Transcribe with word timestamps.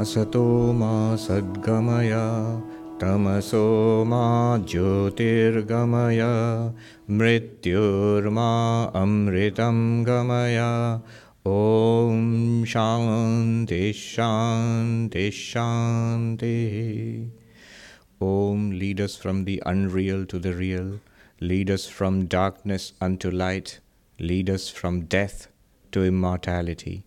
असतो 0.00 0.42
मा 0.72 0.94
सद्गमय 1.20 2.12
तमसो 3.00 3.64
मा 4.10 4.26
ज्योतिर्गमय 4.68 6.22
मृत्युर्मा 7.18 8.50
अमृतं 9.00 9.80
गमय 10.06 10.58
ॐ 11.46 12.64
शान्ति 12.72 13.92
शान्ति 13.96 15.30
शान्तिः 15.40 16.78
Om, 18.26 18.70
lead 18.80 19.00
us 19.06 19.14
from 19.22 19.44
the 19.44 19.62
unreal 19.66 20.24
to 20.24 20.38
the 20.38 20.54
real, 20.54 21.00
lead 21.38 21.70
us 21.70 21.84
from 21.86 22.24
darkness 22.34 22.94
unto 22.98 23.30
light, 23.30 23.80
lead 24.18 24.48
us 24.48 24.70
from 24.70 25.02
death 25.16 25.48
to 25.92 26.02
immortality. 26.02 27.04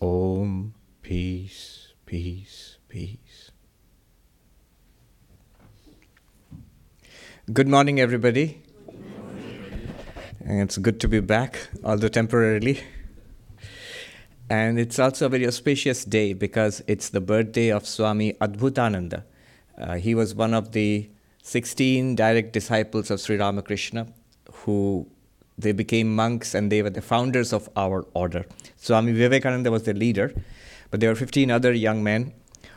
Om, 0.00 0.74
peace, 1.02 1.87
peace, 2.09 2.79
peace. 2.87 3.51
Good 7.53 7.67
morning, 7.67 7.99
everybody. 7.99 8.63
And 10.43 10.61
it's 10.61 10.79
good 10.79 10.99
to 11.01 11.07
be 11.07 11.19
back, 11.19 11.67
although 11.83 12.07
temporarily. 12.07 12.79
And 14.49 14.79
it's 14.79 14.97
also 14.97 15.27
a 15.27 15.29
very 15.29 15.45
auspicious 15.45 16.03
day 16.03 16.33
because 16.33 16.81
it's 16.87 17.09
the 17.09 17.21
birthday 17.21 17.69
of 17.69 17.85
Swami 17.85 18.33
Adbhutananda. 18.41 19.21
Uh, 19.77 19.97
he 19.97 20.15
was 20.15 20.33
one 20.33 20.55
of 20.55 20.71
the 20.71 21.07
16 21.43 22.15
direct 22.15 22.53
disciples 22.53 23.11
of 23.11 23.19
Sri 23.19 23.37
Ramakrishna 23.37 24.07
who 24.63 25.05
they 25.59 25.73
became 25.73 26.15
monks 26.15 26.55
and 26.55 26.71
they 26.71 26.81
were 26.81 26.89
the 26.89 27.03
founders 27.03 27.53
of 27.53 27.69
our 27.75 28.07
order. 28.15 28.47
Swami 28.77 29.11
Vivekananda 29.11 29.69
was 29.69 29.83
the 29.83 29.93
leader, 29.93 30.33
but 30.91 30.99
there 30.99 31.09
were 31.09 31.15
15 31.15 31.51
other 31.51 31.73
young 31.73 32.03
men. 32.03 32.33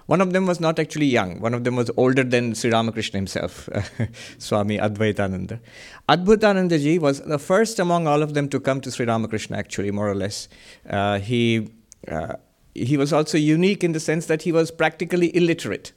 One 0.07 0.21
of 0.21 0.33
them 0.33 0.47
was 0.47 0.61
not 0.61 0.79
actually 0.79 1.07
young, 1.07 1.41
one 1.41 1.55
of 1.55 1.65
them 1.65 1.77
was 1.77 1.91
older 1.97 2.25
than 2.25 2.55
Sri 2.55 2.71
Ramakrishna 2.71 3.19
himself, 3.19 3.69
Swami 4.39 4.79
Advaitananda. 4.79 5.61
Advaitananda 6.09 6.79
ji 6.81 6.99
was 6.99 7.21
the 7.21 7.39
first 7.39 7.79
among 7.79 8.07
all 8.07 8.23
of 8.23 8.35
them 8.35 8.49
to 8.49 8.59
come 8.59 8.81
to 8.81 8.91
Sri 8.91 9.07
Ramakrishna, 9.07 9.57
actually, 9.57 9.91
more 9.91 10.09
or 10.09 10.15
less. 10.15 10.49
Uh, 10.89 11.19
he, 11.19 11.71
uh, 12.09 12.35
he 12.75 12.97
was 12.97 13.13
also 13.13 13.39
unique 13.39 13.85
in 13.85 13.93
the 13.93 14.01
sense 14.01 14.27
that 14.27 14.43
he 14.43 14.53
was 14.53 14.71
practically 14.71 15.35
illiterate. 15.37 15.93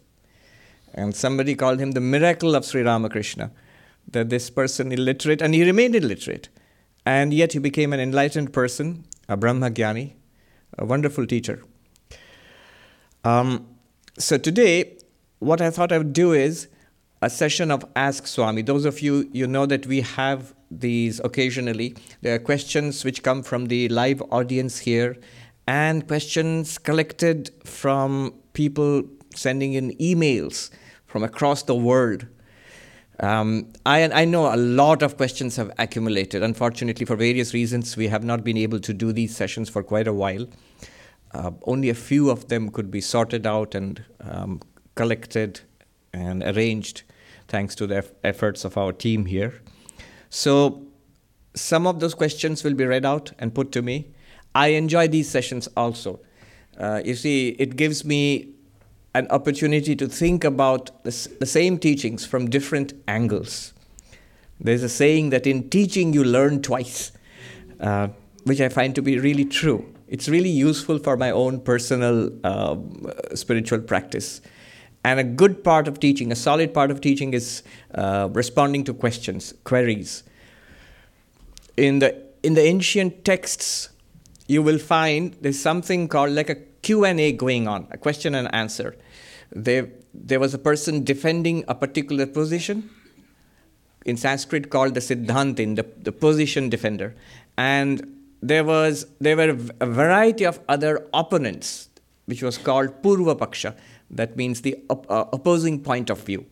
And 0.94 1.16
somebody 1.16 1.56
called 1.56 1.80
him 1.80 1.92
the 1.92 2.02
miracle 2.02 2.56
of 2.56 2.64
Sri 2.64 2.84
Ramakrishna. 2.84 3.52
That 4.12 4.30
this 4.30 4.52
person 4.52 4.92
illiterate, 4.92 5.42
and 5.42 5.56
he 5.56 5.66
remained 5.66 5.96
illiterate. 5.96 6.50
And 7.06 7.34
yet 7.34 7.54
he 7.54 7.60
became 7.60 7.92
an 7.92 8.00
enlightened 8.00 8.54
person, 8.54 9.06
a 9.28 9.36
Brahmagyani, 9.36 10.14
a 10.78 10.86
wonderful 10.86 11.26
teacher. 11.26 11.64
Um, 13.26 13.66
so 14.20 14.38
today, 14.38 14.98
what 15.40 15.60
I 15.60 15.72
thought 15.72 15.92
I 15.92 15.98
would 15.98 16.14
do 16.14 16.32
is 16.32 16.68
a 17.24 17.30
session 17.30 17.72
of 17.72 17.84
Ask 17.96 18.28
Swami. 18.28 18.62
Those 18.62 18.86
of 18.86 19.02
you, 19.02 19.28
you 19.34 19.48
know 19.48 19.66
that 19.66 19.88
we 19.88 20.02
have 20.02 20.54
these 20.70 21.20
occasionally. 21.22 21.96
There 22.22 22.36
are 22.36 22.40
questions 22.40 23.04
which 23.04 23.24
come 23.24 23.42
from 23.42 23.66
the 23.66 23.90
live 23.90 24.22
audience 24.32 24.78
here 24.78 25.18
and 25.68 26.08
questions 26.08 26.78
collected 26.78 27.50
from 27.66 28.36
people 28.54 29.04
sending 29.34 29.74
in 29.74 29.92
emails 29.98 30.70
from 31.08 31.24
across 31.24 31.64
the 31.64 31.76
world. 31.76 32.28
Um, 33.22 33.74
I, 33.88 34.04
I 34.04 34.26
know 34.26 34.54
a 34.54 34.58
lot 34.58 35.02
of 35.02 35.18
questions 35.18 35.56
have 35.56 35.72
accumulated. 35.80 36.44
Unfortunately, 36.44 37.06
for 37.08 37.16
various 37.16 37.56
reasons, 37.56 37.98
we 37.98 38.08
have 38.08 38.24
not 38.24 38.44
been 38.44 38.58
able 38.58 38.80
to 38.82 38.94
do 38.94 39.12
these 39.12 39.36
sessions 39.36 39.68
for 39.68 39.82
quite 39.82 40.08
a 40.08 40.14
while. 40.14 40.46
Uh, 41.36 41.52
only 41.64 41.90
a 41.90 41.94
few 41.94 42.30
of 42.30 42.48
them 42.48 42.70
could 42.70 42.90
be 42.90 43.02
sorted 43.02 43.46
out 43.46 43.76
and 43.76 44.06
um, 44.22 44.62
collected 44.96 45.60
and 46.14 46.42
arranged 46.44 47.04
thanks 47.50 47.76
to 47.76 47.86
the 47.86 47.98
eff- 47.98 48.14
efforts 48.24 48.64
of 48.64 48.78
our 48.78 48.94
team 48.94 49.26
here. 49.26 49.62
So, 50.30 50.88
some 51.54 51.88
of 51.88 52.00
those 52.00 52.14
questions 52.14 52.64
will 52.64 52.74
be 52.74 52.86
read 52.86 53.06
out 53.06 53.34
and 53.38 53.54
put 53.54 53.74
to 53.74 53.82
me. 53.82 54.14
I 54.54 54.68
enjoy 54.68 55.10
these 55.10 55.30
sessions 55.30 55.68
also. 55.76 56.22
Uh, 56.78 57.02
you 57.04 57.16
see, 57.16 57.50
it 57.60 57.76
gives 57.76 58.06
me 58.06 58.54
an 59.14 59.28
opportunity 59.30 59.94
to 59.96 60.08
think 60.08 60.46
about 60.46 61.04
the, 61.04 61.12
the 61.40 61.46
same 61.46 61.78
teachings 61.78 62.26
from 62.26 62.50
different 62.50 62.94
angles. 63.10 63.74
There's 64.60 64.84
a 64.84 64.90
saying 64.90 65.32
that 65.32 65.46
in 65.46 65.70
teaching 65.70 66.14
you 66.14 66.24
learn 66.24 66.62
twice, 66.62 67.12
uh, 67.82 68.08
which 68.46 68.62
I 68.62 68.70
find 68.70 68.96
to 68.96 69.02
be 69.02 69.20
really 69.20 69.46
true. 69.46 69.95
It's 70.16 70.30
really 70.30 70.50
useful 70.50 70.98
for 70.98 71.18
my 71.18 71.30
own 71.30 71.60
personal 71.60 72.30
uh, 72.46 72.78
spiritual 73.34 73.82
practice. 73.82 74.40
And 75.04 75.20
a 75.20 75.26
good 75.26 75.62
part 75.62 75.90
of 75.90 76.00
teaching, 76.00 76.32
a 76.32 76.38
solid 76.38 76.74
part 76.74 76.90
of 76.90 77.02
teaching, 77.02 77.34
is 77.34 77.64
uh, 77.94 78.30
responding 78.32 78.86
to 78.86 78.94
questions, 78.94 79.54
queries. 79.66 80.24
In 81.76 82.00
the 82.00 82.10
in 82.44 82.54
the 82.54 82.62
ancient 82.62 83.26
texts, 83.26 83.90
you 84.48 84.64
will 84.64 84.80
find 84.80 85.36
there's 85.42 85.60
something 85.60 86.08
called 86.08 86.32
like 86.32 86.50
a 86.50 86.56
Q&A 86.82 87.34
going 87.34 87.68
on, 87.68 87.86
a 87.92 87.98
question 87.98 88.36
and 88.36 88.48
answer. 88.56 88.96
There, 89.52 89.90
there 90.14 90.40
was 90.40 90.54
a 90.54 90.58
person 90.70 91.04
defending 91.04 91.66
a 91.68 91.76
particular 91.76 92.26
position, 92.26 92.90
in 94.06 94.16
Sanskrit 94.16 94.70
called 94.70 94.94
the 94.94 95.02
Siddhantin, 95.02 95.76
the, 95.76 95.86
the 96.04 96.14
position 96.14 96.70
defender. 96.70 97.16
And 97.58 98.15
there, 98.42 98.64
was, 98.64 99.06
there 99.20 99.36
were 99.36 99.58
a 99.80 99.86
variety 99.86 100.46
of 100.46 100.60
other 100.68 101.08
opponents, 101.14 101.90
which 102.26 102.42
was 102.42 102.58
called 102.58 103.02
Purva 103.02 103.38
Paksha, 103.38 103.76
that 104.12 104.36
means 104.38 104.62
the 104.62 104.78
op- 104.90 105.10
uh, 105.10 105.26
opposing 105.34 105.82
point 105.82 106.10
of 106.10 106.22
view. 106.22 106.46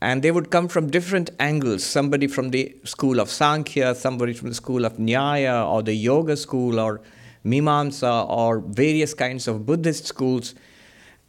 And 0.00 0.22
they 0.22 0.30
would 0.30 0.50
come 0.50 0.68
from 0.68 0.90
different 0.90 1.30
angles 1.40 1.84
somebody 1.84 2.28
from 2.28 2.50
the 2.50 2.76
school 2.84 3.18
of 3.18 3.30
Sankhya, 3.30 3.94
somebody 3.96 4.32
from 4.32 4.48
the 4.48 4.54
school 4.54 4.84
of 4.84 4.96
Nyaya, 4.96 5.68
or 5.68 5.82
the 5.82 5.94
Yoga 5.94 6.36
school, 6.36 6.78
or 6.78 7.00
Mimamsa, 7.44 8.28
or 8.28 8.60
various 8.60 9.12
kinds 9.14 9.48
of 9.48 9.66
Buddhist 9.66 10.06
schools, 10.06 10.54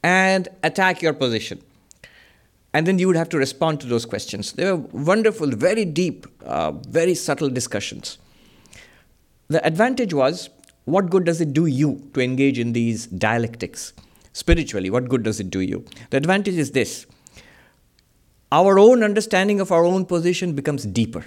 and 0.04 0.48
attack 0.64 1.02
your 1.02 1.14
position. 1.14 1.62
And 2.74 2.86
then 2.86 3.00
you 3.00 3.08
would 3.08 3.16
have 3.16 3.30
to 3.30 3.38
respond 3.38 3.82
to 3.82 3.88
those 3.88 4.06
questions. 4.06 4.54
They 4.54 4.66
were 4.72 4.78
wonderful, 4.78 5.48
very 5.48 5.86
deep, 5.86 6.28
uh, 6.46 6.72
very 6.72 7.16
subtle 7.16 7.50
discussions. 7.50 8.20
The 9.52 9.66
advantage 9.66 10.14
was 10.14 10.52
what 10.86 11.10
good 11.10 11.24
does 11.24 11.42
it 11.42 11.54
do 11.54 11.66
you 11.66 12.08
to 12.14 12.22
engage 12.22 12.60
in 12.60 12.74
these 12.74 13.08
dialectics? 13.08 13.94
Spiritually, 14.32 14.92
what 14.92 15.10
good 15.10 15.24
does 15.24 15.40
it 15.40 15.50
do 15.50 15.62
you? 15.62 15.86
The 16.12 16.18
advantage 16.18 16.54
is 16.54 16.70
this 16.70 17.08
our 18.52 18.78
own 18.78 19.02
understanding 19.04 19.60
of 19.60 19.72
our 19.72 19.86
own 19.86 20.06
position 20.06 20.54
becomes 20.54 20.86
deeper 20.86 21.26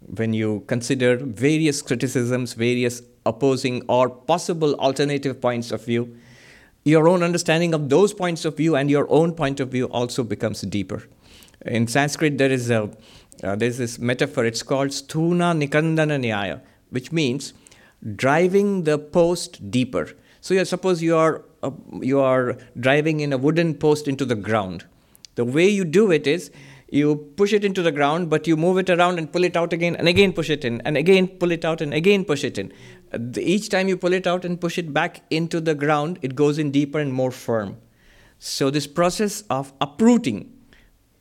when 0.00 0.32
you 0.32 0.64
consider 0.66 1.16
various 1.16 1.80
criticisms, 1.80 2.54
various 2.54 3.02
opposing 3.24 3.82
or 3.88 4.08
possible 4.08 4.74
alternative 4.80 5.40
points 5.40 5.70
of 5.70 5.84
view. 5.84 6.16
Your 6.84 7.06
own 7.06 7.22
understanding 7.22 7.72
of 7.72 7.88
those 7.88 8.12
points 8.12 8.44
of 8.44 8.56
view 8.56 8.74
and 8.74 8.90
your 8.90 9.06
own 9.10 9.32
point 9.32 9.60
of 9.60 9.68
view 9.68 9.86
also 9.86 10.24
becomes 10.24 10.62
deeper. 10.62 11.04
In 11.64 11.86
Sanskrit, 11.86 12.36
there 12.36 12.50
is 12.50 12.68
a 12.70 12.90
uh, 13.44 13.54
there's 13.54 13.78
this 13.78 13.98
metaphor. 14.00 14.44
It's 14.44 14.64
called 14.64 14.88
sthuna 14.88 15.54
nikhanana 15.56 16.18
nyaya, 16.18 16.60
which 16.94 17.12
means 17.12 17.52
driving 18.16 18.84
the 18.84 18.98
post 18.98 19.70
deeper. 19.70 20.08
So, 20.40 20.54
you 20.54 20.64
suppose 20.64 21.02
you 21.02 21.16
are 21.16 21.42
uh, 21.62 21.70
you 22.00 22.20
are 22.20 22.58
driving 22.78 23.20
in 23.20 23.32
a 23.32 23.38
wooden 23.38 23.74
post 23.74 24.06
into 24.06 24.24
the 24.24 24.34
ground. 24.34 24.84
The 25.34 25.44
way 25.44 25.68
you 25.68 25.84
do 25.84 26.10
it 26.10 26.26
is 26.26 26.50
you 26.94 27.16
push 27.36 27.52
it 27.52 27.64
into 27.64 27.82
the 27.82 27.90
ground, 27.90 28.30
but 28.30 28.46
you 28.46 28.56
move 28.56 28.78
it 28.78 28.90
around 28.90 29.18
and 29.18 29.32
pull 29.32 29.44
it 29.44 29.56
out 29.56 29.72
again, 29.72 29.96
and 29.96 30.06
again 30.06 30.32
push 30.32 30.50
it 30.50 30.64
in, 30.64 30.80
and 30.82 30.96
again 30.96 31.26
pull 31.26 31.50
it 31.50 31.64
out, 31.64 31.80
and 31.80 31.94
again 31.94 32.24
push 32.24 32.44
it 32.44 32.58
in. 32.58 32.72
Each 33.36 33.68
time 33.68 33.88
you 33.88 33.96
pull 33.96 34.12
it 34.12 34.26
out 34.26 34.44
and 34.44 34.60
push 34.60 34.78
it 34.78 34.92
back 34.92 35.22
into 35.30 35.60
the 35.60 35.74
ground, 35.74 36.18
it 36.22 36.34
goes 36.34 36.58
in 36.58 36.70
deeper 36.70 37.00
and 37.00 37.12
more 37.12 37.32
firm. 37.32 37.78
So, 38.38 38.70
this 38.70 38.86
process 38.86 39.42
of 39.48 39.72
uprooting, 39.80 40.52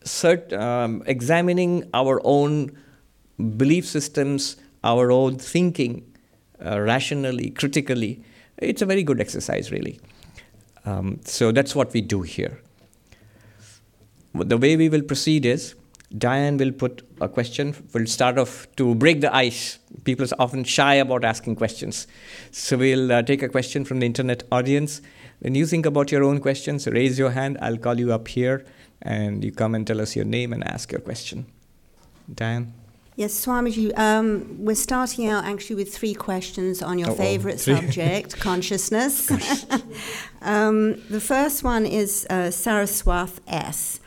cert, 0.03 0.51
um, 0.53 1.01
examining 1.05 1.89
our 1.93 2.21
own 2.23 2.77
belief 3.57 3.85
systems, 3.87 4.57
our 4.83 5.11
own 5.11 5.37
thinking 5.37 6.11
uh, 6.63 6.79
rationally, 6.79 7.49
critically, 7.51 8.23
it's 8.57 8.81
a 8.81 8.85
very 8.85 9.03
good 9.03 9.19
exercise, 9.19 9.71
really. 9.71 9.99
Um, 10.85 11.19
so, 11.25 11.51
that's 11.51 11.75
what 11.75 11.93
we 11.93 12.01
do 12.01 12.21
here 12.21 12.59
the 14.33 14.57
way 14.57 14.75
we 14.75 14.89
will 14.89 15.03
proceed 15.03 15.45
is 15.45 15.75
Diane 16.17 16.57
will 16.57 16.71
put 16.71 17.07
a 17.21 17.29
question. 17.29 17.75
We'll 17.93 18.05
start 18.05 18.37
off 18.37 18.67
to 18.75 18.95
break 18.95 19.21
the 19.21 19.33
ice. 19.35 19.79
People 20.03 20.25
are 20.25 20.41
often 20.41 20.63
shy 20.63 20.95
about 20.95 21.23
asking 21.23 21.55
questions. 21.55 22.07
So 22.51 22.77
we'll 22.77 23.11
uh, 23.11 23.21
take 23.23 23.41
a 23.41 23.49
question 23.49 23.85
from 23.85 23.99
the 23.99 24.05
internet 24.05 24.43
audience. 24.51 25.01
When 25.39 25.55
you 25.55 25.65
think 25.65 25.85
about 25.85 26.11
your 26.11 26.23
own 26.23 26.39
questions, 26.39 26.87
raise 26.87 27.17
your 27.17 27.31
hand. 27.31 27.57
I'll 27.61 27.77
call 27.77 27.99
you 27.99 28.13
up 28.13 28.27
here 28.27 28.65
and 29.01 29.43
you 29.43 29.51
come 29.51 29.75
and 29.75 29.85
tell 29.85 30.01
us 30.01 30.15
your 30.15 30.25
name 30.25 30.53
and 30.53 30.63
ask 30.63 30.91
your 30.91 31.01
question. 31.01 31.45
Diane? 32.33 32.73
Yes, 33.15 33.45
Swamiji, 33.45 33.95
um, 33.97 34.55
we're 34.57 34.75
starting 34.75 35.27
out 35.27 35.45
actually 35.45 35.75
with 35.75 35.93
three 35.93 36.15
questions 36.15 36.81
on 36.81 36.97
your 36.97 37.11
Uh-oh. 37.11 37.15
favorite 37.15 37.59
Three. 37.59 37.75
subject, 37.75 38.39
consciousness. 38.39 39.29
um, 40.41 40.99
the 41.09 41.21
first 41.21 41.63
one 41.63 41.85
is 41.85 42.25
uh, 42.29 42.49
Saraswath 42.49 43.39
S. 43.47 43.99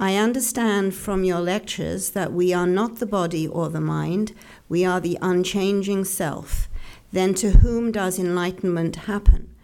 I 0.00 0.16
understand 0.16 0.94
from 0.94 1.22
your 1.22 1.40
lectures 1.40 2.10
that 2.10 2.32
we 2.32 2.52
are 2.52 2.66
not 2.66 2.96
the 2.98 3.06
body 3.06 3.46
or 3.46 3.68
the 3.68 3.80
mind, 3.80 4.32
we 4.68 4.84
are 4.84 5.00
the 5.00 5.18
unchanging 5.22 6.04
self. 6.04 6.68
Then 7.12 7.34
to 7.34 7.50
whom 7.50 7.92
does 7.92 8.18
enlightenment 8.18 8.96
happen? 8.96 9.54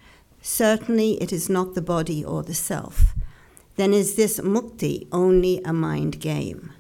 Certainly 0.43 1.15
it 1.23 1.33
is 1.33 1.49
not 1.49 1.75
the 1.75 1.83
body 1.83 2.25
or 2.25 2.45
the 2.45 2.55
self. 2.55 3.15
Then 3.75 3.93
is 3.93 4.15
this 4.15 4.39
mukti 4.39 5.09
only 5.11 5.61
a 5.65 5.73
mind 5.73 6.21
game? 6.21 6.73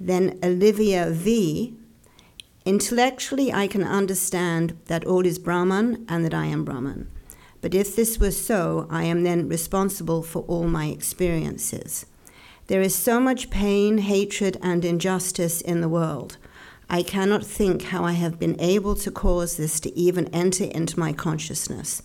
Then 0.00 0.38
Olivia 0.42 1.10
V. 1.10 1.74
Intellectually, 2.64 3.52
I 3.52 3.66
can 3.66 3.82
understand 3.82 4.78
that 4.86 5.04
all 5.04 5.26
is 5.26 5.38
Brahman 5.38 6.04
and 6.08 6.24
that 6.24 6.34
I 6.34 6.46
am 6.46 6.64
Brahman. 6.64 7.10
But 7.60 7.74
if 7.74 7.96
this 7.96 8.18
were 8.18 8.30
so, 8.30 8.86
I 8.90 9.04
am 9.04 9.24
then 9.24 9.48
responsible 9.48 10.22
for 10.22 10.42
all 10.42 10.68
my 10.68 10.86
experiences. 10.86 12.06
There 12.68 12.82
is 12.82 12.94
so 12.94 13.18
much 13.18 13.50
pain, 13.50 13.98
hatred, 13.98 14.58
and 14.62 14.84
injustice 14.84 15.60
in 15.60 15.80
the 15.80 15.88
world. 15.88 16.36
I 16.90 17.02
cannot 17.02 17.44
think 17.44 17.84
how 17.84 18.04
I 18.04 18.12
have 18.12 18.38
been 18.38 18.60
able 18.60 18.94
to 18.96 19.10
cause 19.10 19.56
this 19.56 19.80
to 19.80 19.98
even 19.98 20.28
enter 20.28 20.64
into 20.64 20.98
my 20.98 21.12
consciousness. 21.12 22.02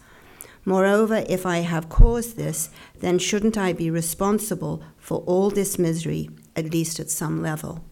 Moreover, 0.65 1.23
if 1.27 1.45
I 1.45 1.59
have 1.59 1.89
caused 1.89 2.37
this, 2.37 2.69
then 2.99 3.19
shouldn't 3.19 3.57
I 3.57 3.73
be 3.73 3.89
responsible 3.89 4.81
for 4.97 5.19
all 5.19 5.49
this 5.49 5.77
misery, 5.77 6.29
at 6.55 6.71
least 6.71 6.99
at 6.99 7.09
some 7.09 7.41
level? 7.41 7.83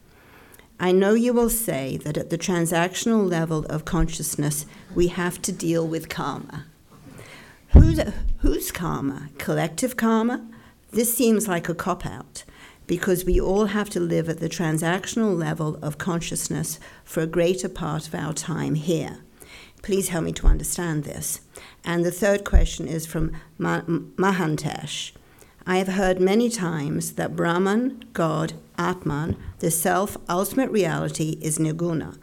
I 0.79 0.91
know 0.91 1.13
you 1.13 1.31
will 1.31 1.49
say 1.49 1.97
that 1.97 2.17
at 2.17 2.31
the 2.31 2.37
transactional 2.37 3.29
level 3.29 3.65
of 3.65 3.85
consciousness, 3.85 4.65
we 4.95 5.09
have 5.09 5.41
to 5.43 5.51
deal 5.51 5.87
with 5.87 6.09
karma. 6.09 6.65
Who's, 7.73 7.99
whose 8.39 8.71
karma? 8.71 9.29
Collective 9.37 9.95
karma? 9.95 10.45
This 10.91 11.15
seems 11.15 11.47
like 11.47 11.69
a 11.69 11.75
cop 11.75 12.05
out 12.05 12.43
because 12.87 13.23
we 13.23 13.39
all 13.39 13.67
have 13.67 13.89
to 13.91 13.99
live 13.99 14.27
at 14.27 14.39
the 14.39 14.49
transactional 14.49 15.37
level 15.37 15.77
of 15.81 15.97
consciousness 15.97 16.79
for 17.05 17.21
a 17.21 17.27
greater 17.27 17.69
part 17.69 18.07
of 18.07 18.15
our 18.15 18.33
time 18.33 18.75
here. 18.75 19.19
Please 19.81 20.09
help 20.09 20.25
me 20.25 20.33
to 20.33 20.47
understand 20.47 21.03
this. 21.03 21.41
And 21.85 22.03
the 22.03 22.11
third 22.11 22.43
question 22.43 22.87
is 22.87 23.05
from 23.05 23.31
Ma- 23.57 23.81
Mahantesh. 23.81 25.11
I 25.65 25.77
have 25.77 25.89
heard 25.89 26.19
many 26.19 26.49
times 26.49 27.13
that 27.13 27.35
Brahman, 27.35 28.03
God, 28.13 28.53
Atman, 28.77 29.37
the 29.59 29.69
self 29.69 30.17
ultimate 30.27 30.71
reality, 30.71 31.37
is 31.41 31.59
nirguna, 31.59 32.17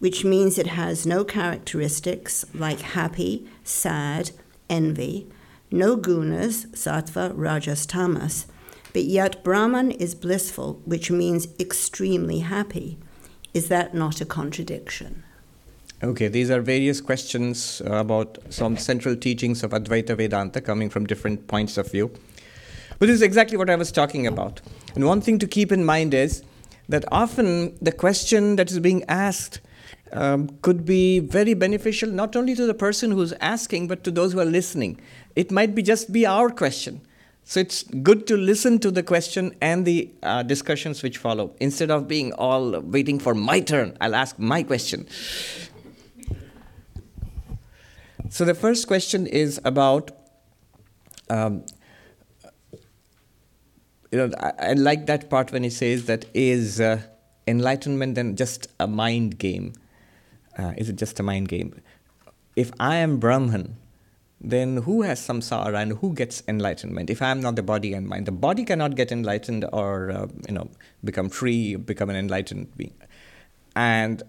which 0.00 0.24
means 0.24 0.58
it 0.58 0.66
has 0.68 1.06
no 1.06 1.24
characteristics 1.24 2.44
like 2.52 2.80
happy, 2.80 3.48
sad, 3.62 4.32
envy, 4.68 5.28
no 5.70 5.96
gunas, 5.96 6.66
sattva, 6.72 7.32
rajas, 7.34 7.86
tamas, 7.86 8.46
but 8.92 9.04
yet 9.04 9.42
Brahman 9.44 9.92
is 9.92 10.14
blissful, 10.14 10.80
which 10.84 11.10
means 11.10 11.48
extremely 11.58 12.40
happy. 12.40 12.98
Is 13.54 13.68
that 13.68 13.94
not 13.94 14.20
a 14.20 14.26
contradiction? 14.26 15.22
Okay, 16.02 16.26
these 16.26 16.50
are 16.50 16.60
various 16.60 17.00
questions 17.00 17.80
about 17.86 18.38
some 18.50 18.76
central 18.76 19.14
teachings 19.14 19.62
of 19.62 19.70
Advaita 19.70 20.16
Vedanta 20.16 20.60
coming 20.60 20.90
from 20.90 21.06
different 21.06 21.46
points 21.46 21.78
of 21.78 21.90
view. 21.92 22.10
This 23.02 23.16
is 23.16 23.22
exactly 23.22 23.56
what 23.56 23.68
I 23.68 23.74
was 23.74 23.90
talking 23.90 24.28
about. 24.28 24.60
And 24.94 25.04
one 25.06 25.20
thing 25.20 25.40
to 25.40 25.48
keep 25.48 25.72
in 25.72 25.84
mind 25.84 26.14
is 26.14 26.44
that 26.88 27.04
often 27.10 27.76
the 27.82 27.90
question 27.90 28.54
that 28.56 28.70
is 28.70 28.78
being 28.78 29.04
asked 29.08 29.60
um, 30.12 30.56
could 30.62 30.84
be 30.84 31.18
very 31.18 31.54
beneficial 31.54 32.08
not 32.08 32.36
only 32.36 32.54
to 32.54 32.64
the 32.64 32.74
person 32.74 33.10
who's 33.10 33.32
asking, 33.40 33.88
but 33.88 34.04
to 34.04 34.12
those 34.12 34.34
who 34.34 34.40
are 34.40 34.44
listening. 34.44 35.00
It 35.34 35.50
might 35.50 35.74
be 35.74 35.82
just 35.82 36.12
be 36.12 36.26
our 36.26 36.48
question. 36.48 37.00
So 37.42 37.58
it's 37.58 37.82
good 37.82 38.28
to 38.28 38.36
listen 38.36 38.78
to 38.78 38.90
the 38.92 39.02
question 39.02 39.56
and 39.60 39.84
the 39.84 40.08
uh, 40.22 40.44
discussions 40.44 41.02
which 41.02 41.18
follow 41.18 41.56
instead 41.58 41.90
of 41.90 42.06
being 42.06 42.32
all 42.34 42.78
waiting 42.78 43.18
for 43.18 43.34
my 43.34 43.58
turn. 43.58 43.96
I'll 44.00 44.14
ask 44.14 44.38
my 44.38 44.62
question. 44.62 45.08
So 48.28 48.44
the 48.44 48.54
first 48.54 48.86
question 48.86 49.26
is 49.26 49.60
about. 49.64 50.12
Um, 51.28 51.64
you 54.12 54.18
know, 54.18 54.30
I, 54.38 54.52
I, 54.58 54.72
like 54.74 55.06
that 55.06 55.30
part 55.30 55.52
when 55.52 55.62
he 55.64 55.70
says 55.70 56.04
that 56.04 56.26
is 56.34 56.80
uh, 56.80 57.00
enlightenment 57.46 58.14
then 58.14 58.36
just 58.36 58.68
a 58.78 58.86
mind 58.86 59.38
game? 59.38 59.72
Uh, 60.58 60.74
is 60.76 60.90
it 60.90 60.96
just 60.96 61.18
a 61.18 61.22
mind 61.22 61.48
game? 61.48 61.80
If 62.54 62.70
I 62.78 62.96
am 62.96 63.18
Brahman, 63.18 63.76
then 64.38 64.78
who 64.78 65.02
has 65.02 65.20
samsara 65.20 65.80
and 65.80 65.92
who 65.92 66.12
gets 66.12 66.42
enlightenment? 66.46 67.08
If 67.08 67.22
I 67.22 67.30
am 67.30 67.40
not 67.40 67.56
the 67.56 67.62
body 67.62 67.94
and 67.94 68.06
mind, 68.06 68.26
the 68.26 68.32
body 68.32 68.64
cannot 68.64 68.96
get 68.96 69.10
enlightened 69.10 69.64
or 69.72 70.10
uh, 70.10 70.26
you 70.46 70.54
know 70.54 70.68
become 71.02 71.30
free, 71.30 71.76
become 71.76 72.10
an 72.10 72.16
enlightened 72.16 72.76
being, 72.76 72.94
and 73.74 74.22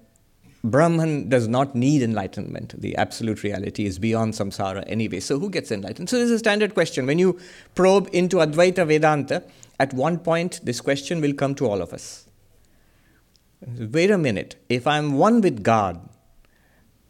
Brahman 0.64 1.28
does 1.28 1.48
not 1.48 1.76
need 1.76 2.02
enlightenment. 2.02 2.80
The 2.80 2.96
absolute 2.96 3.44
reality 3.44 3.86
is 3.86 4.00
beyond 4.00 4.34
samsara 4.34 4.86
anyway. 4.88 5.20
So 5.20 5.38
who 5.38 5.50
gets 5.50 5.72
enlightened? 5.72 6.10
So 6.10 6.18
this 6.18 6.28
is 6.28 6.32
a 6.32 6.40
standard 6.40 6.74
question. 6.74 7.06
When 7.06 7.20
you 7.20 7.38
probe 7.76 8.10
into 8.14 8.38
Advaita 8.38 8.88
Vedanta, 8.88 9.44
at 9.80 9.94
one 9.94 10.20
point 10.20 10.62
this 10.64 10.80
question 10.80 11.20
will 11.20 11.34
come 11.34 11.54
to 11.56 11.68
all 11.68 11.82
of 11.82 11.92
us. 11.92 12.28
Wait 13.78 14.10
a 14.10 14.18
minute. 14.18 14.56
If 14.70 14.88
I'm 14.88 15.14
one 15.14 15.42
with 15.42 15.64
God, 15.64 16.10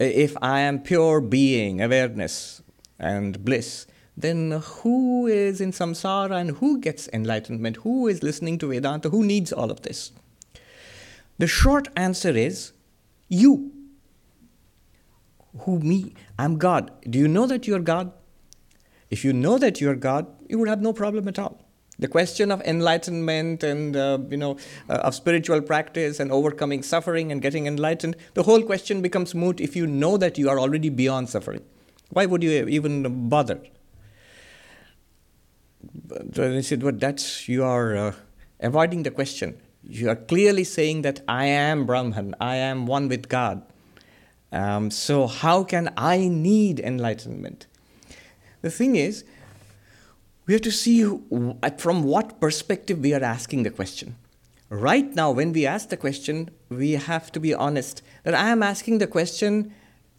if 0.00 0.36
I 0.42 0.60
am 0.60 0.80
pure 0.80 1.20
being, 1.20 1.80
awareness, 1.80 2.60
and 2.98 3.44
bliss, 3.44 3.86
then 4.16 4.62
who 4.62 5.26
is 5.26 5.60
in 5.60 5.70
samsara 5.70 6.40
and 6.40 6.50
who 6.58 6.78
gets 6.80 7.08
enlightenment? 7.12 7.76
Who 7.78 8.08
is 8.08 8.22
listening 8.22 8.58
to 8.58 8.68
Vedanta? 8.68 9.10
Who 9.10 9.24
needs 9.24 9.52
all 9.52 9.70
of 9.70 9.82
this? 9.82 10.12
The 11.38 11.46
short 11.48 11.88
answer 11.96 12.30
is 12.30 12.72
you. 13.28 13.72
Who, 15.60 15.78
me? 15.78 16.14
I'm 16.38 16.58
God. 16.58 16.90
Do 17.08 17.18
you 17.18 17.28
know 17.28 17.46
that 17.46 17.66
you're 17.66 17.80
God? 17.80 18.12
If 19.10 19.24
you 19.24 19.32
know 19.32 19.58
that 19.58 19.80
you're 19.80 19.94
God, 19.94 20.26
you 20.48 20.58
would 20.58 20.68
have 20.68 20.82
no 20.82 20.92
problem 20.92 21.28
at 21.28 21.38
all. 21.38 21.60
The 21.98 22.08
question 22.08 22.50
of 22.50 22.60
enlightenment 22.62 23.62
and 23.62 23.96
uh, 23.96 24.18
you 24.28 24.36
know 24.36 24.56
uh, 24.88 24.94
of 24.94 25.14
spiritual 25.14 25.62
practice 25.62 26.18
and 26.18 26.32
overcoming 26.32 26.82
suffering 26.82 27.30
and 27.30 27.40
getting 27.40 27.68
enlightened, 27.68 28.16
the 28.34 28.42
whole 28.42 28.62
question 28.62 29.00
becomes 29.00 29.32
moot 29.32 29.60
if 29.60 29.76
you 29.76 29.86
know 29.86 30.16
that 30.16 30.36
you 30.36 30.50
are 30.50 30.58
already 30.58 30.88
beyond 30.88 31.28
suffering. 31.28 31.62
Why 32.10 32.26
would 32.26 32.42
you 32.42 32.66
even 32.66 33.28
bother? 33.28 33.60
But 36.04 36.38
I 36.40 36.60
said, 36.62 36.80
"But 36.80 36.98
that's 36.98 37.48
you 37.48 37.62
are 37.62 37.96
uh, 37.96 38.12
avoiding 38.58 39.04
the 39.04 39.12
question. 39.12 39.60
You 39.86 40.08
are 40.10 40.16
clearly 40.16 40.64
saying 40.64 41.02
that 41.02 41.20
I 41.28 41.46
am 41.46 41.86
Brahman, 41.86 42.34
I 42.40 42.56
am 42.56 42.86
one 42.86 43.08
with 43.08 43.28
God. 43.28 43.62
Um, 44.50 44.90
so 44.90 45.26
how 45.26 45.64
can 45.64 45.92
I 45.96 46.28
need 46.28 46.80
enlightenment?" 46.80 47.66
The 48.62 48.70
thing 48.70 48.96
is, 48.96 49.24
we 50.46 50.54
have 50.54 50.62
to 50.62 50.72
see 50.72 51.00
who, 51.00 51.58
from 51.78 52.02
what 52.02 52.40
perspective 52.40 52.98
we 53.00 53.14
are 53.14 53.22
asking 53.22 53.62
the 53.62 53.70
question. 53.70 54.16
Right 54.70 55.14
now, 55.14 55.30
when 55.30 55.52
we 55.52 55.66
ask 55.66 55.88
the 55.88 55.96
question, 55.96 56.50
we 56.68 56.92
have 56.92 57.30
to 57.32 57.40
be 57.40 57.54
honest 57.54 58.02
that 58.24 58.34
I 58.34 58.50
am 58.50 58.62
asking 58.62 58.98
the 58.98 59.06
question 59.06 59.72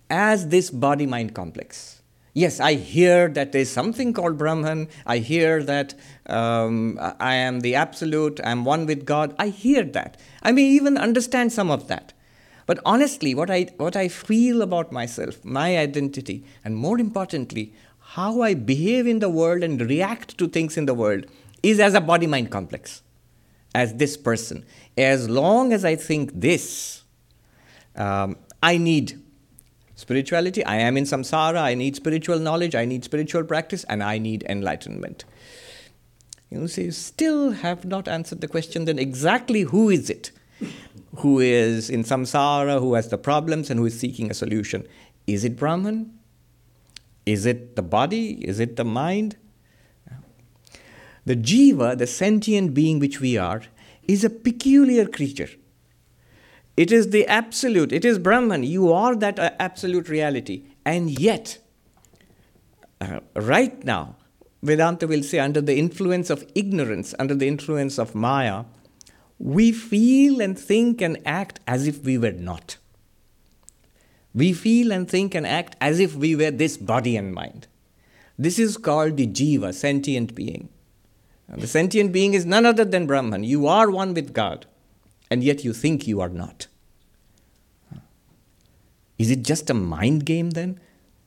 as 0.10 0.50
this 0.50 0.70
body 0.70 1.06
mind 1.06 1.34
complex. 1.34 1.95
Yes, 2.38 2.60
I 2.60 2.74
hear 2.74 3.30
that 3.30 3.54
there's 3.54 3.72
something 3.72 4.12
called 4.12 4.38
Brahman. 4.38 4.90
I 5.06 5.20
hear 5.20 5.64
that 5.64 5.94
um, 6.26 7.00
I 7.18 7.36
am 7.36 7.62
the 7.62 7.76
absolute, 7.76 8.42
I'm 8.44 8.66
one 8.66 8.86
with 8.86 9.06
God. 9.06 9.34
I 9.40 9.48
hear 9.48 9.86
that. 9.86 10.20
I 10.44 10.52
may 10.52 10.64
even 10.64 10.98
understand 10.98 11.54
some 11.54 11.72
of 11.72 11.88
that. 11.88 12.12
But 12.66 12.80
honestly, 12.86 13.34
what 13.34 13.50
I, 13.50 13.68
what 13.78 13.96
I 13.96 14.10
feel 14.10 14.62
about 14.62 14.92
myself, 14.92 15.46
my 15.46 15.78
identity, 15.78 16.44
and 16.66 16.76
more 16.76 17.00
importantly, 17.00 17.74
how 18.00 18.42
I 18.42 18.54
behave 18.54 19.08
in 19.08 19.20
the 19.20 19.30
world 19.30 19.64
and 19.64 19.80
react 19.80 20.38
to 20.38 20.50
things 20.50 20.76
in 20.76 20.88
the 20.88 20.94
world 20.94 21.28
is 21.64 21.80
as 21.80 21.94
a 21.94 22.02
body 22.02 22.28
mind 22.28 22.52
complex, 22.52 23.02
as 23.74 23.94
this 23.94 24.18
person. 24.18 24.66
As 24.98 25.30
long 25.30 25.72
as 25.72 25.86
I 25.86 25.96
think 25.96 26.32
this, 26.34 27.04
um, 27.96 28.36
I 28.62 28.78
need 28.78 29.22
spirituality, 29.96 30.64
I 30.66 30.76
am 30.78 30.98
in 30.98 31.06
samsara, 31.06 31.62
I 31.62 31.74
need 31.74 31.96
spiritual 31.96 32.40
knowledge, 32.40 32.76
I 32.76 32.86
need 32.86 33.04
spiritual 33.04 33.44
practice, 33.44 33.84
and 33.86 34.04
I 34.04 34.18
need 34.18 34.46
enlightenment. 34.48 35.26
You 36.52 36.68
say, 36.68 36.90
still 36.92 37.52
have 37.52 37.86
not 37.86 38.08
answered 38.08 38.42
the 38.42 38.48
question, 38.48 38.86
then 38.86 39.00
exactly 39.00 39.62
who 39.62 39.90
is 39.90 40.10
it? 40.10 40.32
Who 41.18 41.40
is 41.40 41.90
in 41.90 42.04
samsara, 42.04 42.80
who 42.80 42.94
has 42.94 43.10
the 43.10 43.18
problems, 43.18 43.70
and 43.70 43.80
who 43.80 43.86
is 43.86 44.00
seeking 44.00 44.30
a 44.30 44.34
solution? 44.34 44.88
Is 45.28 45.44
it 45.44 45.58
Brahman? 45.58 46.18
Is 47.26 47.46
it 47.46 47.76
the 47.76 47.82
body? 47.82 48.34
Is 48.46 48.60
it 48.60 48.76
the 48.76 48.86
mind? 48.86 49.38
The 51.26 51.36
jiva, 51.36 51.98
the 51.98 52.06
sentient 52.06 52.74
being 52.74 53.00
which 53.00 53.20
we 53.20 53.36
are, 53.38 53.64
is 54.08 54.24
a 54.24 54.30
peculiar 54.30 55.08
creature. 55.08 55.50
It 56.78 56.92
is 56.92 57.10
the 57.10 57.26
absolute. 57.28 57.92
It 57.92 58.04
is 58.04 58.20
Brahman. 58.20 58.64
You 58.64 58.92
are 58.92 59.16
that 59.16 59.40
uh, 59.40 59.52
absolute 59.60 60.10
reality. 60.10 60.66
And 60.86 61.18
yet, 61.20 61.60
uh, 63.00 63.22
right 63.36 63.84
now, 63.84 64.18
Vedanta 64.62 65.08
will 65.08 65.24
say, 65.24 65.40
under 65.40 65.62
the 65.62 65.78
influence 65.78 66.30
of 66.30 66.46
ignorance, 66.56 67.14
under 67.18 67.36
the 67.36 67.48
influence 67.48 67.98
of 67.98 68.16
Maya, 68.16 68.66
we 69.38 69.72
feel 69.72 70.42
and 70.42 70.58
think 70.58 71.02
and 71.02 71.18
act 71.26 71.60
as 71.68 71.88
if 71.88 72.04
we 72.04 72.18
were 72.18 72.32
not. 72.32 72.78
We 74.34 74.52
feel 74.52 74.92
and 74.92 75.10
think 75.10 75.34
and 75.34 75.48
act 75.48 75.76
as 75.80 76.00
if 76.00 76.16
we 76.16 76.36
were 76.36 76.52
this 76.52 76.78
body 76.78 77.16
and 77.16 77.34
mind. 77.34 77.68
This 78.38 78.60
is 78.60 78.76
called 78.76 79.16
the 79.16 79.28
jiva, 79.28 79.74
sentient 79.74 80.36
being. 80.36 80.70
And 81.48 81.62
the 81.62 81.68
sentient 81.68 82.12
being 82.12 82.34
is 82.34 82.46
none 82.46 82.66
other 82.66 82.84
than 82.84 83.08
Brahman. 83.08 83.44
You 83.44 83.68
are 83.68 83.90
one 83.90 84.14
with 84.14 84.34
God, 84.34 84.66
and 85.30 85.44
yet 85.44 85.64
you 85.64 85.74
think 85.74 86.08
you 86.08 86.22
are 86.22 86.30
not. 86.30 86.68
Is 89.18 89.32
it 89.32 89.44
just 89.44 89.70
a 89.70 89.74
mind 89.74 90.26
game 90.26 90.52
then? 90.52 90.80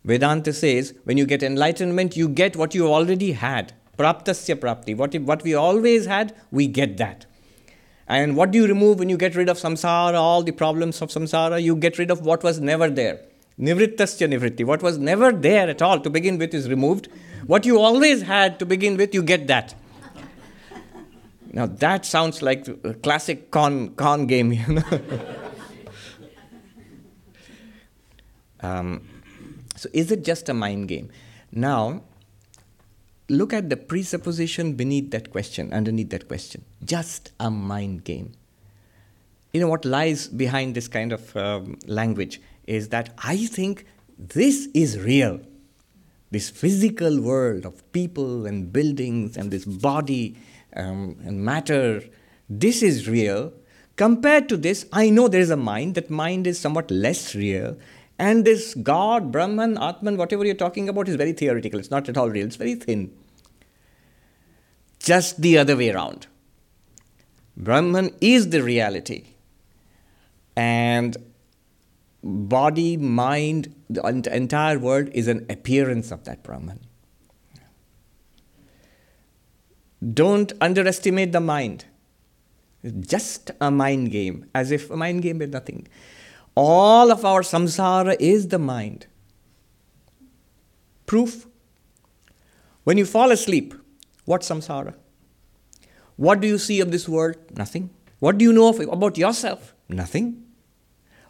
Vedanta 0.05 0.53
says 0.53 0.95
when 1.05 1.17
you 1.17 1.27
get 1.27 1.43
enlightenment, 1.43 2.17
you 2.17 2.29
get 2.29 2.57
what 2.57 2.75
you 2.75 2.87
already 2.87 3.33
had. 3.33 3.73
Praptasya 3.99 4.57
prapti. 4.57 4.97
What, 4.97 5.15
what 5.21 5.43
we 5.43 5.55
always 5.55 6.07
had, 6.07 6.35
we 6.51 6.67
get 6.67 6.99
that. 6.99 7.27
And 8.07 8.37
what 8.37 8.51
do 8.53 8.59
you 8.59 8.67
remove 8.67 9.01
when 9.01 9.11
you 9.11 9.17
get 9.17 9.35
rid 9.35 9.49
of 9.49 9.59
samsara, 9.59 10.15
all 10.15 10.43
the 10.43 10.53
problems 10.53 11.03
of 11.03 11.11
samsara? 11.11 11.63
You 11.63 11.77
get 11.77 11.99
rid 11.99 12.11
of 12.11 12.25
what 12.25 12.43
was 12.43 12.61
never 12.61 12.89
there. 12.89 13.21
Nivrittasya 13.59 14.33
nivritti. 14.33 14.65
What 14.65 14.83
was 14.83 14.99
never 14.99 15.33
there 15.33 15.69
at 15.69 15.83
all 15.83 16.01
to 16.01 16.09
begin 16.09 16.39
with 16.39 16.55
is 16.55 16.69
removed. 16.69 17.09
What 17.47 17.67
you 17.67 17.81
always 17.81 18.23
had 18.23 18.59
to 18.61 18.67
begin 18.67 18.97
with, 18.97 19.15
you 19.15 19.23
get 19.23 19.47
that. 19.49 19.75
Now 21.59 21.67
that 21.67 22.07
sounds 22.07 22.41
like 22.41 22.69
a 22.85 22.95
classic 22.95 23.51
con, 23.51 23.97
con 23.97 24.29
game, 24.29 24.53
um, 28.61 29.09
so 29.75 29.89
is 29.93 30.13
it 30.13 30.25
just 30.25 30.49
a 30.49 30.55
mind 30.55 30.87
game? 30.87 31.11
Now, 31.51 32.05
look 33.29 33.53
at 33.53 33.71
the 33.71 33.77
presupposition 33.77 34.75
beneath 34.75 35.11
that 35.11 35.33
question, 35.33 35.73
underneath 35.73 36.11
that 36.11 36.29
question. 36.29 36.65
Just 36.85 37.33
a 37.41 37.51
mind 37.51 38.05
game. 38.05 38.35
You 39.53 39.61
know 39.61 39.69
what 39.69 39.85
lies 39.85 40.29
behind 40.29 40.77
this 40.77 40.87
kind 40.87 41.11
of 41.11 41.37
um, 41.37 41.77
language 41.89 42.41
is 42.69 42.91
that 42.91 43.13
I 43.19 43.47
think 43.47 43.85
this 44.17 44.69
is 44.75 44.97
real. 45.01 45.41
This 46.31 46.51
physical 46.51 47.21
world 47.21 47.67
of 47.67 47.83
people 47.91 48.47
and 48.47 48.73
buildings 48.73 49.37
and 49.37 49.51
this 49.51 49.65
body 49.65 50.37
um, 50.77 51.17
matter, 51.45 52.03
this 52.49 52.83
is 52.83 53.09
real. 53.09 53.53
Compared 53.97 54.49
to 54.49 54.57
this, 54.57 54.87
I 54.93 55.11
know 55.11 55.29
there 55.29 55.41
is 55.41 55.51
a 55.51 55.57
mind. 55.57 55.95
That 55.97 56.09
mind 56.09 56.47
is 56.47 56.59
somewhat 56.59 56.91
less 56.91 57.35
real. 57.35 57.77
And 58.19 58.45
this 58.45 58.75
God, 58.75 59.31
Brahman, 59.33 59.79
Atman, 59.79 60.17
whatever 60.17 60.45
you're 60.45 60.55
talking 60.55 60.89
about 60.89 61.09
is 61.09 61.17
very 61.17 61.33
theoretical. 61.33 61.79
It's 61.79 61.91
not 61.91 62.09
at 62.09 62.17
all 62.17 62.31
real. 62.31 62.47
It's 62.47 62.57
very 62.57 62.75
thin 62.75 63.13
just 64.99 65.41
the 65.41 65.59
other 65.59 65.77
way 65.77 65.91
around. 65.91 66.27
Brahman 67.57 68.15
is 68.21 68.51
the 68.51 68.63
reality. 68.63 69.25
And 70.57 71.17
body, 72.23 72.97
mind, 72.97 73.75
the 73.89 74.03
entire 74.07 74.79
world 74.79 75.09
is 75.13 75.29
an 75.29 75.47
appearance 75.49 76.11
of 76.11 76.25
that 76.25 76.43
Brahman. 76.43 76.81
Don't 80.15 80.53
underestimate 80.61 81.33
the 81.33 81.41
mind. 81.41 81.85
Just 83.01 83.51
a 83.61 83.71
mind 83.71 84.13
game, 84.13 84.47
as 84.55 84.71
if 84.71 84.91
a 84.91 84.97
mind 84.97 85.23
game 85.23 85.43
is 85.43 85.51
nothing. 85.51 85.89
All 86.55 87.11
of 87.11 87.25
our 87.25 87.43
samsara 87.43 88.17
is 88.21 88.49
the 88.49 88.59
mind. 88.59 89.07
Proof? 91.07 91.47
When 92.85 92.99
you 92.99 93.05
fall 93.05 93.33
asleep, 93.33 93.75
what 94.25 94.43
samsara? 94.43 94.95
What 96.17 96.41
do 96.41 96.49
you 96.49 96.59
see 96.59 96.81
of 96.81 96.91
this 96.91 97.09
world? 97.09 97.37
Nothing. 97.57 97.91
What 98.19 98.39
do 98.39 98.45
you 98.45 98.53
know 98.53 98.69
of, 98.69 98.81
about 98.81 99.17
yourself? 99.17 99.75
Nothing. 99.89 100.45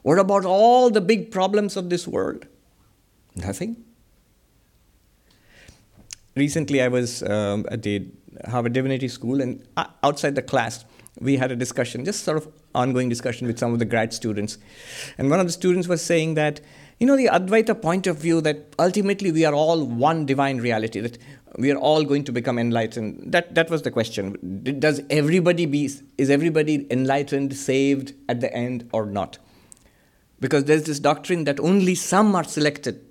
What 0.02 0.18
about 0.18 0.44
all 0.44 0.90
the 0.90 1.00
big 1.00 1.30
problems 1.30 1.76
of 1.76 1.90
this 1.90 2.06
world? 2.06 2.46
Nothing. 3.37 3.84
Recently, 6.34 6.80
I 6.80 6.88
was 6.88 7.22
um, 7.22 7.66
at 7.70 7.82
the 7.82 8.06
Harvard 8.47 8.73
Divinity 8.73 9.09
School, 9.09 9.40
and 9.40 9.66
outside 10.02 10.35
the 10.35 10.42
class, 10.42 10.85
we 11.21 11.37
had 11.37 11.50
a 11.50 11.57
discussion, 11.57 12.04
just 12.04 12.25
sort 12.25 12.37
of 12.37 12.49
ongoing 12.75 13.09
discussion 13.09 13.47
with 13.47 13.59
some 13.59 13.73
of 13.73 13.78
the 13.78 13.85
grad 13.85 14.12
students. 14.12 14.59
And 15.16 15.30
one 15.30 15.40
of 15.40 15.47
the 15.47 15.52
students 15.52 15.88
was 15.88 16.02
saying 16.02 16.35
that, 16.35 16.61
you 17.00 17.07
know, 17.07 17.16
the 17.16 17.26
Advaita 17.26 17.80
point 17.80 18.07
of 18.07 18.18
view 18.18 18.40
that 18.42 18.75
ultimately 18.78 19.33
we 19.33 19.45
are 19.45 19.54
all 19.54 19.85
one 19.85 20.26
divine 20.26 20.59
reality, 20.59 21.00
that 21.00 21.18
we 21.57 21.73
are 21.73 21.76
all 21.76 22.04
going 22.04 22.25
to 22.25 22.33
become 22.33 22.59
enlightened. 22.59 23.33
That, 23.33 23.54
that 23.54 23.71
was 23.71 23.83
the 23.83 23.90
question. 23.90 24.37
Does 24.78 25.00
everybody 25.11 25.66
be, 25.66 25.90
is 26.18 26.30
everybody 26.30 26.87
enlightened, 26.90 27.57
saved 27.57 28.14
at 28.28 28.40
the 28.40 28.52
end 28.54 28.88
or 28.92 29.07
not? 29.07 29.38
Because 30.40 30.64
there's 30.64 30.85
this 30.85 31.00
doctrine 31.00 31.45
that 31.45 31.59
only 31.59 31.97
some 31.97 32.37
are 32.37 32.45
selected 32.45 33.04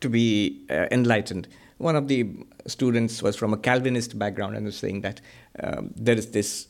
to 0.00 0.08
be 0.08 0.64
uh, 0.70 0.86
enlightened. 0.92 1.48
One 1.80 1.96
of 1.96 2.08
the 2.08 2.28
students 2.66 3.22
was 3.22 3.36
from 3.36 3.54
a 3.54 3.56
Calvinist 3.56 4.18
background 4.18 4.54
and 4.54 4.66
was 4.66 4.76
saying 4.76 5.00
that 5.00 5.22
um, 5.62 5.94
there 5.96 6.14
is 6.14 6.30
this, 6.32 6.68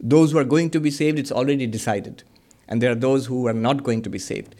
those 0.00 0.32
who 0.32 0.38
are 0.38 0.44
going 0.44 0.70
to 0.70 0.80
be 0.80 0.90
saved, 0.90 1.20
it's 1.20 1.30
already 1.30 1.68
decided. 1.68 2.24
And 2.66 2.82
there 2.82 2.90
are 2.90 2.96
those 2.96 3.26
who 3.26 3.46
are 3.46 3.52
not 3.52 3.84
going 3.84 4.02
to 4.02 4.10
be 4.10 4.18
saved. 4.18 4.56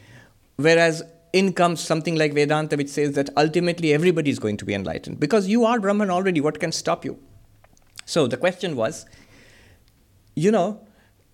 Whereas 0.56 1.02
in 1.32 1.52
comes 1.52 1.80
something 1.80 2.14
like 2.14 2.34
Vedanta, 2.34 2.76
which 2.76 2.88
says 2.88 3.14
that 3.14 3.30
ultimately 3.36 3.92
everybody 3.92 4.30
is 4.30 4.38
going 4.38 4.56
to 4.58 4.64
be 4.64 4.74
enlightened 4.74 5.18
because 5.18 5.48
you 5.48 5.64
are 5.64 5.80
Brahman 5.80 6.08
already. 6.08 6.40
What 6.40 6.60
can 6.60 6.70
stop 6.70 7.04
you? 7.04 7.18
So 8.04 8.28
the 8.28 8.36
question 8.36 8.76
was, 8.76 9.06
you 10.36 10.52
know, 10.52 10.86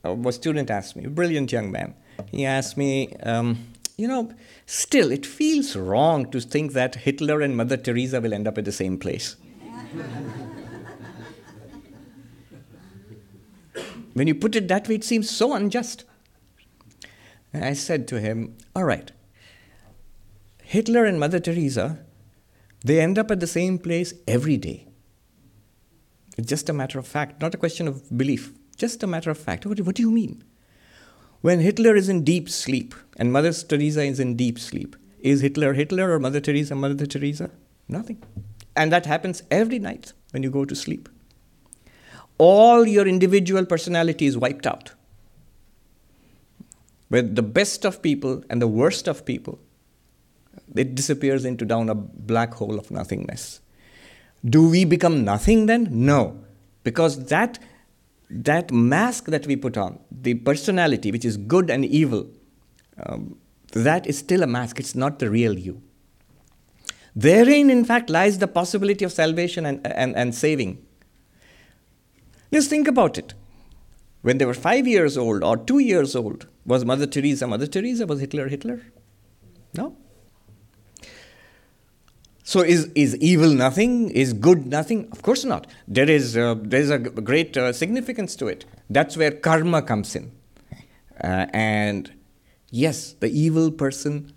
a 0.03 0.33
student 0.33 0.71
asked 0.71 0.97
me, 0.97 1.05
a 1.05 1.11
brilliant 1.11 1.53
young 1.53 1.71
man, 1.71 1.95
he 2.31 2.47
asked 2.47 2.79
me, 2.79 3.15
um, 3.23 3.67
you 3.97 4.07
know, 4.07 4.31
still 4.67 5.11
it 5.11 5.25
feels 5.25 5.75
wrong 5.75 6.31
to 6.31 6.41
think 6.41 6.73
that 6.73 6.97
Hitler 6.97 7.41
and 7.41 7.57
Mother 7.57 7.76
Teresa 7.76 8.21
will 8.21 8.35
end 8.35 8.47
up 8.47 8.59
at 8.59 8.65
the 8.65 8.73
same 8.73 8.99
place. 8.99 9.37
when 14.12 14.26
you 14.26 14.35
put 14.35 14.55
it 14.57 14.69
that 14.69 14.88
way, 14.88 14.97
it 14.97 15.05
seems 15.05 15.31
so 15.31 15.55
unjust. 15.55 16.05
And 17.53 17.65
I 17.65 17.73
said 17.73 18.07
to 18.09 18.21
him, 18.21 18.57
all 18.75 18.85
right, 18.85 19.12
Hitler 20.62 21.05
and 21.05 21.19
Mother 21.19 21.41
Teresa, 21.41 22.00
they 22.85 23.00
end 23.00 23.19
up 23.19 23.31
at 23.31 23.41
the 23.41 23.47
same 23.47 23.79
place 23.79 24.12
every 24.29 24.59
day. 24.59 24.88
It's 26.37 26.49
just 26.49 26.69
a 26.69 26.75
matter 26.75 26.99
of 26.99 27.07
fact, 27.07 27.41
not 27.41 27.55
a 27.55 27.57
question 27.57 27.88
of 27.88 28.17
belief, 28.17 28.53
just 28.76 29.03
a 29.03 29.07
matter 29.07 29.31
of 29.31 29.38
fact. 29.38 29.65
What, 29.65 29.81
what 29.81 29.95
do 29.95 30.03
you 30.03 30.11
mean? 30.11 30.45
When 31.47 31.61
Hitler 31.61 31.95
is 31.95 32.09
in 32.09 32.25
deep 32.25 32.49
sleep 32.49 32.93
and 33.19 33.33
Mother 33.33 33.53
Teresa 33.53 34.03
is 34.03 34.19
in 34.19 34.35
deep 34.35 34.59
sleep, 34.59 34.97
is 35.21 35.43
Hitler 35.43 35.75
Hitler 35.75 36.11
or 36.11 36.19
Mother 36.19 36.41
Teresa 36.41 36.75
Mother 36.75 37.07
Teresa? 37.07 37.50
Nothing. 37.87 38.21
And 38.75 38.91
that 38.91 39.07
happens 39.07 39.45
every 39.49 39.79
night 39.79 40.12
when 40.33 40.43
you 40.43 40.50
go 40.50 40.65
to 40.65 40.75
sleep. 40.75 41.09
All 42.37 42.85
your 42.85 43.07
individual 43.07 43.65
personality 43.65 44.26
is 44.26 44.37
wiped 44.37 44.67
out. 44.67 44.91
With 47.11 47.37
the 47.37 47.43
best 47.43 47.87
of 47.87 48.03
people 48.03 48.43
and 48.50 48.61
the 48.61 48.67
worst 48.67 49.07
of 49.07 49.25
people 49.25 49.61
it 50.75 50.97
disappears 50.97 51.45
into 51.45 51.65
down 51.65 51.88
a 51.88 51.95
black 51.95 52.55
hole 52.55 52.76
of 52.76 52.91
nothingness. 52.91 53.61
Do 54.45 54.69
we 54.69 54.85
become 54.85 55.25
nothing 55.25 55.67
then? 55.67 55.87
No, 55.93 56.41
because 56.83 57.26
that 57.26 57.61
that 58.30 58.73
mask 58.73 59.26
that 59.26 59.47
we 59.47 59.56
put 59.56 59.76
on, 59.76 59.99
the 60.11 60.35
personality 60.35 61.12
which 61.12 61.25
is 61.25 61.37
good 61.37 61.71
and 61.71 61.85
evil, 61.85 62.28
um, 63.04 63.38
that 63.73 64.06
is 64.06 64.18
still 64.18 64.42
a 64.42 64.47
mask. 64.47 64.80
It's 64.80 64.95
not 64.95 65.18
the 65.18 65.30
real 65.30 65.59
you. 65.59 65.83
Therein, 67.14 67.71
in 67.71 67.85
fact, 67.85 68.11
lies 68.11 68.38
the 68.38 68.49
possibility 68.49 69.04
of 69.04 69.12
salvation 69.12 69.64
and, 69.64 69.87
and, 69.87 70.14
and 70.16 70.35
saving. 70.35 70.85
Just 72.52 72.68
think 72.68 72.88
about 72.88 73.16
it. 73.16 73.35
When 74.23 74.38
they 74.38 74.45
were 74.45 74.54
five 74.54 74.87
years 74.87 75.16
old 75.16 75.42
or 75.42 75.56
two 75.56 75.78
years 75.78 76.16
old, 76.16 76.47
was 76.64 76.85
Mother 76.85 77.06
Teresa 77.06 77.47
Mother 77.47 77.66
Teresa? 77.66 78.06
Was 78.06 78.21
Hitler 78.21 78.49
Hitler? 78.49 78.83
No. 79.75 79.97
So 82.47 82.61
is, 82.61 82.85
is 82.95 83.17
evil 83.17 83.50
nothing? 83.50 84.09
Is 84.11 84.33
good 84.33 84.69
nothing? 84.69 85.09
Of 85.11 85.23
course 85.23 85.45
not. 85.45 85.67
There 85.88 86.09
is, 86.09 86.37
uh, 86.37 86.55
there 86.57 86.81
is 86.81 86.91
a 86.91 86.99
great 87.00 87.57
uh, 87.57 87.73
significance 87.73 88.37
to 88.37 88.47
it. 88.47 88.65
That's 88.88 89.17
where 89.17 89.33
karma 89.33 89.83
comes 89.83 90.15
in. 90.15 90.31
Uh, 91.25 91.47
and 91.53 92.12
yes, 92.71 93.15
the 93.15 93.26
evil 93.26 93.73
person, 93.73 94.33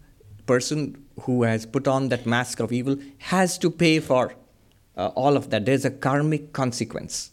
person 0.47 1.05
who 1.21 1.43
has 1.43 1.67
put 1.67 1.87
on 1.87 2.09
that 2.09 2.25
mask 2.25 2.59
of 2.59 2.71
evil 2.71 2.97
has 3.19 3.59
to 3.59 3.69
pay 3.69 3.99
for 3.99 4.33
uh, 4.97 5.09
all 5.09 5.37
of 5.37 5.51
that. 5.51 5.67
There's 5.67 5.85
a 5.85 5.91
karmic 5.91 6.51
consequence. 6.51 7.29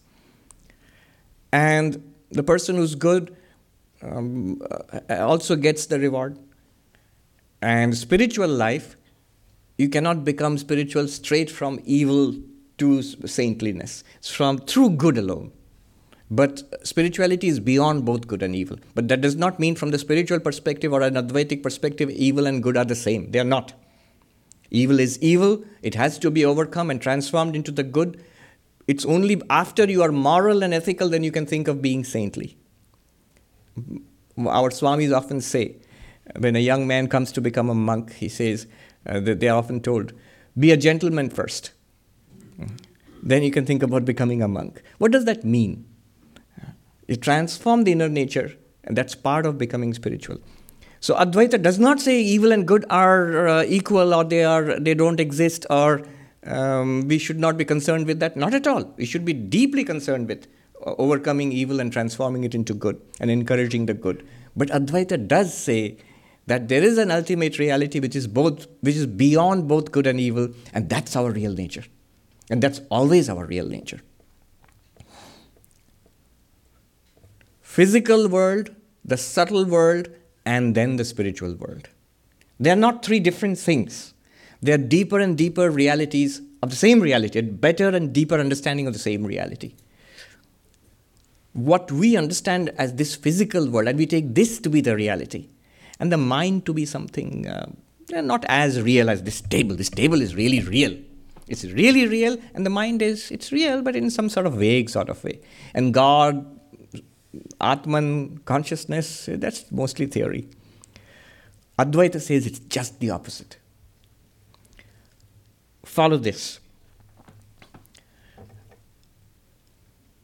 And 1.52 2.12
the 2.30 2.42
person 2.42 2.76
who's 2.76 2.94
good, 2.94 3.34
um, 4.02 4.60
uh, 5.08 5.14
also 5.24 5.56
gets 5.56 5.86
the 5.86 5.98
reward. 5.98 6.38
And 7.62 7.96
spiritual 7.96 8.48
life, 8.48 8.94
you 9.78 9.88
cannot 9.88 10.24
become 10.24 10.58
spiritual 10.58 11.08
straight 11.08 11.50
from 11.50 11.80
evil 11.84 12.34
to 12.78 13.02
saintliness. 13.02 14.04
It's 14.16 14.30
from 14.30 14.58
through 14.58 14.90
good 14.90 15.18
alone. 15.18 15.52
But 16.30 16.62
spirituality 16.84 17.46
is 17.46 17.60
beyond 17.60 18.04
both 18.04 18.26
good 18.26 18.42
and 18.42 18.54
evil. 18.54 18.78
But 18.94 19.08
that 19.08 19.20
does 19.20 19.36
not 19.36 19.60
mean, 19.60 19.76
from 19.76 19.90
the 19.90 19.98
spiritual 19.98 20.40
perspective 20.40 20.92
or 20.92 21.02
an 21.02 21.14
Advaitic 21.14 21.62
perspective, 21.62 22.10
evil 22.10 22.46
and 22.46 22.62
good 22.62 22.76
are 22.76 22.84
the 22.84 22.96
same. 22.96 23.30
They 23.30 23.38
are 23.38 23.44
not. 23.44 23.74
Evil 24.70 24.98
is 24.98 25.18
evil, 25.22 25.64
it 25.82 25.94
has 25.94 26.18
to 26.18 26.30
be 26.30 26.44
overcome 26.44 26.90
and 26.90 27.00
transformed 27.00 27.54
into 27.54 27.70
the 27.70 27.84
good. 27.84 28.22
It's 28.88 29.04
only 29.04 29.40
after 29.48 29.84
you 29.84 30.02
are 30.02 30.10
moral 30.10 30.64
and 30.64 30.74
ethical 30.74 31.08
then 31.08 31.22
you 31.22 31.30
can 31.30 31.46
think 31.46 31.68
of 31.68 31.80
being 31.80 32.02
saintly. 32.02 32.56
Our 34.38 34.70
Swamis 34.70 35.16
often 35.16 35.40
say, 35.40 35.76
when 36.36 36.56
a 36.56 36.60
young 36.60 36.88
man 36.88 37.06
comes 37.06 37.30
to 37.32 37.40
become 37.40 37.70
a 37.70 37.74
monk, 37.74 38.14
he 38.14 38.28
says, 38.28 38.66
uh, 39.06 39.20
they 39.20 39.48
are 39.48 39.58
often 39.58 39.80
told, 39.80 40.12
be 40.58 40.70
a 40.70 40.76
gentleman 40.76 41.30
first. 41.30 41.72
Then 43.22 43.42
you 43.42 43.50
can 43.50 43.66
think 43.66 43.82
about 43.82 44.04
becoming 44.04 44.42
a 44.42 44.48
monk. 44.48 44.82
What 44.98 45.12
does 45.12 45.24
that 45.24 45.44
mean? 45.44 45.84
You 47.08 47.16
transform 47.16 47.84
the 47.84 47.92
inner 47.92 48.08
nature, 48.08 48.52
and 48.84 48.96
that's 48.96 49.14
part 49.14 49.46
of 49.46 49.58
becoming 49.58 49.94
spiritual. 49.94 50.38
So 51.00 51.14
Advaita 51.14 51.60
does 51.60 51.78
not 51.78 52.00
say 52.00 52.20
evil 52.20 52.52
and 52.52 52.66
good 52.66 52.84
are 52.88 53.48
uh, 53.48 53.64
equal 53.66 54.14
or 54.14 54.24
they 54.24 54.44
are 54.44 54.80
they 54.80 54.94
don't 54.94 55.20
exist 55.20 55.66
or 55.70 56.02
um, 56.46 57.06
we 57.06 57.18
should 57.18 57.38
not 57.38 57.56
be 57.56 57.64
concerned 57.64 58.06
with 58.06 58.18
that. 58.20 58.36
Not 58.36 58.54
at 58.54 58.66
all. 58.66 58.84
We 58.96 59.04
should 59.04 59.24
be 59.24 59.32
deeply 59.32 59.84
concerned 59.84 60.28
with 60.28 60.46
uh, 60.84 60.94
overcoming 60.98 61.52
evil 61.52 61.80
and 61.80 61.92
transforming 61.92 62.44
it 62.44 62.54
into 62.54 62.74
good 62.74 63.00
and 63.20 63.30
encouraging 63.30 63.86
the 63.86 63.94
good. 63.94 64.26
But 64.56 64.68
Advaita 64.68 65.28
does 65.28 65.52
say 65.52 65.98
that 66.46 66.68
there 66.68 66.82
is 66.82 66.96
an 66.98 67.10
ultimate 67.10 67.58
reality 67.58 68.00
which 68.00 68.14
is 68.14 68.26
both 68.26 68.66
which 68.80 68.94
is 68.94 69.06
beyond 69.06 69.68
both 69.68 69.90
good 69.92 70.06
and 70.06 70.20
evil, 70.20 70.48
and 70.72 70.88
that's 70.88 71.16
our 71.16 71.30
real 71.30 71.52
nature. 71.52 71.84
And 72.48 72.62
that's 72.62 72.80
always 72.90 73.28
our 73.28 73.44
real 73.44 73.68
nature. 73.68 74.00
Physical 77.60 78.28
world, 78.28 78.74
the 79.04 79.16
subtle 79.16 79.64
world, 79.64 80.08
and 80.44 80.74
then 80.74 80.96
the 80.96 81.04
spiritual 81.04 81.54
world. 81.56 81.88
They 82.58 82.70
are 82.70 82.76
not 82.76 83.04
three 83.04 83.20
different 83.20 83.58
things. 83.58 84.14
They 84.62 84.72
are 84.72 84.78
deeper 84.78 85.18
and 85.18 85.36
deeper 85.36 85.70
realities 85.70 86.40
of 86.62 86.70
the 86.70 86.76
same 86.76 87.00
reality, 87.00 87.40
a 87.40 87.42
better 87.42 87.88
and 87.88 88.12
deeper 88.12 88.36
understanding 88.36 88.86
of 88.86 88.92
the 88.92 88.98
same 88.98 89.24
reality. 89.24 89.74
What 91.52 91.90
we 91.90 92.16
understand 92.16 92.70
as 92.78 92.94
this 92.94 93.14
physical 93.14 93.68
world, 93.68 93.88
and 93.88 93.98
we 93.98 94.06
take 94.06 94.34
this 94.34 94.58
to 94.60 94.70
be 94.70 94.80
the 94.80 94.94
reality, 94.94 95.48
and 95.98 96.12
the 96.12 96.16
mind 96.16 96.66
to 96.66 96.74
be 96.74 96.84
something 96.84 97.46
uh, 97.46 97.70
not 98.10 98.44
as 98.48 98.80
real 98.80 99.10
as 99.10 99.22
this 99.22 99.40
table. 99.40 99.74
This 99.74 99.90
table 99.90 100.20
is 100.20 100.34
really 100.34 100.60
real. 100.60 100.96
It's 101.48 101.64
really 101.64 102.08
real, 102.08 102.36
and 102.54 102.66
the 102.66 102.70
mind 102.70 103.02
is, 103.02 103.30
it's 103.30 103.52
real, 103.52 103.80
but 103.80 103.94
in 103.94 104.10
some 104.10 104.28
sort 104.28 104.46
of 104.46 104.54
vague 104.54 104.90
sort 104.90 105.08
of 105.08 105.22
way. 105.22 105.40
And 105.74 105.94
God, 105.94 106.44
Atman, 107.60 108.38
consciousness, 108.38 109.28
that's 109.30 109.70
mostly 109.70 110.06
theory. 110.06 110.48
Advaita 111.78 112.20
says 112.20 112.46
it's 112.46 112.58
just 112.58 112.98
the 112.98 113.10
opposite. 113.10 113.58
Follow 115.84 116.16
this. 116.16 116.58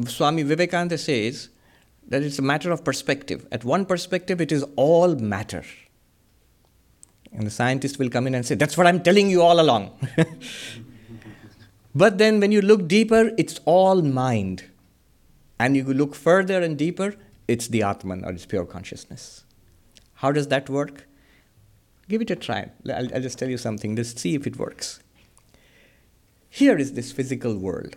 Swami 0.05 0.43
Vivekananda 0.43 0.99
says 0.99 1.51
that 2.13 2.23
it's 2.23 2.39
a 2.39 2.43
matter 2.43 2.71
of 2.71 2.85
perspective. 2.85 3.47
At 3.51 3.65
one 3.65 3.87
perspective, 3.87 4.39
it 4.39 4.53
is 4.53 4.67
all 4.77 5.15
matter. 5.15 5.65
And 7.33 7.47
the 7.47 7.51
scientist 7.51 7.99
will 7.99 8.11
come 8.11 8.27
in 8.27 8.35
and 8.35 8.45
say, 8.45 8.55
That's 8.55 8.77
what 8.77 8.87
I'm 8.87 9.03
telling 9.03 9.31
you 9.31 9.41
all 9.41 9.59
along. 9.59 9.99
but 11.95 12.19
then 12.19 12.39
when 12.39 12.53
you 12.53 12.61
look 12.61 12.87
deeper, 12.87 13.31
it's 13.39 13.61
all 13.65 14.03
mind. 14.03 14.65
And 15.59 15.75
you 15.75 15.85
look 15.85 16.15
further 16.15 16.61
and 16.61 16.77
deeper, 16.77 17.15
it's 17.49 17.69
the 17.69 17.83
Atman 17.83 18.27
or 18.27 18.33
it's 18.33 18.45
pure 18.45 18.67
consciousness. 18.67 19.45
How 20.17 20.33
does 20.33 20.49
that 20.49 20.69
work? 20.69 21.09
Give 22.11 22.21
it 22.21 22.31
a 22.31 22.37
try. 22.37 22.73
I'll, 22.93 23.15
I'll 23.15 23.23
just 23.23 23.39
tell 23.39 23.49
you 23.49 23.57
something. 23.57 23.97
Just 23.97 24.19
see 24.19 24.35
if 24.35 24.47
it 24.47 24.59
works. 24.59 25.01
Here 26.51 26.77
is 26.77 26.93
this 26.93 27.11
physical 27.11 27.57
world. 27.57 27.97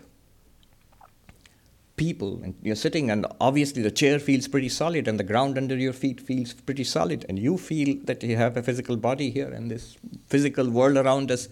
People, 1.96 2.40
and 2.42 2.54
you're 2.62 2.76
sitting, 2.76 3.10
and 3.10 3.26
obviously 3.40 3.82
the 3.82 3.90
chair 3.90 4.18
feels 4.18 4.48
pretty 4.48 4.68
solid, 4.68 5.08
and 5.08 5.18
the 5.18 5.24
ground 5.24 5.56
under 5.56 5.76
your 5.76 5.94
feet 5.94 6.20
feels 6.20 6.52
pretty 6.52 6.84
solid, 6.84 7.24
and 7.28 7.38
you 7.38 7.56
feel 7.56 7.96
that 8.04 8.22
you 8.22 8.36
have 8.36 8.56
a 8.56 8.62
physical 8.62 8.96
body 8.96 9.30
here, 9.30 9.48
and 9.48 9.70
this 9.70 9.96
physical 10.26 10.68
world 10.68 10.96
around 10.98 11.30
us 11.30 11.48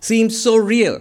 seems 0.00 0.40
so 0.40 0.56
real. 0.56 1.00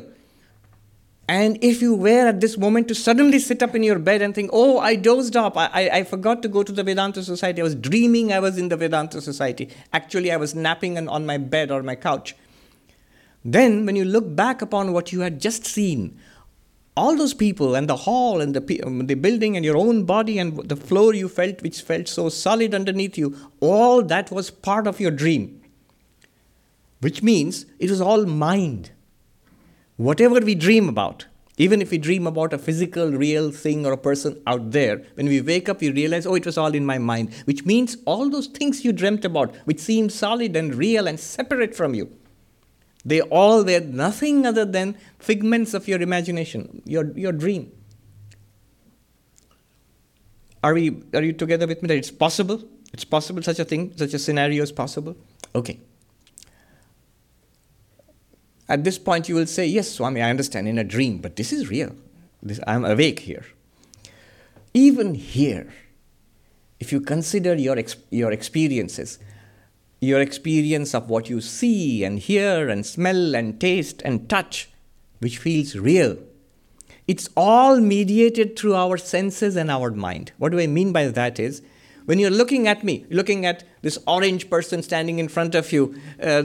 And 1.28 1.58
if 1.64 1.82
you 1.82 1.96
were 1.96 2.28
at 2.28 2.42
this 2.42 2.58
moment 2.58 2.90
to 2.90 2.96
suddenly 2.96 3.40
sit 3.40 3.64
up 3.64 3.74
in 3.76 3.82
your 3.82 3.98
bed 3.98 4.22
and 4.22 4.36
think, 4.36 4.50
oh, 4.52 4.80
I 4.80 4.96
dozed 4.96 5.38
off, 5.38 5.56
I, 5.56 5.68
I, 5.68 5.90
I, 6.00 6.04
forgot 6.04 6.42
to 6.42 6.50
go 6.50 6.64
to 6.64 6.72
the 6.72 6.84
Vedanta 6.84 7.24
Society, 7.24 7.62
I 7.62 7.64
was 7.64 7.76
dreaming 7.76 8.34
I 8.34 8.40
was 8.40 8.58
in 8.58 8.68
the 8.68 8.76
Vedanta 8.76 9.22
Society. 9.22 9.70
Actually, 9.94 10.32
I 10.32 10.38
was 10.38 10.54
napping 10.54 11.08
on 11.08 11.26
my 11.26 11.38
bed 11.38 11.72
or 11.72 11.82
my 11.82 11.96
couch. 11.96 12.36
Then, 13.46 13.86
when 13.86 13.96
you 13.96 14.06
look 14.06 14.36
back 14.36 14.62
upon 14.62 14.92
what 14.92 15.12
you 15.12 15.22
had 15.22 15.40
just 15.40 15.66
seen, 15.66 16.20
all 16.96 17.16
those 17.16 17.34
people 17.34 17.76
and 17.76 17.90
the 17.90 17.96
hall 17.96 18.40
and 18.40 18.56
the, 18.56 18.84
um, 18.84 19.08
the 19.08 19.16
building 19.16 19.56
and 19.56 19.66
your 19.66 19.78
own 19.78 20.04
body 20.06 20.38
and 20.38 20.58
the 20.70 20.76
floor 20.76 21.14
you 21.14 21.28
felt, 21.28 21.62
which 21.62 21.82
felt 21.82 22.08
so 22.08 22.30
solid 22.30 22.74
underneath 22.74 23.18
you, 23.18 23.36
all 23.60 24.04
that 24.04 24.32
was 24.32 24.52
part 24.52 24.86
of 24.86 25.00
your 25.00 25.12
dream. 25.12 25.62
Which 27.00 27.24
means 27.24 27.66
it 27.80 27.90
was 27.90 28.00
all 28.00 28.26
mind 28.26 28.92
whatever 29.98 30.40
we 30.40 30.56
dream 30.56 30.90
about, 30.90 31.28
even 31.58 31.82
if 31.82 31.92
we 31.92 31.98
dream 31.98 32.26
about 32.26 32.54
a 32.54 32.58
physical, 32.58 33.12
real 33.12 33.52
thing 33.52 33.86
or 33.86 33.94
a 33.94 33.98
person 33.98 34.42
out 34.48 34.72
there, 34.72 35.04
when 35.16 35.28
we 35.28 35.40
wake 35.40 35.70
up, 35.70 35.82
we 35.82 35.92
realize, 35.92 36.26
oh, 36.26 36.36
it 36.36 36.46
was 36.46 36.58
all 36.58 36.74
in 36.74 36.86
my 36.86 36.98
mind, 36.98 37.34
which 37.46 37.66
means 37.66 37.98
all 38.06 38.30
those 38.30 38.48
things 38.48 38.84
you 38.84 38.92
dreamt 38.92 39.24
about, 39.24 39.56
which 39.66 39.80
seem 39.80 40.10
solid 40.10 40.56
and 40.56 40.76
real 40.76 41.08
and 41.08 41.20
separate 41.20 41.76
from 41.76 41.94
you, 41.94 42.12
they 43.06 43.22
all 43.22 43.64
were 43.64 43.82
nothing 43.82 44.46
other 44.46 44.66
than 44.66 44.96
figments 45.20 45.74
of 45.74 45.88
your 45.88 46.02
imagination, 46.02 46.82
your, 46.86 47.12
your 47.18 47.32
dream. 47.32 47.72
Are, 50.64 50.74
we, 50.74 51.04
are 51.14 51.22
you 51.22 51.34
together 51.34 51.68
with 51.68 51.82
me 51.82 51.88
that 51.88 51.98
it's 51.98 52.12
possible? 52.12 52.64
It's 52.94 53.04
possible, 53.04 53.42
such 53.42 53.60
a 53.60 53.66
thing, 53.66 53.92
such 53.98 54.14
a 54.14 54.20
scenario 54.20 54.64
is 54.64 54.72
possible? 54.72 55.18
Okay. 55.54 55.80
At 58.70 58.86
this 58.86 58.98
point, 58.98 59.28
you 59.28 59.36
will 59.36 59.48
say, 59.48 59.66
Yes, 59.66 59.92
Swami, 59.92 60.22
I 60.22 60.30
understand 60.30 60.68
in 60.68 60.78
a 60.78 60.84
dream, 60.84 61.18
but 61.18 61.36
this 61.36 61.52
is 61.52 61.70
real. 61.70 61.94
This, 62.42 62.62
I'm 62.66 62.86
awake 62.86 63.20
here. 63.20 63.46
Even 64.74 65.16
here, 65.16 65.74
if 66.80 66.92
you 66.92 67.02
consider 67.02 67.56
your, 67.56 67.78
your 68.10 68.32
experiences, 68.32 69.20
your 70.04 70.20
experience 70.20 70.94
of 70.94 71.10
what 71.10 71.30
you 71.30 71.40
see 71.42 72.04
and 72.04 72.20
hear 72.20 72.70
and 72.70 72.86
smell 72.86 73.36
and 73.36 73.60
taste 73.60 74.02
and 74.04 74.30
touch, 74.30 74.70
which 75.20 75.38
feels 75.38 75.76
real, 75.76 76.18
it's 77.08 77.30
all 77.36 77.80
mediated 77.80 78.58
through 78.58 78.76
our 78.76 78.98
senses 78.98 79.56
and 79.56 79.70
our 79.72 79.92
mind. 79.92 80.32
What 80.38 80.52
do 80.52 80.60
I 80.60 80.68
mean 80.68 80.94
by 80.94 81.08
that 81.08 81.40
is, 81.40 81.62
when 82.06 82.20
you're 82.20 82.30
looking 82.30 82.68
at 82.68 82.84
me, 82.84 83.06
looking 83.10 83.46
at 83.46 83.64
this 83.82 83.98
orange 84.08 84.50
person 84.50 84.84
standing 84.84 85.20
in 85.20 85.30
front 85.30 85.56
of 85.56 85.72
you, 85.72 85.96
uh, 86.22 86.44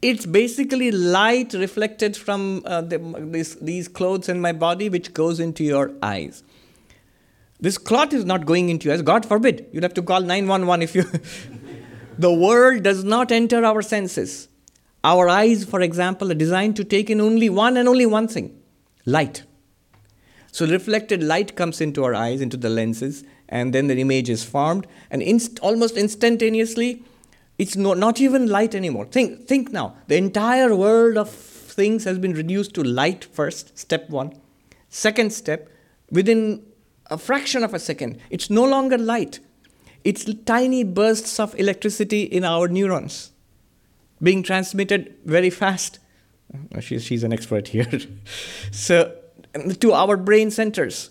it's 0.00 0.26
basically 0.26 0.92
light 0.92 1.54
reflected 1.54 2.16
from 2.16 2.62
uh, 2.64 2.82
the, 2.82 2.98
this, 3.18 3.54
these 3.56 3.88
clothes 3.88 4.28
in 4.28 4.40
my 4.40 4.52
body, 4.52 4.88
which 4.88 5.14
goes 5.14 5.40
into 5.40 5.64
your 5.64 5.92
eyes. 6.02 6.44
This 7.60 7.78
cloth 7.78 8.12
is 8.12 8.24
not 8.24 8.46
going 8.46 8.68
into 8.68 8.86
your 8.86 8.94
eyes. 8.94 9.02
God 9.02 9.26
forbid. 9.26 9.66
You'd 9.72 9.82
have 9.82 9.94
to 9.94 10.02
call 10.02 10.20
911 10.20 10.82
if 10.82 10.94
you. 10.94 11.04
the 12.18 12.32
world 12.32 12.82
does 12.82 13.04
not 13.04 13.32
enter 13.32 13.64
our 13.64 13.82
senses. 13.82 14.48
Our 15.02 15.28
eyes, 15.28 15.64
for 15.64 15.80
example, 15.80 16.30
are 16.30 16.34
designed 16.34 16.76
to 16.76 16.84
take 16.84 17.10
in 17.10 17.20
only 17.20 17.50
one 17.50 17.76
and 17.76 17.88
only 17.88 18.06
one 18.06 18.28
thing 18.28 18.58
light. 19.06 19.44
So 20.50 20.66
reflected 20.66 21.22
light 21.22 21.56
comes 21.56 21.80
into 21.80 22.04
our 22.04 22.14
eyes, 22.14 22.40
into 22.40 22.56
the 22.56 22.70
lenses, 22.70 23.24
and 23.48 23.74
then 23.74 23.88
the 23.88 24.00
image 24.00 24.30
is 24.30 24.44
formed, 24.44 24.86
and 25.10 25.20
inst- 25.20 25.58
almost 25.60 25.96
instantaneously, 25.96 27.04
it's 27.58 27.76
no, 27.76 27.94
not 27.94 28.20
even 28.20 28.48
light 28.48 28.74
anymore. 28.74 29.06
Think, 29.06 29.46
think 29.46 29.72
now. 29.72 29.96
The 30.06 30.16
entire 30.16 30.74
world 30.74 31.18
of 31.18 31.28
things 31.28 32.04
has 32.04 32.18
been 32.18 32.34
reduced 32.34 32.72
to 32.74 32.84
light 32.84 33.24
first, 33.24 33.76
step 33.76 34.08
one. 34.08 34.32
Second 34.88 35.32
step, 35.32 35.68
within 36.10 36.64
a 37.06 37.18
fraction 37.18 37.64
of 37.64 37.74
a 37.74 37.78
second, 37.78 38.20
it's 38.30 38.48
no 38.48 38.64
longer 38.64 38.96
light. 38.96 39.40
It's 40.04 40.26
tiny 40.44 40.84
bursts 40.84 41.40
of 41.40 41.58
electricity 41.58 42.22
in 42.22 42.44
our 42.44 42.68
neurons 42.68 43.32
being 44.22 44.42
transmitted 44.42 45.14
very 45.24 45.50
fast. 45.50 45.98
Uh, 46.74 46.80
she's, 46.80 47.04
she's 47.04 47.24
an 47.24 47.32
expert 47.32 47.68
here. 47.68 47.88
so, 48.70 49.16
um, 49.54 49.70
to 49.70 49.92
our 49.92 50.16
brain 50.16 50.50
centers. 50.50 51.10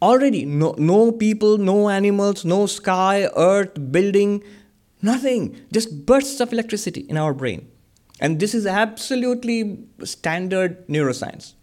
Already, 0.00 0.44
no, 0.44 0.74
no 0.78 1.12
people, 1.12 1.58
no 1.58 1.88
animals, 1.88 2.44
no 2.44 2.66
sky, 2.66 3.28
earth, 3.36 3.92
building, 3.92 4.42
nothing. 5.00 5.60
Just 5.72 6.04
bursts 6.04 6.40
of 6.40 6.52
electricity 6.52 7.02
in 7.02 7.16
our 7.16 7.32
brain. 7.32 7.70
And 8.20 8.40
this 8.40 8.54
is 8.54 8.66
absolutely 8.66 9.84
standard 10.04 10.86
neuroscience. 10.88 11.54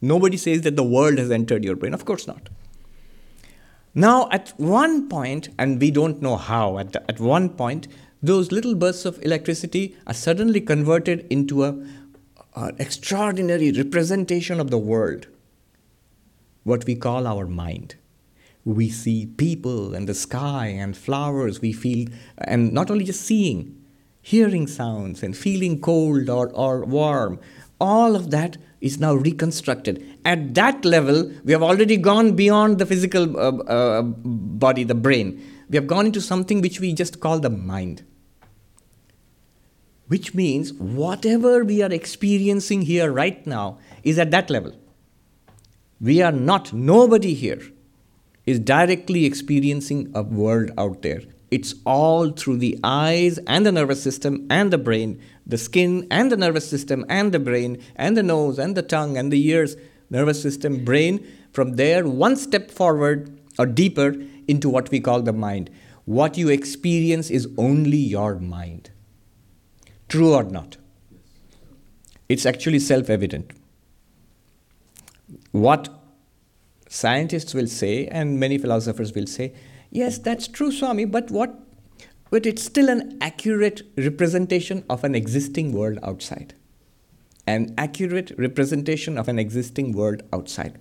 Nobody 0.00 0.36
says 0.36 0.62
that 0.62 0.76
the 0.76 0.84
world 0.84 1.18
has 1.18 1.30
entered 1.30 1.64
your 1.64 1.76
brain. 1.76 1.94
Of 1.94 2.04
course 2.04 2.26
not. 2.26 2.48
Now, 3.94 4.28
at 4.30 4.50
one 4.56 5.08
point, 5.08 5.50
and 5.58 5.80
we 5.80 5.90
don't 5.90 6.22
know 6.22 6.36
how, 6.36 6.78
at, 6.78 6.92
the, 6.92 7.10
at 7.10 7.20
one 7.20 7.50
point, 7.50 7.88
those 8.22 8.50
little 8.50 8.74
bursts 8.74 9.04
of 9.04 9.22
electricity 9.22 9.96
are 10.06 10.14
suddenly 10.14 10.60
converted 10.60 11.26
into 11.28 11.64
a, 11.64 11.70
an 12.56 12.76
extraordinary 12.78 13.70
representation 13.70 14.60
of 14.60 14.70
the 14.70 14.78
world, 14.78 15.26
what 16.62 16.86
we 16.86 16.94
call 16.94 17.26
our 17.26 17.46
mind. 17.46 17.96
We 18.64 18.88
see 18.88 19.26
people 19.26 19.94
and 19.94 20.08
the 20.08 20.14
sky 20.14 20.68
and 20.68 20.96
flowers, 20.96 21.60
we 21.60 21.72
feel, 21.72 22.08
and 22.38 22.72
not 22.72 22.90
only 22.90 23.04
just 23.04 23.22
seeing, 23.22 23.76
hearing 24.22 24.68
sounds 24.68 25.22
and 25.22 25.36
feeling 25.36 25.80
cold 25.80 26.30
or, 26.30 26.48
or 26.50 26.84
warm, 26.84 27.40
all 27.80 28.14
of 28.14 28.30
that 28.30 28.56
is 28.82 28.98
now 28.98 29.14
reconstructed. 29.14 30.04
At 30.24 30.54
that 30.54 30.84
level, 30.84 31.32
we 31.44 31.52
have 31.52 31.62
already 31.62 31.96
gone 31.96 32.34
beyond 32.36 32.78
the 32.78 32.84
physical 32.84 33.38
uh, 33.38 33.62
uh, 33.62 34.02
body, 34.02 34.84
the 34.84 34.94
brain. 34.94 35.40
We 35.70 35.76
have 35.76 35.86
gone 35.86 36.06
into 36.06 36.20
something 36.20 36.60
which 36.60 36.80
we 36.80 36.92
just 36.92 37.20
call 37.20 37.38
the 37.38 37.48
mind. 37.48 38.04
Which 40.08 40.34
means 40.34 40.72
whatever 40.74 41.64
we 41.64 41.80
are 41.80 41.92
experiencing 41.92 42.82
here 42.82 43.10
right 43.10 43.46
now 43.46 43.78
is 44.02 44.18
at 44.18 44.32
that 44.32 44.50
level. 44.50 44.74
We 46.00 46.20
are 46.20 46.32
not, 46.32 46.72
nobody 46.72 47.32
here 47.34 47.62
is 48.44 48.58
directly 48.58 49.24
experiencing 49.24 50.10
a 50.14 50.22
world 50.22 50.72
out 50.76 51.02
there. 51.02 51.22
It's 51.52 51.74
all 51.86 52.30
through 52.30 52.56
the 52.56 52.78
eyes 52.82 53.38
and 53.46 53.64
the 53.64 53.72
nervous 53.72 54.02
system 54.02 54.46
and 54.50 54.72
the 54.72 54.78
brain, 54.78 55.20
the 55.46 55.58
skin 55.58 56.06
and 56.10 56.30
the 56.30 56.36
nervous 56.36 56.68
system 56.68 57.04
and 57.08 57.32
the 57.32 57.38
brain, 57.38 57.82
and 57.96 58.16
the 58.16 58.22
nose 58.22 58.58
and 58.58 58.76
the 58.76 58.82
tongue 58.82 59.16
and 59.16 59.32
the 59.32 59.46
ears, 59.46 59.76
nervous 60.10 60.40
system, 60.40 60.84
brain. 60.84 61.26
From 61.52 61.76
there, 61.76 62.06
one 62.06 62.36
step 62.36 62.70
forward 62.70 63.38
or 63.58 63.66
deeper 63.66 64.14
into 64.48 64.68
what 64.68 64.90
we 64.90 65.00
call 65.00 65.22
the 65.22 65.32
mind. 65.32 65.70
What 66.04 66.36
you 66.36 66.48
experience 66.48 67.30
is 67.30 67.48
only 67.56 67.96
your 67.96 68.36
mind. 68.38 68.90
True 70.08 70.34
or 70.34 70.44
not? 70.44 70.76
It's 72.28 72.46
actually 72.46 72.78
self 72.78 73.10
evident. 73.10 73.52
What 75.50 75.88
scientists 76.88 77.54
will 77.54 77.66
say, 77.66 78.06
and 78.06 78.38
many 78.38 78.58
philosophers 78.58 79.14
will 79.14 79.26
say, 79.26 79.54
Yes, 79.90 80.18
that's 80.18 80.48
true, 80.48 80.72
Swami, 80.72 81.04
but 81.04 81.30
what? 81.30 81.61
But 82.32 82.46
it's 82.46 82.62
still 82.64 82.88
an 82.88 83.18
accurate 83.20 83.82
representation 83.98 84.84
of 84.88 85.04
an 85.04 85.14
existing 85.14 85.74
world 85.74 85.98
outside. 86.02 86.54
An 87.46 87.74
accurate 87.76 88.32
representation 88.38 89.18
of 89.18 89.28
an 89.28 89.38
existing 89.38 89.92
world 89.92 90.22
outside. 90.32 90.78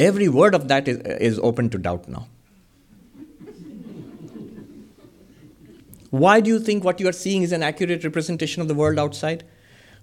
Every 0.00 0.28
word 0.28 0.56
of 0.56 0.66
that 0.66 0.88
is, 0.88 0.96
is 0.96 1.38
open 1.38 1.70
to 1.70 1.78
doubt 1.78 2.08
now. 2.08 2.26
Why 6.10 6.40
do 6.40 6.50
you 6.50 6.58
think 6.58 6.82
what 6.82 6.98
you 6.98 7.08
are 7.08 7.12
seeing 7.12 7.42
is 7.42 7.52
an 7.52 7.62
accurate 7.62 8.02
representation 8.02 8.60
of 8.60 8.66
the 8.66 8.74
world 8.74 8.98
outside? 8.98 9.44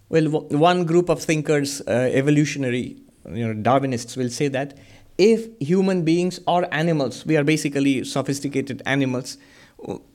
Well, 0.08 0.30
one 0.30 0.86
group 0.86 1.10
of 1.10 1.22
thinkers, 1.22 1.82
uh, 1.82 1.92
evolutionary, 1.92 3.02
you 3.30 3.54
know, 3.54 3.70
Darwinists, 3.70 4.16
will 4.16 4.30
say 4.30 4.48
that 4.48 4.78
if 5.18 5.50
human 5.60 6.06
beings 6.06 6.40
or 6.48 6.74
animals, 6.74 7.26
we 7.26 7.36
are 7.36 7.44
basically 7.44 8.06
sophisticated 8.06 8.82
animals, 8.86 9.38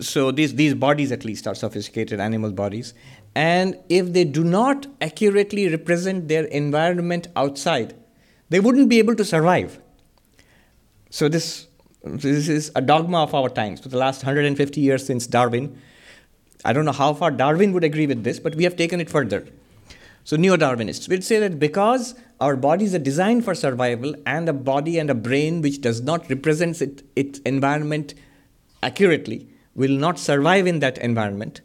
so 0.00 0.30
these, 0.30 0.54
these 0.54 0.74
bodies 0.74 1.10
at 1.12 1.24
least 1.24 1.46
are 1.46 1.54
sophisticated 1.54 2.20
animal 2.20 2.52
bodies, 2.52 2.94
and 3.34 3.78
if 3.88 4.12
they 4.12 4.24
do 4.24 4.44
not 4.44 4.86
accurately 5.00 5.68
represent 5.68 6.28
their 6.28 6.44
environment 6.44 7.28
outside, 7.34 7.94
they 8.50 8.60
wouldn't 8.60 8.88
be 8.88 8.98
able 8.98 9.16
to 9.16 9.24
survive. 9.24 9.80
So 11.10 11.28
this, 11.28 11.66
this 12.02 12.48
is 12.48 12.70
a 12.74 12.82
dogma 12.82 13.22
of 13.22 13.34
our 13.34 13.48
times. 13.48 13.80
For 13.80 13.88
the 13.88 13.98
last 13.98 14.22
150 14.22 14.80
years 14.80 15.06
since 15.06 15.26
Darwin, 15.26 15.80
I 16.64 16.72
don't 16.72 16.84
know 16.84 16.92
how 16.92 17.14
far 17.14 17.30
Darwin 17.30 17.72
would 17.72 17.84
agree 17.84 18.06
with 18.06 18.24
this, 18.24 18.38
but 18.38 18.54
we 18.54 18.64
have 18.64 18.76
taken 18.76 19.00
it 19.00 19.10
further. 19.10 19.46
So 20.24 20.36
neo-Darwinists 20.36 21.08
will 21.08 21.20
say 21.20 21.38
that 21.40 21.58
because 21.58 22.14
our 22.40 22.56
bodies 22.56 22.94
are 22.94 22.98
designed 22.98 23.44
for 23.44 23.54
survival 23.54 24.14
and 24.24 24.48
a 24.48 24.54
body 24.54 24.98
and 24.98 25.10
a 25.10 25.14
brain 25.14 25.60
which 25.60 25.80
does 25.80 26.00
not 26.00 26.28
represent 26.30 26.80
it, 26.80 27.02
its 27.14 27.40
environment 27.40 28.14
accurately 28.82 29.48
will 29.74 29.96
not 29.96 30.18
survive 30.18 30.66
in 30.66 30.78
that 30.80 30.98
environment. 30.98 31.60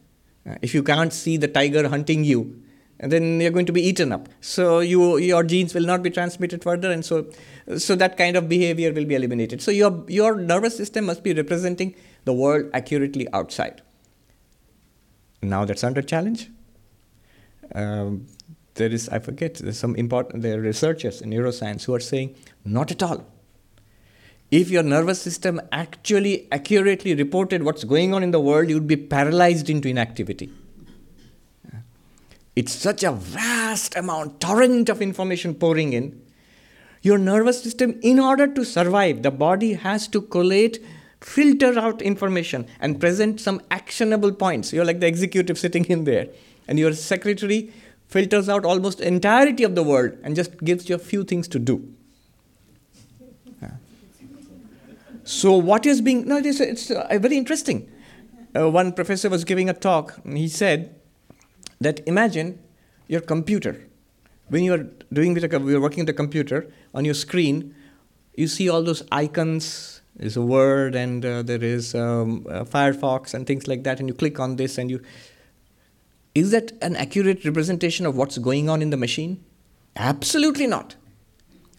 Uh, 0.47 0.55
if 0.61 0.73
you 0.73 0.83
can't 0.83 1.13
see 1.13 1.37
the 1.37 1.47
tiger 1.47 1.87
hunting 1.89 2.23
you, 2.23 2.61
then 2.99 3.39
you're 3.39 3.51
going 3.51 3.65
to 3.65 3.71
be 3.71 3.81
eaten 3.81 4.11
up. 4.11 4.27
So 4.41 4.79
you, 4.79 5.17
your 5.17 5.43
genes 5.43 5.73
will 5.73 5.85
not 5.85 6.03
be 6.03 6.09
transmitted 6.09 6.63
further, 6.63 6.91
and 6.91 7.05
so, 7.05 7.27
so 7.77 7.95
that 7.95 8.17
kind 8.17 8.35
of 8.35 8.49
behavior 8.49 8.91
will 8.91 9.05
be 9.05 9.15
eliminated. 9.15 9.61
So 9.61 9.71
your, 9.71 10.03
your 10.07 10.35
nervous 10.35 10.75
system 10.75 11.05
must 11.05 11.23
be 11.23 11.33
representing 11.33 11.95
the 12.25 12.33
world 12.33 12.69
accurately 12.73 13.27
outside. 13.31 13.81
Now 15.41 15.63
that's 15.63 15.83
under 15.83 16.01
challenge. 16.01 16.49
Um, 17.73 18.27
there 18.73 18.89
is, 18.89 19.07
I 19.09 19.19
forget, 19.19 19.55
there's 19.55 19.77
some 19.77 19.95
important, 19.95 20.41
there 20.41 20.57
are 20.57 20.61
researchers 20.61 21.21
in 21.21 21.29
neuroscience 21.29 21.83
who 21.83 21.93
are 21.95 21.99
saying, 21.99 22.35
not 22.65 22.91
at 22.91 23.01
all. 23.03 23.25
If 24.51 24.69
your 24.69 24.83
nervous 24.83 25.21
system 25.21 25.61
actually 25.71 26.47
accurately 26.51 27.13
reported 27.13 27.63
what's 27.63 27.83
going 27.83 28.13
on 28.13 28.23
in 28.23 28.31
the 28.31 28.39
world, 28.39 28.69
you'd 28.69 28.87
be 28.87 28.97
paralyzed 28.97 29.69
into 29.69 29.87
inactivity. 29.87 30.51
It's 32.55 32.73
such 32.73 33.03
a 33.03 33.11
vast 33.11 33.95
amount, 33.95 34.41
torrent 34.41 34.89
of 34.89 35.01
information 35.01 35.53
pouring 35.53 35.93
in. 35.93 36.21
Your 37.01 37.17
nervous 37.17 37.63
system, 37.63 37.97
in 38.01 38.19
order 38.19 38.47
to 38.47 38.65
survive, 38.65 39.21
the 39.21 39.31
body 39.31 39.73
has 39.73 40.07
to 40.09 40.21
collate, 40.21 40.83
filter 41.21 41.79
out 41.79 42.01
information, 42.01 42.67
and 42.81 42.99
present 42.99 43.39
some 43.39 43.61
actionable 43.71 44.33
points. 44.33 44.73
You're 44.73 44.83
like 44.83 44.99
the 44.99 45.07
executive 45.07 45.57
sitting 45.57 45.85
in 45.85 46.03
there. 46.03 46.27
And 46.67 46.77
your 46.77 46.93
secretary 46.93 47.71
filters 48.07 48.49
out 48.49 48.65
almost 48.65 48.99
entirety 48.99 49.63
of 49.63 49.75
the 49.75 49.83
world 49.83 50.17
and 50.23 50.35
just 50.35 50.57
gives 50.57 50.89
you 50.89 50.95
a 50.95 50.99
few 50.99 51.23
things 51.23 51.47
to 51.49 51.59
do. 51.59 51.87
Yeah. 53.61 53.69
So 55.29 55.55
what 55.55 55.85
is 55.85 56.01
being 56.01 56.27
no, 56.27 56.37
it's, 56.37 56.59
it's 56.59 56.89
uh, 56.89 57.07
very 57.21 57.37
interesting. 57.37 57.87
Uh, 58.55 58.67
one 58.67 58.91
professor 58.91 59.29
was 59.29 59.43
giving 59.43 59.69
a 59.69 59.73
talk. 59.73 60.19
and 60.25 60.35
he 60.35 60.47
said 60.47 60.95
that 61.79 62.01
imagine 62.07 62.57
your 63.07 63.21
computer. 63.21 63.79
When 64.47 64.63
you're 64.63 64.87
doing 65.13 65.35
with 65.35 65.43
a, 65.43 65.59
you're 65.59 65.81
working 65.81 65.99
with 65.99 66.09
a 66.09 66.13
computer 66.13 66.71
on 66.95 67.05
your 67.05 67.13
screen, 67.13 67.75
you 68.35 68.47
see 68.47 68.69
all 68.69 68.81
those 68.81 69.03
icons. 69.11 70.01
There's 70.15 70.35
a 70.35 70.41
word 70.41 70.95
and 70.95 71.23
uh, 71.23 71.43
there 71.43 71.63
is 71.63 71.93
um, 71.93 72.47
uh, 72.49 72.63
Firefox 72.63 73.35
and 73.35 73.45
things 73.45 73.67
like 73.67 73.83
that, 73.83 73.99
and 73.99 74.09
you 74.09 74.15
click 74.15 74.39
on 74.39 74.55
this 74.55 74.79
and 74.79 74.89
you 74.89 74.99
is 76.33 76.49
that 76.49 76.71
an 76.81 76.95
accurate 76.95 77.45
representation 77.45 78.07
of 78.07 78.17
what's 78.17 78.39
going 78.39 78.67
on 78.67 78.81
in 78.81 78.89
the 78.89 78.97
machine? 78.97 79.43
Absolutely 79.95 80.65
not. 80.65 80.95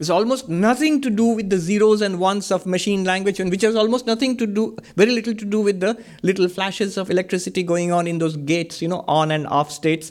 It's 0.00 0.08
almost 0.08 0.48
nothing 0.48 1.02
to 1.02 1.10
do 1.10 1.26
with 1.26 1.50
the 1.50 1.58
zeros 1.58 2.00
and 2.00 2.18
ones 2.18 2.50
of 2.50 2.64
machine 2.64 3.04
language, 3.04 3.38
and 3.38 3.50
which 3.50 3.60
has 3.60 3.76
almost 3.76 4.06
nothing 4.06 4.34
to 4.38 4.46
do, 4.46 4.74
very 4.96 5.10
little 5.12 5.34
to 5.34 5.44
do 5.44 5.60
with 5.60 5.80
the 5.80 6.02
little 6.22 6.48
flashes 6.48 6.96
of 6.96 7.10
electricity 7.10 7.62
going 7.62 7.92
on 7.92 8.06
in 8.06 8.16
those 8.16 8.38
gates, 8.38 8.80
you 8.80 8.88
know, 8.88 9.04
on 9.06 9.30
and 9.30 9.46
off 9.46 9.70
states. 9.70 10.10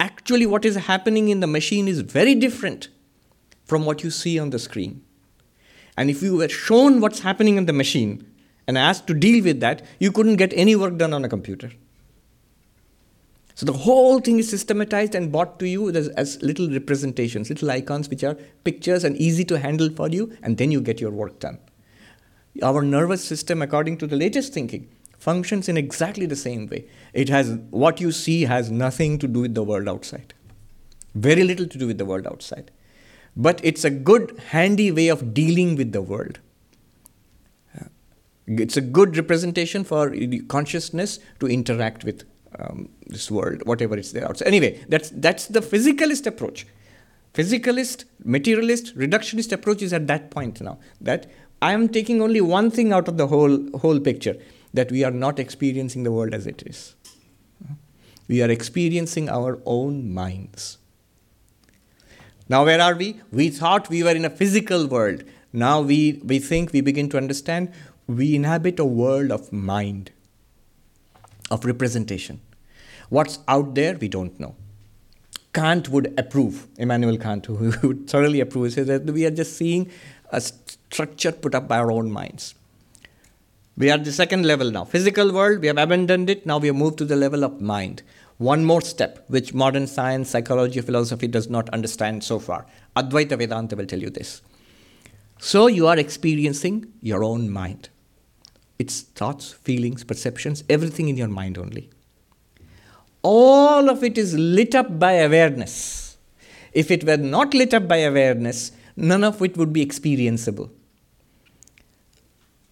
Actually, 0.00 0.46
what 0.46 0.64
is 0.64 0.76
happening 0.76 1.28
in 1.28 1.40
the 1.40 1.46
machine 1.46 1.88
is 1.88 2.00
very 2.00 2.34
different 2.34 2.88
from 3.66 3.84
what 3.84 4.02
you 4.02 4.10
see 4.10 4.38
on 4.38 4.48
the 4.48 4.58
screen. 4.58 5.04
And 5.98 6.08
if 6.08 6.22
you 6.22 6.36
were 6.36 6.48
shown 6.48 7.02
what's 7.02 7.20
happening 7.20 7.58
in 7.58 7.66
the 7.66 7.74
machine 7.74 8.26
and 8.66 8.78
asked 8.78 9.06
to 9.08 9.14
deal 9.14 9.44
with 9.44 9.60
that, 9.60 9.82
you 9.98 10.10
couldn't 10.10 10.36
get 10.36 10.54
any 10.54 10.74
work 10.74 10.96
done 10.96 11.12
on 11.12 11.22
a 11.22 11.28
computer. 11.28 11.70
So 13.58 13.66
the 13.66 13.72
whole 13.72 14.20
thing 14.20 14.38
is 14.38 14.48
systematized 14.48 15.16
and 15.16 15.32
brought 15.32 15.58
to 15.58 15.66
you 15.66 15.90
as, 15.90 16.06
as, 16.10 16.40
little 16.42 16.70
representations, 16.70 17.48
little 17.48 17.68
icons 17.72 18.08
which 18.08 18.22
are 18.22 18.36
pictures 18.62 19.02
and 19.02 19.16
easy 19.16 19.44
to 19.46 19.58
handle 19.58 19.90
for 19.90 20.08
you, 20.08 20.32
and 20.44 20.56
then 20.56 20.70
you 20.70 20.80
get 20.80 21.00
your 21.00 21.10
work 21.10 21.40
done. 21.40 21.58
Our 22.62 22.82
nervous 22.82 23.24
system, 23.24 23.60
according 23.60 23.98
to 23.98 24.06
the 24.06 24.14
latest 24.14 24.54
thinking, 24.54 24.88
functions 25.18 25.68
in 25.68 25.76
exactly 25.76 26.24
the 26.24 26.36
same 26.36 26.68
way. 26.68 26.86
It 27.12 27.28
has 27.30 27.58
what 27.70 28.00
you 28.00 28.12
see 28.12 28.42
has 28.44 28.70
nothing 28.70 29.18
to 29.18 29.26
do 29.26 29.40
with 29.40 29.56
the 29.56 29.64
world 29.64 29.88
outside. 29.88 30.34
Very 31.16 31.42
little 31.42 31.66
to 31.66 31.78
do 31.78 31.88
with 31.88 31.98
the 31.98 32.04
world 32.04 32.28
outside. 32.28 32.70
But 33.34 33.60
it's 33.64 33.84
a 33.84 33.90
good, 33.90 34.40
handy 34.50 34.92
way 34.92 35.08
of 35.08 35.34
dealing 35.34 35.74
with 35.74 35.90
the 35.90 36.02
world. 36.02 36.38
It's 38.46 38.76
a 38.76 38.80
good 38.80 39.16
representation 39.16 39.82
for 39.82 40.14
consciousness 40.46 41.18
to 41.40 41.48
interact 41.48 42.04
with 42.04 42.22
um, 42.58 42.88
this 43.06 43.30
world, 43.30 43.62
whatever 43.64 43.96
is 43.96 44.12
there 44.12 44.28
outside. 44.28 44.48
Anyway, 44.48 44.84
that's 44.88 45.10
that's 45.10 45.46
the 45.46 45.60
physicalist 45.60 46.26
approach. 46.26 46.66
physicalist, 47.34 48.04
materialist, 48.24 48.96
reductionist 48.96 49.52
approach 49.52 49.82
is 49.82 49.92
at 49.92 50.06
that 50.06 50.30
point 50.30 50.60
now. 50.60 50.78
That 51.00 51.26
I 51.60 51.72
am 51.72 51.88
taking 51.88 52.22
only 52.22 52.40
one 52.40 52.70
thing 52.70 52.92
out 52.92 53.08
of 53.08 53.16
the 53.16 53.26
whole, 53.26 53.68
whole 53.78 54.00
picture 54.00 54.36
that 54.74 54.90
we 54.90 55.04
are 55.04 55.10
not 55.10 55.38
experiencing 55.38 56.02
the 56.02 56.12
world 56.12 56.34
as 56.34 56.46
it 56.46 56.62
is. 56.66 56.94
We 58.28 58.42
are 58.42 58.50
experiencing 58.50 59.28
our 59.28 59.60
own 59.64 60.12
minds. 60.12 60.78
Now, 62.48 62.64
where 62.64 62.80
are 62.80 62.94
we? 62.94 63.20
We 63.32 63.50
thought 63.50 63.88
we 63.88 64.02
were 64.02 64.10
in 64.10 64.24
a 64.24 64.30
physical 64.30 64.86
world. 64.86 65.24
Now 65.52 65.80
we, 65.80 66.20
we 66.24 66.38
think, 66.38 66.72
we 66.72 66.80
begin 66.80 67.08
to 67.10 67.16
understand 67.16 67.72
we 68.06 68.34
inhabit 68.34 68.78
a 68.78 68.84
world 68.84 69.30
of 69.30 69.52
mind, 69.52 70.10
of 71.50 71.64
representation. 71.64 72.40
What's 73.08 73.38
out 73.48 73.74
there, 73.74 73.96
we 73.96 74.08
don't 74.08 74.38
know. 74.38 74.54
Kant 75.54 75.88
would 75.88 76.14
approve, 76.18 76.66
Immanuel 76.76 77.16
Kant, 77.16 77.46
who 77.46 77.72
would 77.82 78.08
thoroughly 78.08 78.40
approve, 78.40 78.72
says 78.72 78.86
that 78.86 79.04
we 79.04 79.24
are 79.24 79.30
just 79.30 79.56
seeing 79.56 79.90
a 80.30 80.40
structure 80.40 81.32
put 81.32 81.54
up 81.54 81.66
by 81.68 81.78
our 81.78 81.90
own 81.90 82.10
minds. 82.10 82.54
We 83.76 83.90
are 83.90 83.94
at 83.94 84.04
the 84.04 84.12
second 84.12 84.44
level 84.44 84.70
now. 84.70 84.84
Physical 84.84 85.32
world, 85.32 85.60
we 85.60 85.68
have 85.68 85.78
abandoned 85.78 86.28
it, 86.28 86.44
now 86.44 86.58
we 86.58 86.66
have 86.66 86.76
moved 86.76 86.98
to 86.98 87.04
the 87.04 87.16
level 87.16 87.44
of 87.44 87.60
mind. 87.60 88.02
One 88.36 88.64
more 88.64 88.80
step, 88.80 89.24
which 89.28 89.54
modern 89.54 89.86
science, 89.86 90.30
psychology, 90.30 90.80
philosophy 90.80 91.26
does 91.26 91.48
not 91.48 91.68
understand 91.70 92.22
so 92.22 92.38
far. 92.38 92.66
Advaita 92.96 93.38
Vedanta 93.38 93.74
will 93.74 93.86
tell 93.86 94.00
you 94.00 94.10
this. 94.10 94.42
So 95.38 95.66
you 95.66 95.86
are 95.86 95.98
experiencing 95.98 96.92
your 97.00 97.24
own 97.24 97.50
mind. 97.50 97.88
Its 98.78 99.00
thoughts, 99.00 99.52
feelings, 99.52 100.04
perceptions, 100.04 100.62
everything 100.68 101.08
in 101.08 101.16
your 101.16 101.28
mind 101.28 101.58
only. 101.58 101.90
All 103.30 103.90
of 103.90 104.02
it 104.02 104.16
is 104.16 104.32
lit 104.38 104.74
up 104.74 104.98
by 104.98 105.12
awareness. 105.12 106.16
If 106.72 106.90
it 106.90 107.04
were 107.04 107.18
not 107.18 107.52
lit 107.52 107.74
up 107.74 107.86
by 107.86 107.98
awareness, 107.98 108.72
none 108.96 109.22
of 109.22 109.42
it 109.42 109.58
would 109.58 109.70
be 109.70 109.84
experienceable. 109.84 110.70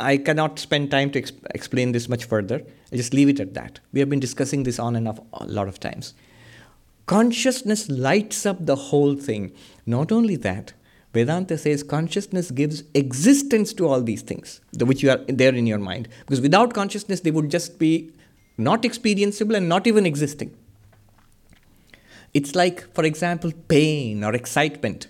I 0.00 0.16
cannot 0.16 0.58
spend 0.58 0.90
time 0.90 1.10
to 1.10 1.20
exp- 1.20 1.44
explain 1.54 1.92
this 1.92 2.08
much 2.08 2.24
further. 2.24 2.62
I 2.90 2.96
just 2.96 3.12
leave 3.12 3.28
it 3.28 3.38
at 3.38 3.52
that. 3.52 3.80
We 3.92 4.00
have 4.00 4.08
been 4.08 4.20
discussing 4.20 4.62
this 4.62 4.78
on 4.78 4.96
and 4.96 5.06
off 5.06 5.20
a 5.34 5.44
lot 5.44 5.68
of 5.68 5.78
times. 5.78 6.14
Consciousness 7.04 7.90
lights 7.90 8.46
up 8.46 8.64
the 8.64 8.76
whole 8.76 9.14
thing. 9.14 9.52
Not 9.84 10.10
only 10.10 10.36
that, 10.36 10.72
Vedanta 11.12 11.58
says 11.58 11.82
consciousness 11.82 12.50
gives 12.50 12.82
existence 12.94 13.74
to 13.74 13.86
all 13.86 14.00
these 14.00 14.22
things, 14.22 14.62
which 14.80 15.02
you 15.02 15.10
are 15.10 15.20
there 15.28 15.54
in 15.54 15.66
your 15.66 15.78
mind. 15.78 16.08
Because 16.20 16.40
without 16.40 16.72
consciousness, 16.72 17.20
they 17.20 17.30
would 17.30 17.50
just 17.50 17.78
be 17.78 18.10
not 18.58 18.82
experienceable 18.82 19.56
and 19.56 19.68
not 19.68 19.86
even 19.86 20.06
existing. 20.06 20.56
It's 22.34 22.54
like, 22.54 22.92
for 22.94 23.04
example, 23.04 23.52
pain 23.68 24.22
or 24.22 24.34
excitement. 24.34 25.08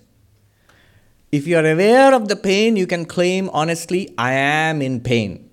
If 1.33 1.47
you 1.47 1.57
are 1.57 1.67
aware 1.67 2.15
of 2.15 2.29
the 2.29 2.37
pain, 2.37 2.77
you 2.77 2.87
can 2.87 3.05
claim 3.05 3.51
honestly, 3.53 4.15
I 4.17 4.33
am 4.33 4.81
in 4.81 5.01
pain. 5.01 5.51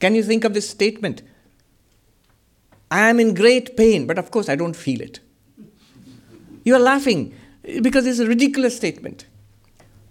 Can 0.00 0.14
you 0.14 0.22
think 0.22 0.44
of 0.44 0.54
this 0.54 0.68
statement? 0.68 1.22
I 2.90 3.08
am 3.08 3.20
in 3.20 3.34
great 3.34 3.76
pain, 3.76 4.06
but 4.06 4.18
of 4.18 4.30
course 4.30 4.48
I 4.48 4.56
don't 4.56 4.74
feel 4.74 5.00
it. 5.00 5.20
You 6.64 6.74
are 6.74 6.80
laughing 6.80 7.34
because 7.82 8.06
it's 8.06 8.18
a 8.18 8.26
ridiculous 8.26 8.76
statement. 8.76 9.26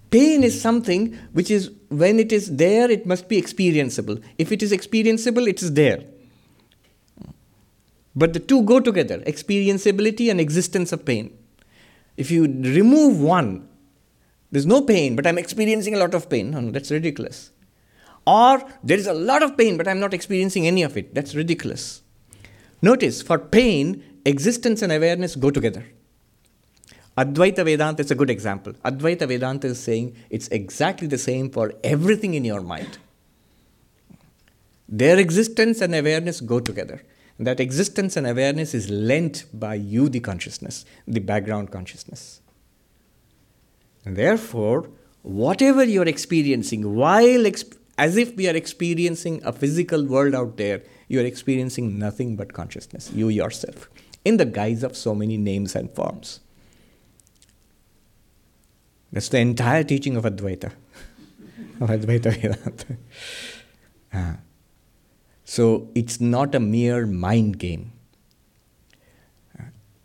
Pain 0.09 0.43
is 0.43 0.59
something 0.59 1.17
which 1.33 1.51
is, 1.51 1.69
when 1.89 2.19
it 2.19 2.31
is 2.31 2.55
there, 2.55 2.89
it 2.89 3.05
must 3.05 3.27
be 3.27 3.41
experienceable. 3.41 4.23
If 4.37 4.51
it 4.51 4.63
is 4.63 4.71
experienceable, 4.71 5.47
it 5.47 5.61
is 5.61 5.73
there. 5.73 6.03
But 8.21 8.33
the 8.33 8.39
two 8.39 8.63
go 8.63 8.79
together 8.79 9.19
experienceability 9.19 10.31
and 10.31 10.41
existence 10.41 10.91
of 10.91 11.05
pain. 11.05 11.37
If 12.17 12.31
you 12.31 12.45
remove 12.77 13.21
one, 13.21 13.69
there's 14.51 14.65
no 14.65 14.81
pain, 14.81 15.15
but 15.15 15.27
I'm 15.27 15.37
experiencing 15.37 15.93
a 15.93 15.99
lot 15.99 16.15
of 16.15 16.27
pain. 16.27 16.49
No, 16.49 16.61
no, 16.61 16.71
that's 16.71 16.89
ridiculous. 16.89 17.51
Or 18.25 18.67
there 18.83 18.97
is 18.97 19.05
a 19.05 19.13
lot 19.13 19.43
of 19.43 19.55
pain, 19.55 19.77
but 19.77 19.87
I'm 19.87 19.99
not 19.99 20.15
experiencing 20.15 20.65
any 20.65 20.81
of 20.81 20.97
it. 20.97 21.13
That's 21.13 21.35
ridiculous. 21.35 22.01
Notice, 22.81 23.21
for 23.21 23.37
pain, 23.37 24.03
existence 24.25 24.81
and 24.81 24.91
awareness 24.91 25.35
go 25.35 25.51
together. 25.51 25.85
Advaita 27.19 27.63
Vedanta 27.65 28.01
is 28.01 28.09
a 28.09 28.15
good 28.15 28.31
example. 28.31 28.73
Advaita 28.83 29.27
Vedanta 29.27 29.67
is 29.67 29.79
saying 29.79 30.15
it's 30.31 30.47
exactly 30.47 31.07
the 31.07 31.19
same 31.19 31.51
for 31.51 31.71
everything 31.83 32.33
in 32.33 32.43
your 32.43 32.61
mind. 32.61 32.97
Their 34.89 35.19
existence 35.19 35.81
and 35.81 35.93
awareness 35.93 36.41
go 36.41 36.59
together. 36.59 37.03
That 37.39 37.59
existence 37.59 38.17
and 38.17 38.25
awareness 38.25 38.73
is 38.73 38.89
lent 38.89 39.45
by 39.53 39.75
you, 39.75 40.09
the 40.09 40.19
consciousness, 40.19 40.85
the 41.07 41.19
background 41.19 41.71
consciousness. 41.71 42.41
And 44.05 44.15
therefore, 44.15 44.89
whatever 45.21 45.83
you're 45.83 46.07
experiencing, 46.07 46.95
while 46.95 47.43
exp- 47.43 47.77
as 47.97 48.17
if 48.17 48.35
we 48.35 48.47
are 48.47 48.55
experiencing 48.55 49.41
a 49.43 49.51
physical 49.51 50.05
world 50.05 50.33
out 50.33 50.57
there, 50.57 50.81
you 51.07 51.19
are 51.19 51.25
experiencing 51.25 51.99
nothing 51.99 52.35
but 52.35 52.53
consciousness, 52.53 53.11
you 53.13 53.29
yourself, 53.29 53.89
in 54.25 54.37
the 54.37 54.45
guise 54.45 54.83
of 54.83 54.95
so 54.95 55.13
many 55.13 55.37
names 55.37 55.75
and 55.75 55.91
forms. 55.91 56.39
That's 59.11 59.29
the 59.29 59.39
entire 59.39 59.83
teaching 59.83 60.17
of 60.17 60.25
Advaita, 60.25 60.71
of 61.81 61.89
Advaita 61.89 62.33
Vedanta. 62.41 62.97
Uh, 64.13 64.33
so 65.49 65.89
it's 65.95 66.19
not 66.19 66.53
a 66.53 66.59
mere 66.59 67.05
mind 67.05 67.57
game. 67.57 67.93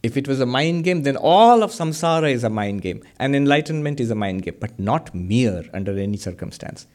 If 0.05 0.17
it 0.17 0.29
was 0.29 0.41
a 0.41 0.47
mind 0.47 0.85
game, 0.85 1.03
then 1.03 1.17
all 1.17 1.65
of 1.65 1.73
samsara 1.73 2.33
is 2.33 2.45
a 2.45 2.49
mind 2.49 2.83
game, 2.83 3.03
and 3.19 3.35
enlightenment 3.35 3.99
is 3.99 4.11
a 4.11 4.15
mind 4.15 4.43
game, 4.43 4.57
but 4.61 4.79
not 4.79 5.13
mere 5.13 5.65
under 5.75 5.99
any 5.99 6.17
circumstance. 6.17 6.87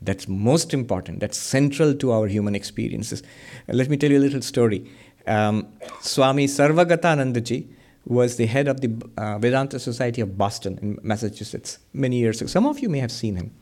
That's 0.00 0.26
most 0.28 0.72
important. 0.72 1.20
That's 1.20 1.36
central 1.36 1.94
to 1.96 2.12
our 2.12 2.26
human 2.26 2.54
experiences. 2.54 3.22
Uh, 3.68 3.74
let 3.74 3.90
me 3.90 3.98
tell 3.98 4.10
you 4.10 4.18
a 4.18 4.26
little 4.26 4.40
story. 4.40 4.90
Um, 5.26 5.68
Swami 6.00 6.46
Sarvagatanandaji 6.46 7.68
was 8.06 8.36
the 8.36 8.46
head 8.46 8.66
of 8.66 8.80
the 8.80 8.90
uh, 9.18 9.38
Vedanta 9.38 9.78
Society 9.78 10.22
of 10.22 10.38
Boston 10.38 10.78
in 10.80 10.98
Massachusetts 11.02 11.78
many 11.92 12.16
years 12.16 12.40
ago. 12.40 12.48
Some 12.48 12.66
of 12.66 12.80
you 12.80 12.88
may 12.88 13.00
have 13.00 13.12
seen 13.12 13.36
him. 13.36 13.52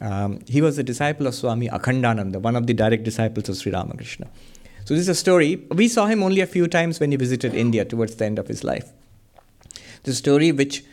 Um, 0.00 0.40
he 0.46 0.60
was 0.60 0.78
a 0.78 0.82
disciple 0.82 1.26
of 1.26 1.34
Swami 1.34 1.68
Akhandananda, 1.68 2.40
one 2.40 2.56
of 2.56 2.66
the 2.66 2.74
direct 2.74 3.02
disciples 3.02 3.48
of 3.48 3.56
Sri 3.56 3.72
Ramakrishna. 3.72 4.28
So 4.84 4.94
this 4.94 5.02
is 5.02 5.08
a 5.08 5.14
story. 5.14 5.66
We 5.70 5.88
saw 5.88 6.06
him 6.06 6.22
only 6.22 6.40
a 6.40 6.46
few 6.46 6.66
times 6.66 7.00
when 7.00 7.10
he 7.10 7.16
visited 7.16 7.54
India 7.54 7.84
towards 7.84 8.14
the 8.14 8.24
end 8.24 8.38
of 8.38 8.48
his 8.48 8.64
life. 8.64 8.90
The 10.04 10.14
story 10.14 10.52
which, 10.52 10.84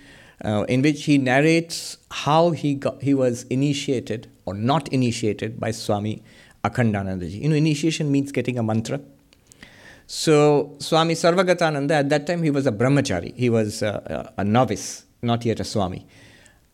uh, 0.43 0.65
in 0.67 0.81
which 0.81 1.05
he 1.05 1.17
narrates 1.17 1.97
how 2.11 2.51
he 2.51 2.73
got, 2.73 3.01
he 3.01 3.13
was 3.13 3.43
initiated 3.43 4.27
or 4.45 4.53
not 4.53 4.87
initiated 4.89 5.59
by 5.59 5.71
Swami 5.71 6.23
Akhandanandaji. 6.63 7.41
You 7.41 7.49
know, 7.49 7.55
initiation 7.55 8.11
means 8.11 8.31
getting 8.31 8.57
a 8.57 8.63
mantra. 8.63 8.99
So 10.07 10.75
Swami 10.79 11.13
Sarvagatananda, 11.13 11.91
at 11.91 12.09
that 12.09 12.27
time 12.27 12.43
he 12.43 12.51
was 12.51 12.67
a 12.67 12.71
brahmachari. 12.71 13.35
He 13.35 13.49
was 13.49 13.81
a, 13.81 14.33
a 14.37 14.43
novice, 14.43 15.05
not 15.21 15.45
yet 15.45 15.59
a 15.59 15.63
Swami. 15.63 16.05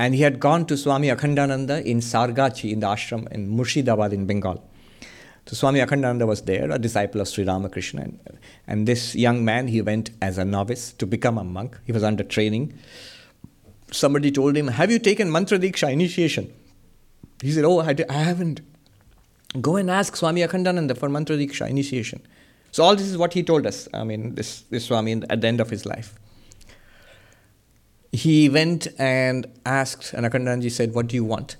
And 0.01 0.15
he 0.15 0.23
had 0.23 0.39
gone 0.39 0.65
to 0.65 0.75
Swami 0.75 1.09
Akhandananda 1.09 1.83
in 1.85 1.99
Sargachi, 1.99 2.71
in 2.71 2.79
the 2.79 2.87
ashram 2.87 3.31
in 3.31 3.55
Murshidabad 3.55 4.13
in 4.13 4.25
Bengal. 4.25 4.67
So 5.45 5.55
Swami 5.55 5.79
Akhandananda 5.79 6.25
was 6.25 6.41
there, 6.41 6.71
a 6.71 6.79
disciple 6.79 7.21
of 7.21 7.27
Sri 7.27 7.43
Ramakrishna. 7.43 8.01
And, 8.01 8.19
and 8.65 8.87
this 8.87 9.13
young 9.13 9.45
man, 9.45 9.67
he 9.67 9.79
went 9.79 10.09
as 10.19 10.39
a 10.39 10.43
novice 10.43 10.91
to 10.93 11.05
become 11.05 11.37
a 11.37 11.43
monk. 11.43 11.77
He 11.85 11.91
was 11.91 12.03
under 12.03 12.23
training. 12.23 12.73
Somebody 13.91 14.31
told 14.31 14.57
him, 14.57 14.69
Have 14.69 14.89
you 14.89 14.97
taken 14.97 15.31
Mantra 15.31 15.59
Diksha 15.59 15.91
initiation? 15.93 16.51
He 17.43 17.51
said, 17.51 17.63
Oh, 17.63 17.81
I, 17.81 17.95
I 18.09 18.23
haven't. 18.23 18.61
Go 19.61 19.75
and 19.75 19.91
ask 19.91 20.15
Swami 20.15 20.41
Akhandananda 20.41 20.97
for 20.97 21.09
Mantra 21.09 21.35
Diksha 21.35 21.69
initiation. 21.69 22.25
So 22.71 22.83
all 22.83 22.95
this 22.95 23.05
is 23.05 23.19
what 23.19 23.33
he 23.33 23.43
told 23.43 23.67
us. 23.67 23.87
I 23.93 24.03
mean, 24.03 24.33
this, 24.33 24.61
this 24.61 24.85
Swami 24.85 25.21
at 25.29 25.41
the 25.41 25.47
end 25.47 25.61
of 25.61 25.69
his 25.69 25.85
life. 25.85 26.15
He 28.11 28.49
went 28.49 28.87
and 28.97 29.47
asked, 29.65 30.13
and 30.13 30.25
Akhandanji 30.25 30.69
said, 30.69 30.93
What 30.93 31.07
do 31.07 31.15
you 31.15 31.23
want? 31.23 31.55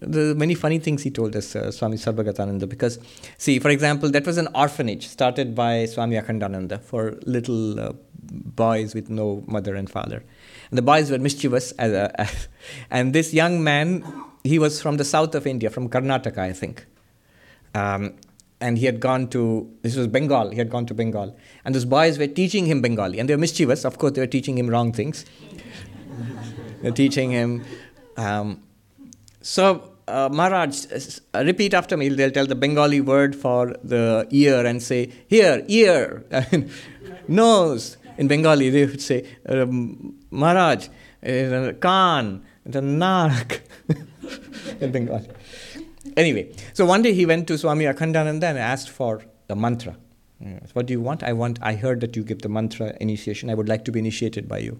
the 0.00 0.34
many 0.34 0.54
funny 0.54 0.78
things 0.78 1.02
he 1.02 1.10
told 1.10 1.34
us, 1.36 1.56
uh, 1.56 1.70
Swami 1.70 1.96
Sarvagatananda, 1.96 2.68
because, 2.68 2.98
see, 3.38 3.58
for 3.58 3.70
example, 3.70 4.10
that 4.10 4.26
was 4.26 4.36
an 4.38 4.48
orphanage 4.54 5.06
started 5.06 5.54
by 5.54 5.86
Swami 5.86 6.16
Akhandananda 6.16 6.80
for 6.80 7.18
little 7.24 7.80
uh, 7.80 7.92
boys 8.22 8.94
with 8.94 9.08
no 9.08 9.42
mother 9.46 9.74
and 9.74 9.88
father. 9.88 10.22
And 10.70 10.78
the 10.78 10.82
boys 10.82 11.10
were 11.10 11.18
mischievous, 11.18 11.72
as 11.72 11.92
a, 11.92 12.20
as, 12.20 12.48
and 12.90 13.12
this 13.12 13.32
young 13.32 13.62
man, 13.62 14.04
he 14.44 14.58
was 14.58 14.82
from 14.82 14.96
the 14.96 15.04
south 15.04 15.34
of 15.34 15.46
India, 15.46 15.70
from 15.70 15.88
Karnataka, 15.88 16.38
I 16.38 16.52
think. 16.52 16.86
Um, 17.74 18.14
and 18.60 18.78
he 18.78 18.86
had 18.86 19.00
gone 19.00 19.28
to, 19.28 19.70
this 19.82 19.96
was 19.96 20.06
Bengal, 20.06 20.50
he 20.50 20.56
had 20.56 20.70
gone 20.70 20.86
to 20.86 20.94
Bengal. 20.94 21.36
And 21.64 21.74
those 21.74 21.84
boys 21.84 22.18
were 22.18 22.26
teaching 22.26 22.66
him 22.66 22.80
Bengali, 22.80 23.18
and 23.18 23.28
they 23.28 23.34
were 23.34 23.40
mischievous. 23.40 23.84
Of 23.84 23.98
course, 23.98 24.12
they 24.12 24.20
were 24.20 24.26
teaching 24.26 24.56
him 24.58 24.68
wrong 24.68 24.92
things. 24.92 25.24
They're 26.82 26.92
teaching 26.92 27.30
him. 27.30 27.64
Um, 28.16 28.62
so, 29.42 29.92
uh, 30.08 30.28
Maharaj, 30.32 30.86
uh, 31.34 31.44
repeat 31.44 31.74
after 31.74 31.96
me. 31.96 32.08
They'll 32.08 32.30
tell 32.30 32.46
the 32.46 32.54
Bengali 32.54 33.00
word 33.00 33.34
for 33.36 33.76
the 33.82 34.26
ear 34.30 34.64
and 34.64 34.82
say, 34.82 35.12
here, 35.26 35.64
ear, 35.68 36.24
nose, 37.28 37.96
in 38.16 38.28
Bengali, 38.28 38.70
they 38.70 38.86
would 38.86 39.02
say, 39.02 39.26
um, 39.48 40.14
Maharaj, 40.30 40.88
uh, 41.22 41.72
Khan, 41.80 42.44
the 42.64 42.80
Narak 42.80 43.60
in 44.80 44.92
Bengali. 44.92 45.28
Anyway, 46.16 46.50
so 46.72 46.86
one 46.86 47.02
day 47.02 47.12
he 47.12 47.26
went 47.26 47.46
to 47.48 47.58
Swami 47.58 47.84
Akhandananda 47.84 48.44
and 48.44 48.58
asked 48.58 48.88
for 48.88 49.22
the 49.48 49.54
mantra. 49.54 49.96
What 50.72 50.86
do 50.86 50.92
you 50.92 51.00
want? 51.00 51.22
I 51.22 51.32
want. 51.32 51.58
I 51.62 51.74
heard 51.74 52.00
that 52.00 52.16
you 52.16 52.22
give 52.22 52.42
the 52.42 52.48
mantra 52.48 52.94
initiation. 53.00 53.48
I 53.48 53.54
would 53.54 53.68
like 53.68 53.84
to 53.86 53.92
be 53.92 53.98
initiated 53.98 54.48
by 54.48 54.58
you. 54.58 54.78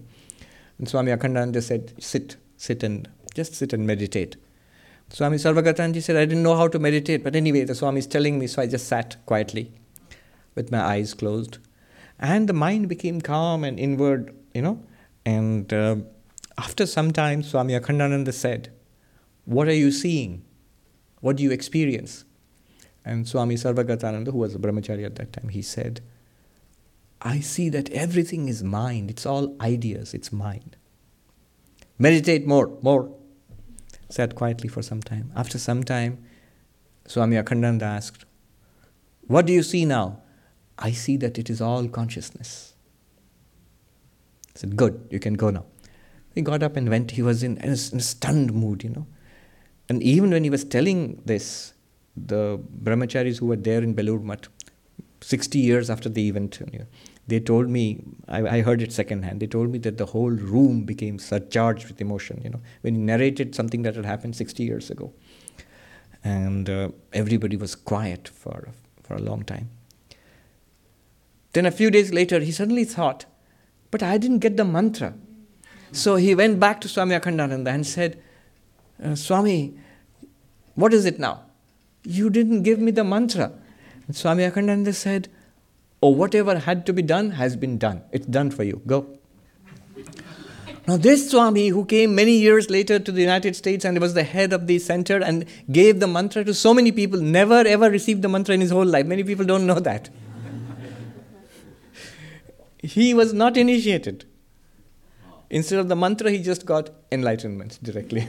And 0.77 0.87
Swami 0.87 1.11
Akhandananda 1.11 1.63
said, 1.63 1.93
"Sit, 1.99 2.37
sit 2.57 2.83
and 2.83 3.09
just 3.33 3.55
sit 3.55 3.73
and 3.73 3.87
meditate." 3.87 4.35
Swami 5.09 5.37
Sarvagatanji 5.37 6.03
said, 6.03 6.15
"I 6.15 6.25
didn't 6.25 6.43
know 6.43 6.55
how 6.55 6.67
to 6.67 6.79
meditate, 6.79 7.23
but 7.23 7.35
anyway, 7.35 7.63
the 7.63 7.73
Swami 7.73 7.99
is 7.99 8.07
telling 8.07 8.37
me, 8.37 8.45
so 8.45 8.61
I 8.61 8.67
just 8.67 8.87
sat 8.87 9.15
quietly, 9.25 9.71
with 10.53 10.71
my 10.71 10.81
eyes 10.81 11.13
closed, 11.13 11.57
and 12.19 12.47
the 12.47 12.53
mind 12.53 12.87
became 12.87 13.21
calm 13.21 13.63
and 13.63 13.79
inward, 13.79 14.35
you 14.53 14.61
know. 14.61 14.83
And 15.25 15.73
uh, 15.73 15.97
after 16.57 16.85
some 16.85 17.11
time, 17.11 17.41
Swami 17.41 17.73
Akhandananda 17.73 18.33
said, 18.33 18.69
"What 19.45 19.67
are 19.67 19.79
you 19.85 19.91
seeing? 19.91 20.43
What 21.21 21.37
do 21.37 21.43
you 21.43 21.51
experience?" 21.51 22.25
And 23.05 23.27
Swami 23.27 23.55
Sarvagatananda, 23.55 24.31
who 24.31 24.39
was 24.39 24.53
a 24.53 24.59
brahmachari 24.59 25.05
at 25.05 25.15
that 25.15 25.31
time, 25.31 25.49
he 25.49 25.61
said, 25.61 26.01
I 27.21 27.39
see 27.39 27.69
that 27.69 27.89
everything 27.91 28.47
is 28.47 28.63
mind. 28.63 29.09
It's 29.09 29.25
all 29.25 29.55
ideas, 29.61 30.13
it's 30.13 30.31
mind. 30.31 30.75
Meditate 31.97 32.45
more, 32.45 32.77
more. 32.81 33.13
Sat 34.09 34.35
quietly 34.35 34.69
for 34.69 34.81
some 34.81 35.01
time. 35.01 35.31
After 35.35 35.57
some 35.57 35.83
time, 35.83 36.23
Swami 37.07 37.37
Akhandananda 37.37 37.81
asked, 37.81 38.25
What 39.21 39.45
do 39.45 39.53
you 39.53 39.63
see 39.63 39.85
now? 39.85 40.21
I 40.77 40.91
see 40.91 41.17
that 41.17 41.37
it 41.37 41.49
is 41.49 41.59
all 41.59 41.87
consciousness. 41.87 42.75
I 44.55 44.59
said, 44.59 44.77
Good, 44.77 45.07
you 45.09 45.19
can 45.19 45.33
go 45.33 45.49
now. 45.49 45.65
He 46.35 46.41
got 46.41 46.61
up 46.61 46.75
and 46.75 46.87
went. 46.87 47.11
He 47.11 47.23
was 47.23 47.41
in, 47.41 47.57
in 47.57 47.71
a 47.71 47.77
stunned 47.77 48.53
mood, 48.53 48.83
you 48.83 48.91
know. 48.91 49.07
And 49.89 50.03
even 50.03 50.31
when 50.31 50.43
he 50.43 50.49
was 50.49 50.63
telling 50.63 51.21
this, 51.25 51.73
the 52.15 52.59
brahmacharis 52.83 53.37
who 53.39 53.47
were 53.47 53.55
there 53.55 53.81
in 53.81 53.95
Belur 53.95 54.21
Math, 54.21 54.47
60 55.21 55.59
years 55.59 55.89
after 55.89 56.09
the 56.09 56.27
event, 56.27 56.61
they 57.27 57.39
told 57.39 57.69
me, 57.69 58.03
I, 58.27 58.57
I, 58.57 58.61
heard 58.61 58.81
it 58.81 58.93
secondhand, 58.93 59.39
they 59.39 59.47
told 59.47 59.69
me 59.69 59.79
that 59.79 59.97
the 59.97 60.05
whole 60.05 60.29
room 60.29 60.83
became 60.83 61.19
surcharged 61.19 61.87
with 61.87 61.99
emotion, 61.99 62.41
you 62.43 62.49
know, 62.49 62.61
when 62.81 62.95
he 62.95 63.01
narrated 63.01 63.55
something 63.55 63.81
that 63.81 63.95
had 63.95 64.05
happened 64.05 64.35
60 64.35 64.63
years 64.63 64.89
ago. 64.89 65.13
And 66.23 66.69
uh, 66.69 66.89
everybody 67.13 67.57
was 67.57 67.75
quiet 67.75 68.27
for, 68.27 68.69
for 69.03 69.15
a 69.15 69.19
long 69.19 69.43
time. 69.43 69.69
Then 71.53 71.65
a 71.65 71.71
few 71.71 71.89
days 71.89 72.13
later, 72.13 72.39
he 72.39 72.51
suddenly 72.51 72.85
thought, 72.85 73.25
but 73.91 74.03
I 74.03 74.17
didn't 74.17 74.39
get 74.39 74.57
the 74.57 74.65
mantra. 74.65 75.13
So 75.91 76.17
he 76.17 76.35
went 76.35 76.59
back 76.59 76.81
to 76.81 76.87
Swami 76.87 77.15
Akhandananda 77.15 77.67
and 77.67 77.87
said, 77.87 78.21
uh, 79.03 79.15
Swami, 79.15 79.77
what 80.75 80.93
is 80.93 81.05
it 81.05 81.19
now? 81.19 81.43
You 82.03 82.29
didn't 82.29 82.63
give 82.63 82.79
me 82.79 82.91
the 82.91 83.03
mantra. 83.03 83.51
And 84.07 84.15
Swami 84.15 84.43
Akhandananda 84.43 84.93
said, 84.93 85.29
Oh, 86.01 86.09
whatever 86.09 86.59
had 86.59 86.85
to 86.85 86.93
be 86.93 87.01
done 87.01 87.31
has 87.31 87.55
been 87.55 87.77
done. 87.77 88.03
It's 88.11 88.27
done 88.27 88.51
for 88.51 88.63
you. 88.63 88.81
Go. 88.85 89.17
Now, 90.87 90.95
this 90.95 91.29
Swami, 91.29 91.67
who 91.67 91.83
came 91.83 92.15
many 92.15 92.37
years 92.37 92.69
later 92.69 92.97
to 92.97 93.11
the 93.11 93.19
United 93.19 93.57
States 93.57 93.83
and 93.83 93.99
was 93.99 94.13
the 94.13 94.23
head 94.23 94.53
of 94.53 94.67
the 94.67 94.79
center 94.79 95.21
and 95.21 95.43
gave 95.69 95.99
the 95.99 96.07
mantra 96.07 96.45
to 96.45 96.53
so 96.53 96.73
many 96.73 96.93
people, 96.93 97.19
never 97.19 97.55
ever 97.55 97.89
received 97.89 98.21
the 98.21 98.29
mantra 98.29 98.53
in 98.53 98.61
his 98.61 98.71
whole 98.71 98.85
life. 98.85 99.05
Many 99.05 99.25
people 99.25 99.43
don't 99.43 99.65
know 99.65 99.79
that. 99.79 100.09
he 102.81 103.13
was 103.13 103.33
not 103.33 103.57
initiated. 103.57 104.25
Instead 105.49 105.79
of 105.79 105.87
the 105.87 105.95
mantra, 105.95 106.29
he 106.29 106.39
just 106.39 106.65
got 106.65 106.89
enlightenment 107.11 107.79
directly. 107.81 108.27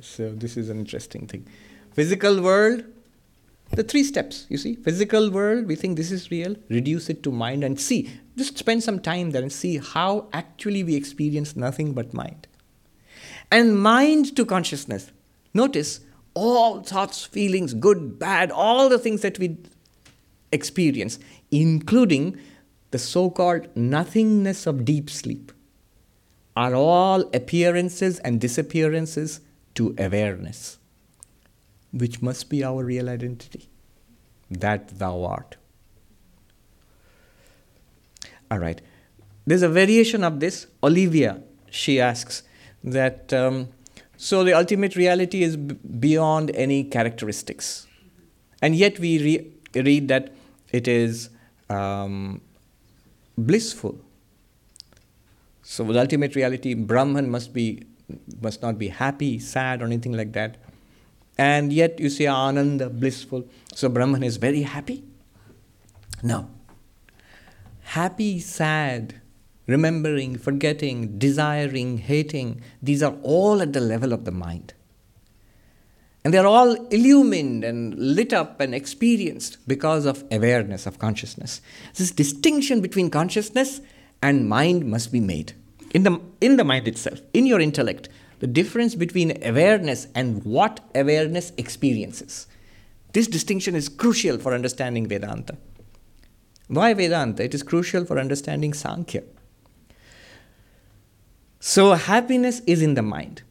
So 0.00 0.32
this 0.34 0.56
is 0.56 0.68
an 0.68 0.80
interesting 0.80 1.26
thing. 1.28 1.46
Physical 1.92 2.42
world, 2.42 2.84
the 3.70 3.84
three 3.84 4.02
steps, 4.02 4.46
you 4.48 4.58
see. 4.58 4.74
Physical 4.76 5.30
world, 5.30 5.66
we 5.66 5.76
think 5.76 5.96
this 5.96 6.10
is 6.10 6.30
real, 6.30 6.56
reduce 6.68 7.08
it 7.08 7.22
to 7.22 7.30
mind 7.30 7.62
and 7.62 7.78
see. 7.78 8.10
Just 8.36 8.58
spend 8.58 8.82
some 8.82 8.98
time 8.98 9.30
there 9.30 9.42
and 9.42 9.52
see 9.52 9.78
how 9.78 10.28
actually 10.32 10.82
we 10.82 10.96
experience 10.96 11.54
nothing 11.54 11.92
but 11.92 12.12
mind. 12.12 12.48
And 13.52 13.80
mind 13.80 14.34
to 14.36 14.44
consciousness. 14.44 15.12
Notice 15.54 16.00
all 16.34 16.82
thoughts, 16.82 17.24
feelings, 17.24 17.74
good, 17.74 18.18
bad, 18.18 18.50
all 18.50 18.88
the 18.88 18.98
things 18.98 19.22
that 19.22 19.38
we 19.38 19.56
experience, 20.52 21.18
including 21.50 22.38
the 22.90 22.98
so 22.98 23.30
called 23.30 23.68
nothingness 23.76 24.66
of 24.66 24.84
deep 24.84 25.10
sleep, 25.10 25.52
are 26.56 26.74
all 26.74 27.20
appearances 27.34 28.18
and 28.20 28.40
disappearances 28.40 29.40
to 29.74 29.94
awareness, 29.98 30.78
which 31.92 32.20
must 32.20 32.50
be 32.50 32.64
our 32.64 32.84
real 32.84 33.08
identity, 33.08 33.68
that 34.50 34.98
thou 34.98 35.22
art. 35.24 35.56
All 38.50 38.58
right. 38.58 38.80
There's 39.46 39.62
a 39.62 39.68
variation 39.68 40.24
of 40.24 40.40
this. 40.40 40.66
Olivia, 40.82 41.42
she 41.70 42.00
asks 42.00 42.42
that 42.82 43.32
um, 43.32 43.68
so 44.16 44.42
the 44.42 44.52
ultimate 44.52 44.96
reality 44.96 45.42
is 45.42 45.56
b- 45.56 45.76
beyond 46.00 46.50
any 46.54 46.82
characteristics. 46.82 47.86
And 48.60 48.74
yet 48.74 48.98
we 48.98 49.22
re- 49.22 49.82
read 49.82 50.08
that 50.08 50.34
it 50.72 50.88
is 50.88 51.30
um, 51.70 52.40
blissful. 53.36 53.98
So 55.62 55.84
the 55.84 56.00
ultimate 56.00 56.34
reality, 56.34 56.74
Brahman 56.74 57.30
must 57.30 57.52
be 57.52 57.86
must 58.40 58.62
not 58.62 58.78
be 58.78 58.88
happy, 58.88 59.38
sad, 59.38 59.82
or 59.82 59.84
anything 59.84 60.12
like 60.12 60.32
that. 60.32 60.56
And 61.36 61.72
yet 61.72 62.00
you 62.00 62.08
say 62.08 62.26
Ananda, 62.26 62.88
blissful. 62.88 63.46
So 63.74 63.88
Brahman 63.88 64.22
is 64.22 64.38
very 64.38 64.62
happy? 64.62 65.04
No. 66.22 66.48
Happy, 67.82 68.40
sad, 68.40 69.20
remembering, 69.66 70.36
forgetting, 70.36 71.18
desiring, 71.18 71.98
hating, 71.98 72.60
these 72.82 73.02
are 73.02 73.14
all 73.22 73.62
at 73.62 73.72
the 73.72 73.80
level 73.80 74.12
of 74.12 74.24
the 74.24 74.32
mind. 74.32 74.74
And 76.28 76.34
they're 76.34 76.46
all 76.46 76.74
illumined 76.88 77.64
and 77.64 77.94
lit 77.94 78.34
up 78.34 78.60
and 78.60 78.74
experienced 78.74 79.56
because 79.66 80.04
of 80.04 80.24
awareness, 80.30 80.84
of 80.84 80.98
consciousness. 80.98 81.62
This 81.94 82.10
distinction 82.10 82.82
between 82.82 83.08
consciousness 83.08 83.80
and 84.20 84.46
mind 84.46 84.84
must 84.84 85.10
be 85.10 85.20
made 85.20 85.54
in 85.92 86.02
the, 86.02 86.20
in 86.42 86.58
the 86.58 86.64
mind 86.64 86.86
itself, 86.86 87.22
in 87.32 87.46
your 87.46 87.60
intellect, 87.60 88.10
the 88.40 88.46
difference 88.46 88.94
between 88.94 89.42
awareness 89.42 90.06
and 90.14 90.44
what 90.44 90.80
awareness 90.94 91.54
experiences. 91.56 92.46
This 93.14 93.26
distinction 93.26 93.74
is 93.74 93.88
crucial 93.88 94.36
for 94.36 94.52
understanding 94.52 95.08
Vedanta. 95.08 95.56
Why 96.66 96.92
Vedanta? 96.92 97.42
It 97.42 97.54
is 97.54 97.62
crucial 97.62 98.04
for 98.04 98.18
understanding 98.18 98.74
Sankhya. 98.74 99.22
So, 101.58 101.94
happiness 101.94 102.60
is 102.66 102.82
in 102.82 102.92
the 102.92 103.02
mind. 103.02 103.44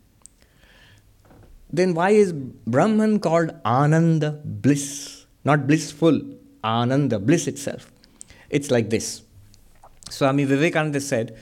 Then, 1.71 1.93
why 1.93 2.11
is 2.11 2.33
Brahman 2.33 3.19
called 3.19 3.53
Ananda, 3.65 4.39
bliss? 4.43 5.25
Not 5.43 5.67
blissful, 5.67 6.21
Ananda, 6.63 7.19
bliss 7.19 7.47
itself. 7.47 7.91
It's 8.49 8.71
like 8.71 8.89
this. 8.89 9.21
Swami 10.09 10.45
Vivekananda 10.45 11.01
said, 11.01 11.37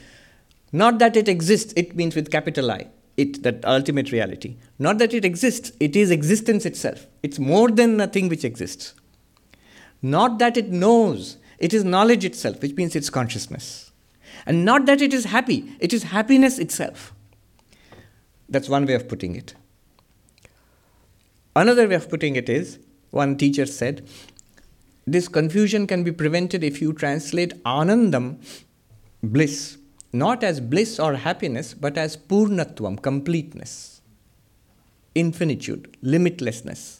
not 0.72 1.00
that 1.00 1.16
it 1.16 1.30
exists, 1.30 1.74
it 1.78 1.96
means 1.96 2.16
with 2.16 2.32
capital 2.32 2.72
I, 2.72 2.88
it, 3.18 3.44
that 3.44 3.64
ultimate 3.64 4.12
reality. 4.12 4.58
Not 4.80 4.98
that 4.98 5.14
it 5.14 5.24
exists, 5.24 5.72
it 5.80 5.96
is 5.96 6.12
existence 6.12 6.66
itself. 6.66 7.08
It's 7.24 7.40
more 7.40 7.70
than 7.70 8.02
a 8.02 8.08
thing 8.08 8.28
which 8.28 8.44
exists. 8.44 8.94
Not 10.02 10.40
that 10.40 10.58
it 10.58 10.70
knows, 10.70 11.38
it 11.60 11.74
is 11.74 11.84
knowledge 11.84 12.26
itself, 12.26 12.62
which 12.62 12.74
means 12.74 12.96
it's 12.96 13.10
consciousness. 13.10 13.92
And 14.46 14.66
not 14.66 14.86
that 14.86 15.02
it 15.02 15.14
is 15.14 15.26
happy, 15.26 15.76
it 15.80 15.94
is 15.94 16.04
happiness 16.04 16.60
itself. 16.60 17.14
That's 18.50 18.68
one 18.68 18.86
way 18.86 18.94
of 18.96 19.08
putting 19.08 19.36
it. 19.36 19.56
Another 21.56 21.88
way 21.88 21.96
of 21.96 22.10
putting 22.10 22.36
it 22.36 22.50
is 22.50 22.80
one 23.12 23.38
teacher 23.38 23.66
said, 23.66 24.06
this 25.08 25.28
confusion 25.28 25.88
can 25.88 26.04
be 26.04 26.12
prevented 26.12 26.64
if 26.64 26.82
you 26.82 26.92
translate 26.92 27.64
anandam, 27.64 28.38
bliss, 29.24 29.78
not 30.12 30.44
as 30.44 30.60
bliss 30.60 31.00
or 31.00 31.14
happiness, 31.14 31.74
but 31.74 31.98
as 31.98 32.18
purnatvam, 32.18 33.02
completeness, 33.02 34.02
infinitude, 35.14 35.96
limitlessness. 36.04 37.00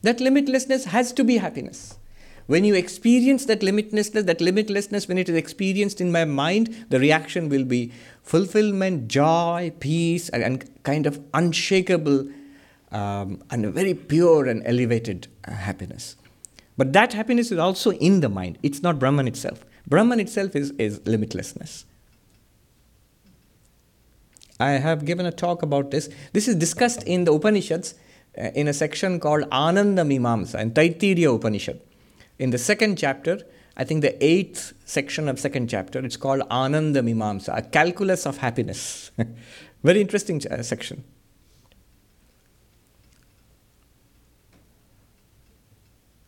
That 0.00 0.18
limitlessness 0.18 0.86
has 0.86 1.12
to 1.12 1.22
be 1.22 1.36
happiness. 1.36 1.98
When 2.46 2.64
you 2.64 2.74
experience 2.74 3.44
that 3.46 3.60
limitlessness, 3.60 4.26
that 4.26 4.40
limitlessness, 4.40 5.06
when 5.06 5.18
it 5.18 5.28
is 5.28 5.36
experienced 5.36 6.00
in 6.00 6.10
my 6.10 6.24
mind, 6.24 6.86
the 6.88 6.98
reaction 6.98 7.48
will 7.48 7.64
be 7.64 7.92
fulfillment, 8.22 9.06
joy, 9.06 9.72
peace, 9.78 10.28
and, 10.30 10.42
and 10.42 10.82
kind 10.82 11.06
of 11.06 11.20
unshakable 11.34 12.26
um, 12.92 13.42
and 13.50 13.66
very 13.72 13.94
pure 13.94 14.46
and 14.46 14.62
elevated 14.66 15.28
uh, 15.46 15.52
happiness. 15.52 16.16
But 16.76 16.92
that 16.92 17.12
happiness 17.12 17.50
is 17.50 17.58
also 17.58 17.92
in 17.92 18.20
the 18.20 18.28
mind. 18.28 18.58
It's 18.62 18.82
not 18.82 18.98
Brahman 18.98 19.28
itself. 19.28 19.64
Brahman 19.86 20.20
itself 20.20 20.54
is, 20.54 20.70
is 20.78 21.00
limitlessness. 21.00 21.84
I 24.60 24.72
have 24.72 25.04
given 25.04 25.26
a 25.26 25.32
talk 25.32 25.62
about 25.62 25.90
this. 25.90 26.08
This 26.32 26.46
is 26.46 26.54
discussed 26.54 27.02
in 27.02 27.24
the 27.24 27.32
Upanishads 27.32 27.94
uh, 28.38 28.50
in 28.54 28.68
a 28.68 28.72
section 28.72 29.18
called 29.18 29.44
Ananda 29.50 30.02
Mimamsa 30.02 30.54
and 30.54 30.74
Taittiriya 30.74 31.34
Upanishad. 31.34 31.80
In 32.38 32.50
the 32.50 32.58
second 32.58 32.96
chapter, 32.96 33.40
I 33.76 33.84
think 33.84 34.02
the 34.02 34.22
eighth 34.24 34.74
section 34.84 35.28
of 35.28 35.40
second 35.40 35.68
chapter, 35.68 35.98
it's 35.98 36.16
called 36.16 36.42
Ananda 36.50 37.02
Mimamsa, 37.02 37.56
a 37.56 37.62
calculus 37.62 38.26
of 38.26 38.38
happiness. 38.38 39.10
Very 39.82 40.00
interesting 40.00 40.40
uh, 40.50 40.62
section. 40.62 41.04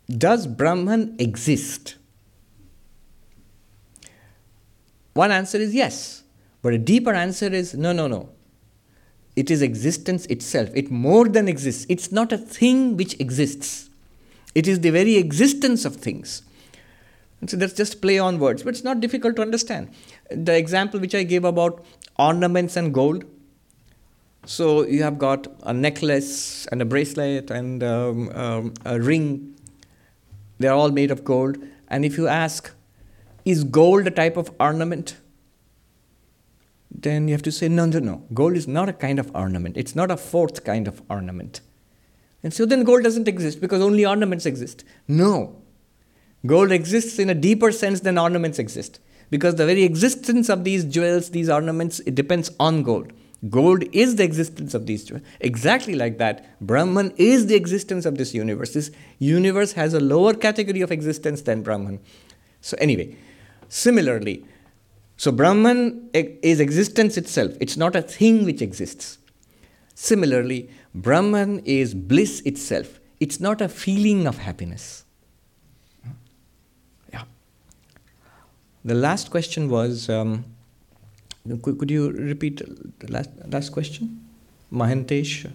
Does 0.08 0.46
Brahman 0.46 1.16
exist? 1.18 1.96
One 5.14 5.30
answer 5.30 5.58
is 5.58 5.74
yes, 5.74 6.24
but 6.62 6.74
a 6.74 6.78
deeper 6.78 7.12
answer 7.12 7.46
is 7.46 7.74
no, 7.74 7.92
no, 7.92 8.06
no. 8.08 8.30
It 9.36 9.50
is 9.50 9.62
existence 9.62 10.26
itself. 10.26 10.70
It 10.74 10.90
more 10.90 11.28
than 11.28 11.48
exists. 11.48 11.86
It's 11.88 12.12
not 12.12 12.32
a 12.32 12.38
thing 12.38 12.96
which 12.96 13.18
exists. 13.20 13.90
It 14.54 14.68
is 14.68 14.80
the 14.80 14.90
very 14.90 15.16
existence 15.16 15.84
of 15.84 15.96
things. 15.96 16.42
And 17.40 17.50
so 17.50 17.56
that's 17.56 17.74
just 17.74 18.00
play 18.00 18.18
on 18.18 18.38
words, 18.38 18.62
but 18.62 18.70
it's 18.70 18.84
not 18.84 19.00
difficult 19.00 19.36
to 19.36 19.42
understand. 19.42 19.90
The 20.30 20.56
example 20.56 21.00
which 21.00 21.14
I 21.14 21.24
gave 21.24 21.44
about 21.44 21.84
ornaments 22.18 22.76
and 22.76 22.94
gold. 22.94 23.24
So 24.46 24.86
you 24.86 25.02
have 25.02 25.18
got 25.18 25.46
a 25.62 25.72
necklace 25.72 26.66
and 26.66 26.80
a 26.80 26.84
bracelet 26.84 27.50
and 27.50 27.82
um, 27.82 28.30
um, 28.30 28.74
a 28.84 29.00
ring. 29.00 29.53
They're 30.58 30.72
all 30.72 30.90
made 30.90 31.10
of 31.10 31.24
gold. 31.24 31.58
And 31.88 32.04
if 32.04 32.16
you 32.16 32.28
ask, 32.28 32.72
is 33.44 33.64
gold 33.64 34.06
a 34.06 34.10
type 34.10 34.36
of 34.36 34.50
ornament? 34.58 35.16
Then 36.90 37.28
you 37.28 37.34
have 37.34 37.42
to 37.42 37.52
say, 37.52 37.68
no, 37.68 37.86
no, 37.86 37.98
no. 37.98 38.22
Gold 38.32 38.56
is 38.56 38.68
not 38.68 38.88
a 38.88 38.92
kind 38.92 39.18
of 39.18 39.30
ornament. 39.34 39.76
It's 39.76 39.96
not 39.96 40.10
a 40.10 40.16
fourth 40.16 40.64
kind 40.64 40.86
of 40.86 41.02
ornament. 41.10 41.60
And 42.42 42.54
so 42.54 42.66
then 42.66 42.84
gold 42.84 43.02
doesn't 43.02 43.26
exist 43.26 43.60
because 43.60 43.82
only 43.82 44.06
ornaments 44.06 44.46
exist. 44.46 44.84
No. 45.08 45.62
Gold 46.46 46.70
exists 46.72 47.18
in 47.18 47.30
a 47.30 47.34
deeper 47.34 47.72
sense 47.72 48.00
than 48.00 48.18
ornaments 48.18 48.58
exist. 48.58 49.00
Because 49.30 49.56
the 49.56 49.66
very 49.66 49.82
existence 49.82 50.48
of 50.48 50.62
these 50.62 50.84
jewels, 50.84 51.30
these 51.30 51.48
ornaments, 51.48 52.00
it 52.00 52.14
depends 52.14 52.50
on 52.60 52.82
gold. 52.82 53.12
Gold 53.50 53.84
is 53.92 54.16
the 54.16 54.24
existence 54.24 54.72
of 54.74 54.86
these 54.86 55.04
two. 55.04 55.20
Exactly 55.40 55.94
like 55.94 56.18
that, 56.18 56.58
Brahman 56.60 57.12
is 57.16 57.46
the 57.46 57.54
existence 57.54 58.06
of 58.06 58.16
this 58.16 58.32
universe. 58.32 58.72
This 58.72 58.90
universe 59.18 59.72
has 59.72 59.92
a 59.92 60.00
lower 60.00 60.34
category 60.34 60.80
of 60.80 60.90
existence 60.90 61.42
than 61.42 61.62
Brahman. 61.62 62.00
So, 62.60 62.76
anyway, 62.80 63.16
similarly, 63.68 64.46
so 65.16 65.30
Brahman 65.30 66.08
is 66.12 66.58
existence 66.58 67.16
itself, 67.16 67.52
it's 67.60 67.76
not 67.76 67.94
a 67.94 68.02
thing 68.02 68.44
which 68.44 68.62
exists. 68.62 69.18
Similarly, 69.94 70.70
Brahman 70.94 71.60
is 71.64 71.94
bliss 71.94 72.40
itself, 72.40 72.98
it's 73.20 73.40
not 73.40 73.60
a 73.60 73.68
feeling 73.68 74.26
of 74.26 74.38
happiness. 74.38 75.04
Yeah. 77.12 77.24
The 78.84 78.94
last 78.94 79.30
question 79.30 79.68
was 79.68 80.08
um, 80.08 80.44
could, 81.62 81.78
could 81.78 81.90
you 81.90 82.10
repeat 82.10 82.62
the 83.00 83.12
last, 83.12 83.30
last 83.46 83.70
question? 83.70 84.20
Mahantesh? 84.72 85.50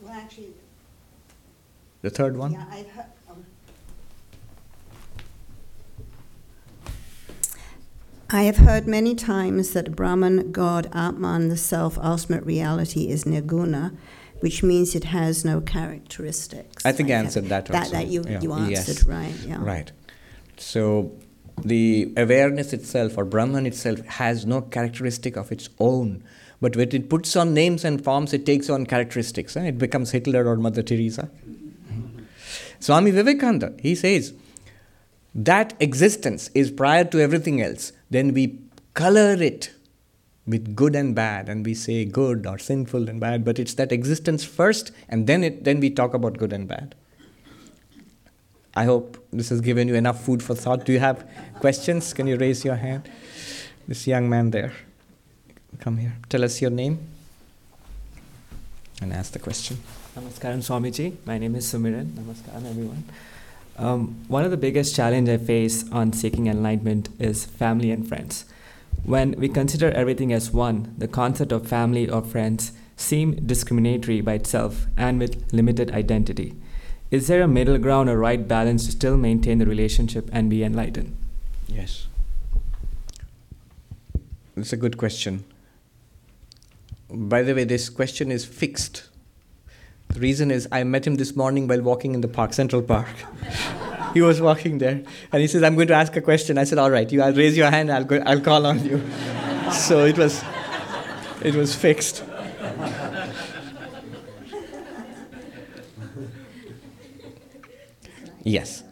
Well, 0.00 0.12
actually, 0.12 0.48
the 2.02 2.10
third 2.10 2.36
one? 2.36 2.52
yeah, 2.52 2.64
I've 2.70 2.88
heard. 2.90 3.06
um, 3.30 3.44
I 8.30 8.42
have 8.44 8.58
heard 8.58 8.86
many 8.86 9.14
times 9.14 9.72
that 9.72 9.94
Brahman, 9.96 10.52
God, 10.52 10.88
Atman, 10.92 11.48
the 11.48 11.56
self, 11.56 11.98
ultimate 11.98 12.44
reality, 12.44 13.08
is 13.08 13.24
nirguna, 13.24 13.96
which 14.40 14.62
means 14.62 14.94
it 14.94 15.04
has 15.04 15.44
no 15.44 15.60
characteristics. 15.60 16.84
I 16.86 16.92
think 16.92 17.10
I 17.10 17.14
answered 17.14 17.46
that 17.48 17.66
That, 17.66 17.76
also. 17.84 17.92
that 17.92 18.06
you, 18.08 18.24
Yeah. 18.28 18.40
you 18.40 18.56
Yes. 18.70 18.88
answered, 18.88 19.08
right, 19.08 19.34
yeah. 19.46 19.58
Right. 19.62 19.90
So 20.56 21.12
the 21.62 22.12
awareness 22.16 22.72
itself 22.72 23.16
or 23.16 23.24
Brahman 23.24 23.66
itself 23.66 24.00
has 24.06 24.44
no 24.44 24.60
characteristic 24.62 25.36
of 25.36 25.52
its 25.52 25.68
own. 25.78 26.22
But 26.60 26.76
when 26.76 26.94
it 26.94 27.10
puts 27.10 27.36
on 27.36 27.54
names 27.54 27.84
and 27.84 28.02
forms, 28.02 28.32
it 28.32 28.46
takes 28.46 28.70
on 28.70 28.86
characteristics. 28.86 29.56
eh? 29.56 29.64
It 29.66 29.78
becomes 29.78 30.12
Hitler 30.12 30.46
or 30.46 30.56
Mother 30.56 30.82
Teresa. 30.82 31.30
Swami 32.80 33.10
Vivekananda, 33.10 33.74
he 33.80 33.94
says, 33.94 34.34
that 35.34 35.74
existence 35.80 36.50
is 36.54 36.70
prior 36.70 37.04
to 37.04 37.20
everything 37.20 37.60
else. 37.60 37.92
Then 38.10 38.32
we 38.34 38.60
color 38.94 39.32
it 39.32 39.72
with 40.46 40.76
good 40.76 40.94
and 40.94 41.14
bad, 41.14 41.48
and 41.48 41.64
we 41.64 41.74
say 41.74 42.04
good 42.04 42.46
or 42.46 42.58
sinful 42.58 43.08
and 43.08 43.18
bad, 43.18 43.44
but 43.44 43.58
it's 43.58 43.74
that 43.74 43.90
existence 43.90 44.44
first, 44.44 44.92
and 45.08 45.26
then, 45.26 45.42
it, 45.42 45.64
then 45.64 45.80
we 45.80 45.88
talk 45.88 46.12
about 46.12 46.36
good 46.36 46.52
and 46.52 46.68
bad. 46.68 46.94
I 48.76 48.84
hope 48.84 49.24
this 49.32 49.50
has 49.50 49.60
given 49.60 49.88
you 49.88 49.94
enough 49.94 50.24
food 50.24 50.42
for 50.42 50.54
thought. 50.54 50.84
Do 50.84 50.92
you 50.92 50.98
have 50.98 51.24
questions? 51.60 52.12
Can 52.12 52.26
you 52.26 52.36
raise 52.36 52.64
your 52.64 52.76
hand? 52.76 53.08
This 53.86 54.06
young 54.06 54.28
man 54.28 54.50
there. 54.50 54.72
Come 55.80 55.98
here. 55.98 56.14
Tell 56.28 56.42
us 56.44 56.60
your 56.60 56.70
name 56.70 56.98
and 59.00 59.12
ask 59.12 59.32
the 59.32 59.38
question. 59.38 59.78
Namaskaram 60.16 60.58
Swamiji. 60.58 61.16
My 61.24 61.38
name 61.38 61.54
is 61.54 61.66
Sumiran. 61.72 62.06
Namaskaram 62.12 62.68
everyone. 62.68 63.04
Um, 63.76 64.24
one 64.28 64.44
of 64.44 64.50
the 64.50 64.56
biggest 64.56 64.94
challenge 64.94 65.28
I 65.28 65.36
face 65.36 65.90
on 65.90 66.12
seeking 66.12 66.46
enlightenment 66.46 67.08
is 67.18 67.44
family 67.44 67.90
and 67.90 68.08
friends. 68.08 68.44
When 69.04 69.32
we 69.32 69.48
consider 69.48 69.90
everything 69.90 70.32
as 70.32 70.50
one, 70.50 70.94
the 70.96 71.08
concept 71.08 71.52
of 71.52 71.66
family 71.66 72.08
or 72.08 72.22
friends 72.22 72.72
seem 72.96 73.34
discriminatory 73.46 74.20
by 74.20 74.34
itself 74.34 74.86
and 74.96 75.18
with 75.18 75.52
limited 75.52 75.90
identity. 75.90 76.54
Is 77.10 77.28
there 77.28 77.42
a 77.42 77.48
middle 77.48 77.78
ground 77.78 78.08
or 78.08 78.18
right 78.18 78.46
balance 78.46 78.86
to 78.86 78.92
still 78.92 79.16
maintain 79.16 79.58
the 79.58 79.66
relationship 79.66 80.28
and 80.32 80.50
be 80.50 80.64
enlightened? 80.64 81.16
Yes. 81.68 82.06
That's 84.56 84.72
a 84.72 84.76
good 84.76 84.96
question. 84.96 85.44
By 87.10 87.42
the 87.42 87.54
way, 87.54 87.64
this 87.64 87.88
question 87.88 88.30
is 88.32 88.44
fixed. 88.44 89.08
The 90.08 90.20
reason 90.20 90.50
is 90.50 90.68
I 90.70 90.84
met 90.84 91.06
him 91.06 91.16
this 91.16 91.34
morning 91.36 91.66
while 91.66 91.82
walking 91.82 92.14
in 92.14 92.20
the 92.20 92.28
park, 92.28 92.52
Central 92.52 92.82
Park. 92.82 93.08
he 94.14 94.22
was 94.22 94.40
walking 94.40 94.78
there, 94.78 95.02
and 95.32 95.40
he 95.42 95.46
says, 95.46 95.62
"I'm 95.62 95.74
going 95.74 95.88
to 95.88 95.94
ask 95.94 96.16
a 96.16 96.20
question." 96.20 96.56
I 96.56 96.64
said, 96.64 96.78
"All 96.78 96.90
right, 96.90 97.10
you 97.10 97.20
I'll 97.20 97.34
raise 97.34 97.56
your 97.56 97.70
hand. 97.70 97.90
I'll 97.90 98.04
go, 98.04 98.22
I'll 98.24 98.40
call 98.40 98.66
on 98.66 98.84
you." 98.84 99.02
so 99.72 100.04
it 100.04 100.16
was, 100.16 100.42
it 101.42 101.54
was 101.54 101.74
fixed. 101.74 102.24
Yes. 108.44 108.84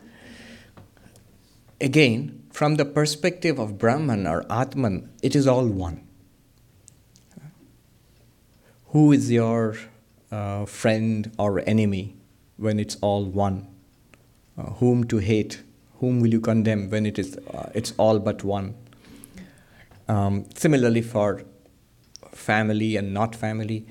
Again, 1.81 2.43
from 2.51 2.77
the 2.77 2.85
perspective 2.85 3.59
of 3.59 3.79
Brahman 3.79 4.27
or 4.27 4.45
Atman, 4.51 5.11
it 5.23 5.37
is 5.37 5.47
all 5.47 5.67
one. 5.67 6.07
Who 8.89 9.13
is 9.13 9.31
your 9.31 9.77
uh, 10.31 10.65
friend 10.67 11.31
or 11.39 11.61
enemy 11.67 12.17
when 12.57 12.79
it's 12.81 12.97
all 13.01 13.25
one? 13.25 13.69
Uh, 14.57 14.65
whom 14.75 15.05
to 15.05 15.19
hate? 15.19 15.63
Whom 16.01 16.21
will 16.21 16.29
you 16.29 16.41
condemn 16.41 16.91
when 16.91 17.07
it 17.07 17.19
is 17.19 17.37
uh, 17.53 17.71
it's 17.75 17.95
all 17.97 18.19
but 18.19 18.45
one? 18.45 18.75
Um, 20.09 20.47
similarly, 20.55 21.01
for 21.01 21.43
family 22.33 22.97
and 22.97 23.15
not 23.15 23.35
family, 23.35 23.87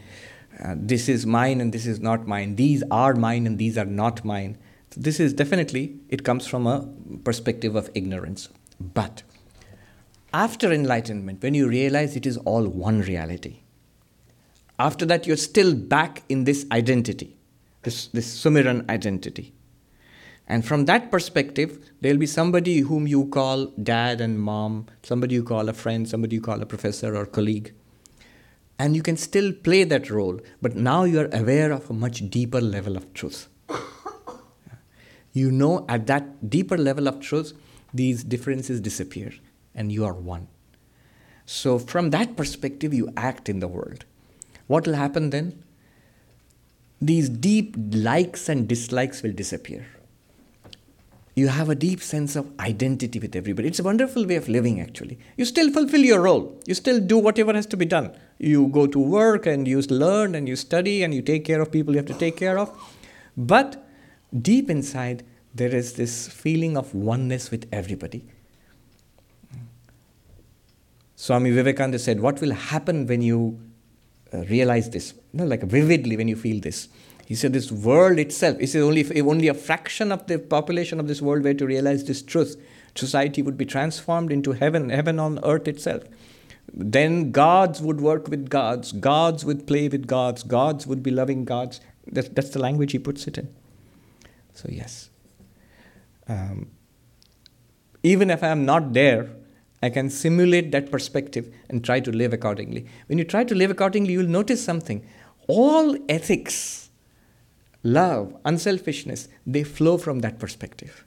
uh, 0.64 0.76
this 0.78 1.10
is 1.10 1.26
mine 1.26 1.62
and 1.62 1.74
this 1.74 1.86
is 1.86 2.00
not 2.00 2.28
mine. 2.28 2.56
These 2.56 2.84
are 2.92 3.16
mine 3.16 3.48
and 3.48 3.58
these 3.58 3.78
are 3.78 3.86
not 3.86 4.24
mine. 4.24 4.58
This 4.98 5.22
is 5.22 5.34
definitely, 5.34 6.00
it 6.10 6.26
comes 6.26 6.46
from 6.46 6.68
a 6.68 6.86
perspective 7.24 7.76
of 7.76 7.90
ignorance. 7.96 8.50
But 8.80 9.24
after 10.34 10.72
enlightenment, 10.72 11.42
when 11.42 11.54
you 11.54 11.70
realize 11.70 12.18
it 12.18 12.26
is 12.26 12.36
all 12.38 12.68
one 12.68 13.00
reality, 13.02 13.62
after 14.78 15.06
that 15.06 15.26
you're 15.26 15.38
still 15.38 15.74
back 15.74 16.24
in 16.28 16.44
this 16.44 16.66
identity, 16.74 17.38
this, 17.84 18.08
this 18.08 18.44
Sumiran 18.44 18.90
identity. 18.90 19.54
And 20.46 20.66
from 20.66 20.86
that 20.86 21.10
perspective, 21.10 21.80
there'll 22.02 22.18
be 22.18 22.26
somebody 22.26 22.80
whom 22.80 23.08
you 23.08 23.28
call 23.28 23.68
dad 23.68 24.20
and 24.20 24.42
mom, 24.42 24.88
somebody 25.04 25.36
you 25.36 25.44
call 25.44 25.70
a 25.70 25.74
friend, 25.74 26.10
somebody 26.10 26.36
you 26.36 26.42
call 26.42 26.62
a 26.62 26.66
professor 26.66 27.16
or 27.16 27.26
colleague. 27.26 27.74
And 28.78 28.94
you 28.94 29.04
can 29.04 29.16
still 29.16 29.54
play 29.54 29.86
that 29.86 30.10
role, 30.10 30.42
but 30.62 30.76
now 30.76 31.06
you're 31.06 31.30
aware 31.32 31.72
of 31.72 31.90
a 31.90 31.94
much 31.94 32.30
deeper 32.30 32.60
level 32.60 32.98
of 32.98 33.14
truth 33.14 33.48
you 35.34 35.52
know 35.52 35.86
at 35.88 36.08
that 36.08 36.50
deeper 36.50 36.78
level 36.78 37.08
of 37.08 37.20
truth, 37.20 37.54
these 37.94 38.24
differences 38.24 38.82
disappear 38.82 39.34
and 39.76 39.92
you 39.92 40.06
are 40.06 40.14
one. 40.14 40.48
So, 41.46 41.80
from 41.80 42.12
that 42.12 42.36
perspective, 42.38 42.94
you 42.94 43.12
act 43.18 43.50
in 43.50 43.60
the 43.60 43.68
world. 43.68 44.06
What 44.68 44.88
will 44.88 44.94
happen 44.94 45.32
then? 45.32 45.64
These 47.02 47.30
deep 47.30 47.76
likes 47.92 48.48
and 48.48 48.68
dislikes 48.68 49.22
will 49.22 49.34
disappear. 49.34 49.86
you 51.36 51.48
have 51.48 51.70
a 51.70 51.76
deep 51.76 52.02
sense 52.02 52.36
of 52.36 52.48
identity 52.60 53.20
with 53.20 53.36
everybody. 53.36 53.68
It's 53.68 53.80
a 53.80 53.84
wonderful 53.84 54.26
way 54.26 54.36
of 54.36 54.50
living, 54.50 54.82
actually. 54.82 55.18
You 55.38 55.46
still 55.46 55.72
fulfill 55.72 56.02
your 56.02 56.22
role, 56.22 56.60
you 56.66 56.74
still 56.74 57.00
do 57.00 57.18
whatever 57.18 57.54
has 57.54 57.66
to 57.68 57.78
be 57.78 57.86
done. 57.86 58.12
You 58.38 58.68
go 58.68 58.86
to 58.88 59.00
work 59.00 59.46
and 59.46 59.68
you 59.68 59.82
learn 59.82 60.36
and 60.36 60.48
you 60.48 60.56
study 60.56 61.04
and 61.04 61.14
you 61.14 61.22
take 61.22 61.46
care 61.46 61.62
of 61.62 61.72
people 61.72 61.94
you 61.94 62.00
have 62.00 62.08
to 62.08 62.14
take 62.26 62.36
care 62.36 62.58
of. 62.60 62.72
But 63.38 63.84
deep 64.40 64.70
inside, 64.70 65.24
there 65.54 65.74
is 65.74 65.94
this 65.94 66.28
feeling 66.28 66.78
of 66.78 66.94
oneness 66.96 67.52
with 67.52 67.68
everybody. 67.72 68.26
Swami 71.16 71.52
Vivekananda 71.52 72.00
said, 72.00 72.20
What 72.20 72.42
will 72.42 72.52
happen 72.52 73.06
when 73.06 73.22
you 73.22 73.60
uh, 74.34 74.40
realize 74.46 74.90
this? 74.90 75.14
You 75.34 75.40
know, 75.40 75.46
like 75.46 75.62
vividly 75.62 76.18
when 76.18 76.28
you 76.28 76.36
feel 76.36 76.60
this. 76.60 76.88
He 77.28 77.36
said, 77.36 77.54
This 77.54 77.72
world 77.72 78.18
itself, 78.18 78.58
is 78.60 78.76
only, 78.76 79.02
if 79.02 79.26
only 79.26 79.48
a 79.48 79.54
fraction 79.54 80.12
of 80.12 80.26
the 80.28 80.40
population 80.40 81.00
of 81.00 81.08
this 81.08 81.22
world 81.22 81.44
were 81.44 81.54
to 81.54 81.66
realize 81.66 82.06
this 82.06 82.22
truth, 82.22 82.60
society 82.96 83.42
would 83.42 83.58
be 83.58 83.66
transformed 83.66 84.32
into 84.32 84.54
heaven, 84.54 84.90
heaven 84.90 85.20
on 85.20 85.40
earth 85.44 85.68
itself. 85.68 86.04
Then 86.74 87.32
gods 87.32 87.82
would 87.82 88.02
work 88.02 88.28
with 88.28 88.50
gods, 88.50 88.92
gods 88.92 89.46
would 89.46 89.68
play 89.68 89.90
with 89.90 90.08
gods, 90.08 90.44
gods 90.44 90.88
would 90.88 91.04
be 91.04 91.12
loving 91.12 91.46
gods. 91.46 91.82
That's, 92.08 92.30
that's 92.30 92.50
the 92.50 92.60
language 92.60 92.94
he 92.94 93.00
puts 93.00 93.28
it 93.28 93.38
in. 93.38 93.54
So, 94.62 94.70
yes. 94.72 95.10
Um, 96.28 96.70
even 98.04 98.30
if 98.30 98.44
I 98.44 98.50
am 98.50 98.64
not 98.64 98.94
there, 98.94 99.28
I 99.82 99.90
can 99.90 100.12
simulate 100.12 100.72
that 100.72 100.92
perspective 100.92 101.52
and 101.68 101.84
try 101.84 102.00
to 102.00 102.12
live 102.12 102.32
accordingly. 102.32 102.86
When 103.08 103.18
you 103.18 103.24
try 103.24 103.44
to 103.44 103.56
live 103.56 103.72
accordingly, 103.72 104.14
you 104.14 104.20
will 104.20 104.28
notice 104.28 104.64
something. 104.64 105.04
All 105.48 105.98
ethics, 106.08 106.92
love, 107.82 108.38
unselfishness, 108.46 109.30
they 109.48 109.64
flow 109.64 109.98
from 109.98 110.20
that 110.20 110.38
perspective. 110.38 111.06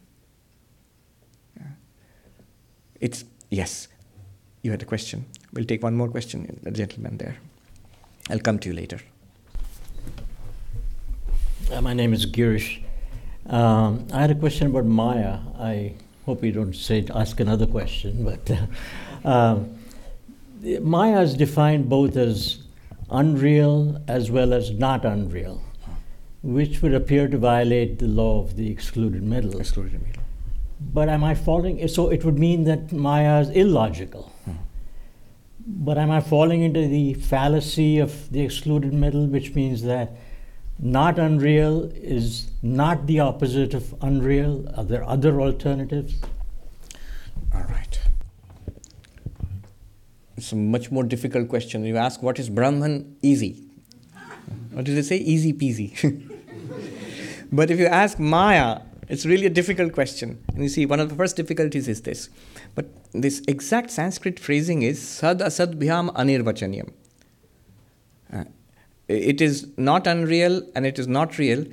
It's, 3.00 3.24
yes, 3.50 3.86
you 4.62 4.72
had 4.72 4.82
a 4.82 4.86
question. 4.86 5.26
We'll 5.52 5.64
take 5.64 5.84
one 5.84 5.94
more 5.94 6.08
question, 6.08 6.58
the 6.62 6.72
gentleman 6.72 7.18
there. 7.18 7.36
I'll 8.30 8.40
come 8.40 8.58
to 8.58 8.68
you 8.70 8.74
later. 8.74 8.98
Uh, 11.70 11.80
my 11.80 11.94
name 11.94 12.12
is 12.12 12.26
Girish. 12.26 12.82
Um, 13.46 14.06
I 14.12 14.22
had 14.22 14.30
a 14.30 14.34
question 14.34 14.68
about 14.68 14.86
Maya. 14.86 15.38
I 15.58 15.94
hope 16.24 16.42
you 16.42 16.52
don't 16.52 16.74
say 16.74 17.04
ask 17.14 17.40
another 17.40 17.66
question, 17.66 18.24
but 18.30 18.50
uh, 19.24 19.28
um, 19.28 19.78
Maya 20.80 21.20
is 21.20 21.34
defined 21.34 21.88
both 21.88 22.16
as 22.16 22.58
unreal 23.10 24.02
as 24.08 24.30
well 24.30 24.54
as 24.54 24.70
not 24.70 25.04
unreal, 25.04 25.62
which 26.42 26.80
would 26.80 26.94
appear 26.94 27.28
to 27.28 27.36
violate 27.36 27.98
the 27.98 28.08
law 28.08 28.42
of 28.42 28.56
the 28.56 28.70
excluded 28.70 29.22
middle. 29.22 29.60
Excluded 29.60 30.00
middle. 30.02 30.22
But 30.80 31.08
am 31.08 31.22
I 31.22 31.34
falling? 31.34 31.86
So 31.88 32.10
it 32.10 32.24
would 32.24 32.38
mean 32.38 32.64
that 32.64 32.92
Maya 32.92 33.40
is 33.40 33.50
illogical. 33.50 34.32
Hmm. 34.44 34.52
But 35.66 35.98
am 35.98 36.10
I 36.10 36.20
falling 36.20 36.62
into 36.62 36.86
the 36.86 37.14
fallacy 37.14 37.98
of 37.98 38.30
the 38.30 38.40
excluded 38.40 38.92
middle, 38.92 39.26
which 39.26 39.54
means 39.54 39.82
that 39.82 40.12
not 40.78 41.18
unreal 41.18 41.90
is 41.94 42.50
not 42.62 43.06
the 43.06 43.20
opposite 43.20 43.74
of 43.74 43.94
unreal? 44.00 44.68
Are 44.76 44.84
there 44.84 45.04
other 45.04 45.40
alternatives? 45.40 46.20
All 47.54 47.62
right. 47.62 48.00
It's 50.36 50.52
a 50.52 50.56
much 50.56 50.90
more 50.90 51.04
difficult 51.04 51.48
question. 51.48 51.84
You 51.84 51.96
ask, 51.96 52.22
what 52.22 52.38
is 52.38 52.50
Brahman? 52.50 53.16
Easy. 53.22 53.62
What 54.72 54.84
did 54.84 54.96
they 54.96 55.02
say? 55.02 55.16
Easy 55.16 55.52
peasy. 55.52 56.28
but 57.52 57.70
if 57.70 57.78
you 57.78 57.86
ask 57.86 58.18
Maya, 58.18 58.80
it's 59.08 59.24
really 59.24 59.46
a 59.46 59.50
difficult 59.50 59.92
question. 59.92 60.42
And 60.48 60.62
you 60.62 60.68
see, 60.68 60.86
one 60.86 60.98
of 60.98 61.08
the 61.08 61.14
first 61.14 61.36
difficulties 61.36 61.86
is 61.86 62.02
this. 62.02 62.28
But 62.74 62.86
this 63.12 63.42
exact 63.46 63.90
Sanskrit 63.90 64.40
phrasing 64.40 64.82
is 64.82 65.00
sad 65.00 65.40
asad 65.40 65.78
bhyam 65.78 66.12
anirvachanyam. 66.14 66.92
Uh, 68.32 68.44
it 69.08 69.40
is 69.40 69.68
not 69.76 70.06
unreal 70.06 70.62
and 70.74 70.86
it 70.86 70.98
is 70.98 71.06
not 71.06 71.38
real, 71.38 71.64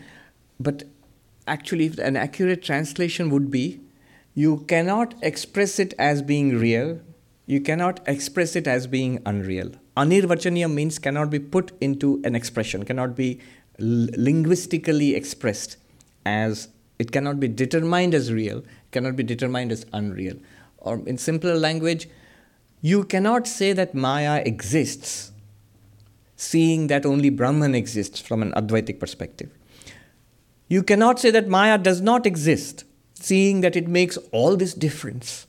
but 0.60 0.84
actually, 1.48 1.92
an 2.00 2.16
accurate 2.16 2.64
translation 2.64 3.30
would 3.30 3.50
be 3.50 3.82
you 4.34 4.58
cannot 4.68 5.14
express 5.22 5.80
it 5.80 5.94
as 6.00 6.22
being 6.22 6.58
real, 6.58 7.00
you 7.46 7.60
cannot 7.60 8.00
express 8.08 8.56
it 8.56 8.68
as 8.68 8.88
being 8.88 9.22
unreal. 9.26 9.72
Anirvachaniya 9.98 10.72
means 10.72 11.00
cannot 11.00 11.30
be 11.30 11.40
put 11.40 11.72
into 11.82 12.22
an 12.24 12.36
expression, 12.36 12.86
cannot 12.86 13.16
be 13.16 13.40
linguistically 13.78 15.16
expressed 15.16 15.78
as 16.26 16.70
it 17.00 17.12
cannot 17.12 17.40
be 17.40 17.48
determined 17.48 18.14
as 18.14 18.32
real, 18.32 18.64
cannot 18.92 19.16
be 19.16 19.24
determined 19.24 19.72
as 19.72 19.86
unreal. 19.92 20.36
Or 20.78 21.02
in 21.08 21.18
simpler 21.18 21.56
language, 21.56 22.08
you 22.82 23.04
cannot 23.04 23.48
say 23.48 23.74
that 23.74 23.94
Maya 23.94 24.42
exists, 24.46 25.31
seeing 26.42 26.88
that 26.88 27.06
only 27.06 27.30
Brahman 27.30 27.76
exists 27.76 28.20
from 28.20 28.42
an 28.42 28.52
Advaitic 28.54 29.00
perspective. 29.00 29.52
You 30.68 30.82
cannot 30.82 31.20
say 31.20 31.30
that 31.30 31.48
Maya 31.48 31.78
does 31.78 32.02
not 32.02 32.26
exist, 32.26 32.84
seeing 33.14 33.62
that 33.62 33.76
it 33.76 33.88
makes 33.88 34.18
all 34.32 34.58
this 34.58 34.74
difference. 34.74 35.46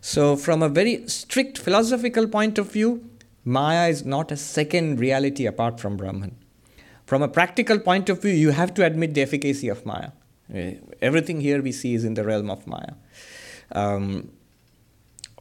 So, 0.00 0.34
from 0.34 0.64
a 0.64 0.68
very 0.68 1.06
strict 1.06 1.58
philosophical 1.58 2.26
point 2.26 2.58
of 2.58 2.72
view, 2.72 3.08
Maya 3.44 3.88
is 3.88 4.04
not 4.04 4.32
a 4.32 4.36
second 4.36 4.98
reality 4.98 5.46
apart 5.46 5.78
from 5.78 5.96
Brahman. 5.96 6.34
From 7.06 7.22
a 7.22 7.28
practical 7.28 7.78
point 7.78 8.08
of 8.08 8.20
view, 8.20 8.32
you 8.32 8.50
have 8.50 8.74
to 8.74 8.84
admit 8.84 9.14
the 9.14 9.22
efficacy 9.22 9.68
of 9.68 9.86
Maya. 9.86 10.10
Eh, 10.52 10.74
everything 11.00 11.40
here 11.40 11.62
we 11.62 11.70
see 11.70 11.94
is 11.94 12.04
in 12.04 12.14
the 12.14 12.24
realm 12.24 12.50
of 12.50 12.66
Maya. 12.66 12.94
Um, 13.70 14.32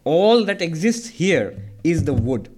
all 0.04 0.46
that 0.46 0.62
exists 0.62 1.08
here 1.08 1.58
is 1.84 2.04
the 2.04 2.14
wood, 2.14 2.50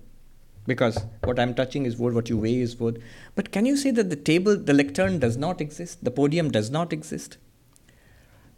because 0.65 1.05
what 1.23 1.39
I'm 1.39 1.53
touching 1.53 1.85
is 1.85 1.97
wood, 1.97 2.13
what 2.13 2.29
you 2.29 2.37
weigh 2.37 2.61
is 2.61 2.77
wood. 2.77 3.01
But 3.35 3.51
can 3.51 3.65
you 3.65 3.75
say 3.75 3.91
that 3.91 4.09
the 4.09 4.15
table, 4.15 4.57
the 4.57 4.73
lectern 4.73 5.19
does 5.19 5.37
not 5.37 5.61
exist, 5.61 6.03
the 6.03 6.11
podium 6.11 6.51
does 6.51 6.69
not 6.69 6.93
exist? 6.93 7.37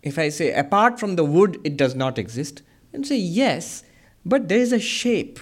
If 0.04 0.20
I 0.20 0.30
say 0.30 0.54
apart 0.54 1.00
from 1.00 1.16
the 1.16 1.26
wood, 1.26 1.60
it 1.64 1.78
does 1.78 1.96
not 1.96 2.18
exist, 2.20 2.62
and 2.94 3.08
say 3.08 3.18
yes, 3.18 3.84
but 4.24 4.48
there 4.48 4.60
is 4.60 4.72
a 4.72 4.80
shape 4.80 5.40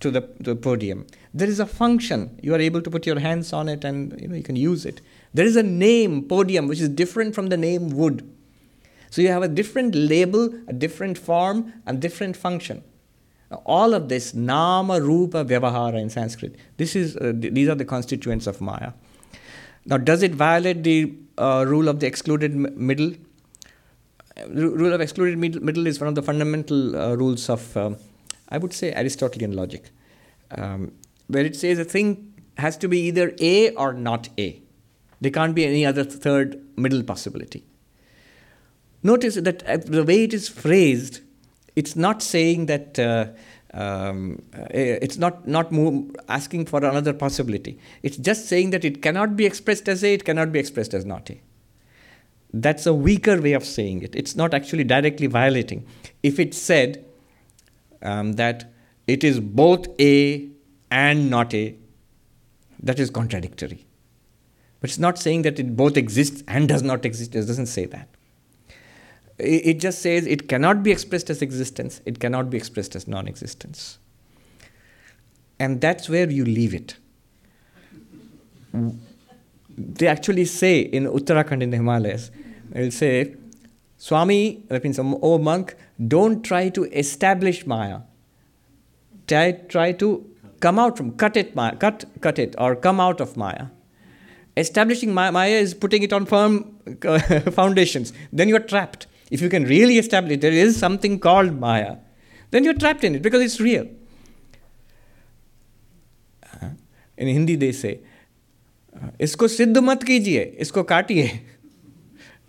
to 0.00 0.10
the, 0.10 0.20
to 0.20 0.54
the 0.54 0.56
podium. 0.56 1.06
There 1.34 1.48
is 1.48 1.60
a 1.60 1.66
function. 1.66 2.38
You 2.42 2.54
are 2.54 2.60
able 2.60 2.80
to 2.82 2.90
put 2.90 3.06
your 3.06 3.18
hands 3.18 3.52
on 3.52 3.68
it 3.68 3.84
and 3.84 4.18
you 4.20 4.28
know 4.28 4.34
you 4.34 4.42
can 4.42 4.56
use 4.56 4.86
it. 4.86 5.00
There 5.34 5.44
is 5.44 5.56
a 5.56 5.62
name, 5.62 6.22
podium, 6.22 6.66
which 6.66 6.80
is 6.80 6.88
different 6.88 7.34
from 7.34 7.48
the 7.48 7.56
name 7.56 7.90
wood. 7.90 8.28
So 9.10 9.22
you 9.22 9.28
have 9.28 9.42
a 9.42 9.48
different 9.48 9.94
label, 9.94 10.52
a 10.66 10.72
different 10.72 11.18
form, 11.18 11.72
and 11.86 12.00
different 12.00 12.36
function. 12.36 12.82
All 13.64 13.94
of 13.94 14.08
this, 14.08 14.34
nama, 14.34 15.00
rupa, 15.00 15.44
vyavahara 15.44 16.00
in 16.00 16.10
Sanskrit, 16.10 16.56
this 16.78 16.96
is, 16.96 17.16
uh, 17.16 17.32
th- 17.40 17.54
these 17.54 17.68
are 17.68 17.76
the 17.76 17.84
constituents 17.84 18.46
of 18.46 18.60
Maya. 18.60 18.92
Now, 19.84 19.98
does 19.98 20.22
it 20.22 20.34
violate 20.34 20.82
the 20.82 21.14
uh, 21.38 21.64
rule 21.66 21.88
of 21.88 22.00
the 22.00 22.06
excluded 22.06 22.52
m- 22.52 22.72
middle? 22.74 23.12
Uh, 24.36 24.48
rule 24.48 24.92
of 24.92 25.00
excluded 25.00 25.38
middle, 25.38 25.62
middle 25.62 25.86
is 25.86 26.00
one 26.00 26.08
of 26.08 26.16
the 26.16 26.22
fundamental 26.22 26.96
uh, 26.96 27.14
rules 27.14 27.48
of, 27.48 27.76
um, 27.76 27.96
I 28.48 28.58
would 28.58 28.72
say, 28.72 28.92
Aristotelian 28.92 29.52
logic, 29.52 29.90
um, 30.50 30.92
where 31.28 31.44
it 31.44 31.54
says 31.54 31.78
a 31.78 31.84
thing 31.84 32.34
has 32.58 32.76
to 32.78 32.88
be 32.88 32.98
either 33.02 33.32
A 33.38 33.70
or 33.74 33.92
not 33.92 34.28
A. 34.38 34.60
There 35.20 35.30
can't 35.30 35.54
be 35.54 35.64
any 35.64 35.86
other 35.86 36.02
third 36.02 36.60
middle 36.76 37.02
possibility. 37.04 37.64
Notice 39.02 39.36
that 39.36 39.62
uh, 39.68 39.76
the 39.76 40.02
way 40.02 40.24
it 40.24 40.34
is 40.34 40.48
phrased, 40.48 41.20
it's 41.76 41.94
not 41.94 42.22
saying 42.22 42.66
that 42.66 42.98
uh, 42.98 43.26
um, 43.74 44.42
it's 44.70 45.18
not 45.18 45.46
not 45.46 45.72
asking 46.28 46.66
for 46.66 46.82
another 46.82 47.12
possibility. 47.12 47.78
It's 48.02 48.16
just 48.16 48.48
saying 48.48 48.70
that 48.70 48.84
it 48.84 49.02
cannot 49.02 49.36
be 49.36 49.44
expressed 49.44 49.88
as 49.88 50.02
a, 50.02 50.14
it 50.14 50.24
cannot 50.24 50.50
be 50.50 50.58
expressed 50.58 50.94
as 50.94 51.04
not 51.04 51.30
a. 51.30 51.40
That's 52.54 52.86
a 52.86 52.94
weaker 52.94 53.40
way 53.40 53.52
of 53.52 53.64
saying 53.64 54.02
it. 54.02 54.16
It's 54.16 54.34
not 54.34 54.54
actually 54.54 54.84
directly 54.84 55.26
violating. 55.26 55.86
If 56.22 56.38
it 56.40 56.54
said 56.54 57.04
um, 58.00 58.32
that 58.34 58.72
it 59.06 59.22
is 59.22 59.40
both 59.40 59.88
a 60.00 60.48
and 60.90 61.28
not 61.28 61.52
a, 61.52 61.76
that 62.82 62.98
is 62.98 63.10
contradictory. 63.10 63.84
But 64.80 64.90
it's 64.90 64.98
not 64.98 65.18
saying 65.18 65.42
that 65.42 65.58
it 65.58 65.76
both 65.76 65.96
exists 65.96 66.42
and 66.48 66.68
does 66.68 66.82
not 66.82 67.04
exist. 67.04 67.34
It 67.34 67.46
doesn't 67.46 67.66
say 67.66 67.84
that. 67.86 68.08
It 69.38 69.74
just 69.74 70.00
says 70.00 70.26
it 70.26 70.48
cannot 70.48 70.82
be 70.82 70.90
expressed 70.90 71.28
as 71.28 71.42
existence, 71.42 72.00
it 72.06 72.20
cannot 72.20 72.48
be 72.48 72.56
expressed 72.56 72.96
as 72.96 73.06
non 73.06 73.28
existence. 73.28 73.98
And 75.58 75.80
that's 75.80 76.08
where 76.08 76.30
you 76.30 76.44
leave 76.44 76.74
it. 76.74 76.96
They 79.78 80.06
actually 80.06 80.44
say 80.46 80.80
in 80.80 81.04
Uttarakhand 81.04 81.62
in 81.62 81.70
the 81.70 81.76
Himalayas, 81.76 82.30
they'll 82.70 82.90
say, 82.90 83.34
Swami, 83.98 84.62
that 84.68 84.84
means, 84.84 84.98
oh 84.98 85.38
monk, 85.38 85.74
don't 86.06 86.42
try 86.42 86.68
to 86.70 86.84
establish 86.84 87.66
Maya. 87.66 88.00
Try, 89.26 89.52
try 89.52 89.92
to 89.92 90.28
come 90.60 90.78
out 90.78 90.96
from, 90.96 91.12
cut 91.12 91.36
it, 91.36 91.54
Maya, 91.54 91.76
cut, 91.76 92.04
cut 92.20 92.38
it, 92.38 92.54
or 92.58 92.76
come 92.76 93.00
out 93.00 93.20
of 93.20 93.36
Maya. 93.36 93.66
Establishing 94.56 95.12
Maya 95.12 95.48
is 95.48 95.74
putting 95.74 96.02
it 96.02 96.12
on 96.12 96.24
firm 96.24 96.78
foundations. 97.52 98.12
Then 98.32 98.48
you're 98.48 98.60
trapped 98.60 99.06
If 99.29 99.41
you 99.41 99.49
can 99.49 99.65
really 99.65 99.97
establish 99.97 100.39
there 100.39 100.51
is 100.51 100.77
something 100.77 101.19
called 101.19 101.59
Maya, 101.59 101.97
then 102.51 102.63
you're 102.63 102.73
trapped 102.73 103.03
in 103.03 103.15
it 103.15 103.21
because 103.21 103.41
it's 103.41 103.59
real. 103.59 103.87
Uh, 106.53 106.69
in 107.17 107.27
Hindi, 107.27 107.55
they 107.55 107.71
say, 107.71 107.99
इसको 109.21 109.47
सिद्ध 109.47 109.77
मत 109.77 110.03
कीजिए 110.03 110.41
इसको 110.59 110.83
काटिए 110.83 111.39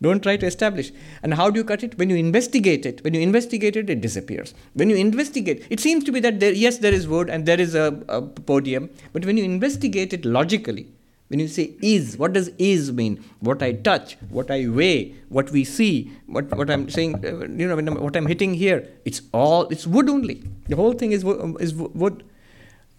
don't 0.02 0.22
try 0.22 0.36
to 0.36 0.46
establish. 0.46 0.90
And 1.22 1.34
how 1.34 1.48
do 1.48 1.60
you 1.60 1.64
cut 1.64 1.82
it? 1.84 1.96
When 1.96 2.10
you 2.10 2.16
investigate 2.16 2.84
it, 2.84 3.02
when 3.04 3.14
you 3.14 3.20
investigate 3.20 3.76
it, 3.76 3.88
it 3.88 4.00
disappears. 4.00 4.52
When 4.74 4.90
you 4.90 4.96
investigate, 4.96 5.64
it 5.70 5.78
seems 5.78 6.02
to 6.04 6.12
be 6.12 6.18
that 6.20 6.40
there, 6.40 6.52
yes, 6.52 6.78
there 6.78 6.92
is 6.92 7.06
wood 7.06 7.30
and 7.30 7.46
there 7.46 7.60
is 7.60 7.76
a, 7.76 8.02
a 8.08 8.20
podium, 8.22 8.90
but 9.12 9.24
when 9.24 9.36
you 9.36 9.44
investigate 9.44 10.12
it 10.12 10.24
logically, 10.24 10.88
when 11.27 11.39
you 11.39 11.47
say 11.47 11.75
is, 11.81 12.17
what 12.17 12.33
does 12.33 12.49
is 12.57 12.91
mean? 12.91 13.23
What 13.39 13.61
I 13.61 13.73
touch, 13.73 14.17
what 14.29 14.49
I 14.49 14.67
weigh, 14.67 15.15
what 15.29 15.51
we 15.51 15.63
see, 15.63 16.11
what, 16.25 16.55
what 16.55 16.69
I'm 16.69 16.89
saying, 16.89 17.25
uh, 17.25 17.39
you 17.47 17.67
know, 17.67 17.77
I'm, 17.77 18.01
what 18.01 18.15
I'm 18.15 18.27
hitting 18.27 18.53
here, 18.53 18.87
it's 19.03 19.21
all, 19.33 19.67
it's 19.67 19.85
wood 19.85 20.09
only. 20.09 20.43
The 20.67 20.75
whole 20.75 20.93
thing 20.93 21.11
is, 21.11 21.25
is 21.59 21.73
wood. 21.73 22.23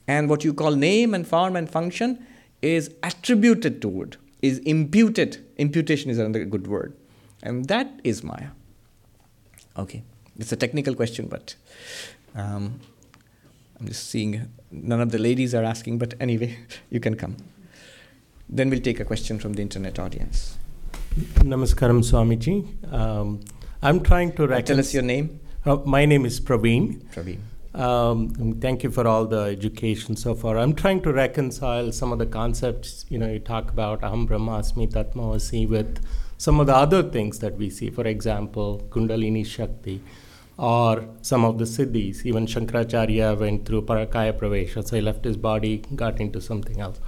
And 0.06 0.28
what 0.28 0.44
you 0.44 0.52
call 0.52 0.72
name 0.72 1.14
and 1.14 1.26
form 1.26 1.56
and 1.56 1.70
function 1.70 2.26
is 2.60 2.94
attributed 3.02 3.80
to 3.82 3.88
wood 3.88 4.16
is 4.42 4.58
imputed. 4.60 5.44
Imputation 5.56 6.10
is 6.10 6.18
another 6.18 6.44
good 6.44 6.66
word. 6.66 6.94
And 7.42 7.66
that 7.66 8.00
is 8.04 8.22
Maya. 8.22 8.50
Okay. 9.76 10.02
It's 10.38 10.52
a 10.52 10.56
technical 10.56 10.94
question, 10.94 11.26
but 11.26 11.56
um, 12.34 12.80
I'm 13.78 13.86
just 13.86 14.08
seeing 14.08 14.48
none 14.70 15.00
of 15.00 15.10
the 15.10 15.18
ladies 15.18 15.54
are 15.54 15.64
asking, 15.64 15.98
but 15.98 16.14
anyway, 16.20 16.58
you 16.90 17.00
can 17.00 17.16
come. 17.16 17.36
Then 18.48 18.70
we'll 18.70 18.80
take 18.80 19.00
a 19.00 19.04
question 19.04 19.38
from 19.38 19.52
the 19.54 19.62
internet 19.62 19.98
audience. 19.98 20.56
Namaskaram, 21.16 22.02
Swamiji. 22.02 22.92
Um, 22.92 23.40
I'm 23.82 24.00
trying 24.00 24.32
to 24.32 24.46
recon- 24.46 24.64
Tell 24.64 24.78
us 24.78 24.94
your 24.94 25.02
name. 25.02 25.40
Uh, 25.66 25.76
my 25.84 26.04
name 26.06 26.24
is 26.24 26.40
Praveen. 26.40 27.02
Praveen. 27.14 27.38
Um, 27.74 28.54
thank 28.60 28.82
you 28.82 28.90
for 28.90 29.06
all 29.06 29.26
the 29.26 29.42
education 29.42 30.16
so 30.16 30.34
far. 30.34 30.56
I'm 30.58 30.74
trying 30.74 31.02
to 31.02 31.12
reconcile 31.12 31.92
some 31.92 32.10
of 32.12 32.18
the 32.18 32.26
concepts, 32.26 33.04
you 33.08 33.18
know, 33.18 33.30
you 33.30 33.38
talk 33.38 33.70
about 33.70 34.00
Aham 34.00 34.26
Brahmasmi 34.26 34.90
Tattvamasi 34.90 35.68
with 35.68 36.00
some 36.38 36.58
of 36.60 36.66
the 36.66 36.74
other 36.74 37.02
things 37.02 37.38
that 37.40 37.56
we 37.56 37.68
see. 37.68 37.90
For 37.90 38.04
example, 38.04 38.86
Kundalini 38.88 39.44
Shakti 39.44 40.00
or 40.56 41.04
some 41.22 41.44
of 41.44 41.58
the 41.58 41.64
siddhis. 41.64 42.24
Even 42.24 42.46
Shankaracharya 42.46 43.38
went 43.38 43.64
through 43.66 43.82
Parakaya 43.82 44.32
Pravesha, 44.32 44.84
so 44.86 44.96
he 44.96 45.02
left 45.02 45.24
his 45.24 45.36
body, 45.36 45.82
got 45.94 46.20
into 46.20 46.40
something 46.40 46.80
else. 46.80 46.98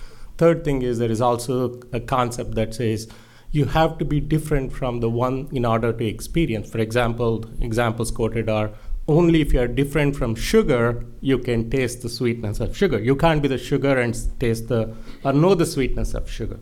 Third 0.40 0.64
thing 0.64 0.80
is 0.80 0.98
there 0.98 1.10
is 1.10 1.20
also 1.20 1.80
a 1.92 2.00
concept 2.00 2.54
that 2.54 2.72
says 2.72 3.08
you 3.52 3.66
have 3.66 3.98
to 3.98 4.06
be 4.06 4.20
different 4.20 4.72
from 4.72 5.00
the 5.00 5.10
one 5.10 5.48
in 5.52 5.66
order 5.66 5.92
to 5.92 6.06
experience. 6.06 6.70
For 6.70 6.78
example, 6.78 7.44
examples 7.60 8.10
quoted 8.10 8.48
are 8.48 8.70
only 9.06 9.42
if 9.42 9.52
you 9.52 9.60
are 9.60 9.66
different 9.66 10.16
from 10.16 10.34
sugar, 10.34 11.04
you 11.20 11.36
can 11.38 11.68
taste 11.68 12.00
the 12.00 12.08
sweetness 12.08 12.58
of 12.60 12.74
sugar. 12.74 12.98
You 12.98 13.16
can't 13.16 13.42
be 13.42 13.48
the 13.48 13.58
sugar 13.58 13.98
and 13.98 14.16
taste 14.38 14.68
the 14.68 14.94
or 15.24 15.34
know 15.34 15.54
the 15.54 15.66
sweetness 15.66 16.14
of 16.14 16.30
sugar. 16.30 16.58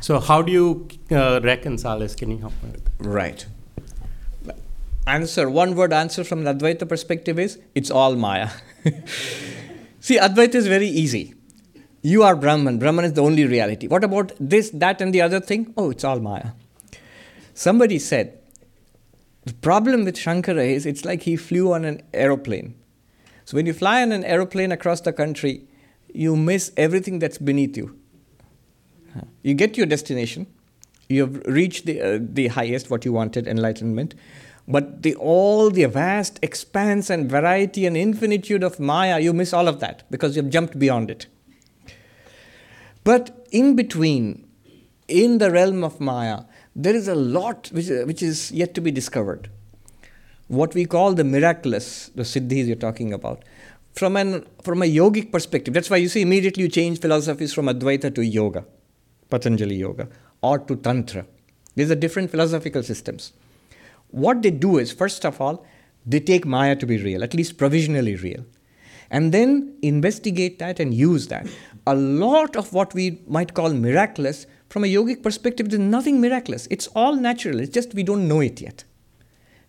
So, 0.00 0.18
how 0.18 0.42
do 0.42 0.50
you 0.50 0.88
uh, 1.12 1.40
reconcile 1.44 2.00
this? 2.00 2.16
Can 2.16 2.32
you 2.32 2.38
help 2.38 2.54
me 2.64 2.70
with 2.72 2.84
that? 2.86 3.06
Right. 3.06 3.46
Answer 5.06 5.48
one 5.48 5.76
word 5.76 5.92
answer 5.92 6.24
from 6.24 6.44
an 6.44 6.58
Advaita 6.58 6.88
perspective 6.88 7.38
is 7.38 7.60
it's 7.76 7.90
all 7.90 8.16
Maya. 8.16 8.50
See, 10.00 10.18
Advaita 10.18 10.56
is 10.56 10.66
very 10.66 10.88
easy. 10.88 11.34
You 12.02 12.24
are 12.24 12.34
Brahman. 12.34 12.78
Brahman 12.78 13.04
is 13.04 13.12
the 13.12 13.22
only 13.22 13.46
reality. 13.46 13.86
What 13.86 14.02
about 14.02 14.32
this, 14.40 14.70
that, 14.70 15.00
and 15.00 15.14
the 15.14 15.22
other 15.22 15.40
thing? 15.40 15.72
Oh, 15.76 15.90
it's 15.90 16.02
all 16.02 16.18
Maya. 16.18 16.50
Somebody 17.54 17.98
said, 17.98 18.40
the 19.44 19.54
problem 19.54 20.04
with 20.04 20.16
Shankara 20.16 20.64
is 20.68 20.84
it's 20.84 21.04
like 21.04 21.22
he 21.22 21.36
flew 21.36 21.72
on 21.72 21.84
an 21.84 22.02
aeroplane. 22.12 22.74
So 23.44 23.56
when 23.56 23.66
you 23.66 23.72
fly 23.72 24.02
on 24.02 24.12
an 24.12 24.24
aeroplane 24.24 24.72
across 24.72 25.00
the 25.00 25.12
country, 25.12 25.66
you 26.12 26.36
miss 26.36 26.72
everything 26.76 27.18
that's 27.20 27.38
beneath 27.38 27.76
you. 27.76 27.98
You 29.42 29.54
get 29.54 29.74
to 29.74 29.78
your 29.78 29.86
destination, 29.86 30.46
you 31.08 31.22
have 31.22 31.44
reached 31.46 31.86
the, 31.86 32.00
uh, 32.00 32.18
the 32.20 32.48
highest, 32.48 32.90
what 32.90 33.04
you 33.04 33.12
wanted, 33.12 33.46
enlightenment, 33.46 34.14
but 34.66 35.02
the, 35.02 35.14
all 35.16 35.70
the 35.70 35.84
vast 35.84 36.38
expanse 36.42 37.10
and 37.10 37.28
variety 37.28 37.84
and 37.84 37.96
infinitude 37.96 38.62
of 38.62 38.80
Maya, 38.80 39.18
you 39.18 39.32
miss 39.32 39.52
all 39.52 39.68
of 39.68 39.80
that 39.80 40.04
because 40.10 40.36
you've 40.36 40.50
jumped 40.50 40.78
beyond 40.78 41.10
it. 41.10 41.26
But 43.04 43.46
in 43.50 43.74
between, 43.76 44.46
in 45.08 45.38
the 45.38 45.50
realm 45.50 45.82
of 45.84 46.00
Maya, 46.00 46.44
there 46.74 46.94
is 46.94 47.08
a 47.08 47.14
lot 47.14 47.68
which, 47.72 47.88
which 47.88 48.22
is 48.22 48.52
yet 48.52 48.74
to 48.74 48.80
be 48.80 48.90
discovered. 48.90 49.50
What 50.48 50.74
we 50.74 50.84
call 50.84 51.14
the 51.14 51.24
miraculous, 51.24 52.10
the 52.14 52.22
siddhis 52.22 52.66
you're 52.66 52.76
talking 52.76 53.12
about, 53.12 53.44
from, 53.94 54.16
an, 54.16 54.46
from 54.62 54.82
a 54.82 54.86
yogic 54.86 55.32
perspective. 55.32 55.74
That's 55.74 55.90
why 55.90 55.98
you 55.98 56.08
see 56.08 56.22
immediately 56.22 56.62
you 56.62 56.68
change 56.68 57.00
philosophies 57.00 57.52
from 57.52 57.66
Advaita 57.66 58.14
to 58.14 58.22
yoga, 58.22 58.64
Patanjali 59.30 59.76
yoga, 59.76 60.08
or 60.42 60.58
to 60.58 60.76
Tantra. 60.76 61.26
These 61.74 61.90
are 61.90 61.94
different 61.94 62.30
philosophical 62.30 62.82
systems. 62.82 63.32
What 64.10 64.42
they 64.42 64.50
do 64.50 64.78
is, 64.78 64.92
first 64.92 65.24
of 65.24 65.40
all, 65.40 65.66
they 66.04 66.20
take 66.20 66.44
Maya 66.44 66.76
to 66.76 66.86
be 66.86 66.98
real, 66.98 67.22
at 67.22 67.34
least 67.34 67.56
provisionally 67.56 68.16
real, 68.16 68.44
and 69.10 69.32
then 69.32 69.76
investigate 69.82 70.58
that 70.58 70.80
and 70.80 70.92
use 70.92 71.28
that. 71.28 71.46
A 71.86 71.94
lot 71.94 72.56
of 72.56 72.72
what 72.72 72.94
we 72.94 73.22
might 73.26 73.54
call 73.54 73.72
miraculous 73.72 74.46
from 74.68 74.84
a 74.84 74.86
yogic 74.86 75.22
perspective, 75.22 75.68
there's 75.68 75.80
nothing 75.80 76.20
miraculous. 76.20 76.66
It's 76.70 76.86
all 76.88 77.14
natural. 77.14 77.60
It's 77.60 77.74
just 77.74 77.92
we 77.92 78.02
don't 78.02 78.26
know 78.26 78.40
it 78.40 78.60
yet. 78.60 78.84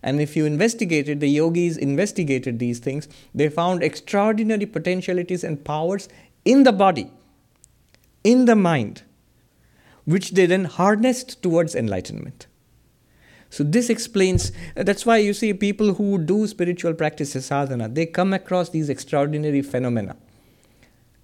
And 0.02 0.20
if 0.20 0.36
you 0.36 0.44
investigated, 0.44 1.20
the 1.20 1.28
yogis 1.28 1.76
investigated 1.76 2.58
these 2.58 2.78
things, 2.78 3.08
they 3.34 3.48
found 3.48 3.82
extraordinary 3.82 4.66
potentialities 4.66 5.42
and 5.44 5.64
powers 5.64 6.08
in 6.44 6.62
the 6.62 6.72
body, 6.72 7.10
in 8.22 8.44
the 8.44 8.54
mind, 8.54 9.02
which 10.04 10.32
they 10.32 10.46
then 10.46 10.66
harnessed 10.66 11.42
towards 11.42 11.74
enlightenment. 11.74 12.46
So, 13.50 13.64
this 13.64 13.88
explains 13.88 14.52
that's 14.74 15.06
why 15.06 15.18
you 15.18 15.32
see 15.32 15.54
people 15.54 15.94
who 15.94 16.18
do 16.18 16.46
spiritual 16.46 16.92
practices, 16.94 17.46
sadhana, 17.46 17.88
they 17.88 18.06
come 18.06 18.32
across 18.32 18.70
these 18.70 18.88
extraordinary 18.88 19.62
phenomena. 19.62 20.16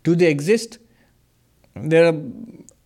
Do 0.03 0.15
they 0.15 0.31
exist? 0.31 0.79
There 1.75 2.07
are 2.07 2.15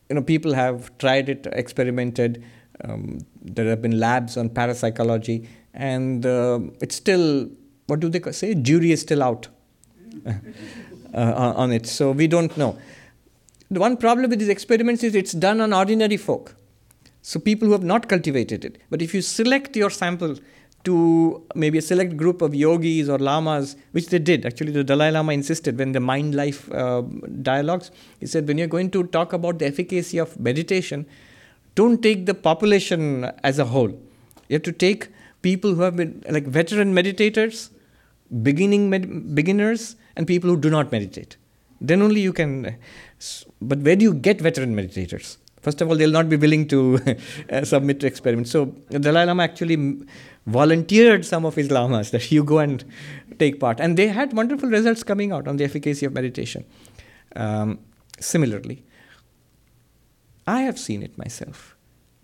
you 0.08 0.14
know, 0.14 0.22
people 0.22 0.52
have 0.54 0.96
tried 0.98 1.28
it, 1.28 1.46
experimented. 1.52 2.44
Um, 2.84 3.20
there 3.42 3.66
have 3.66 3.80
been 3.80 3.98
labs 3.98 4.36
on 4.36 4.48
parapsychology, 4.50 5.48
and 5.72 6.26
uh, 6.26 6.60
it's 6.80 6.96
still 6.96 7.48
what 7.86 8.00
do 8.00 8.08
they 8.08 8.32
say? 8.32 8.54
Jury 8.54 8.92
is 8.92 9.00
still 9.02 9.22
out 9.22 9.48
uh, 10.26 10.32
on 11.14 11.72
it, 11.72 11.86
so 11.86 12.12
we 12.12 12.26
don't 12.26 12.56
know. 12.56 12.78
The 13.70 13.80
one 13.80 13.96
problem 13.96 14.30
with 14.30 14.38
these 14.38 14.48
experiments 14.48 15.02
is 15.02 15.14
it's 15.14 15.32
done 15.32 15.60
on 15.60 15.72
ordinary 15.72 16.16
folk, 16.16 16.54
so 17.22 17.40
people 17.40 17.66
who 17.66 17.72
have 17.72 17.84
not 17.84 18.08
cultivated 18.08 18.64
it. 18.64 18.80
But 18.90 19.02
if 19.02 19.14
you 19.14 19.22
select 19.22 19.76
your 19.76 19.90
sample 19.90 20.36
to 20.84 21.42
maybe 21.54 21.78
a 21.78 21.82
select 21.82 22.16
group 22.16 22.42
of 22.42 22.54
yogis 22.54 23.08
or 23.08 23.18
lamas, 23.18 23.76
which 23.92 24.08
they 24.08 24.18
did. 24.18 24.44
Actually, 24.46 24.72
the 24.72 24.84
Dalai 24.84 25.10
Lama 25.10 25.32
insisted 25.32 25.78
when 25.78 25.92
the 25.92 26.00
mind 26.00 26.34
life 26.34 26.70
uh, 26.72 27.02
dialogues, 27.42 27.90
he 28.20 28.26
said, 28.26 28.46
when 28.46 28.58
you're 28.58 28.66
going 28.66 28.90
to 28.90 29.04
talk 29.04 29.32
about 29.32 29.58
the 29.58 29.66
efficacy 29.66 30.18
of 30.18 30.38
meditation, 30.38 31.06
don't 31.74 32.02
take 32.02 32.26
the 32.26 32.34
population 32.34 33.24
as 33.42 33.58
a 33.58 33.64
whole. 33.64 33.88
You 34.48 34.54
have 34.54 34.62
to 34.62 34.72
take 34.72 35.08
people 35.42 35.74
who 35.74 35.80
have 35.82 35.96
been 35.96 36.22
like 36.28 36.44
veteran 36.44 36.94
meditators, 36.94 37.70
beginning 38.42 38.90
med- 38.90 39.34
beginners, 39.34 39.96
and 40.16 40.26
people 40.26 40.50
who 40.50 40.56
do 40.56 40.70
not 40.70 40.92
meditate. 40.92 41.36
Then 41.80 42.02
only 42.02 42.20
you 42.20 42.32
can. 42.32 42.76
But 43.60 43.78
where 43.78 43.96
do 43.96 44.04
you 44.04 44.14
get 44.14 44.40
veteran 44.40 44.74
meditators? 44.76 45.38
First 45.64 45.80
of 45.80 45.88
all, 45.88 45.96
they'll 45.96 46.10
not 46.10 46.28
be 46.28 46.36
willing 46.36 46.68
to 46.68 47.00
uh, 47.50 47.64
submit 47.64 47.98
to 48.00 48.06
experiments. 48.06 48.50
So 48.50 48.66
Dalai 48.90 49.24
Lama 49.24 49.44
actually 49.44 49.98
volunteered 50.46 51.24
some 51.24 51.46
of 51.46 51.54
his 51.54 51.70
lamas 51.70 52.10
that 52.10 52.30
you 52.30 52.44
go 52.44 52.58
and 52.58 52.84
take 53.38 53.58
part. 53.58 53.80
And 53.80 53.96
they 53.96 54.08
had 54.08 54.34
wonderful 54.34 54.68
results 54.68 55.02
coming 55.02 55.32
out 55.32 55.48
on 55.48 55.56
the 55.56 55.64
efficacy 55.64 56.04
of 56.04 56.12
meditation. 56.12 56.66
Um, 57.34 57.78
similarly, 58.20 58.84
I 60.46 60.60
have 60.60 60.78
seen 60.78 61.02
it 61.02 61.16
myself, 61.16 61.74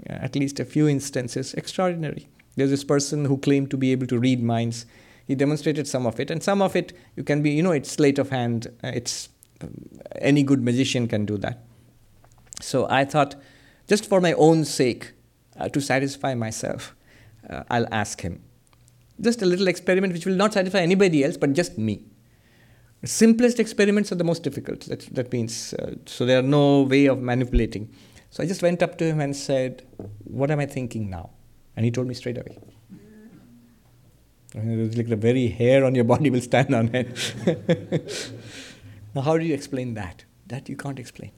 at 0.06 0.36
least 0.36 0.60
a 0.60 0.66
few 0.66 0.86
instances, 0.86 1.54
extraordinary. 1.54 2.28
There's 2.56 2.68
this 2.68 2.84
person 2.84 3.24
who 3.24 3.38
claimed 3.38 3.70
to 3.70 3.78
be 3.78 3.90
able 3.92 4.06
to 4.08 4.18
read 4.18 4.42
minds. 4.42 4.84
He 5.26 5.34
demonstrated 5.34 5.88
some 5.88 6.04
of 6.06 6.20
it, 6.20 6.30
and 6.30 6.42
some 6.42 6.60
of 6.60 6.76
it 6.76 6.92
you 7.16 7.24
can 7.24 7.40
be, 7.40 7.52
you 7.52 7.62
know, 7.62 7.72
it's 7.72 7.92
sleight 7.92 8.18
of 8.18 8.28
hand. 8.28 8.66
Uh, 8.84 8.90
it's 8.92 9.30
um, 9.62 9.88
any 10.16 10.42
good 10.42 10.62
magician 10.62 11.08
can 11.08 11.24
do 11.24 11.38
that. 11.38 11.64
So 12.60 12.86
I 12.88 13.04
thought, 13.04 13.34
just 13.88 14.08
for 14.08 14.20
my 14.20 14.32
own 14.34 14.64
sake, 14.64 15.12
uh, 15.58 15.68
to 15.68 15.80
satisfy 15.80 16.34
myself, 16.34 16.94
uh, 17.48 17.64
I'll 17.70 17.92
ask 17.92 18.20
him. 18.20 18.42
Just 19.20 19.42
a 19.42 19.46
little 19.46 19.68
experiment 19.68 20.12
which 20.12 20.24
will 20.24 20.36
not 20.36 20.54
satisfy 20.54 20.80
anybody 20.80 21.24
else 21.24 21.36
but 21.36 21.52
just 21.52 21.76
me. 21.76 22.04
The 23.02 23.06
simplest 23.06 23.58
experiments 23.58 24.12
are 24.12 24.16
the 24.16 24.24
most 24.24 24.42
difficult. 24.42 24.80
That, 24.82 25.00
that 25.14 25.32
means, 25.32 25.74
uh, 25.74 25.94
so 26.06 26.26
there 26.26 26.38
are 26.38 26.42
no 26.42 26.82
way 26.82 27.06
of 27.06 27.20
manipulating. 27.20 27.94
So 28.30 28.42
I 28.42 28.46
just 28.46 28.62
went 28.62 28.82
up 28.82 28.98
to 28.98 29.04
him 29.04 29.20
and 29.20 29.34
said, 29.34 29.82
What 30.24 30.50
am 30.50 30.60
I 30.60 30.66
thinking 30.66 31.10
now? 31.10 31.30
And 31.76 31.84
he 31.84 31.90
told 31.90 32.06
me 32.06 32.14
straight 32.14 32.38
away. 32.38 32.58
It 34.54 34.78
was 34.78 34.96
like 34.96 35.08
the 35.08 35.16
very 35.16 35.48
hair 35.48 35.84
on 35.84 35.94
your 35.94 36.04
body 36.04 36.28
will 36.28 36.40
stand 36.40 36.74
on 36.74 36.94
end. 36.94 37.14
now, 39.14 39.22
how 39.22 39.38
do 39.38 39.44
you 39.44 39.54
explain 39.54 39.94
that? 39.94 40.24
That 40.48 40.68
you 40.68 40.76
can't 40.76 40.98
explain. 40.98 41.30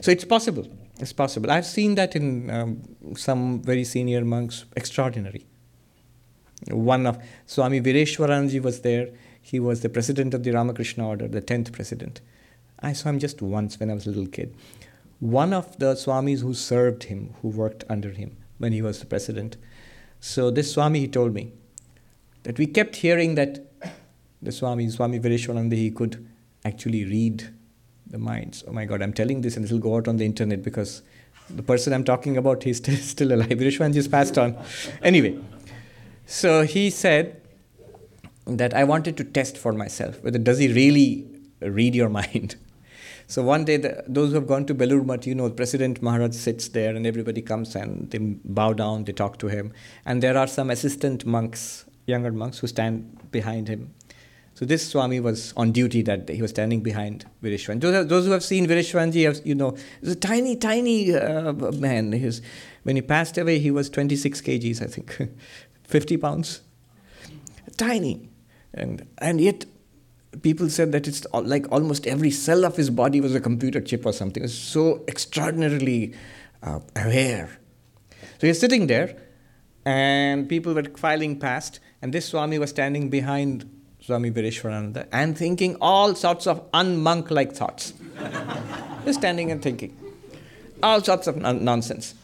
So 0.00 0.10
it's 0.10 0.24
possible. 0.24 0.66
It's 0.98 1.12
possible. 1.12 1.50
I've 1.50 1.66
seen 1.66 1.94
that 1.96 2.16
in 2.16 2.50
um, 2.50 2.82
some 3.16 3.62
very 3.62 3.84
senior 3.84 4.24
monks, 4.24 4.64
extraordinary. 4.76 5.46
One 6.70 7.06
of 7.06 7.22
Swami 7.44 7.80
Vireshwaranji 7.80 8.62
was 8.62 8.80
there. 8.80 9.10
He 9.42 9.60
was 9.60 9.82
the 9.82 9.88
president 9.88 10.34
of 10.34 10.42
the 10.42 10.52
Ramakrishna 10.52 11.06
Order, 11.06 11.28
the 11.28 11.42
10th 11.42 11.72
president. 11.72 12.20
I 12.80 12.92
saw 12.92 13.10
him 13.10 13.18
just 13.18 13.40
once 13.42 13.78
when 13.78 13.90
I 13.90 13.94
was 13.94 14.06
a 14.06 14.10
little 14.10 14.26
kid. 14.26 14.54
One 15.20 15.52
of 15.52 15.78
the 15.78 15.94
Swamis 15.94 16.40
who 16.40 16.54
served 16.54 17.04
him, 17.04 17.34
who 17.40 17.48
worked 17.48 17.84
under 17.88 18.10
him 18.10 18.36
when 18.58 18.72
he 18.72 18.82
was 18.82 19.00
the 19.00 19.06
president. 19.06 19.56
So, 20.20 20.50
this 20.50 20.72
Swami, 20.72 21.00
he 21.00 21.08
told 21.08 21.32
me 21.32 21.52
that 22.42 22.58
we 22.58 22.66
kept 22.66 22.96
hearing 22.96 23.34
that 23.36 23.66
the 24.42 24.52
Swami, 24.52 24.88
Swami 24.90 25.20
Vireshwarananda, 25.20 25.74
he 25.74 25.90
could 25.90 26.26
actually 26.64 27.04
read 27.04 27.48
the 28.10 28.18
minds. 28.18 28.64
Oh 28.66 28.72
my 28.72 28.84
God, 28.84 29.02
I'm 29.02 29.12
telling 29.12 29.40
this 29.40 29.56
and 29.56 29.64
this 29.64 29.72
will 29.72 29.78
go 29.78 29.96
out 29.96 30.08
on 30.08 30.16
the 30.16 30.24
internet 30.24 30.62
because 30.62 31.02
the 31.50 31.62
person 31.62 31.92
I'm 31.92 32.04
talking 32.04 32.36
about, 32.36 32.62
he's 32.62 32.76
still, 32.82 32.96
still 32.96 33.32
alive. 33.32 33.48
Vireshwarananda 33.48 33.94
just 33.94 34.10
passed 34.10 34.38
on. 34.38 34.56
Anyway, 35.02 35.38
so 36.26 36.62
he 36.62 36.90
said 36.90 37.40
that 38.46 38.74
I 38.74 38.84
wanted 38.84 39.16
to 39.16 39.24
test 39.24 39.58
for 39.58 39.72
myself 39.72 40.22
whether 40.22 40.38
does 40.38 40.58
he 40.58 40.72
really 40.72 41.26
read 41.60 41.94
your 41.94 42.08
mind. 42.20 42.56
So 43.28 43.42
one 43.42 43.64
day, 43.64 43.76
the, 43.76 44.04
those 44.06 44.28
who 44.28 44.36
have 44.36 44.46
gone 44.46 44.66
to 44.66 44.74
Belur 44.74 45.04
Math, 45.04 45.26
you 45.26 45.34
know, 45.34 45.50
President 45.50 46.00
Maharaj 46.00 46.34
sits 46.34 46.68
there 46.68 46.94
and 46.94 47.04
everybody 47.04 47.42
comes 47.42 47.74
and 47.74 48.08
they 48.12 48.18
bow 48.18 48.72
down, 48.72 49.02
they 49.02 49.12
talk 49.12 49.38
to 49.38 49.48
him. 49.48 49.72
And 50.04 50.22
there 50.22 50.38
are 50.38 50.46
some 50.46 50.70
assistant 50.70 51.26
monks, 51.26 51.86
younger 52.06 52.30
monks, 52.30 52.58
who 52.60 52.68
stand 52.68 53.30
behind 53.32 53.66
him. 53.66 53.92
So 54.56 54.64
this 54.64 54.88
Swami 54.88 55.20
was 55.20 55.52
on 55.54 55.70
duty 55.70 56.00
that 56.02 56.24
day. 56.24 56.34
He 56.34 56.40
was 56.40 56.50
standing 56.50 56.80
behind 56.80 57.26
Vireshwan. 57.42 57.78
Those, 57.78 58.06
those 58.06 58.24
who 58.24 58.32
have 58.32 58.42
seen 58.42 58.66
Vireshwanji, 58.66 59.26
have, 59.26 59.46
you 59.46 59.54
know, 59.54 59.76
he's 60.00 60.12
a 60.12 60.16
tiny, 60.16 60.56
tiny 60.56 61.14
uh, 61.14 61.52
man. 61.52 62.10
When 62.82 62.96
he 62.96 63.02
passed 63.02 63.36
away, 63.36 63.58
he 63.58 63.70
was 63.70 63.90
26 63.90 64.40
kgs, 64.40 64.80
I 64.80 64.86
think, 64.86 65.30
50 65.84 66.16
pounds. 66.16 66.62
Tiny. 67.76 68.30
And, 68.72 69.06
and 69.18 69.42
yet 69.42 69.66
people 70.40 70.70
said 70.70 70.90
that 70.92 71.06
it's 71.06 71.26
like 71.34 71.70
almost 71.70 72.06
every 72.06 72.30
cell 72.30 72.64
of 72.64 72.76
his 72.76 72.88
body 72.88 73.20
was 73.20 73.34
a 73.34 73.40
computer 73.40 73.82
chip 73.82 74.06
or 74.06 74.12
something. 74.14 74.42
It 74.42 74.46
was 74.46 74.58
so 74.58 75.04
extraordinarily 75.06 76.14
uh, 76.62 76.80
aware. 76.96 77.58
So 78.40 78.46
he's 78.46 78.58
sitting 78.58 78.86
there, 78.86 79.18
and 79.84 80.48
people 80.48 80.72
were 80.72 80.84
filing 80.96 81.38
past, 81.38 81.78
and 82.00 82.14
this 82.14 82.24
Swami 82.24 82.58
was 82.58 82.70
standing 82.70 83.10
behind 83.10 83.70
Swami 84.06 84.30
Vireshwarananda 84.30 85.06
and 85.12 85.36
thinking 85.36 85.76
all 85.80 86.14
sorts 86.14 86.46
of 86.46 86.70
unmonk 86.72 87.30
like 87.30 87.52
thoughts. 87.52 87.92
Just 89.04 89.18
standing 89.18 89.50
and 89.50 89.62
thinking. 89.62 89.96
All 90.82 91.02
sorts 91.02 91.26
of 91.26 91.36
non- 91.36 91.64
nonsense. 91.64 92.14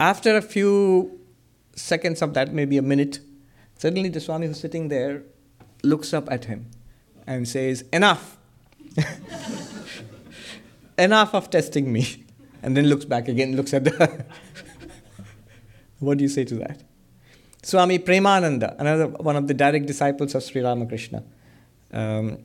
After 0.00 0.36
a 0.36 0.42
few 0.42 1.20
seconds 1.76 2.22
of 2.22 2.34
that, 2.34 2.52
maybe 2.52 2.76
a 2.76 2.82
minute, 2.82 3.20
Suddenly, 3.82 4.10
the 4.10 4.20
Swami 4.20 4.46
who's 4.46 4.60
sitting 4.60 4.86
there 4.86 5.24
looks 5.82 6.14
up 6.14 6.30
at 6.30 6.44
him 6.44 6.70
and 7.26 7.48
says, 7.48 7.84
Enough! 7.92 8.38
Enough 10.98 11.34
of 11.34 11.50
testing 11.50 11.92
me. 11.92 12.22
And 12.62 12.76
then 12.76 12.86
looks 12.86 13.04
back 13.04 13.26
again, 13.26 13.56
looks 13.56 13.74
at 13.74 13.82
the. 13.82 14.24
what 15.98 16.18
do 16.18 16.22
you 16.22 16.28
say 16.28 16.44
to 16.44 16.54
that? 16.58 16.84
Swami 17.64 18.00
Premananda, 18.00 18.74
another 18.78 19.06
one 19.06 19.36
of 19.36 19.46
the 19.46 19.54
direct 19.54 19.86
disciples 19.86 20.34
of 20.34 20.42
Sri 20.42 20.60
Ramakrishna, 20.62 21.22
um, 21.92 22.38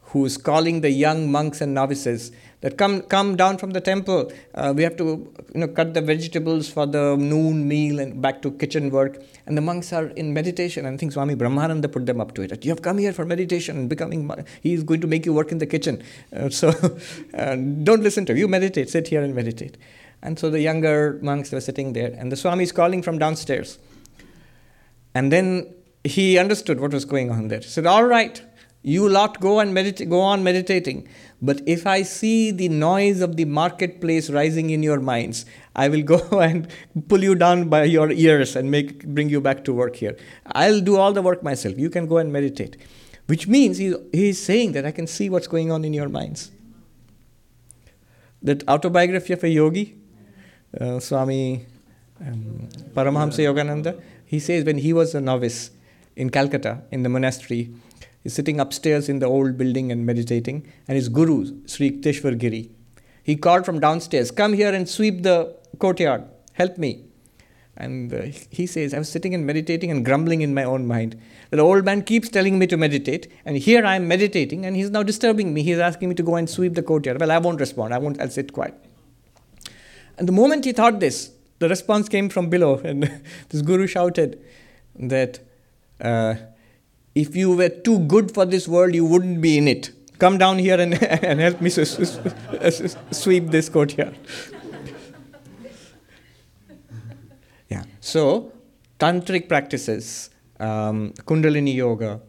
who 0.00 0.24
is 0.24 0.38
calling 0.38 0.80
the 0.80 0.88
young 0.88 1.30
monks 1.30 1.60
and 1.60 1.74
novices 1.74 2.32
that 2.62 2.78
come 2.78 3.02
come 3.02 3.36
down 3.36 3.58
from 3.58 3.72
the 3.72 3.80
temple. 3.80 4.32
Uh, 4.54 4.72
we 4.74 4.82
have 4.82 4.96
to 4.96 5.30
you 5.54 5.60
know 5.60 5.68
cut 5.68 5.92
the 5.92 6.00
vegetables 6.00 6.70
for 6.70 6.86
the 6.86 7.14
noon 7.14 7.68
meal 7.68 8.00
and 8.00 8.22
back 8.22 8.40
to 8.40 8.52
kitchen 8.52 8.88
work. 8.88 9.22
And 9.44 9.54
the 9.54 9.60
monks 9.60 9.92
are 9.92 10.06
in 10.06 10.32
meditation. 10.32 10.86
And 10.86 10.94
I 10.94 10.96
think 10.96 11.12
Swami 11.12 11.34
Brahmananda 11.34 11.92
put 11.92 12.06
them 12.06 12.22
up 12.22 12.32
to 12.36 12.42
it. 12.42 12.64
You 12.64 12.70
have 12.70 12.80
come 12.80 12.96
here 12.96 13.12
for 13.12 13.26
meditation 13.26 13.76
and 13.76 13.90
becoming. 13.90 14.30
He 14.62 14.72
is 14.72 14.82
going 14.82 15.02
to 15.02 15.06
make 15.06 15.26
you 15.26 15.34
work 15.34 15.52
in 15.52 15.58
the 15.58 15.66
kitchen. 15.66 16.02
Uh, 16.34 16.48
so 16.48 16.68
uh, 17.34 17.56
don't 17.56 18.02
listen 18.02 18.24
to 18.26 18.32
him. 18.32 18.38
You 18.38 18.48
meditate. 18.48 18.88
Sit 18.88 19.08
here 19.08 19.22
and 19.22 19.34
meditate. 19.34 19.76
And 20.22 20.38
so 20.38 20.48
the 20.48 20.60
younger 20.60 21.18
monks 21.20 21.52
were 21.52 21.60
sitting 21.60 21.92
there, 21.92 22.14
and 22.16 22.32
the 22.32 22.36
Swami 22.36 22.64
is 22.64 22.72
calling 22.72 23.02
from 23.02 23.18
downstairs. 23.18 23.78
And 25.14 25.32
then 25.32 25.74
he 26.02 26.38
understood 26.38 26.80
what 26.80 26.92
was 26.92 27.04
going 27.04 27.30
on 27.30 27.48
there. 27.48 27.60
He 27.60 27.68
said, 27.68 27.86
All 27.86 28.04
right, 28.04 28.42
you 28.82 29.08
lot 29.08 29.40
go 29.40 29.60
and 29.60 29.74
medit- 29.74 30.08
go 30.08 30.20
on 30.20 30.44
meditating. 30.44 31.08
But 31.40 31.60
if 31.66 31.86
I 31.86 32.02
see 32.02 32.50
the 32.50 32.68
noise 32.68 33.20
of 33.20 33.36
the 33.36 33.44
marketplace 33.44 34.30
rising 34.30 34.70
in 34.70 34.82
your 34.82 35.00
minds, 35.00 35.46
I 35.74 35.88
will 35.88 36.02
go 36.14 36.40
and 36.40 36.68
pull 37.08 37.22
you 37.22 37.34
down 37.34 37.68
by 37.68 37.84
your 37.84 38.10
ears 38.10 38.56
and 38.56 38.70
make 38.70 39.06
bring 39.06 39.28
you 39.28 39.40
back 39.40 39.64
to 39.64 39.72
work 39.72 39.96
here. 39.96 40.16
I'll 40.52 40.80
do 40.80 40.96
all 40.96 41.12
the 41.12 41.22
work 41.22 41.42
myself. 41.42 41.78
You 41.78 41.90
can 41.90 42.06
go 42.06 42.18
and 42.18 42.32
meditate. 42.32 42.76
Which 43.26 43.48
means 43.48 43.78
he's, 43.78 43.94
he's 44.12 44.42
saying 44.42 44.72
that 44.72 44.84
I 44.84 44.90
can 44.90 45.06
see 45.06 45.30
what's 45.30 45.46
going 45.46 45.72
on 45.72 45.84
in 45.84 45.94
your 45.94 46.10
minds. 46.10 46.50
That 48.42 48.68
autobiography 48.68 49.32
of 49.32 49.42
a 49.42 49.48
yogi, 49.48 49.96
uh, 50.78 51.00
Swami 51.00 51.64
um, 52.20 52.68
Paramahamsa 52.94 53.40
Yogananda, 53.40 54.00
he 54.24 54.38
says 54.38 54.64
when 54.64 54.78
he 54.78 54.92
was 54.92 55.14
a 55.14 55.20
novice 55.20 55.70
in 56.16 56.30
Calcutta, 56.30 56.82
in 56.90 57.02
the 57.02 57.08
monastery, 57.08 57.74
He's 58.24 58.32
sitting 58.32 58.58
upstairs 58.58 59.10
in 59.10 59.18
the 59.18 59.26
old 59.26 59.58
building 59.58 59.92
and 59.92 60.06
meditating, 60.06 60.66
and 60.88 60.96
his 60.96 61.10
guru, 61.10 61.60
Sri 61.66 61.90
Yukteswar 61.90 62.38
Giri, 62.38 62.70
he 63.22 63.36
called 63.36 63.66
from 63.66 63.80
downstairs, 63.80 64.30
Come 64.30 64.54
here 64.54 64.72
and 64.72 64.88
sweep 64.88 65.22
the 65.22 65.54
courtyard, 65.78 66.24
help 66.54 66.78
me. 66.78 67.04
And 67.76 68.14
uh, 68.14 68.22
he 68.48 68.66
says, 68.66 68.94
I 68.94 68.98
was 68.98 69.10
sitting 69.10 69.34
and 69.34 69.44
meditating 69.44 69.90
and 69.90 70.04
grumbling 70.06 70.40
in 70.40 70.54
my 70.54 70.64
own 70.64 70.86
mind. 70.86 71.20
The 71.50 71.60
old 71.60 71.84
man 71.84 72.02
keeps 72.02 72.30
telling 72.30 72.58
me 72.58 72.66
to 72.68 72.78
meditate, 72.78 73.30
and 73.44 73.58
here 73.58 73.84
I 73.84 73.96
am 73.96 74.08
meditating, 74.08 74.64
and 74.64 74.74
he's 74.74 74.90
now 74.90 75.02
disturbing 75.02 75.52
me. 75.52 75.62
He's 75.62 75.78
asking 75.78 76.08
me 76.08 76.14
to 76.14 76.22
go 76.22 76.36
and 76.36 76.48
sweep 76.48 76.74
the 76.74 76.82
courtyard. 76.82 77.20
Well, 77.20 77.30
I 77.30 77.36
won't 77.36 77.60
respond. 77.60 77.92
I 77.92 77.98
won't. 77.98 78.18
I'll 78.22 78.30
sit 78.30 78.54
quiet. 78.54 78.74
And 80.16 80.26
the 80.26 80.32
moment 80.32 80.64
he 80.64 80.72
thought 80.72 80.98
this, 80.98 81.32
the 81.58 81.68
response 81.68 82.08
came 82.08 82.28
from 82.28 82.48
below, 82.48 82.78
and 82.84 83.22
this 83.48 83.62
guru 83.62 83.86
shouted 83.86 84.42
that 84.98 85.40
uh, 86.00 86.34
if 87.14 87.36
you 87.36 87.56
were 87.56 87.68
too 87.68 88.00
good 88.00 88.32
for 88.32 88.44
this 88.44 88.66
world, 88.68 88.94
you 88.94 89.04
wouldn't 89.04 89.40
be 89.40 89.56
in 89.58 89.68
it. 89.68 89.92
Come 90.18 90.38
down 90.38 90.58
here 90.58 90.80
and, 90.80 90.94
and 91.24 91.40
help 91.40 91.60
me 91.60 91.70
sweep 91.70 93.46
this 93.48 93.68
courtyard. 93.68 94.16
yeah. 97.68 97.84
So, 98.00 98.52
tantric 98.98 99.48
practices, 99.48 100.30
um, 100.60 101.12
Kundalini 101.26 101.74
yoga, 101.74 102.20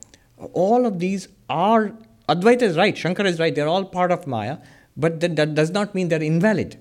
all 0.54 0.86
of 0.86 1.00
these 1.00 1.28
are 1.50 1.94
Advaita 2.28 2.64
is 2.64 2.76
right, 2.76 2.96
Shankara 2.96 3.26
is 3.26 3.40
right. 3.40 3.54
They're 3.54 3.68
all 3.68 3.86
part 3.86 4.12
of 4.12 4.26
Maya, 4.26 4.58
but 4.98 5.20
that 5.20 5.54
does 5.54 5.70
not 5.70 5.94
mean 5.94 6.08
they're 6.08 6.24
invalid. 6.24 6.80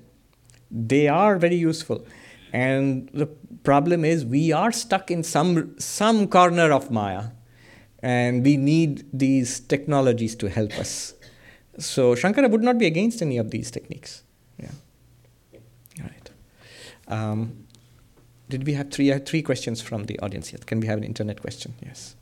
They 0.70 1.06
are 1.06 1.36
very 1.38 1.56
useful. 1.56 2.06
And 2.54 3.10
the 3.12 3.26
problem 3.64 4.04
is 4.04 4.24
we 4.24 4.52
are 4.52 4.70
stuck 4.70 5.10
in 5.10 5.24
some 5.24 5.74
some 5.80 6.28
corner 6.28 6.70
of 6.72 6.88
Maya 6.88 7.30
and 7.98 8.44
we 8.44 8.56
need 8.56 9.04
these 9.12 9.58
technologies 9.58 10.36
to 10.36 10.48
help 10.48 10.72
us. 10.78 11.14
So 11.78 12.14
Shankara 12.14 12.48
would 12.48 12.62
not 12.62 12.78
be 12.78 12.86
against 12.86 13.22
any 13.22 13.38
of 13.38 13.50
these 13.50 13.72
techniques. 13.72 14.22
Yeah. 14.56 14.70
All 16.00 16.06
right. 16.12 16.30
Um, 17.08 17.66
did 18.48 18.64
we 18.68 18.74
have 18.74 18.92
three? 18.92 19.08
Had 19.08 19.26
three 19.26 19.42
questions 19.42 19.82
from 19.82 20.04
the 20.04 20.16
audience 20.20 20.52
yet. 20.52 20.64
Can 20.64 20.78
we 20.78 20.86
have 20.86 20.98
an 20.98 21.04
internet 21.04 21.40
question? 21.40 21.74
Yes. 21.82 22.14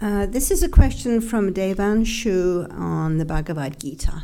Uh, 0.00 0.26
this 0.26 0.52
is 0.52 0.62
a 0.62 0.68
question 0.68 1.20
from 1.20 1.52
Devanshu 1.52 2.70
on 2.70 3.18
the 3.18 3.24
Bhagavad 3.24 3.80
Gita. 3.80 4.22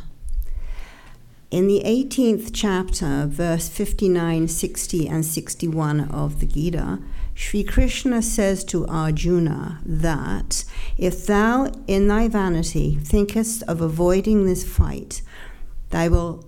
In 1.53 1.67
the 1.67 1.83
18th 1.85 2.49
chapter, 2.51 3.27
verse 3.27 3.69
59, 3.69 4.47
60, 4.47 5.07
and 5.07 5.23
61 5.23 5.99
of 6.09 6.39
the 6.39 6.47
Gita, 6.47 6.97
Sri 7.35 7.63
Krishna 7.63 8.23
says 8.23 8.63
to 8.63 8.87
Arjuna 8.87 9.79
that 9.85 10.65
if 10.97 11.27
thou 11.27 11.71
in 11.85 12.07
thy 12.07 12.27
vanity 12.27 12.95
thinkest 12.95 13.61
of 13.67 13.81
avoiding 13.81 14.45
this 14.45 14.63
fight, 14.67 15.21
thy 15.91 16.07
will, 16.07 16.43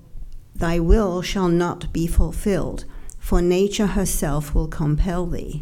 thy 0.56 0.80
will 0.80 1.22
shall 1.22 1.50
not 1.50 1.94
be 1.94 2.08
fulfilled, 2.08 2.86
for 3.20 3.44
nature 3.44 3.86
herself 3.86 4.56
will 4.56 4.68
compel 4.68 5.28
thee. 5.28 5.62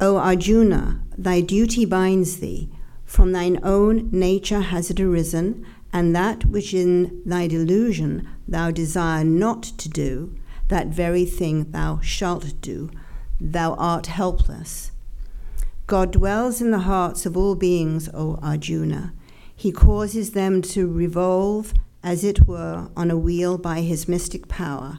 O 0.00 0.16
Arjuna, 0.16 1.00
thy 1.18 1.40
duty 1.40 1.84
binds 1.84 2.36
thee. 2.36 2.70
From 3.04 3.32
thine 3.32 3.58
own 3.64 4.10
nature 4.12 4.60
has 4.60 4.90
it 4.90 5.00
arisen, 5.00 5.66
and 5.92 6.16
that 6.16 6.46
which 6.46 6.72
in 6.72 7.22
thy 7.24 7.46
delusion 7.46 8.28
thou 8.48 8.70
desire 8.70 9.24
not 9.24 9.62
to 9.62 9.88
do, 9.88 10.34
that 10.68 10.88
very 10.88 11.24
thing 11.24 11.70
thou 11.70 12.00
shalt 12.00 12.60
do. 12.60 12.90
Thou 13.40 13.74
art 13.74 14.06
helpless. 14.06 14.92
God 15.86 16.12
dwells 16.12 16.62
in 16.62 16.70
the 16.70 16.80
hearts 16.80 17.26
of 17.26 17.36
all 17.36 17.54
beings, 17.54 18.08
O 18.14 18.38
Arjuna. 18.40 19.12
He 19.54 19.72
causes 19.72 20.30
them 20.30 20.62
to 20.62 20.90
revolve, 20.90 21.74
as 22.02 22.24
it 22.24 22.46
were, 22.46 22.88
on 22.96 23.10
a 23.10 23.18
wheel 23.18 23.58
by 23.58 23.80
his 23.80 24.08
mystic 24.08 24.48
power. 24.48 24.98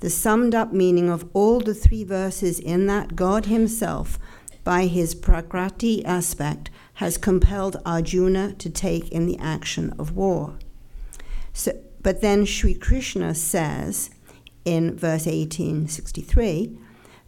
The 0.00 0.10
summed 0.10 0.54
up 0.54 0.72
meaning 0.72 1.08
of 1.08 1.28
all 1.32 1.60
the 1.60 1.74
three 1.74 2.04
verses 2.04 2.60
in 2.60 2.86
that 2.86 3.16
God 3.16 3.46
himself, 3.46 4.18
by 4.64 4.86
his 4.86 5.14
Prakriti 5.14 6.04
aspect, 6.04 6.70
has 7.02 7.18
compelled 7.18 7.82
Arjuna 7.84 8.52
to 8.52 8.70
take 8.70 9.08
in 9.08 9.26
the 9.26 9.36
action 9.38 9.92
of 9.98 10.14
war. 10.14 10.54
So, 11.52 11.72
but 12.00 12.20
then 12.20 12.44
Sri 12.44 12.74
Krishna 12.74 13.34
says 13.34 14.10
in 14.64 14.96
verse 14.96 15.26
1863 15.26 16.78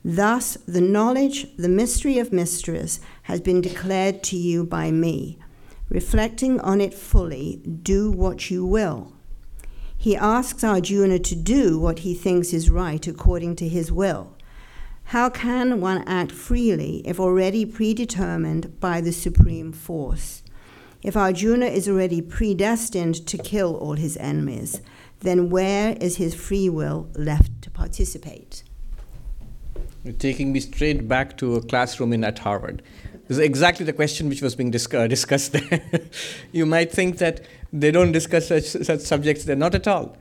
Thus 0.04 0.56
the 0.68 0.80
knowledge, 0.80 1.56
the 1.56 1.68
mystery 1.68 2.20
of 2.20 2.32
mysteries, 2.32 3.00
has 3.24 3.40
been 3.40 3.60
declared 3.60 4.22
to 4.22 4.36
you 4.36 4.62
by 4.62 4.92
me. 4.92 5.40
Reflecting 5.88 6.60
on 6.60 6.80
it 6.80 6.94
fully, 6.94 7.60
do 7.82 8.12
what 8.12 8.52
you 8.52 8.64
will. 8.64 9.12
He 9.96 10.14
asks 10.14 10.62
Arjuna 10.62 11.18
to 11.18 11.34
do 11.34 11.80
what 11.80 12.00
he 12.00 12.14
thinks 12.14 12.52
is 12.52 12.70
right 12.70 13.04
according 13.08 13.56
to 13.56 13.68
his 13.68 13.90
will. 13.90 14.33
How 15.08 15.28
can 15.28 15.80
one 15.80 16.02
act 16.06 16.32
freely 16.32 17.02
if 17.04 17.20
already 17.20 17.64
predetermined 17.66 18.80
by 18.80 19.00
the 19.00 19.12
supreme 19.12 19.72
force? 19.72 20.42
If 21.02 21.16
Arjuna 21.16 21.66
is 21.66 21.88
already 21.88 22.22
predestined 22.22 23.26
to 23.26 23.36
kill 23.36 23.76
all 23.76 23.94
his 23.94 24.16
enemies, 24.16 24.80
then 25.20 25.50
where 25.50 25.96
is 26.00 26.16
his 26.16 26.34
free 26.34 26.68
will 26.68 27.08
left 27.14 27.62
to 27.62 27.70
participate? 27.70 28.64
You're 30.02 30.14
taking 30.14 30.52
me 30.52 30.60
straight 30.60 31.06
back 31.06 31.36
to 31.38 31.56
a 31.56 31.62
classroom 31.62 32.12
in 32.12 32.24
at 32.24 32.38
Harvard. 32.38 32.82
This 33.28 33.38
is 33.38 33.44
exactly 33.44 33.86
the 33.86 33.92
question 33.92 34.28
which 34.28 34.42
was 34.42 34.54
being 34.54 34.70
discuss- 34.70 35.04
uh, 35.04 35.06
discussed 35.06 35.52
there. 35.52 35.82
you 36.52 36.66
might 36.66 36.90
think 36.90 37.18
that 37.18 37.42
they 37.72 37.90
don't 37.90 38.12
discuss 38.12 38.48
such, 38.48 38.64
such 38.64 39.00
subjects 39.00 39.44
there, 39.44 39.56
not 39.56 39.74
at 39.74 39.86
all. 39.86 40.16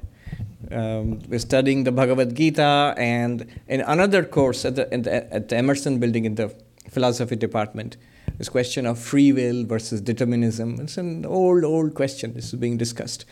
Um, 0.72 1.20
we're 1.28 1.40
studying 1.40 1.84
the 1.84 1.92
Bhagavad 1.92 2.36
Gita, 2.36 2.94
and 2.98 3.48
in 3.68 3.82
another 3.82 4.24
course 4.24 4.66
at 4.66 4.76
the, 4.76 4.86
the, 4.86 5.34
at 5.34 5.50
the 5.50 5.58
Emerson 5.58 6.00
building 6.00 6.26
in 6.26 6.36
the 6.36 6.54
philosophy 6.90 7.36
department, 7.36 7.98
this 8.38 8.50
question 8.50 8.86
of 8.86 8.98
free 8.98 9.32
will 9.32 9.66
versus 9.66 10.02
determinism. 10.02 10.80
It's 10.80 10.98
an 10.98 11.26
old, 11.26 11.64
old 11.64 11.94
question. 11.94 12.34
This 12.34 12.54
is 12.54 12.60
being 12.60 12.78
discussed. 12.78 13.26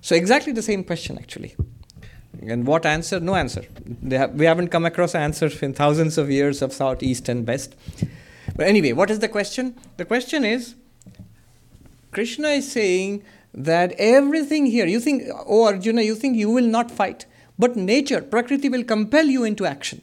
So, 0.00 0.14
exactly 0.14 0.52
the 0.52 0.62
same 0.62 0.84
question, 0.84 1.18
actually. 1.18 1.56
And 2.42 2.66
what 2.66 2.86
answer? 2.86 3.20
No 3.20 3.34
answer. 3.34 3.64
Have, 4.10 4.34
we 4.34 4.44
haven't 4.46 4.68
come 4.68 4.84
across 4.84 5.14
answers 5.14 5.62
in 5.62 5.74
thousands 5.74 6.18
of 6.18 6.30
years 6.30 6.62
of 6.62 6.72
South, 6.72 7.02
East, 7.02 7.28
and 7.28 7.46
West. 7.46 7.74
But 8.54 8.66
anyway, 8.66 8.92
what 8.92 9.10
is 9.10 9.18
the 9.18 9.28
question? 9.28 9.76
The 9.96 10.04
question 10.04 10.44
is 10.44 10.74
Krishna 12.10 12.48
is 12.48 12.70
saying 12.70 13.22
that 13.56 13.94
everything 13.98 14.66
here, 14.66 14.86
you 14.86 15.00
think, 15.00 15.24
oh 15.46 15.64
Arjuna, 15.64 16.02
you 16.02 16.14
think 16.14 16.36
you 16.36 16.50
will 16.50 16.66
not 16.66 16.90
fight, 16.90 17.24
but 17.58 17.74
nature, 17.74 18.20
Prakriti 18.20 18.68
will 18.68 18.84
compel 18.84 19.24
you 19.24 19.44
into 19.44 19.64
action. 19.64 20.02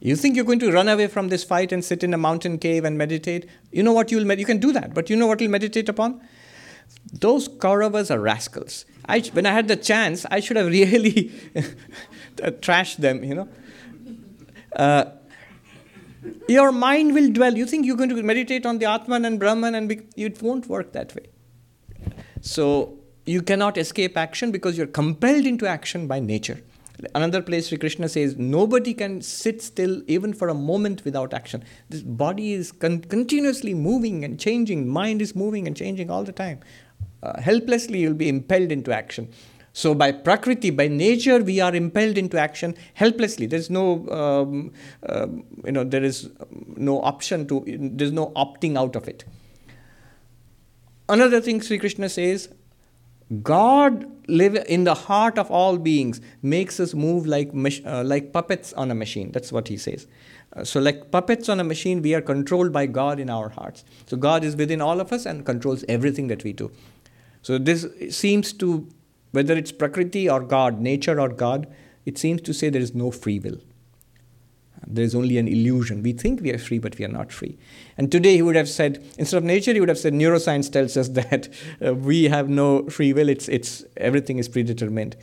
You 0.00 0.14
think 0.14 0.36
you're 0.36 0.44
going 0.44 0.58
to 0.60 0.70
run 0.70 0.88
away 0.88 1.06
from 1.06 1.28
this 1.28 1.42
fight 1.42 1.72
and 1.72 1.84
sit 1.84 2.04
in 2.04 2.14
a 2.14 2.18
mountain 2.18 2.58
cave 2.58 2.84
and 2.84 2.96
meditate? 2.98 3.48
You 3.72 3.82
know 3.82 3.92
what 3.92 4.10
you'll 4.10 4.24
med- 4.24 4.38
you 4.38 4.46
can 4.46 4.58
do 4.58 4.72
that, 4.72 4.94
but 4.94 5.08
you 5.10 5.16
know 5.16 5.26
what 5.26 5.40
you'll 5.40 5.50
meditate 5.50 5.88
upon? 5.88 6.20
Those 7.12 7.48
Kauravas 7.48 8.10
are 8.10 8.20
rascals. 8.20 8.84
I, 9.08 9.20
when 9.32 9.46
I 9.46 9.52
had 9.52 9.68
the 9.68 9.76
chance, 9.76 10.26
I 10.30 10.40
should 10.40 10.56
have 10.56 10.66
really 10.78 11.32
trashed 12.36 12.98
them, 12.98 13.24
you 13.24 13.34
know. 13.34 13.48
Uh, 14.74 15.06
your 16.48 16.72
mind 16.72 17.14
will 17.14 17.30
dwell. 17.30 17.56
You 17.56 17.66
think 17.66 17.86
you're 17.86 17.96
going 17.96 18.10
to 18.10 18.22
meditate 18.22 18.66
on 18.66 18.78
the 18.78 18.86
Atman 18.86 19.24
and 19.24 19.38
Brahman, 19.38 19.74
and 19.74 19.88
be, 19.88 20.02
it 20.16 20.42
won't 20.42 20.66
work 20.68 20.92
that 20.92 21.14
way. 21.14 21.26
So 22.46 22.96
you 23.24 23.42
cannot 23.42 23.76
escape 23.76 24.16
action 24.16 24.52
because 24.52 24.78
you're 24.78 24.86
compelled 24.86 25.46
into 25.46 25.66
action 25.66 26.06
by 26.06 26.20
nature. 26.20 26.60
Another 27.12 27.42
place 27.42 27.68
Sri 27.68 27.76
Krishna 27.76 28.08
says, 28.08 28.36
nobody 28.36 28.94
can 28.94 29.20
sit 29.20 29.60
still 29.60 30.00
even 30.06 30.32
for 30.32 30.48
a 30.48 30.54
moment 30.54 31.04
without 31.04 31.34
action. 31.34 31.64
This 31.90 32.02
body 32.02 32.52
is 32.52 32.70
con- 32.70 33.00
continuously 33.00 33.74
moving 33.74 34.24
and 34.24 34.38
changing, 34.38 34.88
mind 34.88 35.20
is 35.20 35.34
moving 35.34 35.66
and 35.66 35.76
changing 35.76 36.08
all 36.08 36.22
the 36.22 36.32
time. 36.32 36.60
Uh, 37.20 37.40
helplessly, 37.40 37.98
you'll 37.98 38.14
be 38.14 38.28
impelled 38.28 38.70
into 38.70 38.92
action. 38.92 39.28
So, 39.72 39.92
by 39.92 40.12
Prakriti, 40.12 40.70
by 40.70 40.86
nature, 40.86 41.42
we 41.42 41.60
are 41.60 41.74
impelled 41.74 42.16
into 42.16 42.38
action 42.38 42.76
helplessly. 42.94 43.46
There's 43.46 43.68
no, 43.68 44.08
um, 44.08 44.72
uh, 45.02 45.26
you 45.64 45.72
know, 45.72 45.82
there 45.82 46.04
is 46.04 46.30
no 46.76 47.02
option 47.02 47.46
to, 47.48 47.64
there's 47.66 48.12
no 48.12 48.28
opting 48.36 48.78
out 48.78 48.94
of 48.94 49.08
it. 49.08 49.24
Another 51.08 51.40
thing 51.40 51.60
Sri 51.60 51.78
Krishna 51.78 52.08
says, 52.08 52.48
God 53.42 54.10
live 54.28 54.54
in 54.68 54.84
the 54.84 54.94
heart 54.94 55.38
of 55.38 55.50
all 55.50 55.78
beings 55.78 56.20
makes 56.42 56.78
us 56.78 56.94
move 56.94 57.26
like 57.26 57.50
uh, 57.84 58.04
like 58.04 58.32
puppets 58.32 58.72
on 58.74 58.90
a 58.90 58.94
machine. 58.94 59.32
That's 59.32 59.50
what 59.50 59.66
he 59.68 59.76
says. 59.76 60.06
Uh, 60.52 60.64
so 60.64 60.80
like 60.80 61.10
puppets 61.10 61.48
on 61.48 61.58
a 61.58 61.64
machine, 61.64 62.02
we 62.02 62.14
are 62.14 62.20
controlled 62.20 62.72
by 62.72 62.86
God 62.86 63.18
in 63.18 63.28
our 63.28 63.48
hearts. 63.48 63.84
So 64.06 64.16
God 64.16 64.44
is 64.44 64.54
within 64.54 64.80
all 64.80 65.00
of 65.00 65.12
us 65.12 65.26
and 65.26 65.44
controls 65.44 65.84
everything 65.88 66.28
that 66.28 66.44
we 66.44 66.52
do. 66.52 66.70
So 67.42 67.58
this 67.58 67.86
seems 68.10 68.52
to, 68.54 68.88
whether 69.32 69.54
it's 69.54 69.72
Prakriti 69.72 70.28
or 70.28 70.40
God, 70.40 70.80
nature 70.80 71.20
or 71.20 71.28
God, 71.28 71.66
it 72.04 72.18
seems 72.18 72.42
to 72.42 72.54
say 72.54 72.68
there 72.68 72.80
is 72.80 72.94
no 72.94 73.10
free 73.10 73.40
will. 73.40 73.58
There 74.86 75.04
is 75.04 75.14
only 75.14 75.38
an 75.38 75.48
illusion. 75.48 76.02
We 76.02 76.12
think 76.12 76.40
we 76.40 76.52
are 76.52 76.58
free, 76.58 76.78
but 76.78 76.98
we 76.98 77.04
are 77.04 77.08
not 77.08 77.32
free. 77.32 77.58
And 77.96 78.10
today 78.10 78.34
he 78.34 78.42
would 78.42 78.56
have 78.56 78.68
said, 78.68 79.02
instead 79.18 79.38
of 79.38 79.44
nature, 79.44 79.72
he 79.72 79.80
would 79.80 79.88
have 79.88 79.98
said 79.98 80.12
neuroscience 80.12 80.70
tells 80.70 80.96
us 80.96 81.08
that 81.20 81.48
uh, 81.84 81.94
we 81.94 82.24
have 82.24 82.48
no 82.48 82.88
free 82.88 83.12
will. 83.12 83.28
It's, 83.28 83.48
it's, 83.48 83.84
everything 83.96 84.38
is 84.38 84.48
predetermined. 84.48 85.16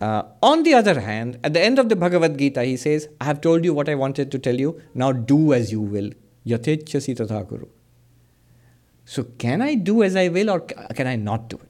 Uh, 0.00 0.24
on 0.42 0.62
the 0.62 0.74
other 0.74 1.00
hand, 1.00 1.38
at 1.42 1.54
the 1.54 1.60
end 1.60 1.78
of 1.78 1.88
the 1.88 1.96
Bhagavad 1.96 2.38
Gita, 2.38 2.64
he 2.64 2.76
says, 2.76 3.08
I 3.20 3.24
have 3.24 3.40
told 3.40 3.64
you 3.64 3.72
what 3.72 3.88
I 3.88 3.94
wanted 3.94 4.30
to 4.32 4.38
tell 4.38 4.58
you. 4.58 4.80
Now 4.94 5.12
do 5.12 5.54
as 5.54 5.72
you 5.72 5.80
will. 5.80 6.10
Yatechasi 6.46 7.16
tathakuru. 7.16 7.68
So, 9.06 9.24
can 9.38 9.62
I 9.62 9.76
do 9.76 10.02
as 10.02 10.16
I 10.16 10.28
will 10.28 10.50
or 10.50 10.60
can 10.60 11.06
I 11.06 11.16
not 11.16 11.48
do 11.48 11.56
it? 11.56 11.68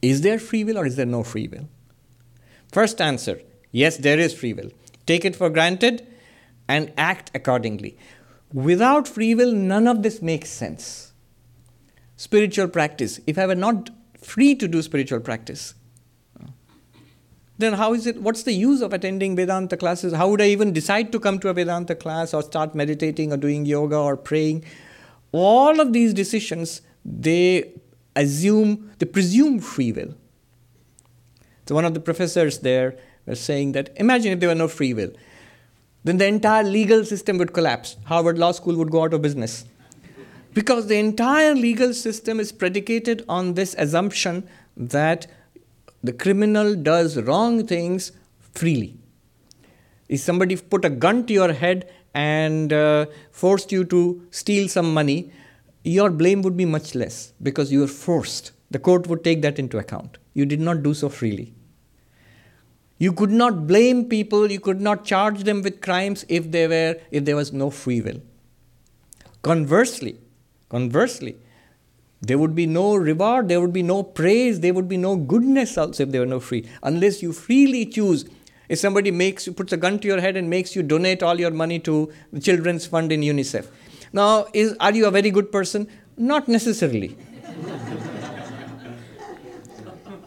Is 0.00 0.20
there 0.22 0.38
free 0.38 0.64
will 0.64 0.78
or 0.78 0.86
is 0.86 0.96
there 0.96 1.06
no 1.06 1.22
free 1.22 1.48
will? 1.48 1.68
First 2.72 3.00
answer 3.00 3.40
yes, 3.72 3.96
there 3.96 4.18
is 4.18 4.32
free 4.32 4.52
will. 4.52 4.70
Take 5.06 5.24
it 5.24 5.36
for 5.36 5.50
granted 5.50 6.06
and 6.68 6.92
act 6.96 7.30
accordingly. 7.34 7.96
Without 8.52 9.08
free 9.08 9.34
will, 9.34 9.52
none 9.52 9.86
of 9.86 10.02
this 10.02 10.22
makes 10.22 10.50
sense. 10.50 11.12
Spiritual 12.16 12.68
practice. 12.68 13.20
If 13.26 13.38
I 13.38 13.46
were 13.46 13.54
not 13.54 13.90
free 14.20 14.54
to 14.54 14.68
do 14.68 14.80
spiritual 14.80 15.20
practice, 15.20 15.74
then 17.58 17.74
how 17.74 17.94
is 17.94 18.06
it 18.06 18.20
what's 18.20 18.42
the 18.42 18.52
use 18.52 18.82
of 18.82 18.92
attending 18.92 19.36
vedanta 19.36 19.76
classes 19.76 20.12
how 20.12 20.28
would 20.28 20.40
i 20.40 20.46
even 20.46 20.72
decide 20.72 21.12
to 21.12 21.20
come 21.20 21.38
to 21.38 21.48
a 21.48 21.54
vedanta 21.54 21.94
class 21.94 22.34
or 22.34 22.42
start 22.42 22.74
meditating 22.74 23.32
or 23.32 23.36
doing 23.36 23.64
yoga 23.64 23.96
or 23.96 24.16
praying 24.16 24.64
all 25.32 25.80
of 25.80 25.92
these 25.92 26.12
decisions 26.12 26.82
they 27.04 27.72
assume 28.16 28.90
they 28.98 29.06
presume 29.06 29.58
free 29.60 29.92
will 29.92 30.14
so 31.66 31.74
one 31.74 31.84
of 31.84 31.94
the 31.94 32.00
professors 32.00 32.58
there 32.60 32.96
was 33.26 33.40
saying 33.40 33.72
that 33.72 33.90
imagine 33.96 34.32
if 34.32 34.40
there 34.40 34.48
were 34.48 34.54
no 34.54 34.68
free 34.68 34.94
will 34.94 35.12
then 36.04 36.18
the 36.18 36.26
entire 36.26 36.62
legal 36.62 37.04
system 37.04 37.38
would 37.38 37.52
collapse 37.52 37.96
harvard 38.06 38.38
law 38.38 38.52
school 38.52 38.76
would 38.76 38.90
go 38.90 39.04
out 39.04 39.14
of 39.14 39.22
business 39.22 39.64
because 40.52 40.86
the 40.86 40.98
entire 40.98 41.54
legal 41.54 41.92
system 41.92 42.38
is 42.38 42.52
predicated 42.52 43.24
on 43.28 43.54
this 43.54 43.74
assumption 43.78 44.46
that 44.76 45.26
the 46.02 46.12
criminal 46.12 46.74
does 46.74 47.16
wrong 47.22 47.66
things 47.66 48.12
freely 48.52 48.96
if 50.08 50.20
somebody 50.20 50.56
put 50.56 50.84
a 50.84 50.90
gun 50.90 51.26
to 51.26 51.32
your 51.32 51.52
head 51.52 51.90
and 52.14 52.72
uh, 52.72 53.06
forced 53.30 53.72
you 53.72 53.84
to 53.84 54.26
steal 54.30 54.68
some 54.68 54.92
money, 54.92 55.32
your 55.82 56.10
blame 56.10 56.42
would 56.42 56.56
be 56.56 56.64
much 56.64 56.94
less 56.94 57.32
because 57.42 57.72
you 57.72 57.80
were 57.80 57.86
forced. 57.86 58.52
The 58.70 58.78
court 58.78 59.06
would 59.08 59.24
take 59.24 59.42
that 59.42 59.58
into 59.58 59.78
account. 59.78 60.18
You 60.32 60.46
did 60.46 60.60
not 60.60 60.82
do 60.82 60.94
so 60.94 61.08
freely. 61.08 61.54
You 62.98 63.12
could 63.12 63.30
not 63.30 63.66
blame 63.66 64.08
people, 64.08 64.50
you 64.50 64.60
could 64.60 64.80
not 64.80 65.04
charge 65.04 65.44
them 65.44 65.62
with 65.62 65.80
crimes 65.80 66.24
if 66.28 66.50
they 66.50 66.66
were 66.68 66.96
if 67.10 67.24
there 67.24 67.36
was 67.36 67.52
no 67.52 67.70
free 67.70 68.00
will. 68.00 68.20
Conversely, 69.42 70.16
conversely, 70.68 71.36
there 72.22 72.38
would 72.38 72.54
be 72.54 72.66
no 72.66 72.94
reward, 72.94 73.48
there 73.48 73.60
would 73.60 73.72
be 73.72 73.82
no 73.82 74.02
praise, 74.02 74.60
there 74.60 74.72
would 74.72 74.88
be 74.88 74.96
no 74.96 75.16
goodness 75.16 75.76
also 75.76 76.04
if 76.04 76.10
there 76.10 76.20
were 76.20 76.26
no 76.26 76.40
free. 76.40 76.66
Unless 76.82 77.22
you 77.22 77.32
freely 77.32 77.84
choose 77.84 78.24
If 78.68 78.78
somebody 78.78 79.10
makes 79.10 79.46
puts 79.48 79.72
a 79.72 79.76
gun 79.76 79.98
to 79.98 80.08
your 80.08 80.20
head 80.20 80.36
and 80.36 80.48
makes 80.48 80.74
you 80.74 80.82
donate 80.82 81.22
all 81.22 81.38
your 81.38 81.50
money 81.50 81.78
to 81.80 82.10
the 82.32 82.40
children's 82.40 82.86
fund 82.86 83.12
in 83.12 83.20
UNICEF. 83.20 83.66
Now, 84.12 84.46
is 84.54 84.74
are 84.80 84.92
you 84.92 85.06
a 85.06 85.10
very 85.10 85.30
good 85.30 85.52
person? 85.52 85.86
Not 86.16 86.48
necessarily. 86.48 87.16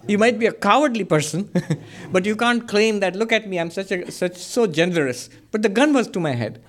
You 0.08 0.18
might 0.18 0.40
be 0.40 0.46
a 0.46 0.52
cowardly 0.52 1.04
person, 1.04 1.50
but 2.12 2.26
you 2.26 2.36
can't 2.36 2.68
claim 2.68 3.00
that. 3.02 3.16
Look 3.16 3.32
at 3.32 3.48
me, 3.48 3.60
I'm 3.60 3.72
such 3.72 3.92
a 3.92 4.12
such 4.12 4.38
so 4.38 4.68
generous. 4.68 5.30
But 5.52 5.62
the 5.62 5.70
gun 5.70 5.94
was 5.94 6.08
to 6.10 6.20
my 6.20 6.34
head. 6.34 6.62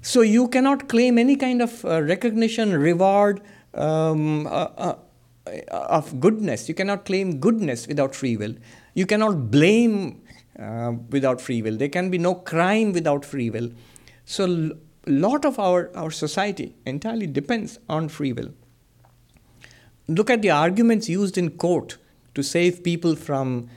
So 0.00 0.20
you 0.20 0.48
cannot 0.48 0.88
claim 0.88 1.16
any 1.16 1.36
kind 1.36 1.62
of 1.62 1.84
uh, 1.84 2.02
recognition, 2.02 2.72
reward 2.76 3.40
um, 3.74 4.46
uh, 4.48 4.50
uh, 4.76 4.94
of 5.70 6.20
goodness. 6.20 6.68
You 6.68 6.74
cannot 6.74 7.04
claim 7.04 7.38
goodness 7.38 7.86
without 7.86 8.14
free 8.14 8.36
will. 8.36 8.54
You 8.94 9.06
cannot 9.06 9.50
blame 9.50 10.22
uh, 10.58 10.92
without 11.10 11.40
free 11.40 11.62
will. 11.62 11.76
There 11.76 11.88
can 11.88 12.10
be 12.10 12.18
no 12.18 12.34
crime 12.34 12.92
without 12.92 13.24
free 13.24 13.50
will. 13.50 13.70
So, 14.24 14.72
a 15.06 15.10
lot 15.10 15.44
of 15.44 15.58
our, 15.58 15.90
our 15.96 16.10
society 16.10 16.76
entirely 16.86 17.26
depends 17.26 17.78
on 17.88 18.08
free 18.08 18.32
will. 18.32 18.50
Look 20.16 20.30
at 20.30 20.42
the 20.42 20.50
arguments 20.50 21.08
used 21.08 21.38
in 21.38 21.50
court 21.50 21.98
to 22.34 22.42
save 22.42 22.82
people 22.84 23.16
from 23.16 23.68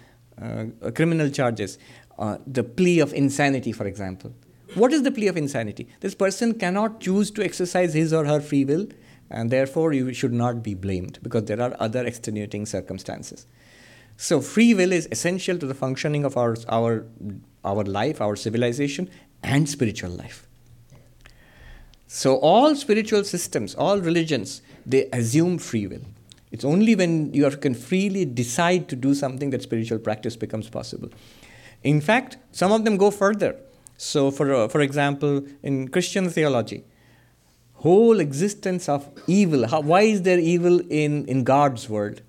uh, 0.42 0.66
criminal 0.94 1.30
charges. 1.30 1.78
Uh, 2.18 2.38
the 2.48 2.64
plea 2.64 3.00
of 3.00 3.14
insanity, 3.14 3.72
for 3.72 3.86
example. 3.86 4.34
What 4.76 4.92
is 4.92 5.04
the 5.04 5.12
plea 5.12 5.28
of 5.28 5.38
insanity? 5.38 5.88
This 6.00 6.16
person 6.16 6.54
cannot 6.54 7.00
choose 7.00 7.32
to 7.32 7.44
exercise 7.44 7.94
his 7.94 8.14
or 8.14 8.26
her 8.26 8.42
free 8.42 8.66
will, 8.66 8.88
and 9.30 9.50
therefore 9.50 9.94
you 9.94 10.14
should 10.14 10.34
not 10.34 10.64
be 10.64 10.74
blamed 10.74 11.20
because 11.22 11.46
there 11.46 11.62
are 11.62 11.76
other 11.80 12.06
extenuating 12.06 12.66
circumstances. 12.66 13.46
So 14.18 14.42
free 14.42 14.74
will 14.74 14.92
is 14.92 15.08
essential 15.12 15.58
to 15.58 15.66
the 15.66 15.74
functioning 15.74 16.26
of 16.26 16.38
our, 16.38 16.56
our, 16.70 17.06
our 17.64 17.84
life, 17.84 18.22
our 18.22 18.36
civilization, 18.36 19.10
and 19.44 19.70
spiritual 19.70 20.12
life. 20.12 20.48
So 22.08 22.38
all 22.38 22.76
spiritual 22.76 23.24
systems, 23.24 23.76
all 23.76 24.00
religions, 24.00 24.62
they 24.86 25.10
assume 25.12 25.58
free 25.58 25.88
will. 25.88 26.06
It's 26.56 26.64
only 26.64 26.96
when 26.96 27.34
you 27.34 27.50
can 27.58 27.74
freely 27.76 28.24
decide 28.24 28.88
to 28.88 28.96
do 28.96 29.14
something 29.14 29.50
that 29.50 29.62
spiritual 29.62 30.00
practice 30.00 30.38
becomes 30.38 30.70
possible. 30.70 31.10
In 31.84 32.00
fact, 32.00 32.38
some 32.54 32.72
of 32.72 32.86
them 32.86 32.96
go 32.96 33.12
further. 33.12 33.58
So, 33.98 34.32
for, 34.32 34.54
uh, 34.54 34.70
for 34.70 34.80
example, 34.80 35.46
in 35.64 35.90
Christian 35.90 36.30
theology, 36.30 36.86
whole 37.74 38.22
existence 38.22 38.88
of 38.88 39.10
evil, 39.28 39.68
how, 39.68 39.82
why 39.82 40.04
is 40.04 40.22
there 40.22 40.40
evil 40.40 40.80
in, 40.90 41.26
in 41.26 41.44
God's 41.44 41.90
world? 41.90 42.22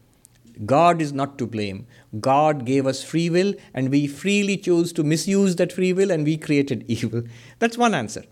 God 0.64 1.00
is 1.00 1.12
not 1.12 1.38
to 1.38 1.46
blame. 1.46 1.86
God 2.18 2.66
gave 2.66 2.84
us 2.84 3.04
free 3.04 3.30
will, 3.30 3.54
and 3.74 3.90
we 3.90 4.08
freely 4.08 4.56
chose 4.56 4.92
to 4.94 5.04
misuse 5.04 5.54
that 5.54 5.72
free 5.72 5.92
will, 5.92 6.10
and 6.10 6.24
we 6.24 6.36
created 6.36 6.84
evil. 6.88 7.22
That's 7.60 7.78
one 7.78 7.94
answer. 7.94 8.24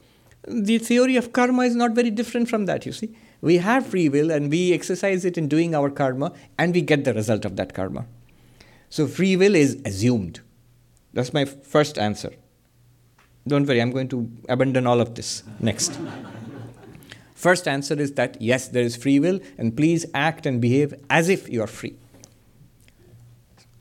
The 0.49 0.79
theory 0.79 1.15
of 1.15 1.33
karma 1.33 1.63
is 1.63 1.77
not 1.77 1.93
very 1.93 2.11
different 2.11 2.49
from 2.49 2.67
that, 2.67 2.85
you 2.85 2.91
see. 2.91 3.15
We 3.45 3.59
have 3.59 3.87
free 3.87 4.09
will, 4.09 4.31
and 4.31 4.51
we 4.51 4.73
exercise 4.73 5.27
it 5.27 5.37
in 5.37 5.49
doing 5.49 5.75
our 5.75 5.91
karma, 5.91 6.33
and 6.59 6.75
we 6.75 6.81
get 6.81 7.05
the 7.05 7.13
result 7.13 7.45
of 7.45 7.57
that 7.57 7.75
karma. 7.75 8.07
So, 8.89 9.07
free 9.07 9.37
will 9.37 9.55
is 9.55 9.77
assumed. 9.85 10.41
That's 11.13 11.35
my 11.35 11.45
first 11.45 11.99
answer. 11.99 12.33
Don't 13.47 13.67
worry, 13.67 13.83
I'm 13.83 13.91
going 13.91 14.09
to 14.09 14.31
abandon 14.49 14.87
all 14.87 14.99
of 14.99 15.15
this 15.15 15.43
next. 15.61 16.01
First 17.35 17.69
answer 17.69 18.01
is 18.01 18.13
that 18.13 18.41
yes, 18.41 18.69
there 18.69 18.83
is 18.83 18.97
free 18.97 19.21
will, 19.21 19.39
and 19.59 19.77
please 19.77 20.07
act 20.15 20.47
and 20.47 20.63
behave 20.63 20.95
as 21.11 21.29
if 21.29 21.47
you 21.51 21.61
are 21.61 21.67
free. 21.67 21.95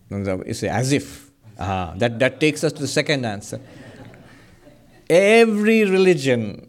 You 0.09 0.53
say 0.53 0.67
as 0.67 0.91
if. 0.91 1.31
Ah, 1.57 1.93
that, 1.95 2.19
that 2.19 2.41
takes 2.41 2.65
us 2.65 2.73
to 2.73 2.81
the 2.81 2.87
second 2.87 3.25
answer. 3.25 3.61
Every 5.09 5.85
religion, 5.85 6.67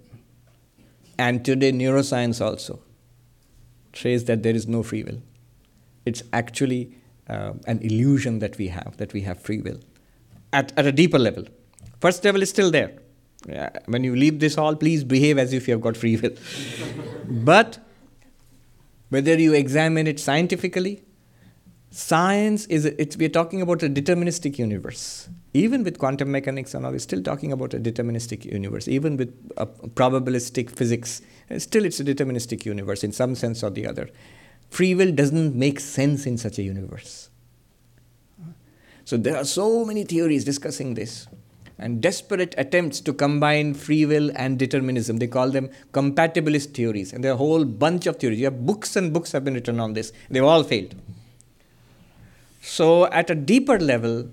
and 1.18 1.44
today 1.44 1.72
neuroscience 1.72 2.44
also, 2.44 2.80
says 3.94 4.24
that 4.24 4.42
there 4.42 4.54
is 4.54 4.66
no 4.66 4.82
free 4.82 5.02
will. 5.02 5.20
It's 6.04 6.22
actually 6.32 6.94
uh, 7.28 7.52
an 7.66 7.80
illusion 7.80 8.40
that 8.40 8.58
we 8.58 8.68
have, 8.68 8.96
that 8.98 9.12
we 9.12 9.22
have 9.22 9.40
free 9.40 9.60
will 9.60 9.80
at, 10.52 10.72
at 10.76 10.86
a 10.86 10.92
deeper 10.92 11.18
level. 11.18 11.44
First 12.00 12.24
level 12.24 12.42
is 12.42 12.50
still 12.50 12.70
there. 12.70 12.92
When 13.86 14.04
you 14.04 14.16
leave 14.16 14.40
this 14.40 14.54
hall, 14.54 14.74
please 14.74 15.04
behave 15.04 15.38
as 15.38 15.52
if 15.52 15.68
you 15.68 15.74
have 15.74 15.80
got 15.80 15.96
free 15.96 16.16
will. 16.16 16.34
but 17.28 17.78
whether 19.10 19.38
you 19.38 19.52
examine 19.52 20.06
it 20.06 20.18
scientifically, 20.18 21.02
science 21.90 22.66
is 22.66 22.86
it's, 22.86 23.16
we're 23.16 23.28
talking 23.28 23.60
about 23.60 23.82
a 23.82 23.88
deterministic 23.88 24.58
universe. 24.58 25.28
Even 25.56 25.84
with 25.84 25.98
quantum 25.98 26.32
mechanics 26.32 26.74
and 26.74 26.84
all, 26.84 26.90
we're 26.90 26.98
still 26.98 27.22
talking 27.22 27.52
about 27.52 27.74
a 27.74 27.78
deterministic 27.78 28.44
universe. 28.44 28.88
Even 28.88 29.16
with 29.16 29.32
a 29.56 29.66
probabilistic 29.66 30.68
physics, 30.76 31.22
uh, 31.48 31.60
still 31.60 31.84
it's 31.84 32.00
a 32.00 32.04
deterministic 32.04 32.64
universe 32.64 33.04
in 33.04 33.12
some 33.12 33.36
sense 33.36 33.62
or 33.62 33.70
the 33.70 33.86
other. 33.86 34.10
Free 34.70 34.96
will 34.96 35.12
doesn't 35.12 35.54
make 35.54 35.78
sense 35.78 36.26
in 36.26 36.36
such 36.38 36.58
a 36.58 36.62
universe. 36.62 37.30
So 39.04 39.16
there 39.16 39.36
are 39.36 39.44
so 39.44 39.84
many 39.84 40.02
theories 40.02 40.44
discussing 40.44 40.94
this 40.94 41.28
and 41.78 42.00
desperate 42.00 42.54
attempts 42.58 43.00
to 43.02 43.12
combine 43.12 43.74
free 43.74 44.06
will 44.06 44.32
and 44.34 44.58
determinism. 44.58 45.18
They 45.18 45.28
call 45.28 45.50
them 45.50 45.70
compatibilist 45.92 46.74
theories. 46.74 47.12
And 47.12 47.22
there 47.22 47.30
are 47.30 47.34
a 47.34 47.38
whole 47.38 47.64
bunch 47.64 48.06
of 48.06 48.16
theories. 48.16 48.40
You 48.40 48.46
have 48.46 48.66
books 48.66 48.96
and 48.96 49.12
books 49.12 49.30
have 49.32 49.44
been 49.44 49.54
written 49.54 49.78
on 49.78 49.92
this. 49.92 50.12
They've 50.30 50.42
all 50.42 50.64
failed. 50.64 50.96
So, 52.60 53.06
at 53.06 53.28
a 53.28 53.34
deeper 53.34 53.78
level, 53.78 54.30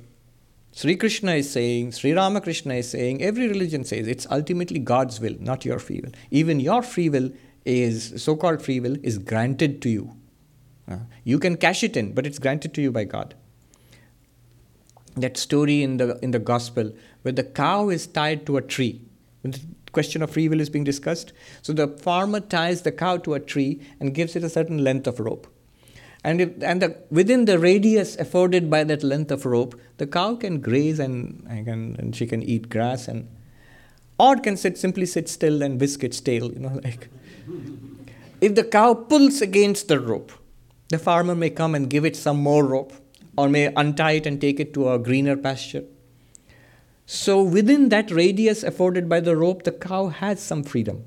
Sri 0.74 0.96
Krishna 0.96 1.34
is 1.34 1.50
saying, 1.52 1.92
Sri 1.92 2.14
Ramakrishna 2.14 2.76
is 2.76 2.90
saying, 2.90 3.22
every 3.22 3.48
religion 3.48 3.84
says 3.84 4.08
it's 4.08 4.26
ultimately 4.32 4.80
God's 4.80 5.20
will, 5.20 5.36
not 5.40 5.66
your 5.66 5.80
free 5.80 6.00
will. 6.02 6.12
Even 6.30 6.60
your 6.60 6.82
free 6.82 7.10
will 7.10 7.32
is, 7.66 8.24
so 8.24 8.36
called 8.36 8.62
free 8.62 8.80
will, 8.80 8.96
is 9.04 9.18
granted 9.18 9.82
to 9.82 9.90
you. 9.90 10.16
Uh, 10.90 10.98
you 11.24 11.40
can 11.40 11.58
cash 11.58 11.84
it 11.84 11.98
in, 11.98 12.14
but 12.14 12.26
it's 12.26 12.40
granted 12.40 12.74
to 12.74 12.82
you 12.82 12.92
by 12.92 13.04
God 13.04 13.36
that 15.16 15.38
story 15.38 15.84
in 15.84 15.98
the 15.98 16.18
in 16.20 16.32
the 16.32 16.40
gospel 16.40 16.92
where 17.22 17.32
the 17.32 17.44
cow 17.44 17.90
is 17.90 18.08
tied 18.08 18.46
to 18.46 18.58
a 18.58 18.62
tree. 18.62 19.02
When 19.42 19.52
the 19.52 19.60
question 19.92 20.22
of 20.22 20.32
free 20.32 20.48
will 20.48 20.62
is 20.62 20.70
being 20.70 20.84
discussed, 20.84 21.34
so 21.62 21.74
the 21.74 21.88
farmer 21.88 22.40
ties 22.40 22.84
the 22.84 22.92
cow 22.92 23.18
to 23.18 23.34
a 23.34 23.40
tree 23.40 23.82
and 24.00 24.14
gives 24.14 24.36
it 24.36 24.44
a 24.44 24.50
certain 24.50 24.84
length 24.84 25.08
of 25.08 25.20
rope. 25.20 25.48
And, 26.24 26.40
if, 26.42 26.50
and 26.62 26.82
the, 26.82 26.98
within 27.10 27.46
the 27.46 27.58
radius 27.58 28.16
afforded 28.18 28.70
by 28.70 28.84
that 28.84 29.04
length 29.04 29.32
of 29.32 29.46
rope, 29.46 29.80
the 29.98 30.06
cow 30.06 30.36
can 30.36 30.62
graze 30.62 31.00
and, 31.00 31.44
can, 31.48 31.96
and 31.98 32.16
she 32.16 32.28
can 32.28 32.44
eat 32.44 32.70
grass 32.70 33.08
and 33.08 33.28
or 34.20 34.36
can 34.38 34.56
sit 34.56 34.78
simply 34.78 35.08
sit 35.08 35.28
still 35.28 35.64
and 35.64 35.82
whisk 35.82 36.04
its 36.04 36.22
tail. 36.22 36.52
You 36.52 36.60
know, 36.60 36.80
like 36.84 37.10
if 38.40 38.54
the 38.56 38.64
cow 38.64 38.94
pulls 38.94 39.42
against 39.42 39.88
the 39.88 40.00
rope, 40.00 40.32
the 40.90 41.00
farmer 41.00 41.34
may 41.34 41.50
come 41.50 41.74
and 41.74 41.90
give 41.90 42.06
it 42.06 42.16
some 42.16 42.38
more 42.38 42.66
rope 42.66 42.94
or 43.36 43.50
may 43.50 43.74
untie 43.76 44.12
it 44.12 44.28
and 44.28 44.40
take 44.40 44.60
it 44.60 44.74
to 44.76 44.92
a 44.92 45.00
greener 45.00 45.38
pasture. 45.38 45.84
So, 47.08 47.42
within 47.42 47.90
that 47.90 48.12
radius 48.12 48.64
afforded 48.64 49.10
by 49.10 49.20
the 49.20 49.36
rope, 49.36 49.64
the 49.64 49.72
cow 49.72 50.08
has 50.08 50.40
some 50.40 50.64
freedom. 50.64 51.04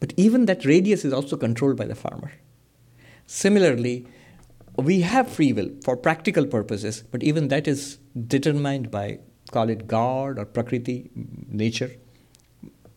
But 0.00 0.14
even 0.16 0.46
that 0.46 0.64
radius 0.64 1.04
is 1.04 1.12
also 1.12 1.36
controlled 1.36 1.76
by 1.76 1.84
the 1.84 1.94
farmer. 1.94 2.32
Similarly, 3.28 4.06
we 4.76 5.02
have 5.02 5.28
free 5.28 5.52
will 5.52 5.70
for 5.84 5.96
practical 5.96 6.46
purposes, 6.46 7.04
but 7.12 7.22
even 7.22 7.48
that 7.48 7.68
is 7.68 7.98
determined 8.26 8.90
by, 8.90 9.18
call 9.52 9.68
it 9.68 9.86
God 9.86 10.38
or 10.38 10.46
Prakriti, 10.46 11.10
nature. 11.46 11.90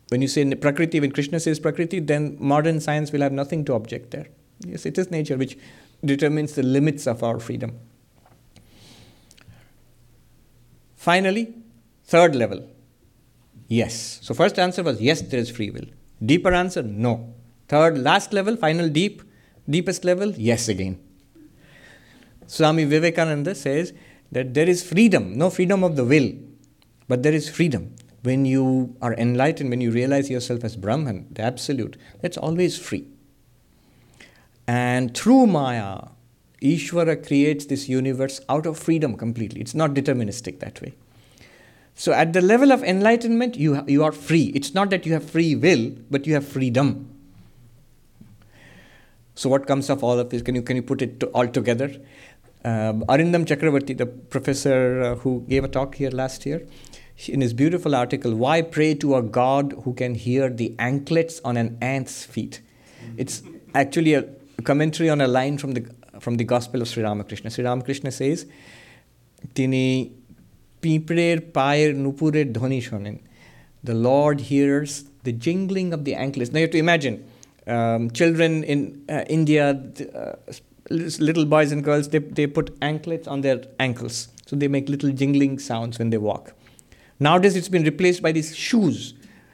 When 0.07 0.21
you 0.21 0.29
say 0.29 0.55
Prakriti, 0.55 0.99
when 1.01 1.11
Krishna 1.11 1.39
says 1.39 1.59
Prakriti, 1.59 1.99
then 1.99 2.37
modern 2.39 2.79
science 2.79 3.11
will 3.11 3.21
have 3.21 3.33
nothing 3.33 3.65
to 3.65 3.73
object 3.73 4.11
there. 4.11 4.27
Yes, 4.65 4.85
it 4.85 4.97
is 4.97 5.11
nature 5.11 5.37
which 5.37 5.57
determines 6.03 6.53
the 6.53 6.63
limits 6.63 7.07
of 7.07 7.23
our 7.23 7.39
freedom. 7.39 7.77
Finally, 10.95 11.53
third 12.05 12.35
level 12.35 12.67
yes. 13.67 14.19
So, 14.21 14.33
first 14.33 14.59
answer 14.59 14.83
was 14.83 15.01
yes, 15.01 15.21
there 15.21 15.39
is 15.39 15.49
free 15.49 15.71
will. 15.71 15.87
Deeper 16.23 16.53
answer, 16.53 16.83
no. 16.83 17.33
Third, 17.67 17.97
last 17.97 18.33
level, 18.33 18.55
final 18.55 18.89
deep, 18.89 19.23
deepest 19.69 20.03
level, 20.03 20.31
yes 20.31 20.67
again. 20.67 20.99
Swami 22.47 22.83
Vivekananda 22.83 23.55
says 23.55 23.93
that 24.31 24.53
there 24.53 24.67
is 24.67 24.83
freedom, 24.83 25.37
no 25.37 25.49
freedom 25.49 25.83
of 25.83 25.95
the 25.95 26.03
will, 26.03 26.33
but 27.07 27.23
there 27.23 27.33
is 27.33 27.49
freedom. 27.49 27.95
When 28.23 28.45
you 28.45 28.95
are 29.01 29.13
enlightened, 29.15 29.69
when 29.69 29.81
you 29.81 29.91
realize 29.91 30.29
yourself 30.29 30.63
as 30.63 30.75
Brahman, 30.75 31.27
the 31.31 31.41
Absolute, 31.41 31.97
that's 32.21 32.37
always 32.37 32.77
free. 32.77 33.07
And 34.67 35.15
through 35.17 35.47
Maya, 35.47 36.09
Ishvara 36.61 37.25
creates 37.25 37.65
this 37.65 37.89
universe 37.89 38.39
out 38.47 38.65
of 38.65 38.77
freedom 38.77 39.17
completely. 39.17 39.61
It's 39.61 39.73
not 39.73 39.93
deterministic 39.93 40.59
that 40.59 40.81
way. 40.81 40.93
So, 41.95 42.13
at 42.13 42.33
the 42.33 42.41
level 42.41 42.71
of 42.71 42.83
enlightenment, 42.83 43.57
you, 43.57 43.83
you 43.87 44.03
are 44.03 44.11
free. 44.11 44.51
It's 44.55 44.73
not 44.73 44.89
that 44.91 45.05
you 45.05 45.13
have 45.13 45.29
free 45.29 45.55
will, 45.55 45.91
but 46.09 46.25
you 46.25 46.33
have 46.35 46.47
freedom. 46.47 47.09
So 49.35 49.49
what 49.49 49.67
comes 49.67 49.89
of 49.89 50.03
all 50.03 50.19
of 50.19 50.29
this? 50.29 50.41
Can 50.41 50.55
you 50.55 50.61
can 50.61 50.75
you 50.75 50.83
put 50.83 51.01
it 51.01 51.19
to, 51.21 51.27
all 51.27 51.47
together? 51.47 51.91
Um, 52.63 53.03
Arindam 53.05 53.45
Chakrabarti, 53.45 53.97
the 53.97 54.05
professor 54.05 55.01
uh, 55.01 55.15
who 55.15 55.45
gave 55.49 55.63
a 55.63 55.67
talk 55.67 55.95
here 55.95 56.11
last 56.11 56.45
year, 56.45 56.67
in 57.27 57.41
his 57.41 57.53
beautiful 57.53 57.95
article, 57.95 58.35
Why 58.35 58.61
Pray 58.61 58.93
to 58.95 59.15
a 59.15 59.21
God 59.21 59.73
Who 59.83 59.93
Can 59.93 60.15
Hear 60.15 60.49
the 60.49 60.75
Anklets 60.77 61.41
on 61.43 61.57
an 61.57 61.77
Ant's 61.81 62.23
Feet? 62.25 62.61
It's 63.17 63.41
actually 63.73 64.13
a 64.13 64.23
commentary 64.63 65.09
on 65.09 65.21
a 65.21 65.27
line 65.27 65.57
from 65.57 65.71
the, 65.71 65.89
from 66.19 66.35
the 66.35 66.43
Gospel 66.43 66.81
of 66.81 66.87
Sri 66.87 67.03
Ramakrishna. 67.03 67.49
Sri 67.49 67.63
Ramakrishna 67.63 68.11
says, 68.11 68.45
"Tini 69.55 70.11
piper 70.81 71.41
pair 71.41 71.93
nupure 71.93 72.45
dhoni 72.45 72.81
শোনেন 72.89 73.19
The 73.83 73.95
Lord 73.95 74.41
hears 74.41 75.05
the 75.23 75.31
jingling 75.31 75.93
of 75.93 76.05
the 76.05 76.13
anklets. 76.13 76.51
Now 76.51 76.59
you 76.59 76.65
have 76.65 76.71
to 76.71 76.77
imagine, 76.77 77.25
um, 77.71 78.11
children 78.11 78.63
in 78.63 79.03
uh, 79.09 79.23
India, 79.29 79.81
uh, 80.15 80.33
little 80.89 81.45
boys 81.45 81.71
and 81.71 81.83
girls, 81.83 82.09
they, 82.09 82.19
they 82.19 82.47
put 82.47 82.75
anklets 82.81 83.27
on 83.27 83.41
their 83.41 83.63
ankles. 83.79 84.27
So 84.45 84.55
they 84.55 84.67
make 84.67 84.89
little 84.89 85.11
jingling 85.11 85.59
sounds 85.59 85.97
when 85.97 86.09
they 86.09 86.17
walk. 86.17 86.53
Nowadays 87.19 87.55
it's 87.55 87.69
been 87.69 87.83
replaced 87.83 88.21
by 88.21 88.31
these 88.31 88.55
shoes 88.55 89.13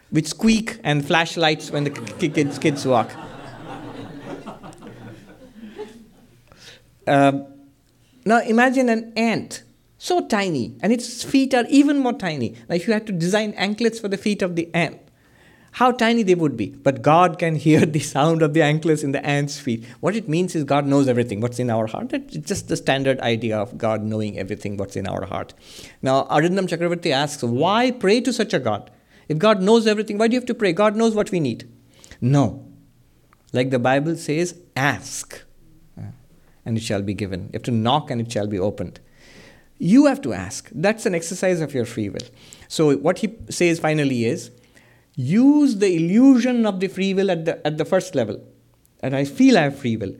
which 0.09 0.27
squeak 0.27 0.79
and 0.83 1.05
flashlights 1.05 1.69
when 1.69 1.83
the 1.83 1.89
kids, 1.89 2.57
kids 2.57 2.85
walk. 2.85 3.11
Um, 7.05 7.45
now 8.25 8.41
imagine 8.41 8.89
an 8.89 9.13
ant, 9.15 9.63
so 9.97 10.27
tiny, 10.27 10.75
and 10.81 10.91
its 10.91 11.23
feet 11.23 11.53
are 11.53 11.65
even 11.69 11.99
more 11.99 12.13
tiny. 12.13 12.55
Now, 12.67 12.75
if 12.75 12.87
you 12.87 12.93
had 12.93 13.05
to 13.07 13.13
design 13.13 13.53
anklets 13.53 13.99
for 13.99 14.09
the 14.09 14.17
feet 14.17 14.41
of 14.41 14.55
the 14.55 14.69
ant, 14.73 14.99
how 15.77 15.91
tiny 15.91 16.23
they 16.23 16.33
would 16.33 16.57
be. 16.57 16.69
But 16.69 17.03
God 17.03 17.37
can 17.37 17.55
hear 17.55 17.85
the 17.85 17.99
sound 17.99 18.41
of 18.41 18.55
the 18.55 18.63
anklets 18.63 19.03
in 19.03 19.11
the 19.11 19.23
ant's 19.23 19.59
feet. 19.59 19.85
What 19.99 20.15
it 20.15 20.27
means 20.27 20.55
is 20.55 20.63
God 20.63 20.87
knows 20.87 21.07
everything, 21.07 21.39
what's 21.39 21.59
in 21.59 21.69
our 21.69 21.85
heart. 21.85 22.13
It's 22.13 22.35
just 22.37 22.67
the 22.67 22.75
standard 22.75 23.19
idea 23.19 23.59
of 23.59 23.77
God 23.77 24.01
knowing 24.01 24.39
everything, 24.39 24.77
what's 24.77 24.95
in 24.95 25.07
our 25.07 25.25
heart. 25.25 25.53
Now, 26.01 26.23
Arindam 26.31 26.67
Chakrabarti 26.67 27.11
asks, 27.11 27.43
why 27.43 27.91
pray 27.91 28.21
to 28.21 28.33
such 28.33 28.55
a 28.55 28.59
God? 28.59 28.89
If 29.27 29.37
God 29.37 29.61
knows 29.61 29.85
everything, 29.85 30.17
why 30.17 30.27
do 30.27 30.33
you 30.33 30.39
have 30.39 30.47
to 30.47 30.55
pray? 30.55 30.73
God 30.73 30.95
knows 30.95 31.13
what 31.13 31.29
we 31.29 31.39
need. 31.39 31.69
No. 32.19 32.65
Like 33.53 33.69
the 33.69 33.77
Bible 33.77 34.15
says, 34.15 34.59
ask 34.75 35.43
uh, 35.95 36.05
and 36.65 36.75
it 36.75 36.81
shall 36.81 37.03
be 37.03 37.13
given. 37.13 37.41
You 37.41 37.49
have 37.53 37.63
to 37.63 37.71
knock 37.71 38.09
and 38.09 38.19
it 38.19 38.31
shall 38.31 38.47
be 38.47 38.57
opened. 38.57 38.99
You 39.77 40.07
have 40.07 40.23
to 40.23 40.33
ask. 40.33 40.71
That's 40.73 41.05
an 41.05 41.13
exercise 41.13 41.61
of 41.61 41.75
your 41.75 41.85
free 41.85 42.09
will. 42.09 42.27
So, 42.67 42.97
what 42.97 43.19
he 43.19 43.35
says 43.51 43.79
finally 43.79 44.25
is 44.25 44.49
use 45.17 45.77
the 45.77 45.93
illusion 45.95 46.65
of 46.65 46.79
the 46.79 46.87
free 46.87 47.13
will 47.13 47.29
at 47.29 47.43
the, 47.43 47.67
at 47.67 47.77
the 47.77 47.85
first 47.85 48.15
level. 48.15 48.41
And 49.01 49.15
I 49.15 49.25
feel 49.25 49.57
I 49.57 49.63
have 49.63 49.79
free 49.79 49.97
will. 49.97 50.15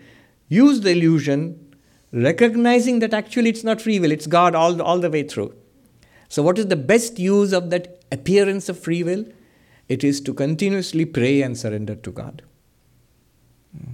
Use 0.49 0.81
the 0.81 0.91
illusion, 0.91 1.75
recognizing 2.11 2.99
that 2.99 3.13
actually 3.13 3.49
it's 3.51 3.63
not 3.63 3.79
free 3.79 3.99
will, 3.99 4.11
it's 4.11 4.27
God 4.27 4.55
all, 4.55 4.81
all 4.81 4.99
the 4.99 5.09
way 5.09 5.23
through. 5.23 5.53
So, 6.29 6.43
what 6.43 6.57
is 6.57 6.67
the 6.67 6.75
best 6.75 7.19
use 7.19 7.53
of 7.53 7.69
that 7.69 8.03
appearance 8.11 8.69
of 8.69 8.79
free 8.79 9.03
will? 9.03 9.25
It 9.87 10.03
is 10.03 10.19
to 10.21 10.33
continuously 10.33 11.05
pray 11.05 11.41
and 11.41 11.57
surrender 11.57 11.95
to 11.95 12.11
God. 12.11 12.41
Hmm. 13.77 13.93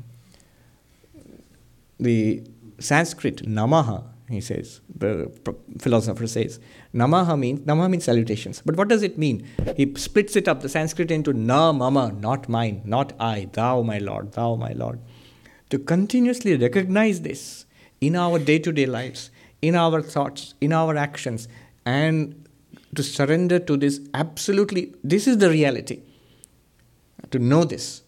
The 2.00 2.44
Sanskrit, 2.80 3.46
namaha, 3.46 4.04
he 4.30 4.40
says, 4.42 4.82
the 4.96 5.32
philosopher 5.80 6.28
says. 6.28 6.60
Namaha 6.94 7.38
means, 7.38 7.62
namaha 7.62 7.90
means 7.90 8.06
salutations. 8.06 8.62
But 8.66 8.78
what 8.78 8.88
does 8.88 9.04
it 9.04 9.18
mean? 9.18 9.46
He 9.76 9.94
splits 9.96 10.36
it 10.36 10.48
up, 10.48 10.62
the 10.62 10.70
Sanskrit, 10.70 11.12
into 11.12 11.34
na 11.34 11.72
mama, 11.72 12.14
not 12.20 12.48
mine, 12.48 12.82
not 12.86 13.14
I, 13.20 13.50
thou 13.52 13.82
my 13.82 13.98
Lord, 13.98 14.32
thou 14.34 14.56
my 14.56 14.72
Lord. 14.74 15.00
To 15.72 15.80
continuously 15.80 16.56
recognize 16.56 17.22
this 17.22 17.66
in 18.00 18.16
our 18.16 18.40
day 18.40 18.60
to 18.60 18.72
day 18.72 18.86
lives, 18.86 19.30
in 19.62 19.76
our 19.76 20.02
thoughts, 20.02 20.54
in 20.62 20.72
our 20.72 20.96
actions, 20.96 21.48
and 21.86 22.48
to 22.96 23.04
surrender 23.04 23.60
to 23.60 23.76
this 23.76 24.00
absolutely, 24.14 24.94
this 25.04 25.28
is 25.28 25.40
the 25.40 25.50
reality. 25.50 26.02
To 27.32 27.40
know 27.40 27.64
this. 27.64 28.03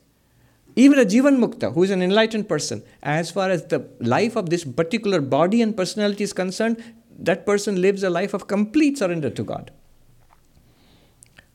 Even 0.76 1.00
a 1.00 1.06
Jivan 1.06 1.38
Mukta, 1.40 1.74
who 1.74 1.84
is 1.84 1.90
an 1.90 2.02
enlightened 2.02 2.50
person, 2.50 2.84
as 3.02 3.32
far 3.32 3.50
as 3.50 3.66
the 3.66 3.88
life 4.00 4.36
of 4.36 4.50
this 4.50 4.66
particular 4.66 5.22
body 5.22 5.62
and 5.62 5.76
personality 5.76 6.24
is 6.24 6.34
concerned, 6.34 6.84
that 7.18 7.46
person 7.46 7.82
lives 7.82 8.04
a 8.04 8.10
life 8.10 8.34
of 8.34 8.48
complete 8.48 8.98
surrender 8.98 9.30
to 9.30 9.44
God. 9.44 9.72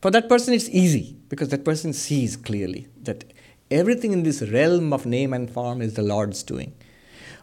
For 0.00 0.10
that 0.10 0.30
person, 0.30 0.54
it's 0.54 0.70
easy 0.70 1.18
because 1.28 1.50
that 1.50 1.64
person 1.64 1.92
sees 1.92 2.34
clearly 2.34 2.88
that 3.02 3.24
everything 3.70 4.12
in 4.12 4.22
this 4.22 4.40
realm 4.40 4.94
of 4.94 5.04
name 5.04 5.34
and 5.34 5.50
form 5.50 5.82
is 5.82 5.94
the 5.94 6.02
Lord's 6.02 6.42
doing. 6.42 6.72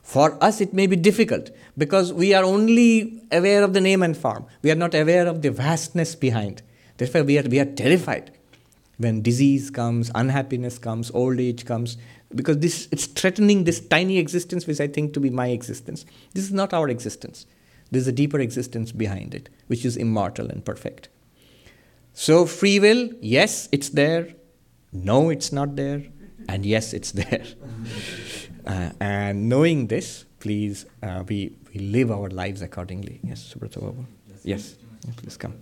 For 0.02 0.42
us, 0.44 0.62
it 0.62 0.74
may 0.74 0.88
be 0.88 0.96
difficult 0.96 1.52
because 1.78 2.12
we 2.12 2.34
are 2.34 2.44
only 2.44 3.22
aware 3.32 3.64
of 3.64 3.74
the 3.74 3.82
name 3.82 4.02
and 4.02 4.18
form. 4.18 4.48
We 4.64 4.72
are 4.72 4.76
not 4.76 4.96
aware 4.96 5.28
of 5.28 5.44
the 5.44 5.52
vastness 5.52 6.16
behind. 6.16 6.64
Therefore, 6.98 7.24
we 7.24 7.38
are, 7.38 7.44
we 7.44 7.60
are 7.60 7.66
terrified 7.66 8.32
when 8.98 9.22
disease 9.22 9.70
comes, 9.70 10.12
unhappiness 10.16 10.80
comes, 10.80 11.12
old 11.12 11.40
age 11.40 11.66
comes, 11.66 11.98
because 12.34 12.60
this 12.60 12.88
it's 12.92 13.06
threatening 13.06 13.64
this 13.64 13.80
tiny 13.80 14.18
existence 14.18 14.66
which 14.68 14.80
I 14.80 14.88
think 14.88 15.14
to 15.14 15.20
be 15.20 15.30
my 15.30 15.48
existence. 15.48 16.06
This 16.34 16.44
is 16.46 16.52
not 16.52 16.74
our 16.74 16.90
existence. 16.90 17.46
There's 17.92 18.08
a 18.08 18.12
deeper 18.12 18.40
existence 18.40 18.92
behind 18.92 19.34
it, 19.34 19.50
which 19.68 19.86
is 19.86 19.96
immortal 19.96 20.50
and 20.50 20.66
perfect. 20.66 21.10
So 22.14 22.46
free 22.46 22.80
will, 22.80 23.12
yes, 23.22 23.70
it's 23.72 23.90
there. 23.90 24.34
No, 24.92 25.30
it's 25.30 25.52
not 25.52 25.76
there. 25.76 26.04
And 26.50 26.66
yes, 26.66 26.94
it's 26.94 27.12
there. 27.12 27.46
uh, 28.66 28.90
and 29.00 29.48
knowing 29.48 29.88
this, 29.88 30.26
please, 30.40 30.86
uh, 31.04 31.24
we, 31.28 31.56
we 31.74 31.80
live 31.80 32.12
our 32.12 32.30
lives 32.30 32.62
accordingly. 32.62 33.20
Yes, 33.24 33.54
Subrata. 33.54 33.94
Yes, 34.44 34.76
please 35.18 35.38
come. 35.38 35.54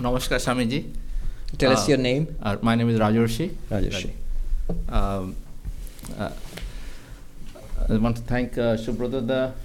Namaskar, 0.00 0.38
Swamiji. 0.40 0.92
Tell 1.58 1.72
us 1.72 1.84
Uh, 1.86 1.90
your 1.90 1.98
name. 1.98 2.34
Uh, 2.42 2.56
my 2.62 2.74
name 2.74 2.88
is 2.88 2.98
Rajarshi. 2.98 3.50
Rajarshi. 3.70 4.10
Um, 4.88 5.36
uh, 6.18 6.30
I 7.88 7.96
want 7.96 8.16
to 8.16 8.22
thank 8.22 8.56
uh, 8.56 8.76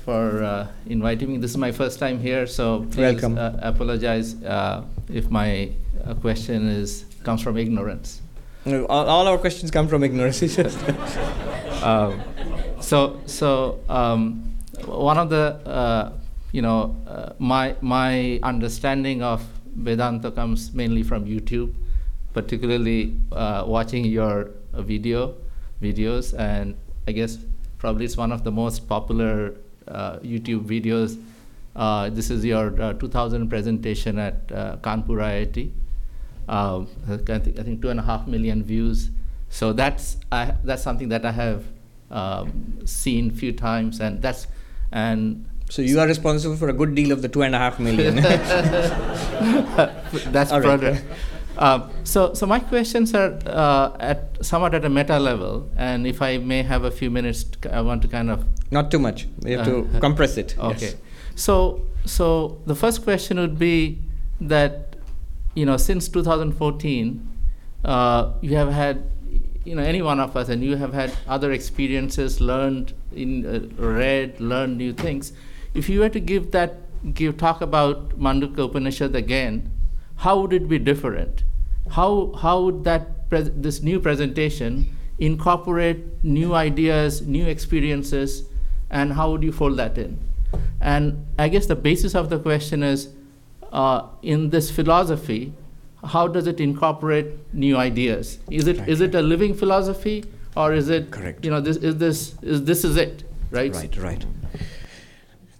for 0.03 0.43
uh, 0.43 0.67
inviting 0.87 1.31
me. 1.31 1.37
This 1.37 1.51
is 1.51 1.57
my 1.57 1.71
first 1.71 1.99
time 1.99 2.19
here, 2.19 2.47
so 2.47 2.85
please 2.91 3.21
Welcome. 3.21 3.37
Uh, 3.37 3.53
apologize 3.61 4.35
uh, 4.43 4.83
if 5.13 5.29
my 5.29 5.69
uh, 6.03 6.15
question 6.15 6.67
is 6.67 7.05
comes 7.23 7.41
from 7.41 7.57
ignorance. 7.57 8.21
No, 8.65 8.85
All, 8.87 9.05
all 9.07 9.27
our 9.27 9.37
questions 9.37 9.69
come 9.69 9.87
from 9.87 10.03
ignorance. 10.03 10.39
Just 10.55 10.79
um, 11.83 12.19
so 12.81 13.21
so 13.27 13.79
um, 13.89 14.53
one 14.85 15.17
of 15.19 15.29
the 15.29 15.59
uh, 15.65 16.11
you 16.51 16.61
know 16.63 16.95
uh, 17.07 17.33
my 17.37 17.75
my 17.81 18.39
understanding 18.41 19.21
of 19.21 19.43
Vedanta 19.75 20.31
comes 20.31 20.73
mainly 20.73 21.03
from 21.03 21.25
YouTube, 21.25 21.73
particularly 22.33 23.17
uh, 23.31 23.63
watching 23.67 24.05
your 24.05 24.51
video 24.73 25.35
videos, 25.81 26.37
and 26.37 26.75
I 27.07 27.11
guess 27.11 27.37
probably 27.77 28.05
it's 28.05 28.17
one 28.17 28.31
of 28.31 28.43
the 28.43 28.51
most 28.51 28.87
popular 28.87 29.55
uh, 29.87 30.17
YouTube 30.19 30.65
videos. 30.65 31.21
Uh, 31.75 32.09
this 32.09 32.29
is 32.29 32.45
your 32.45 32.81
uh, 32.81 32.93
2000 32.93 33.49
presentation 33.49 34.17
at 34.17 34.51
uh, 34.51 34.77
Kanpur 34.77 35.19
IIT. 35.19 35.71
Um, 36.47 36.87
I, 37.09 37.17
think, 37.17 37.59
I 37.59 37.63
think 37.63 37.81
two 37.81 37.89
and 37.89 37.99
a 37.99 38.03
half 38.03 38.27
million 38.27 38.63
views. 38.63 39.09
So 39.49 39.73
that's 39.73 40.17
I, 40.31 40.55
that's 40.63 40.83
something 40.83 41.09
that 41.09 41.25
I 41.25 41.31
have 41.31 41.63
um, 42.11 42.79
seen 42.85 43.31
few 43.31 43.51
times, 43.51 43.99
and 43.99 44.21
that's 44.21 44.47
and 44.91 45.45
so 45.69 45.81
you 45.81 45.99
are 45.99 46.07
responsible 46.07 46.55
for 46.55 46.69
a 46.69 46.73
good 46.73 46.95
deal 46.95 47.11
of 47.11 47.21
the 47.21 47.27
two 47.27 47.41
and 47.43 47.55
a 47.55 47.57
half 47.57 47.79
million. 47.79 48.15
that's 50.31 50.51
All 50.51 50.61
right. 50.61 50.79
product. 50.79 51.03
Um, 51.57 51.89
so, 52.03 52.33
so 52.33 52.45
my 52.45 52.59
questions 52.59 53.13
are 53.15 53.39
uh, 53.45 53.95
at 53.99 54.37
somewhat 54.45 54.73
at 54.75 54.83
a 54.83 54.89
meta 54.89 55.17
level, 55.19 55.69
and 55.77 56.05
if 56.05 56.21
I 56.21 56.37
may 56.37 56.63
have 56.63 56.83
a 56.83 56.91
few 56.91 57.09
minutes, 57.09 57.45
I 57.71 57.79
want 57.81 58.01
to 58.01 58.07
kind 58.09 58.29
of 58.29 58.45
Not 58.71 58.91
too 58.91 58.99
much. 58.99 59.27
We 59.41 59.51
have 59.53 59.65
to 59.65 59.87
Uh, 59.95 59.99
compress 60.07 60.37
it. 60.37 60.55
Okay. 60.57 60.87
Yes. 60.87 60.95
So, 61.35 61.81
so 62.05 62.61
the 62.65 62.75
first 62.75 63.03
question 63.03 63.39
would 63.39 63.57
be 63.57 63.99
that, 64.41 64.97
you 65.55 65.65
know, 65.65 65.77
since 65.77 66.09
2014, 66.09 67.25
uh, 67.85 68.31
you 68.41 68.55
have 68.57 68.71
had, 68.71 69.03
you 69.63 69.75
know, 69.75 69.81
any 69.83 70.01
one 70.01 70.19
of 70.19 70.35
us, 70.35 70.49
and 70.49 70.61
you 70.63 70.75
have 70.75 70.93
had 70.93 71.11
other 71.27 71.51
experiences, 71.53 72.41
learned, 72.41 72.93
in, 73.15 73.45
uh, 73.45 73.59
read, 73.81 74.39
learned 74.41 74.77
new 74.77 74.91
things. 74.91 75.31
If 75.75 75.89
you 75.89 75.99
were 75.99 76.09
to 76.09 76.19
give 76.19 76.51
that, 76.51 76.77
give 77.13 77.37
talk 77.37 77.61
about 77.61 78.17
Mandukya 78.17 78.65
Upanishad 78.65 79.15
again, 79.15 79.69
how 80.15 80.39
would 80.39 80.53
it 80.53 80.69
be 80.69 80.79
different? 80.79 81.43
How 81.91 82.33
how 82.41 82.61
would 82.61 82.83
that 82.85 83.29
pres- 83.29 83.51
this 83.55 83.81
new 83.81 83.99
presentation 83.99 84.89
incorporate 85.19 86.23
new 86.23 86.53
ideas, 86.55 87.21
new 87.21 87.45
experiences, 87.45 88.43
and 88.89 89.13
how 89.13 89.31
would 89.31 89.43
you 89.43 89.51
fold 89.51 89.77
that 89.77 89.97
in? 89.97 90.17
And 90.79 91.25
I 91.37 91.49
guess 91.49 91.65
the 91.65 91.75
basis 91.75 92.15
of 92.15 92.29
the 92.29 92.39
question 92.39 92.81
is 92.81 93.09
uh, 93.71 94.07
in 94.21 94.49
this 94.49 94.71
philosophy, 94.71 95.53
how 96.03 96.27
does 96.27 96.47
it 96.47 96.59
incorporate 96.59 97.27
new 97.53 97.75
ideas? 97.75 98.39
Is 98.49 98.67
it 98.67 98.87
is 98.87 99.01
it 99.01 99.13
a 99.15 99.21
living 99.21 99.53
philosophy, 99.53 100.23
or 100.55 100.73
is 100.73 100.89
it 100.89 101.11
Correct. 101.11 101.43
You 101.43 101.51
know, 101.51 101.59
this 101.59 101.77
is 101.77 101.97
this 101.97 102.35
is 102.41 102.63
this 102.63 102.85
is 102.85 102.95
it, 102.95 103.23
right? 103.51 103.73
Right, 103.73 103.97
right. 103.97 104.25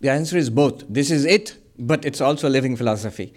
The 0.02 0.10
answer 0.10 0.38
is 0.38 0.50
both. 0.50 0.84
This 0.90 1.12
is 1.12 1.26
it, 1.26 1.58
but 1.78 2.06
it's 2.06 2.22
also 2.22 2.48
a 2.48 2.52
living 2.52 2.76
philosophy. 2.76 3.34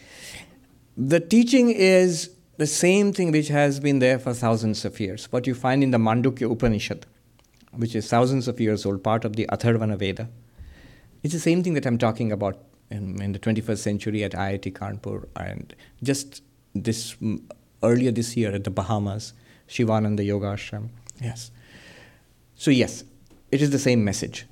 The 0.97 1.21
teaching 1.21 1.71
is 1.71 2.31
the 2.57 2.67
same 2.67 3.13
thing 3.13 3.31
which 3.31 3.49
has 3.49 3.79
been 3.79 4.01
there 4.01 4.19
for 4.19 4.35
thousands 4.35 4.85
of 4.85 4.99
years. 4.99 5.31
What 5.31 5.47
you 5.47 5.55
find 5.55 5.83
in 5.83 5.93
the 5.93 5.99
Mandukya 5.99 6.51
Upanishad, 6.51 7.07
which 7.73 7.95
is 7.95 8.09
thousands 8.09 8.49
of 8.49 8.61
years 8.61 8.85
old, 8.85 9.05
part 9.05 9.25
of 9.25 9.37
the 9.37 9.47
Atharvana 9.47 9.97
Veda, 9.97 10.29
it's 11.23 11.35
the 11.35 11.41
same 11.41 11.63
thing 11.63 11.75
that 11.75 11.87
I'm 11.87 11.99
talking 11.99 12.33
about 12.33 12.59
in, 12.91 13.21
in 13.23 13.33
the 13.33 13.39
21st 13.39 13.79
century 13.79 14.25
at 14.25 14.33
IIT 14.33 14.73
Kanpur 14.73 15.27
and 15.37 15.75
just 16.03 16.43
this 16.75 17.15
mm, 17.17 17.41
earlier 17.83 18.11
this 18.11 18.37
year 18.37 18.53
at 18.53 18.65
the 18.65 18.71
Bahamas, 18.71 19.33
Sivananda 19.69 20.25
Yoga 20.25 20.47
Ashram. 20.47 20.89
Yes. 21.21 21.51
So, 22.55 22.71
yes, 22.71 23.05
it 23.53 23.63
is 23.63 23.71
the 23.71 23.79
same 23.79 24.05
message. 24.05 24.47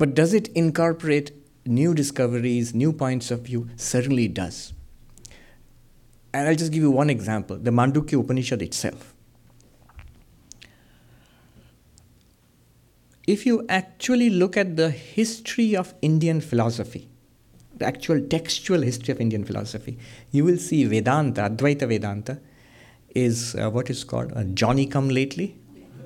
But 0.00 0.14
does 0.14 0.32
it 0.32 0.48
incorporate 0.54 1.32
new 1.66 1.92
discoveries, 1.92 2.74
new 2.74 2.90
points 2.90 3.30
of 3.30 3.42
view? 3.42 3.68
Certainly 3.76 4.28
does. 4.28 4.72
And 6.32 6.48
I'll 6.48 6.54
just 6.54 6.72
give 6.72 6.82
you 6.82 6.90
one 6.90 7.10
example 7.10 7.58
the 7.58 7.70
Mandukya 7.70 8.18
Upanishad 8.18 8.62
itself. 8.62 9.14
If 13.26 13.44
you 13.44 13.66
actually 13.68 14.30
look 14.30 14.56
at 14.56 14.76
the 14.78 14.90
history 14.90 15.76
of 15.76 15.92
Indian 16.00 16.40
philosophy, 16.40 17.06
the 17.76 17.84
actual 17.84 18.26
textual 18.26 18.80
history 18.80 19.12
of 19.12 19.20
Indian 19.20 19.44
philosophy, 19.44 19.98
you 20.30 20.46
will 20.46 20.56
see 20.56 20.86
Vedanta, 20.86 21.42
Advaita 21.42 21.86
Vedanta, 21.86 22.40
is 23.14 23.54
uh, 23.54 23.68
what 23.68 23.90
is 23.90 24.02
called 24.04 24.32
a 24.34 24.44
Johnny 24.44 24.86
come 24.86 25.10
lately. 25.10 25.58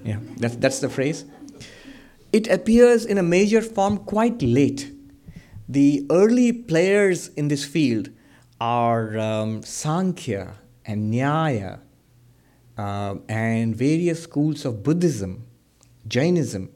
Yeah, 0.03 0.19
that's, 0.39 0.57
that's 0.57 0.81
the 0.81 0.89
phrase. 0.89 1.25
It 2.35 2.49
appears 2.49 3.05
in 3.07 3.17
a 3.17 3.23
major 3.23 3.63
form 3.63 3.99
quite 3.99 4.43
late. 4.43 4.93
The 5.69 6.05
early 6.11 6.51
players 6.53 7.29
in 7.29 7.47
this 7.47 7.65
field 7.65 8.09
are 8.61 9.17
um, 9.17 9.63
Sankhya 9.63 10.55
and 10.85 11.15
Nyaya 11.15 11.79
uh, 12.77 13.15
and 13.29 13.77
various 13.77 14.25
schools 14.25 14.65
of 14.65 14.83
Buddhism, 14.83 15.47
Jainism, 16.09 16.71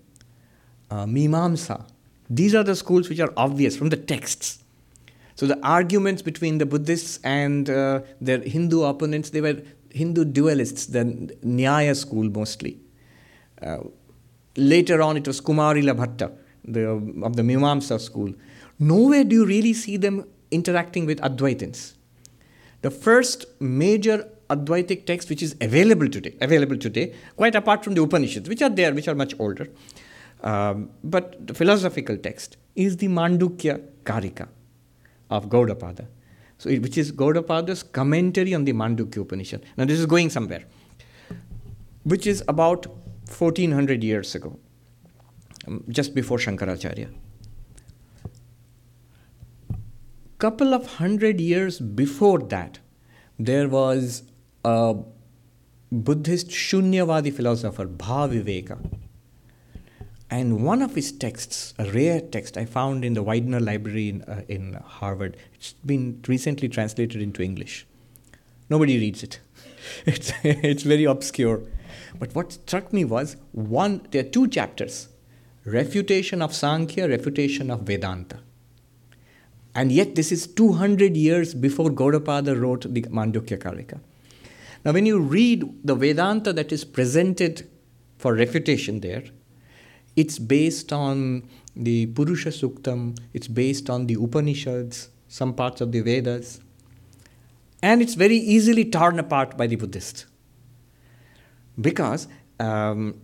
uh, 0.92 1.06
Mimamsa. 1.06 1.84
These 2.30 2.54
are 2.54 2.62
the 2.62 2.76
schools 2.76 3.08
which 3.08 3.18
are 3.18 3.32
obvious 3.36 3.76
from 3.76 3.88
the 3.88 3.96
texts. 3.96 4.62
So 5.34 5.46
the 5.46 5.58
arguments 5.66 6.22
between 6.22 6.58
the 6.58 6.66
Buddhists 6.66 7.18
and 7.24 7.68
uh, 7.68 8.02
their 8.20 8.38
Hindu 8.38 8.82
opponents, 8.82 9.30
they 9.30 9.40
were 9.40 9.60
Hindu 9.90 10.24
dualists, 10.24 10.92
the 10.92 11.34
Nyaya 11.44 11.96
school 11.96 12.30
mostly. 12.30 12.78
Uh, 13.60 13.78
later 14.58 15.00
on, 15.00 15.16
it 15.16 15.26
was 15.26 15.40
Kumarila 15.40 15.96
Bhatta 15.96 16.32
the, 16.64 16.88
of 17.22 17.36
the 17.36 17.42
Mimamsa 17.42 18.00
school. 18.00 18.32
Nowhere 18.78 19.24
do 19.24 19.34
you 19.36 19.46
really 19.46 19.72
see 19.72 19.96
them 19.96 20.24
interacting 20.50 21.06
with 21.06 21.20
Advaitins. 21.20 21.94
The 22.82 22.90
first 22.90 23.46
major 23.60 24.28
Advaitic 24.50 25.04
text 25.04 25.28
which 25.28 25.42
is 25.42 25.54
available 25.60 26.08
today, 26.08 26.34
available 26.40 26.76
today, 26.76 27.14
quite 27.36 27.54
apart 27.54 27.84
from 27.84 27.94
the 27.94 28.02
Upanishads, 28.02 28.48
which 28.48 28.62
are 28.62 28.70
there, 28.70 28.94
which 28.94 29.06
are 29.06 29.14
much 29.14 29.34
older, 29.38 29.68
um, 30.42 30.90
but 31.04 31.46
the 31.46 31.52
philosophical 31.52 32.16
text 32.16 32.56
is 32.74 32.96
the 32.96 33.08
Mandukya 33.08 33.84
Karika 34.04 34.48
of 35.28 35.50
Gaudapada, 35.50 36.06
so 36.56 36.70
which 36.70 36.96
is 36.96 37.12
Gaudapada's 37.12 37.82
commentary 37.82 38.54
on 38.54 38.64
the 38.64 38.72
Mandukya 38.72 39.18
Upanishad. 39.18 39.64
Now 39.76 39.84
this 39.84 39.98
is 39.98 40.06
going 40.06 40.30
somewhere, 40.30 40.64
which 42.04 42.26
is 42.26 42.42
about 42.48 42.86
1400 43.28 44.02
years 44.02 44.34
ago, 44.34 44.58
um, 45.66 45.84
just 45.88 46.14
before 46.14 46.38
Shankaracharya. 46.38 47.12
Couple 50.38 50.72
of 50.72 50.86
hundred 50.94 51.40
years 51.40 51.80
before 51.80 52.38
that, 52.38 52.78
there 53.38 53.68
was 53.68 54.22
a 54.64 54.96
Buddhist 55.90 56.48
Shunyavadi 56.48 57.32
philosopher, 57.32 57.86
Bhaviveka. 57.86 58.78
And 60.30 60.62
one 60.62 60.82
of 60.82 60.94
his 60.94 61.10
texts, 61.10 61.72
a 61.78 61.90
rare 61.90 62.20
text 62.20 62.58
I 62.58 62.66
found 62.66 63.04
in 63.04 63.14
the 63.14 63.22
Widener 63.22 63.60
Library 63.60 64.10
in, 64.10 64.22
uh, 64.22 64.42
in 64.46 64.74
Harvard, 64.74 65.38
it's 65.54 65.72
been 65.84 66.22
recently 66.28 66.68
translated 66.68 67.22
into 67.22 67.42
English. 67.42 67.86
Nobody 68.68 68.98
reads 68.98 69.22
it. 69.22 69.40
It's, 70.04 70.32
it's 70.42 70.82
very 70.82 71.04
obscure. 71.04 71.62
But 72.18 72.34
what 72.34 72.52
struck 72.52 72.92
me 72.92 73.04
was 73.04 73.36
one, 73.52 74.06
there 74.10 74.24
are 74.24 74.28
two 74.28 74.48
chapters 74.48 75.08
refutation 75.64 76.40
of 76.40 76.54
Sankhya, 76.54 77.08
refutation 77.08 77.70
of 77.70 77.80
Vedanta. 77.82 78.38
And 79.74 79.92
yet, 79.92 80.14
this 80.14 80.32
is 80.32 80.46
200 80.46 81.16
years 81.16 81.52
before 81.52 81.90
Gaudapada 81.90 82.58
wrote 82.58 82.92
the 82.92 83.02
Mandukya 83.02 83.58
Karika. 83.58 84.00
Now, 84.84 84.92
when 84.92 85.04
you 85.04 85.20
read 85.20 85.68
the 85.84 85.94
Vedanta 85.94 86.52
that 86.54 86.72
is 86.72 86.84
presented 86.84 87.68
for 88.16 88.34
refutation 88.34 89.00
there, 89.00 89.24
it's 90.16 90.38
based 90.38 90.92
on 90.92 91.48
the 91.76 92.06
Purusha 92.06 92.48
Suktam, 92.48 93.18
it's 93.34 93.46
based 93.46 93.90
on 93.90 94.06
the 94.06 94.14
Upanishads, 94.14 95.10
some 95.28 95.54
parts 95.54 95.80
of 95.80 95.92
the 95.92 96.00
Vedas, 96.00 96.60
and 97.82 98.02
it's 98.02 98.14
very 98.14 98.36
easily 98.36 98.84
torn 98.84 99.18
apart 99.18 99.56
by 99.56 99.66
the 99.66 99.76
Buddhist. 99.76 100.26
Because 101.80 102.28
um, 102.58 103.20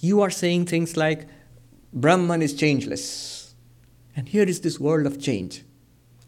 you 0.00 0.20
are 0.22 0.30
saying 0.30 0.66
things 0.66 0.96
like, 0.96 1.28
Brahman 1.92 2.40
is 2.40 2.54
changeless, 2.54 3.54
and 4.16 4.28
here 4.28 4.44
is 4.44 4.60
this 4.60 4.80
world 4.80 5.06
of 5.06 5.20
change. 5.20 5.64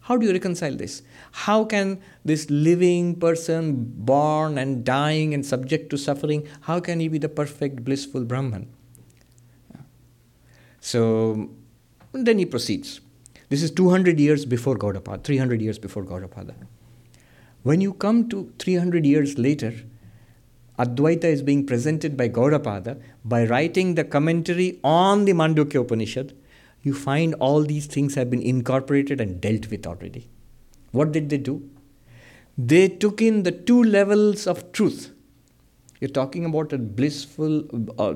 How 0.01 0.19
do 0.19 0.27
you 0.27 0.33
reconcile 0.33 0.77
this? 0.77 1.01
How 1.33 1.65
can 1.65 2.03
this 2.27 2.51
living 2.51 3.19
person, 3.19 3.87
born 3.97 4.59
and 4.59 4.85
dying 4.85 5.33
and 5.33 5.47
subject 5.47 5.89
to 5.91 5.97
suffering, 5.97 6.47
how 6.63 6.81
can 6.81 7.01
he 7.01 7.09
be 7.09 7.17
the 7.17 7.31
perfect, 7.31 7.85
blissful 7.85 8.25
Brahman? 8.25 8.69
So 10.81 11.49
then 12.13 12.39
he 12.39 12.45
proceeds. 12.45 13.01
This 13.49 13.63
is 13.63 13.71
200 13.71 14.21
years 14.21 14.45
before 14.45 14.77
Gaudapada, 14.77 15.25
300 15.25 15.63
years 15.63 15.79
before 15.79 16.05
Gaudapada. 16.05 16.55
When 17.63 17.81
you 17.81 17.95
come 17.95 18.29
to 18.29 18.53
300 18.59 19.07
years 19.07 19.39
later, 19.39 19.73
Advaita 20.79 21.25
is 21.25 21.43
being 21.43 21.65
presented 21.67 22.17
by 22.17 22.29
Gaudapada 22.29 23.01
by 23.25 23.45
writing 23.47 23.95
the 23.95 24.05
commentary 24.05 24.81
on 24.83 25.25
the 25.25 25.33
Mandukya 25.33 25.81
Upanishad. 25.81 26.35
You 26.83 26.95
find 26.95 27.35
all 27.35 27.63
these 27.63 27.87
things 27.87 28.15
have 28.17 28.29
been 28.29 28.43
incorporated 28.43 29.21
and 29.21 29.41
dealt 29.41 29.71
with 29.71 29.87
already. 29.87 30.29
What 30.91 31.13
did 31.13 31.31
they 31.31 31.39
do? 31.39 31.69
They 32.59 32.89
took 32.89 33.23
in 33.23 33.43
the 33.45 33.53
two 33.53 33.83
levels 33.83 34.47
of 34.47 34.73
truth. 34.73 35.13
You're 36.01 36.11
talking 36.11 36.45
about 36.45 36.73
a 36.73 36.79
blissful, 36.79 37.65
uh, 37.99 38.15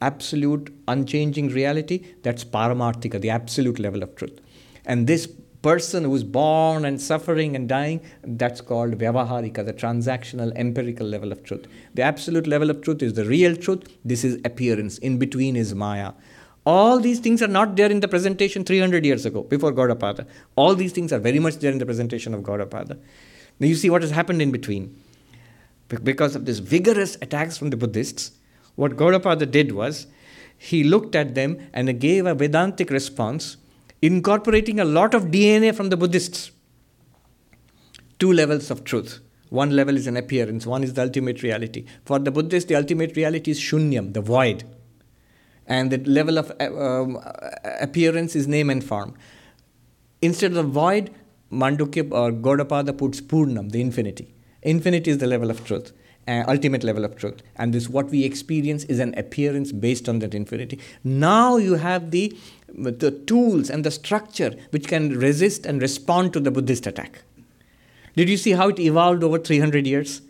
absolute, 0.00 0.74
unchanging 0.88 1.48
reality. 1.48 2.04
That's 2.22 2.44
Paramarthika, 2.44 3.20
the 3.20 3.30
absolute 3.30 3.78
level 3.78 4.02
of 4.02 4.14
truth. 4.16 4.40
And 4.84 5.06
this 5.06 5.28
person 5.62 6.04
who's 6.04 6.24
born 6.24 6.84
and 6.84 7.00
suffering 7.00 7.54
and 7.56 7.68
dying, 7.68 8.00
that's 8.24 8.60
called 8.60 8.98
Vyavaharika, 8.98 9.64
the 9.64 9.72
transactional, 9.72 10.52
empirical 10.56 11.06
level 11.06 11.32
of 11.32 11.42
truth. 11.44 11.66
The 11.94 12.02
absolute 12.02 12.46
level 12.46 12.68
of 12.68 12.82
truth 12.82 13.02
is 13.02 13.14
the 13.14 13.24
real 13.24 13.56
truth. 13.56 13.84
This 14.04 14.24
is 14.24 14.40
appearance. 14.44 14.98
In 14.98 15.18
between 15.18 15.56
is 15.56 15.74
Maya. 15.74 16.12
All 16.64 17.00
these 17.00 17.20
things 17.20 17.42
are 17.42 17.48
not 17.48 17.76
there 17.76 17.90
in 17.90 18.00
the 18.00 18.08
presentation 18.08 18.64
300 18.64 19.04
years 19.04 19.24
ago, 19.24 19.42
before 19.42 19.72
Gaudapada. 19.72 20.26
All 20.54 20.74
these 20.74 20.92
things 20.92 21.12
are 21.12 21.18
very 21.18 21.38
much 21.38 21.56
there 21.56 21.72
in 21.72 21.78
the 21.78 21.86
presentation 21.86 22.34
of 22.34 22.42
Gaudapada. 22.42 22.98
Now 23.58 23.66
you 23.66 23.74
see 23.74 23.90
what 23.90 24.02
has 24.02 24.10
happened 24.10 24.40
in 24.42 24.52
between. 24.52 24.96
Because 25.88 26.36
of 26.36 26.46
this 26.46 26.58
vigorous 26.58 27.16
attacks 27.20 27.58
from 27.58 27.70
the 27.70 27.76
Buddhists, 27.76 28.32
what 28.76 28.96
Gaudapada 28.96 29.50
did 29.50 29.72
was 29.72 30.06
he 30.56 30.84
looked 30.84 31.16
at 31.16 31.34
them 31.34 31.68
and 31.72 32.00
gave 32.00 32.24
a 32.24 32.34
Vedantic 32.34 32.90
response, 32.90 33.56
incorporating 34.02 34.80
a 34.80 34.84
lot 34.84 35.14
of 35.14 35.26
DNA 35.26 35.74
from 35.74 35.88
the 35.88 35.96
Buddhists. 35.96 36.50
Two 38.18 38.32
levels 38.32 38.70
of 38.70 38.84
truth. 38.84 39.20
One 39.48 39.76
level 39.76 39.96
is 39.96 40.06
an 40.06 40.16
appearance, 40.16 40.66
one 40.66 40.82
is 40.82 40.94
the 40.94 41.02
ultimate 41.02 41.42
reality. 41.42 41.84
For 42.04 42.18
the 42.18 42.30
Buddhists, 42.30 42.68
the 42.68 42.76
ultimate 42.76 43.16
reality 43.16 43.50
is 43.50 43.60
shunyam, 43.60 44.14
the 44.14 44.22
void. 44.22 44.64
And 45.66 45.90
the 45.90 45.98
level 45.98 46.38
of 46.38 46.50
uh, 46.58 46.64
um, 46.64 47.18
appearance 47.80 48.34
is 48.34 48.48
name 48.48 48.70
and 48.70 48.82
form. 48.82 49.14
Instead 50.22 50.52
of 50.52 50.56
the 50.56 50.62
void, 50.62 51.10
Mandukya 51.52 52.10
or 52.12 52.32
Gaudapada 52.32 52.96
puts 52.96 53.20
Purnam, 53.20 53.70
the 53.70 53.80
infinity. 53.80 54.34
Infinity 54.62 55.10
is 55.10 55.18
the 55.18 55.26
level 55.26 55.50
of 55.50 55.64
truth, 55.64 55.92
uh, 56.26 56.44
ultimate 56.48 56.82
level 56.82 57.04
of 57.04 57.16
truth. 57.16 57.42
And 57.56 57.74
this, 57.74 57.88
what 57.88 58.08
we 58.08 58.24
experience, 58.24 58.84
is 58.84 59.00
an 59.00 59.14
appearance 59.18 59.70
based 59.70 60.08
on 60.08 60.20
that 60.20 60.34
infinity. 60.34 60.78
Now 61.04 61.56
you 61.58 61.74
have 61.74 62.10
the, 62.10 62.36
the 62.74 63.10
tools 63.10 63.70
and 63.70 63.84
the 63.84 63.90
structure 63.90 64.54
which 64.70 64.88
can 64.88 65.18
resist 65.18 65.66
and 65.66 65.80
respond 65.80 66.32
to 66.32 66.40
the 66.40 66.50
Buddhist 66.50 66.86
attack. 66.86 67.22
Did 68.16 68.28
you 68.28 68.36
see 68.36 68.52
how 68.52 68.68
it 68.68 68.78
evolved 68.78 69.24
over 69.24 69.38
300 69.38 69.86
years? 69.86 70.22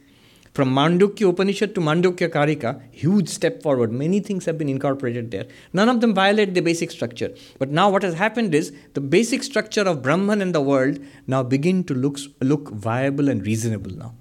From 0.55 0.75
Mandukya 0.75 1.31
Upanishad 1.31 1.75
to 1.75 1.81
Mandukya 1.81 2.29
Karika, 2.29 2.83
huge 2.91 3.29
step 3.29 3.63
forward. 3.63 3.91
Many 3.91 4.21
things 4.21 4.45
have 4.45 4.59
been 4.59 4.69
incorporated 4.69 5.31
there. 5.31 5.47
None 5.73 5.89
of 5.89 6.03
them 6.03 6.13
violate 6.13 6.53
the 6.53 6.61
basic 6.61 6.91
structure. 6.91 7.35
But 7.59 7.71
now 7.71 7.89
what 7.89 8.03
has 8.03 8.15
happened 8.15 8.55
is 8.55 8.71
the 8.93 9.01
basic 9.01 9.43
structure 9.43 9.81
of 9.81 10.03
Brahman 10.03 10.43
and 10.43 10.55
the 10.55 10.61
world 10.61 10.99
now 11.27 11.43
begin 11.43 11.85
to 11.85 11.95
look, 11.95 12.19
look 12.43 12.71
viable 12.71 13.31
and 13.31 13.47
reasonable 13.47 13.93
now. 13.93 14.15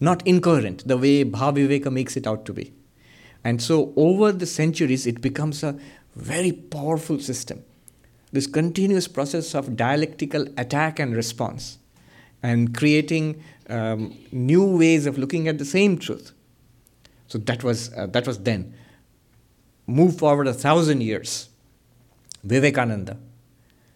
Not 0.00 0.26
incoherent, 0.26 0.88
the 0.88 0.96
way 0.96 1.26
Bhaviveka 1.26 1.92
makes 1.92 2.16
it 2.16 2.26
out 2.26 2.46
to 2.46 2.54
be. 2.54 2.72
And 3.44 3.60
so 3.60 3.92
over 3.96 4.32
the 4.32 4.46
centuries, 4.46 5.06
it 5.06 5.20
becomes 5.20 5.62
a 5.62 5.78
very 6.20 6.52
powerful 6.52 7.18
system. 7.18 7.64
This 8.32 8.46
continuous 8.46 9.08
process 9.08 9.54
of 9.54 9.76
dialectical 9.76 10.46
attack 10.56 10.98
and 10.98 11.16
response 11.16 11.78
and 12.42 12.76
creating 12.76 13.42
um, 13.68 14.16
new 14.32 14.76
ways 14.76 15.06
of 15.06 15.18
looking 15.18 15.48
at 15.48 15.58
the 15.58 15.64
same 15.64 15.98
truth. 15.98 16.32
So 17.26 17.38
that 17.38 17.64
was, 17.64 17.92
uh, 17.94 18.06
that 18.06 18.26
was 18.26 18.38
then. 18.38 18.74
Move 19.86 20.18
forward 20.18 20.46
a 20.46 20.54
thousand 20.54 21.02
years. 21.02 21.48
Vivekananda. 22.44 23.18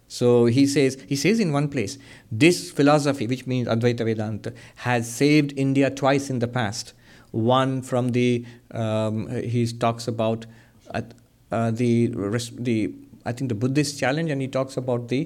So 0.09 0.47
he 0.47 0.67
says, 0.67 0.99
he 1.09 1.17
says 1.17 1.41
in 1.41 1.53
one 1.53 1.69
place, 1.69 1.99
this 2.31 2.71
philosophy, 2.71 3.27
which 3.27 3.47
means 3.47 3.67
Advaita 3.69 4.05
Vedanta, 4.05 4.53
has 4.77 5.13
saved 5.13 5.53
India 5.57 5.91
twice 5.91 6.31
in 6.31 6.39
the 6.41 6.47
past. 6.47 6.93
One 7.31 7.83
from 7.83 8.11
the, 8.11 8.45
um, 8.71 9.29
he 9.43 9.67
talks 9.67 10.07
about 10.07 10.47
the, 11.71 12.09
the, 12.69 12.95
I 13.25 13.33
think 13.33 13.49
the 13.49 13.55
Buddhist 13.55 13.99
challenge, 13.99 14.31
and 14.31 14.41
he 14.41 14.49
talks 14.49 14.77
about 14.77 15.09
the, 15.09 15.21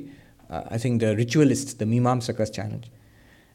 uh, 0.51 0.63
I 0.71 0.79
think 0.79 1.01
the 1.01 1.17
ritualists, 1.17 1.75
the 1.75 1.85
Mimamsakas 1.85 2.53
challenge. 2.53 2.91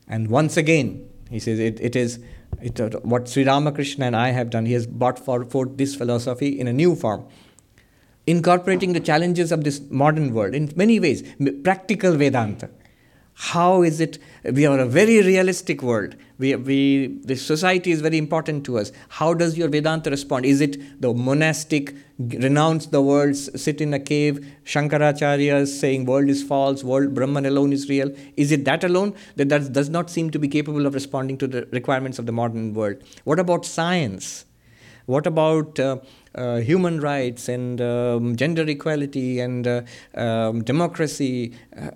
And 0.07 0.29
once 0.29 0.57
again, 0.57 1.09
he 1.29 1.39
says 1.39 1.59
it, 1.59 1.79
it 1.79 1.95
is 1.95 2.19
it, 2.61 2.79
uh, 2.79 2.89
what 2.99 3.27
Sri 3.27 3.43
Ramakrishna 3.43 4.05
and 4.05 4.15
I 4.15 4.29
have 4.29 4.49
done. 4.49 4.65
He 4.65 4.73
has 4.73 4.85
brought 4.85 5.19
forth 5.19 5.77
this 5.77 5.95
philosophy 5.95 6.59
in 6.59 6.67
a 6.67 6.73
new 6.73 6.95
form, 6.95 7.25
incorporating 8.27 8.93
the 8.93 8.99
challenges 8.99 9.51
of 9.51 9.63
this 9.63 9.81
modern 9.89 10.33
world 10.33 10.53
in 10.53 10.71
many 10.75 10.99
ways. 10.99 11.23
Practical 11.63 12.15
Vedanta. 12.15 12.69
How 13.35 13.81
is 13.81 13.99
it? 13.99 14.19
We 14.43 14.65
are 14.65 14.79
a 14.79 14.85
very 14.85 15.21
realistic 15.21 15.81
world. 15.81 16.15
We, 16.37 16.55
we, 16.55 17.07
the 17.23 17.35
society 17.35 17.91
is 17.91 18.01
very 18.01 18.17
important 18.17 18.63
to 18.65 18.77
us. 18.77 18.91
How 19.09 19.33
does 19.33 19.57
your 19.57 19.69
Vedanta 19.69 20.09
respond? 20.09 20.45
Is 20.45 20.61
it 20.61 21.01
the 21.01 21.13
monastic, 21.13 21.95
renounce 22.19 22.87
the 22.87 23.01
world, 23.01 23.35
sit 23.35 23.81
in 23.81 23.93
a 23.93 23.99
cave, 23.99 24.45
Shankaracharya 24.65 25.67
saying 25.67 26.05
world 26.05 26.29
is 26.29 26.43
false, 26.43 26.83
world 26.83 27.13
Brahman 27.13 27.45
alone 27.45 27.73
is 27.73 27.89
real? 27.89 28.11
Is 28.37 28.51
it 28.51 28.65
that 28.65 28.83
alone 28.83 29.15
that, 29.35 29.49
that 29.49 29.73
does 29.73 29.89
not 29.89 30.09
seem 30.09 30.29
to 30.31 30.39
be 30.39 30.47
capable 30.47 30.85
of 30.85 30.93
responding 30.93 31.37
to 31.39 31.47
the 31.47 31.67
requirements 31.71 32.19
of 32.19 32.25
the 32.25 32.31
modern 32.31 32.73
world? 32.73 32.97
What 33.23 33.39
about 33.39 33.65
science? 33.65 34.45
What 35.05 35.27
about 35.27 35.79
uh, 35.79 35.97
uh, 36.35 36.57
human 36.57 37.01
rights 37.01 37.49
and 37.49 37.81
um, 37.81 38.35
gender 38.35 38.63
equality 38.63 39.39
and 39.39 39.67
uh, 39.67 39.81
um, 40.13 40.63
democracy? 40.63 41.55
Uh, 41.77 41.91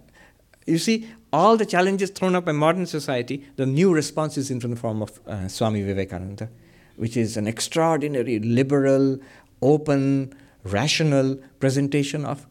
you 0.66 0.78
see, 0.78 1.08
all 1.38 1.56
the 1.56 1.66
challenges 1.66 2.10
thrown 2.10 2.36
up 2.36 2.46
by 2.46 2.52
modern 2.52 2.88
society, 2.88 3.46
the 3.58 3.66
new 3.66 3.94
response 3.94 4.38
is 4.38 4.50
in 4.50 4.58
the 4.58 4.76
form 4.76 5.04
of 5.04 5.20
uh, 5.28 5.48
Swami 5.48 5.84
Vivekananda, 5.84 6.50
which 6.96 7.16
is 7.16 7.38
an 7.38 7.48
extraordinary, 7.48 8.40
liberal, 8.40 9.20
open, 9.62 10.34
rational 10.64 11.36
presentation 11.60 12.26
of 12.26 12.48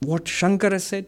what 0.00 0.24
Shankara 0.24 0.80
said, 0.80 1.06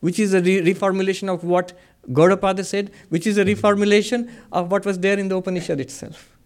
which 0.00 0.18
is 0.18 0.34
a 0.34 0.40
re- 0.40 0.62
reformulation 0.62 1.32
of 1.32 1.44
what 1.44 1.72
Gaudapada 2.08 2.64
said, 2.64 2.90
which 3.10 3.26
is 3.28 3.38
a 3.38 3.44
reformulation 3.44 4.28
of 4.50 4.72
what 4.72 4.84
was 4.84 4.98
there 4.98 5.18
in 5.18 5.28
the 5.28 5.36
Upanishad 5.36 5.78
itself. 5.78 6.36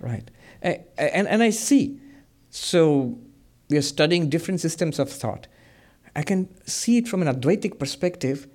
Right? 0.00 0.28
And, 0.62 0.82
and, 0.98 1.28
and 1.28 1.42
I 1.44 1.50
see. 1.50 2.00
So 2.50 3.18
we 3.70 3.76
are 3.76 3.82
studying 3.82 4.28
different 4.28 4.60
systems 4.60 4.98
of 4.98 5.10
thought. 5.10 5.46
I 6.16 6.22
can 6.22 6.48
see 6.66 6.96
it 6.98 7.06
from 7.06 7.22
an 7.22 7.28
Advaitic 7.28 7.78
perspective 7.78 8.48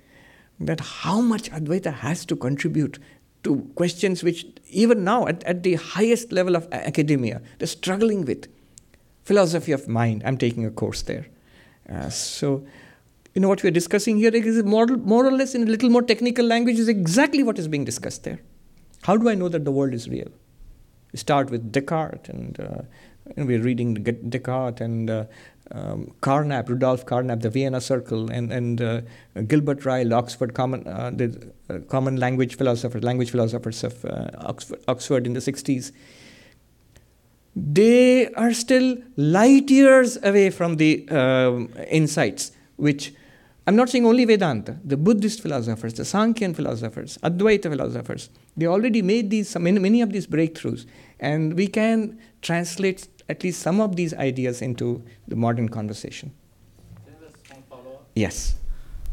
that 0.60 0.80
how 0.80 1.20
much 1.20 1.50
Advaita 1.50 1.92
has 1.92 2.24
to 2.26 2.36
contribute 2.36 2.98
to 3.44 3.70
questions 3.74 4.22
which, 4.24 4.46
even 4.68 5.04
now, 5.04 5.26
at, 5.26 5.44
at 5.44 5.62
the 5.62 5.74
highest 5.74 6.32
level 6.32 6.56
of 6.56 6.66
academia, 6.72 7.40
they're 7.58 7.68
struggling 7.68 8.24
with. 8.24 8.48
Philosophy 9.22 9.72
of 9.72 9.86
mind, 9.86 10.22
I'm 10.24 10.38
taking 10.38 10.64
a 10.64 10.70
course 10.70 11.02
there. 11.02 11.26
Uh, 11.88 12.08
so, 12.08 12.66
you 13.34 13.40
know, 13.40 13.48
what 13.48 13.62
we're 13.62 13.70
discussing 13.70 14.16
here 14.16 14.34
is 14.34 14.64
more, 14.64 14.86
more 14.86 15.26
or 15.26 15.32
less 15.32 15.54
in 15.54 15.62
a 15.62 15.66
little 15.66 15.90
more 15.90 16.02
technical 16.02 16.44
language, 16.44 16.78
is 16.78 16.88
exactly 16.88 17.42
what 17.42 17.58
is 17.58 17.68
being 17.68 17.84
discussed 17.84 18.24
there. 18.24 18.40
How 19.02 19.16
do 19.16 19.28
I 19.28 19.34
know 19.34 19.48
that 19.48 19.64
the 19.64 19.70
world 19.70 19.94
is 19.94 20.08
real? 20.08 20.28
We 21.12 21.18
start 21.18 21.50
with 21.50 21.70
Descartes, 21.70 22.28
and, 22.28 22.58
uh, 22.58 22.82
and 23.36 23.46
we're 23.46 23.62
reading 23.62 23.94
Descartes 23.94 24.80
and 24.80 25.08
uh, 25.08 25.24
um, 25.72 26.12
Carnap, 26.20 26.68
Rudolf 26.68 27.06
Carnap, 27.06 27.40
the 27.42 27.50
Vienna 27.50 27.80
Circle, 27.80 28.30
and, 28.30 28.52
and 28.52 28.80
uh, 28.80 29.00
Gilbert 29.46 29.84
Ryle, 29.84 30.14
Oxford 30.14 30.54
Common, 30.54 30.86
uh, 30.86 31.10
the 31.14 31.52
uh, 31.68 31.78
Common 31.88 32.16
Language 32.16 32.56
philosophers, 32.56 33.02
language 33.02 33.30
philosophers 33.30 33.84
of 33.84 34.04
uh, 34.04 34.30
Oxford, 34.38 34.80
Oxford 34.88 35.26
in 35.26 35.34
the 35.34 35.40
60s, 35.40 35.92
they 37.54 38.28
are 38.34 38.52
still 38.52 38.96
light 39.16 39.68
years 39.70 40.16
away 40.22 40.50
from 40.50 40.76
the 40.76 41.08
um, 41.08 41.72
insights 41.90 42.52
which 42.76 43.12
I'm 43.66 43.76
not 43.76 43.90
saying 43.90 44.06
only 44.06 44.24
Vedanta, 44.24 44.78
the 44.82 44.96
Buddhist 44.96 45.42
philosophers, 45.42 45.92
the 45.92 46.04
Sankhyan 46.04 46.56
philosophers, 46.56 47.18
Advaita 47.22 47.64
philosophers, 47.64 48.30
they 48.56 48.66
already 48.66 49.02
made 49.02 49.28
these 49.28 49.54
many, 49.58 49.78
many 49.78 50.00
of 50.00 50.10
these 50.10 50.26
breakthroughs, 50.26 50.86
and 51.20 51.52
we 51.52 51.66
can 51.66 52.18
translate 52.40 53.08
at 53.28 53.44
least 53.44 53.60
some 53.60 53.80
of 53.80 53.96
these 53.96 54.14
ideas 54.14 54.62
into 54.62 55.02
the 55.26 55.36
modern 55.36 55.68
conversation. 55.68 56.32
Yes. 58.14 58.56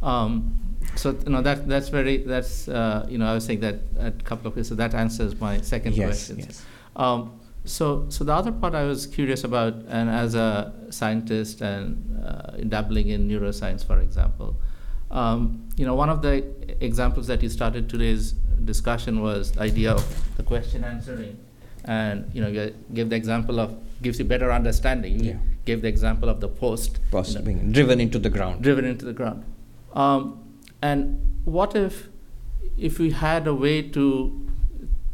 Um, 0.01 0.75
so 0.95 1.17
you 1.25 1.31
know 1.31 1.41
that 1.41 1.67
that's 1.67 1.89
very 1.89 2.17
that's 2.17 2.67
uh, 2.67 3.05
you 3.09 3.17
know 3.17 3.27
I 3.27 3.33
was 3.33 3.45
saying 3.45 3.59
that 3.61 3.79
a 3.99 4.11
couple 4.11 4.47
of 4.47 4.55
years 4.55 4.69
so 4.69 4.75
that 4.75 4.93
answers 4.93 5.39
my 5.39 5.61
second 5.61 5.95
yes, 5.95 6.07
question. 6.07 6.39
Yes. 6.39 6.65
Um, 6.95 7.39
so 7.65 8.05
so 8.09 8.23
the 8.23 8.33
other 8.33 8.51
part 8.51 8.75
I 8.75 8.83
was 8.83 9.07
curious 9.07 9.43
about, 9.43 9.73
and 9.87 10.09
as 10.09 10.35
a 10.35 10.73
scientist 10.89 11.61
and 11.61 12.23
uh, 12.23 12.57
dabbling 12.69 13.09
in 13.09 13.27
neuroscience, 13.27 13.85
for 13.85 13.99
example, 13.99 14.55
um, 15.11 15.67
you 15.75 15.85
know 15.85 15.95
one 15.95 16.09
of 16.09 16.21
the 16.21 16.43
examples 16.83 17.27
that 17.27 17.41
you 17.43 17.49
started 17.49 17.89
today's 17.89 18.33
discussion 18.63 19.21
was 19.21 19.51
the 19.51 19.61
idea 19.61 19.91
of 19.91 20.37
the 20.37 20.43
question 20.43 20.83
answering, 20.83 21.37
and 21.85 22.29
you 22.33 22.41
know 22.41 22.47
you 22.47 22.73
gave 22.93 23.09
the 23.09 23.15
example 23.15 23.59
of 23.59 23.75
gives 24.05 24.19
you 24.19 24.25
better 24.25 24.51
understanding. 24.59 25.19
You 25.19 25.31
yeah. 25.31 25.37
gave 25.65 25.81
the 25.81 25.91
example 25.95 26.29
of 26.29 26.39
the 26.45 26.47
post. 26.63 26.99
Post 27.11 27.33
you 27.33 27.39
know, 27.39 27.45
being 27.45 27.71
driven 27.77 27.99
into 28.05 28.19
the 28.25 28.29
ground. 28.29 28.63
Driven 28.63 28.85
into 28.93 29.05
the 29.11 29.13
ground. 29.19 29.43
Um, 29.93 30.21
and 30.81 30.99
what 31.45 31.75
if, 31.75 32.07
if 32.77 32.99
we 32.99 33.11
had 33.11 33.47
a 33.47 33.55
way 33.65 33.81
to, 33.97 34.05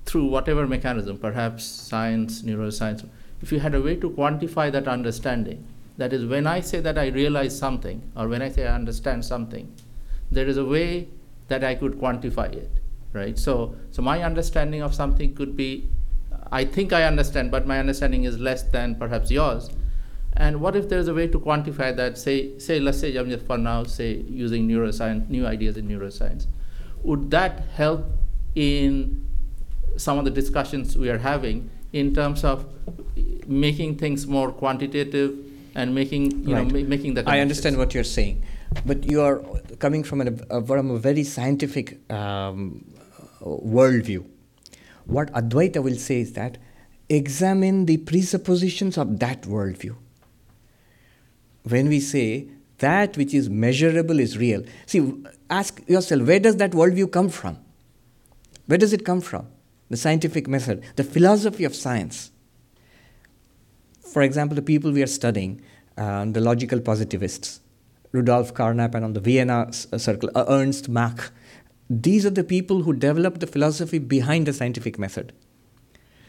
through 0.05 0.26
whatever 0.26 0.68
mechanism, 0.68 1.18
perhaps 1.18 1.63
science, 1.63 2.41
neuroscience, 2.41 3.07
if 3.41 3.51
we 3.51 3.59
had 3.59 3.73
a 3.73 3.81
way 3.81 3.95
to 3.95 4.09
quantify 4.09 4.72
that 4.72 4.88
understanding, 4.88 5.65
that 5.97 6.13
is, 6.13 6.26
when 6.26 6.47
I 6.47 6.59
say 6.59 6.80
that 6.81 6.97
I 6.97 7.07
realize 7.07 7.57
something, 7.57 8.01
or 8.15 8.27
when 8.27 8.41
I 8.41 8.49
say 8.49 8.68
I 8.68 8.76
understand 8.76 9.23
something, 9.23 9.73
there 10.30 10.47
is 10.47 10.57
a 10.57 10.65
way 10.65 11.09
that 11.47 11.63
I 11.63 11.76
could 11.76 11.93
quantify 11.93 12.53
it, 12.53 12.72
right? 13.13 13.38
So, 13.38 13.76
so 13.91 14.01
my 14.01 14.22
understanding 14.23 14.81
of 14.81 14.93
something 14.93 15.35
could 15.35 15.55
be 15.55 15.89
I 16.51 16.65
think 16.65 16.91
I 16.91 17.03
understand, 17.03 17.49
but 17.49 17.65
my 17.65 17.79
understanding 17.79 18.25
is 18.25 18.37
less 18.37 18.63
than 18.63 18.95
perhaps 18.95 19.31
yours. 19.31 19.69
And 20.33 20.61
what 20.61 20.75
if 20.75 20.89
there's 20.89 21.07
a 21.07 21.13
way 21.13 21.27
to 21.27 21.39
quantify 21.39 21.95
that? 21.95 22.17
Say, 22.17 22.57
say, 22.59 22.79
let's 22.79 22.99
say, 22.99 23.13
just 23.13 23.45
for 23.45 23.57
now, 23.57 23.83
say, 23.83 24.15
using 24.29 24.67
neuroscience, 24.67 25.29
new 25.29 25.45
ideas 25.45 25.77
in 25.77 25.87
neuroscience, 25.87 26.47
would 27.03 27.31
that 27.31 27.63
help 27.75 28.05
in 28.55 29.25
some 29.97 30.17
of 30.17 30.25
the 30.25 30.31
discussions 30.31 30.97
we 30.97 31.09
are 31.09 31.17
having 31.17 31.69
in 31.93 32.13
terms 32.13 32.43
of 32.43 32.65
making 33.47 33.97
things 33.97 34.25
more 34.27 34.51
quantitative 34.51 35.37
and 35.75 35.93
making, 35.93 36.47
you 36.47 36.55
right. 36.55 36.67
know, 36.67 36.81
ma- 36.81 36.87
making 36.87 37.13
the. 37.13 37.29
I 37.29 37.39
understand 37.39 37.77
what 37.77 37.93
you're 37.93 38.03
saying, 38.03 38.43
but 38.85 39.09
you 39.09 39.21
are 39.21 39.39
coming 39.79 40.03
from, 40.03 40.21
an, 40.21 40.41
a, 40.49 40.61
from 40.65 40.91
a 40.91 40.97
very 40.97 41.23
scientific 41.23 41.99
um, 42.11 42.85
worldview 43.41 44.25
what 45.11 45.31
Advaita 45.33 45.83
will 45.83 45.95
say 45.95 46.21
is 46.21 46.33
that 46.33 46.57
examine 47.09 47.85
the 47.85 47.97
presuppositions 47.97 48.97
of 48.97 49.19
that 49.19 49.41
worldview. 49.43 49.95
When 51.63 51.89
we 51.89 51.99
say 51.99 52.47
that 52.77 53.17
which 53.17 53.33
is 53.33 53.49
measurable 53.49 54.19
is 54.19 54.38
real, 54.38 54.63
see, 54.85 55.13
ask 55.49 55.81
yourself 55.88 56.25
where 56.25 56.39
does 56.39 56.55
that 56.57 56.71
worldview 56.71 57.11
come 57.11 57.27
from? 57.29 57.59
Where 58.67 58.77
does 58.77 58.93
it 58.93 59.05
come 59.05 59.19
from? 59.19 59.47
The 59.89 59.97
scientific 59.97 60.47
method, 60.47 60.83
the 60.95 61.03
philosophy 61.03 61.65
of 61.65 61.75
science. 61.75 62.31
For 64.13 64.21
example, 64.21 64.55
the 64.55 64.61
people 64.61 64.91
we 64.93 65.03
are 65.03 65.07
studying, 65.07 65.61
uh, 65.97 66.25
the 66.25 66.39
logical 66.39 66.79
positivists, 66.79 67.59
Rudolf 68.13 68.53
Carnap 68.53 68.95
and 68.95 69.03
on 69.03 69.13
the 69.13 69.19
Vienna 69.19 69.71
Circle, 69.71 70.29
uh, 70.35 70.45
Ernst 70.47 70.88
Mach, 70.88 71.31
these 71.91 72.26
are 72.26 72.30
the 72.31 72.43
people 72.43 72.84
who 72.84 72.93
developed 72.93 73.41
the 73.41 73.47
philosophy 73.47 73.99
behind 73.99 74.45
the 74.45 74.53
scientific 74.53 74.97
method. 74.97 75.34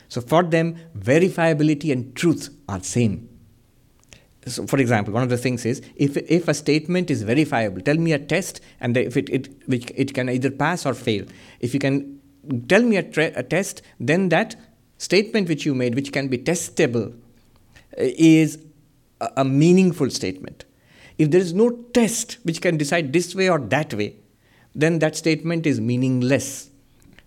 So 0.09 0.21
for 0.21 0.43
them, 0.43 0.77
verifiability 0.99 1.93
and 1.93 2.17
truth 2.17 2.51
are 2.69 2.83
same. 2.83 3.29
So 4.45 4.67
for 4.67 4.81
example, 4.81 5.15
one 5.15 5.23
of 5.23 5.29
the 5.29 5.39
things 5.39 5.65
is 5.65 5.81
if, 5.95 6.17
if 6.17 6.49
a 6.49 6.55
statement 6.55 7.13
is 7.13 7.23
verifiable, 7.23 7.81
tell 7.81 7.97
me 7.97 8.13
a 8.13 8.19
test, 8.19 8.61
and 8.81 8.97
if 8.97 9.17
it, 9.17 9.29
it, 9.29 9.69
which 9.69 9.93
it 9.95 10.15
can 10.15 10.29
either 10.29 10.51
pass 10.51 10.85
or 10.85 10.95
fail. 10.95 11.25
If 11.61 11.75
you 11.75 11.79
can 11.79 12.21
tell 12.69 12.83
me 12.83 12.97
a, 12.97 13.05
a 13.37 13.45
test, 13.45 13.83
then 14.01 14.31
that 14.31 14.57
statement 14.99 15.49
which 15.49 15.65
you 15.65 15.77
made, 15.77 15.95
which 15.95 16.13
can 16.13 16.27
be 16.27 16.39
testable, 16.39 17.17
eh, 17.97 18.13
is 18.19 18.59
a, 19.21 19.31
a 19.39 19.45
meaningful 19.45 20.11
statement. 20.11 20.65
If 21.19 21.31
there 21.31 21.41
is 21.41 21.55
no 21.55 21.71
test 21.95 22.39
which 22.43 22.61
can 22.61 22.77
decide 22.79 23.13
this 23.13 23.33
way 23.33 23.49
or 23.49 23.61
that 23.61 23.95
way, 23.95 24.17
then 24.75 24.99
that 25.01 25.17
statement 25.17 25.67
is 25.67 25.81
meaningless. 25.81 26.71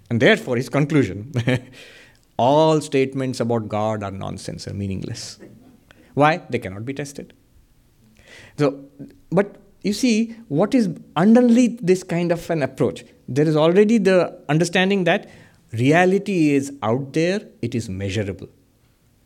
And 0.09 0.21
therefore, 0.21 0.55
his 0.57 0.69
conclusion 0.69 1.33
all 2.37 2.81
statements 2.81 3.39
about 3.39 3.67
God 3.67 4.03
are 4.03 4.11
nonsense, 4.11 4.67
are 4.67 4.73
meaningless. 4.73 5.39
Why? 6.13 6.41
They 6.49 6.59
cannot 6.59 6.85
be 6.85 6.93
tested. 6.93 7.33
So, 8.57 8.85
but 9.31 9.57
you 9.83 9.93
see, 9.93 10.35
what 10.47 10.73
is 10.73 10.89
underneath 11.15 11.79
this 11.81 12.03
kind 12.03 12.31
of 12.31 12.49
an 12.49 12.63
approach? 12.63 13.03
There 13.27 13.47
is 13.47 13.55
already 13.55 13.97
the 13.97 14.39
understanding 14.49 15.03
that 15.05 15.29
reality 15.71 16.53
is 16.53 16.73
out 16.81 17.13
there, 17.13 17.41
it 17.61 17.75
is 17.75 17.89
measurable, 17.89 18.49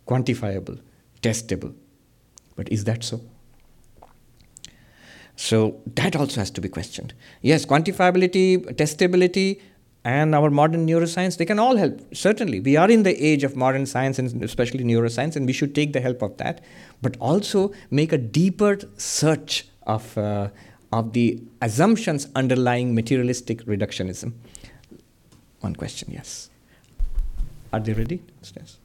quantifiable, 0.07 0.79
testable. 1.21 1.73
But 2.55 2.69
is 2.71 2.83
that 2.85 3.03
so? 3.03 3.21
So 5.41 5.79
that 5.95 6.17
also 6.17 6.41
has 6.41 6.51
to 6.51 6.59
be 6.59 6.67
questioned. 6.67 7.13
Yes, 7.41 7.65
quantifiability, 7.65 8.75
testability, 8.75 9.61
and 10.03 10.35
our 10.35 10.49
modern 10.49 10.85
neuroscience, 10.85 11.37
they 11.37 11.45
can 11.45 11.59
all 11.59 11.77
help. 11.77 12.01
Certainly, 12.13 12.59
we 12.59 12.75
are 12.75 12.91
in 12.91 13.03
the 13.03 13.15
age 13.25 13.45
of 13.45 13.55
modern 13.55 13.85
science 13.85 14.19
and 14.19 14.43
especially 14.43 14.83
neuroscience, 14.83 15.37
and 15.37 15.45
we 15.45 15.53
should 15.53 15.73
take 15.73 15.93
the 15.93 16.01
help 16.01 16.21
of 16.21 16.35
that, 16.37 16.61
but 17.01 17.15
also 17.21 17.71
make 17.89 18.11
a 18.11 18.17
deeper 18.17 18.79
search 18.97 19.65
of, 19.87 20.17
uh, 20.17 20.49
of 20.91 21.13
the 21.13 21.41
assumptions 21.61 22.27
underlying 22.35 22.93
materialistic 22.93 23.63
reductionism. 23.63 24.33
One 25.61 25.73
question, 25.73 26.09
yes. 26.11 26.49
Are 27.71 27.79
they 27.79 27.93
ready? 27.93 28.21
Yes. 28.57 28.77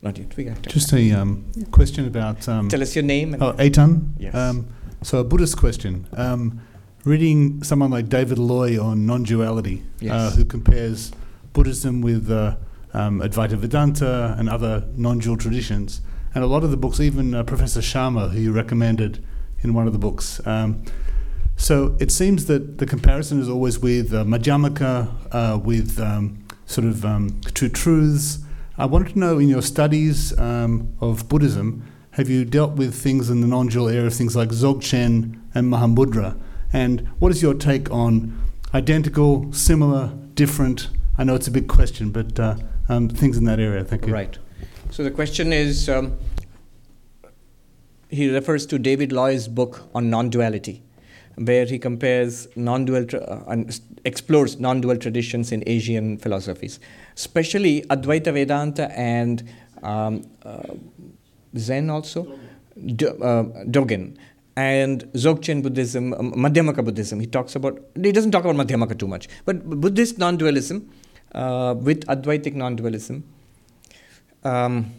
Not 0.00 0.16
yet. 0.16 0.34
We 0.38 0.44
got 0.44 0.62
Just 0.62 0.90
a 0.94 1.12
um, 1.12 1.44
question 1.70 2.06
about. 2.06 2.48
Um, 2.48 2.70
Tell 2.70 2.80
us 2.80 2.96
your 2.96 3.04
name. 3.04 3.34
And 3.34 3.42
oh, 3.42 3.52
Eitan. 3.54 4.12
Yes. 4.18 4.34
Um, 4.34 4.68
so 5.02 5.18
a 5.18 5.24
Buddhist 5.24 5.56
question. 5.56 6.06
Um, 6.12 6.60
reading 7.04 7.62
someone 7.62 7.90
like 7.90 8.08
David 8.08 8.38
Loy 8.38 8.82
on 8.82 9.06
non-duality, 9.06 9.82
uh, 10.10 10.30
who 10.32 10.44
compares 10.44 11.12
Buddhism 11.52 12.00
with 12.00 12.30
uh, 12.30 12.56
um, 12.92 13.20
Advaita 13.20 13.56
Vedanta 13.56 14.34
and 14.38 14.48
other 14.48 14.84
non-dual 14.96 15.36
traditions, 15.36 16.00
and 16.34 16.44
a 16.44 16.46
lot 16.46 16.64
of 16.64 16.70
the 16.70 16.76
books, 16.76 17.00
even 17.00 17.34
uh, 17.34 17.42
Professor 17.44 17.80
Sharma, 17.80 18.30
who 18.30 18.40
you 18.40 18.52
recommended 18.52 19.24
in 19.62 19.74
one 19.74 19.86
of 19.86 19.92
the 19.92 19.98
books. 19.98 20.44
Um, 20.46 20.84
so 21.56 21.96
it 21.98 22.12
seems 22.12 22.46
that 22.46 22.78
the 22.78 22.86
comparison 22.86 23.40
is 23.40 23.48
always 23.48 23.78
with 23.78 24.14
uh, 24.14 24.24
Madhyamaka, 24.24 25.08
uh, 25.32 25.58
with 25.58 25.98
um, 25.98 26.44
sort 26.66 26.86
of 26.86 27.04
um, 27.04 27.40
two 27.54 27.68
truths. 27.68 28.38
I 28.76 28.86
wanted 28.86 29.14
to 29.14 29.18
know 29.18 29.38
in 29.38 29.48
your 29.48 29.62
studies 29.62 30.38
um, 30.38 30.94
of 31.00 31.28
Buddhism, 31.28 31.87
have 32.18 32.28
you 32.28 32.44
dealt 32.44 32.72
with 32.72 32.96
things 32.96 33.30
in 33.30 33.42
the 33.42 33.46
non-dual 33.46 33.88
area, 33.88 34.10
things 34.10 34.34
like 34.34 34.48
Dzogchen 34.48 35.40
and 35.54 35.72
Mahamudra? 35.72 36.36
And 36.72 37.06
what 37.20 37.30
is 37.30 37.40
your 37.40 37.54
take 37.54 37.92
on 37.92 38.36
identical, 38.74 39.52
similar, 39.52 40.12
different? 40.34 40.88
I 41.16 41.22
know 41.22 41.36
it's 41.36 41.46
a 41.46 41.52
big 41.52 41.68
question, 41.68 42.10
but 42.10 42.40
uh, 42.40 42.56
um, 42.88 43.08
things 43.08 43.36
in 43.36 43.44
that 43.44 43.60
area. 43.60 43.84
Thank 43.84 44.08
you. 44.08 44.12
Right. 44.12 44.36
So 44.90 45.04
the 45.04 45.12
question 45.12 45.52
is 45.52 45.88
um, 45.88 46.18
he 48.08 48.28
refers 48.28 48.66
to 48.66 48.80
David 48.80 49.12
Loy's 49.12 49.46
book 49.46 49.88
on 49.94 50.10
non 50.10 50.28
duality, 50.28 50.82
where 51.36 51.66
he 51.66 51.78
compares 51.78 52.48
non 52.56 52.84
dual 52.84 53.04
tra- 53.04 53.20
uh, 53.20 53.44
and 53.46 53.80
explores 54.04 54.58
non 54.58 54.80
dual 54.80 54.96
traditions 54.96 55.52
in 55.52 55.62
Asian 55.68 56.18
philosophies, 56.18 56.80
especially 57.14 57.82
Advaita 57.82 58.32
Vedanta 58.32 58.90
and 58.98 59.48
um, 59.84 60.28
uh, 60.42 60.62
Zen 61.56 61.90
also, 61.90 62.26
Do, 62.96 63.08
uh, 63.08 63.44
Dogen. 63.64 64.16
And 64.56 65.04
Dzogchen 65.12 65.62
Buddhism, 65.62 66.12
um, 66.14 66.32
Madhyamaka 66.32 66.84
Buddhism, 66.84 67.20
he 67.20 67.26
talks 67.26 67.54
about, 67.54 67.80
he 67.94 68.10
doesn't 68.10 68.32
talk 68.32 68.44
about 68.44 68.56
Madhyamaka 68.56 68.98
too 68.98 69.06
much, 69.06 69.28
but 69.44 69.64
Buddhist 69.64 70.18
non 70.18 70.36
dualism 70.36 70.90
uh, 71.32 71.74
with 71.78 72.04
Advaitic 72.06 72.54
non 72.54 72.74
dualism. 72.74 73.22
Um, 74.42 74.92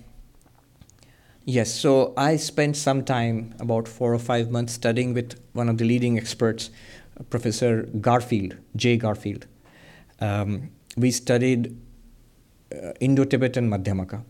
yes, 1.43 1.73
so 1.73 2.13
I 2.15 2.37
spent 2.37 2.77
some 2.77 3.03
time, 3.03 3.53
about 3.59 3.87
four 3.87 4.13
or 4.13 4.19
five 4.19 4.49
months, 4.49 4.73
studying 4.73 5.13
with 5.13 5.37
one 5.53 5.67
of 5.67 5.77
the 5.77 5.85
leading 5.85 6.17
experts, 6.17 6.69
Professor 7.29 7.83
Garfield, 7.99 8.55
J. 8.77 8.95
Garfield. 8.95 9.45
Um, 10.21 10.69
we 10.95 11.11
studied 11.11 11.77
uh, 12.73 12.93
Indo 13.01 13.25
Tibetan 13.25 13.69
Madhyamaka, 13.69 14.23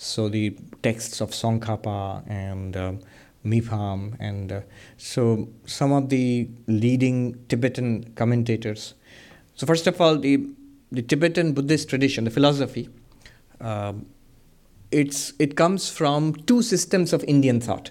so 0.00 0.30
the 0.30 0.56
texts 0.82 1.20
of 1.20 1.30
Tsongkhapa 1.30 2.26
and 2.26 2.74
um, 2.74 3.00
Mipham, 3.44 4.16
and 4.18 4.50
uh, 4.50 4.60
so 4.96 5.50
some 5.66 5.92
of 5.92 6.08
the 6.08 6.48
leading 6.66 7.34
Tibetan 7.48 8.04
commentators. 8.14 8.94
So, 9.56 9.66
first 9.66 9.86
of 9.86 10.00
all, 10.00 10.16
the, 10.16 10.46
the 10.90 11.02
Tibetan 11.02 11.52
Buddhist 11.52 11.90
tradition, 11.90 12.24
the 12.24 12.30
philosophy, 12.30 12.88
um, 13.60 14.06
it's, 14.90 15.34
it 15.38 15.54
comes 15.54 15.90
from 15.90 16.34
two 16.34 16.62
systems 16.62 17.12
of 17.12 17.22
Indian 17.24 17.60
thought. 17.60 17.90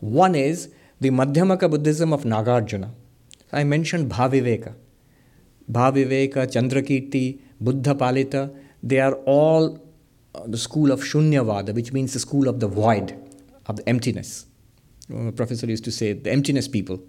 One 0.00 0.34
is 0.34 0.74
the 1.00 1.10
Madhyamaka 1.10 1.70
Buddhism 1.70 2.12
of 2.12 2.24
Nagarjuna. 2.24 2.90
I 3.52 3.62
mentioned 3.62 4.10
Bhaviveka. 4.10 4.74
Bhaviveka, 5.70 6.48
Chandrakirti, 6.48 7.38
Buddha 7.60 7.94
Palita, 7.94 8.52
they 8.82 8.98
are 8.98 9.14
all 9.24 9.76
uh, 9.76 9.78
the 10.46 10.58
school 10.58 10.90
of 10.90 11.00
Shunyavada, 11.00 11.74
which 11.74 11.92
means 11.92 12.12
the 12.12 12.18
school 12.18 12.48
of 12.48 12.60
the 12.60 12.68
void, 12.68 13.16
of 13.66 13.76
the 13.76 13.88
emptiness. 13.88 14.46
Uh, 15.14 15.30
professor 15.30 15.66
used 15.66 15.84
to 15.84 15.92
say 15.92 16.12
the 16.12 16.30
emptiness 16.30 16.66
people. 16.66 17.02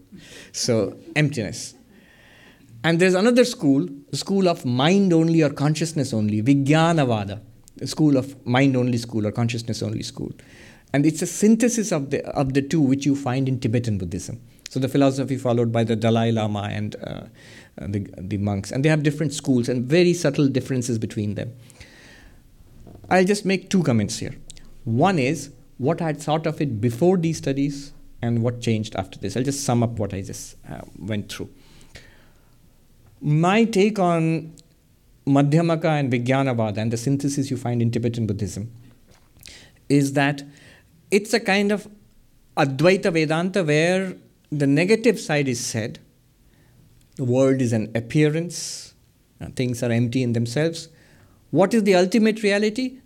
So, 0.52 0.98
emptiness. 1.16 1.76
And 2.84 3.00
there's 3.00 3.16
another 3.16 3.46
school, 3.46 3.88
the 4.12 4.18
school 4.18 4.48
of 4.48 4.66
mind 4.66 5.14
only 5.14 5.42
or 5.42 5.50
consciousness 5.50 6.14
only, 6.14 6.42
Vijnanavada 6.42 7.42
a 7.82 7.88
school 7.88 8.18
of 8.18 8.46
mind 8.46 8.76
only 8.76 8.98
school 8.98 9.26
or 9.28 9.32
consciousness 9.32 9.82
only 9.82 10.04
school. 10.04 10.32
And 10.94 11.06
it's 11.06 11.22
a 11.22 11.28
synthesis 11.28 11.92
of 11.92 12.10
the, 12.10 12.26
of 12.30 12.54
the 12.54 12.62
two 12.62 12.80
which 12.80 13.06
you 13.06 13.16
find 13.16 13.50
in 13.50 13.60
Tibetan 13.60 13.98
Buddhism. 13.98 14.42
So 14.70 14.80
the 14.80 14.88
philosophy 14.88 15.38
followed 15.38 15.72
by 15.72 15.84
the 15.84 15.96
Dalai 15.96 16.32
Lama 16.32 16.70
and 16.72 16.96
uh, 17.04 17.10
uh, 17.10 17.26
the, 17.88 18.08
the 18.18 18.38
monks. 18.38 18.72
And 18.72 18.84
they 18.84 18.90
have 18.90 19.04
different 19.04 19.34
schools 19.34 19.68
and 19.68 19.86
very 19.86 20.14
subtle 20.14 20.48
differences 20.48 20.98
between 20.98 21.36
them. 21.36 21.54
I'll 23.10 23.26
just 23.26 23.46
make 23.46 23.70
two 23.70 23.84
comments 23.84 24.20
here. 24.20 24.36
One 24.84 25.20
is 25.20 25.52
what 25.78 26.02
I 26.02 26.08
had 26.08 26.22
thought 26.22 26.48
of 26.48 26.62
it 26.62 26.80
before 26.82 27.18
these 27.18 27.38
studies 27.38 27.94
and 28.22 28.42
what 28.42 28.62
changed 28.62 28.96
after 28.96 29.20
this. 29.20 29.36
I'll 29.36 29.44
just 29.44 29.64
sum 29.64 29.84
up 29.84 30.00
what 30.00 30.14
I 30.14 30.22
just 30.22 30.56
uh, 30.70 30.82
went 30.98 31.32
through. 31.32 31.50
My 33.22 33.66
take 33.66 34.00
on 34.00 34.54
Madhyamaka 35.26 35.86
and 35.86 36.12
Vijnanavada 36.12 36.78
and 36.78 36.92
the 36.92 36.98
synthesis 36.98 37.50
you 37.50 37.58
find 37.58 37.82
in 37.82 37.92
Tibetan 37.92 38.28
Buddhism 38.28 38.72
is 39.90 40.14
that 40.14 40.44
it's 41.12 41.34
a 41.34 41.40
kind 41.40 41.72
of 41.72 41.88
Advaita 42.58 43.12
Vedanta 43.12 43.64
where 43.64 44.16
the 44.52 44.68
negative 44.68 45.20
side 45.20 45.48
is 45.48 45.66
said, 45.66 46.00
the 47.16 47.24
world 47.24 47.62
is 47.62 47.74
an 47.74 47.92
appearance, 47.96 48.94
things 49.56 49.84
are 49.84 49.92
empty 49.92 50.24
in 50.24 50.34
themselves. 50.34 50.90
What 51.56 51.74
is 51.74 51.84
the 51.84 51.96
ultimate 51.96 52.44
reality? 52.44 53.00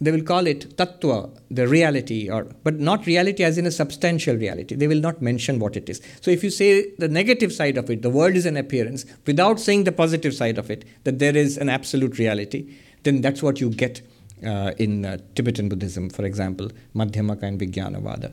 They 0.00 0.12
will 0.12 0.22
call 0.22 0.46
it 0.46 0.76
tattva, 0.76 1.36
the 1.50 1.66
reality, 1.66 2.30
or 2.30 2.44
but 2.62 2.78
not 2.78 3.06
reality 3.06 3.42
as 3.42 3.58
in 3.58 3.66
a 3.66 3.72
substantial 3.72 4.36
reality. 4.36 4.76
They 4.76 4.86
will 4.86 5.00
not 5.00 5.20
mention 5.20 5.58
what 5.58 5.76
it 5.76 5.88
is. 5.88 6.00
So 6.20 6.30
if 6.30 6.44
you 6.44 6.50
say 6.50 6.92
the 6.98 7.08
negative 7.08 7.52
side 7.52 7.76
of 7.76 7.90
it, 7.90 8.02
the 8.02 8.10
world 8.10 8.36
is 8.36 8.46
an 8.46 8.56
appearance, 8.56 9.04
without 9.26 9.58
saying 9.58 9.84
the 9.84 9.92
positive 9.92 10.34
side 10.34 10.56
of 10.56 10.70
it, 10.70 10.84
that 11.02 11.18
there 11.18 11.36
is 11.36 11.56
an 11.56 11.68
absolute 11.68 12.18
reality, 12.18 12.76
then 13.02 13.22
that's 13.22 13.42
what 13.42 13.60
you 13.60 13.70
get 13.70 14.02
uh, 14.46 14.72
in 14.78 15.04
uh, 15.04 15.18
Tibetan 15.34 15.68
Buddhism, 15.68 16.10
for 16.10 16.24
example, 16.24 16.70
Madhyamaka 16.94 17.42
and 17.42 17.60
Vijnanavada. 17.60 18.32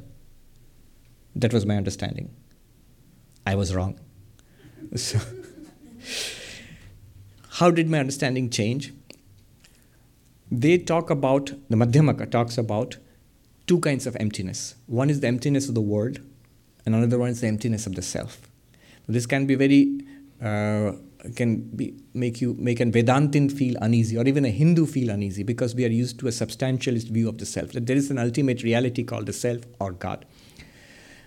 That 1.36 1.52
was 1.52 1.66
my 1.66 1.78
understanding. 1.78 2.30
I 3.48 3.56
was 3.56 3.74
wrong. 3.74 4.00
So, 4.96 5.20
how 7.60 7.72
did 7.72 7.90
my 7.90 8.00
understanding 8.00 8.50
change? 8.50 8.92
They 10.52 10.78
talk 10.78 11.10
about, 11.10 11.54
the 11.70 11.78
Madhyamaka 11.78 12.30
talks 12.30 12.58
about 12.58 12.98
two 13.68 13.80
kinds 13.80 14.06
of 14.06 14.18
emptiness. 14.20 14.76
One 14.88 15.10
is 15.10 15.22
the 15.22 15.28
emptiness 15.28 15.70
of 15.70 15.76
the 15.76 15.82
world, 15.82 16.20
and 16.86 16.94
another 16.94 17.18
one 17.18 17.30
is 17.30 17.42
the 17.42 17.48
emptiness 17.48 17.88
of 17.88 17.96
the 17.96 18.02
self. 18.02 18.42
This 19.08 19.26
can 19.26 19.46
be 19.46 19.56
very 19.56 20.02
uh, 20.42 20.94
can 21.36 21.62
be, 21.76 21.94
make 22.14 22.42
you 22.42 22.56
make 22.58 22.80
a 22.80 22.86
Vedantin 22.86 23.52
feel 23.52 23.76
uneasy 23.82 24.18
or 24.18 24.28
even 24.28 24.44
a 24.44 24.50
Hindu 24.50 24.86
feel 24.88 25.10
uneasy 25.10 25.44
because 25.44 25.76
we 25.76 25.86
are 25.86 25.90
used 25.90 26.20
to 26.20 26.28
a 26.28 26.32
substantialist 26.32 27.10
view 27.10 27.30
of 27.30 27.38
the 27.38 27.46
self 27.46 27.74
that 27.74 27.86
there 27.86 27.96
is 27.96 28.10
an 28.10 28.18
ultimate 28.18 28.64
reality 28.64 29.04
called 29.04 29.28
the 29.28 29.34
self 29.34 29.62
or 29.80 29.92
God. 29.92 30.26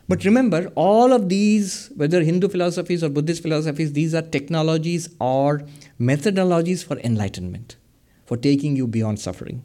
But 0.09 0.25
remember, 0.25 0.71
all 0.75 1.13
of 1.13 1.29
these, 1.29 1.91
whether 1.97 2.23
Hindu 2.23 2.49
philosophies 2.49 3.03
or 3.03 3.09
Buddhist 3.09 3.43
philosophies, 3.43 3.93
these 3.93 4.15
are 4.15 4.23
technologies 4.23 5.09
or 5.19 5.63
methodologies 5.99 6.85
for 6.85 6.99
enlightenment, 6.99 7.77
for 8.25 8.37
taking 8.37 8.77
you 8.77 8.87
beyond 8.87 9.21
suffering. 9.21 9.63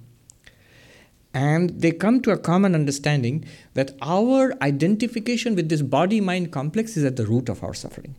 And 1.34 1.70
they 1.82 1.92
come 1.92 2.22
to 2.22 2.32
a 2.32 2.38
common 2.38 2.74
understanding 2.74 3.46
that 3.76 3.92
our 4.02 4.54
identification 4.62 5.56
with 5.56 5.70
this 5.70 5.82
body 5.82 6.22
mind 6.22 6.52
complex 6.52 6.98
is 6.98 7.06
at 7.06 7.18
the 7.18 7.26
root 7.26 7.50
of 7.50 7.64
our 7.64 7.74
suffering. 7.74 8.16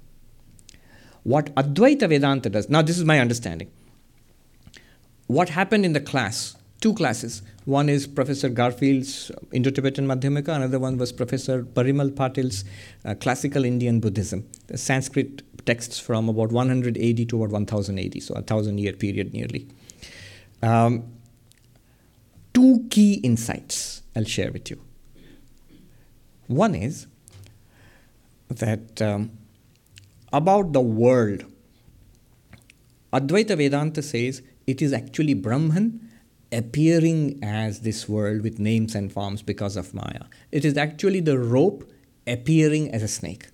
What 1.23 1.55
Advaita 1.55 2.09
Vedanta 2.09 2.49
does, 2.49 2.69
now 2.69 2.83
this 2.83 2.99
is 2.99 3.05
my 3.05 3.19
understanding. 3.19 3.71
What 5.27 5.51
happened 5.51 5.85
in 5.85 5.93
the 5.93 6.01
class, 6.01 6.57
two 6.81 6.95
classes, 6.95 7.43
one 7.65 7.89
is 7.89 8.07
Professor 8.07 8.49
Garfield's 8.49 9.31
Indo 9.53 9.71
Tibetan 9.71 10.07
Madhyamaka, 10.07 10.49
another 10.49 10.79
one 10.79 10.97
was 10.97 11.13
Professor 11.13 11.63
Parimal 11.63 12.15
Patil's 12.17 12.65
uh, 13.05 13.15
Classical 13.15 13.65
Indian 13.65 14.01
Buddhism, 14.01 14.49
Sanskrit 14.75 15.43
texts 15.67 15.99
from 15.99 16.29
about 16.29 16.53
100 16.53 16.97
AD 16.97 17.29
to 17.29 17.37
about 17.37 17.51
1000 17.51 17.99
AD, 17.99 18.23
so 18.23 18.35
a 18.35 18.43
thousand 18.43 18.79
year 18.79 18.93
period 18.93 19.33
nearly. 19.33 19.69
Um, 20.63 21.05
two 22.53 22.87
key 22.91 23.15
insights 23.15 24.03
I'll 24.15 24.25
share 24.25 24.53
with 24.53 24.71
you. 24.71 24.81
One 26.47 26.75
is 26.75 27.07
that 28.49 29.01
um, 29.01 29.31
about 30.33 30.73
the 30.73 30.81
world, 30.81 31.45
Advaita 33.13 33.57
Vedanta 33.57 34.03
says 34.03 34.43
it 34.67 34.83
is 34.83 34.93
actually 34.93 35.35
Brahman 35.35 36.09
appearing 36.53 37.39
as 37.43 37.81
this 37.81 38.09
world 38.09 38.43
with 38.43 38.59
names 38.59 38.95
and 38.95 39.13
forms 39.13 39.43
because 39.43 39.77
of 39.77 39.95
Maya. 39.95 40.25
It 40.51 40.65
is 40.65 40.77
actually 40.77 41.21
the 41.21 41.39
rope 41.39 41.91
appearing 42.27 42.93
as 42.93 43.03
a 43.03 43.09
snake. 43.09 43.49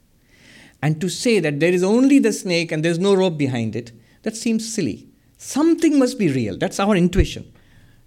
And 0.83 1.01
to 1.01 1.09
say 1.09 1.41
that 1.41 1.61
there 1.61 1.73
is 1.73 1.83
only 1.83 2.19
the 2.19 2.33
snake 2.33 2.73
and 2.73 2.85
there's 2.85 2.99
no 2.99 3.15
rope 3.15 3.39
behind 3.39 3.77
it, 3.77 3.93
that 4.23 4.37
seems 4.37 4.73
silly. 4.73 5.09
Something 5.37 5.99
must 5.99 6.19
be 6.19 6.31
real. 6.31 6.57
That's 6.57 6.81
our 6.81 6.97
intuition. 6.97 7.53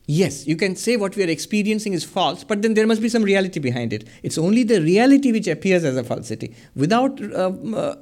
Yes, 0.08 0.48
you 0.48 0.56
can 0.56 0.76
say 0.76 0.98
what 0.98 1.16
we 1.16 1.24
are 1.24 1.30
experiencing 1.30 1.94
is 1.94 2.04
false, 2.04 2.44
but 2.44 2.64
then 2.64 2.74
there 2.74 2.88
must 2.88 3.00
be 3.00 3.10
some 3.10 3.22
reality 3.22 3.60
behind 3.60 3.94
it. 3.94 4.08
It's 4.24 4.40
only 4.40 4.64
the 4.64 4.82
reality 4.82 5.32
which 5.32 5.48
appears 5.48 5.84
as 5.84 5.96
a 5.96 6.04
falsity. 6.04 6.56
Without 6.76 7.22
uh, 7.22 7.52
uh, 7.76 7.96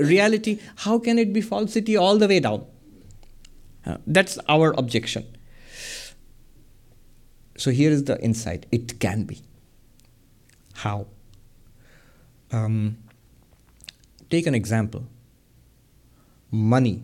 reality, 0.00 0.58
how 0.74 0.98
can 0.98 1.20
it 1.20 1.32
be 1.32 1.40
falsity 1.40 1.96
all 1.96 2.18
the 2.18 2.26
way 2.26 2.40
down? 2.40 2.66
Uh, 3.86 3.98
that's 4.08 4.40
our 4.48 4.72
objection. 4.72 5.24
So 7.56 7.70
here 7.70 7.92
is 7.92 8.04
the 8.04 8.20
insight 8.20 8.66
it 8.72 8.98
can 8.98 9.22
be. 9.22 9.40
How? 10.74 11.06
Um, 12.50 12.98
take 14.30 14.48
an 14.48 14.54
example 14.56 15.06
money 16.50 17.02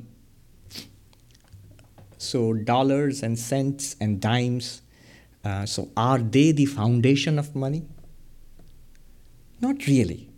so, 2.19 2.53
dollars 2.53 3.23
and 3.23 3.39
cents 3.39 3.97
and 4.01 4.20
dimes. 4.20 4.82
Uh, 5.45 5.65
so, 5.65 5.89
are 5.97 6.19
they 6.19 6.53
the 6.53 6.66
foundation 6.66 7.39
of 7.39 7.55
money? 7.55 7.85
Not 9.61 9.86
really. 9.86 10.28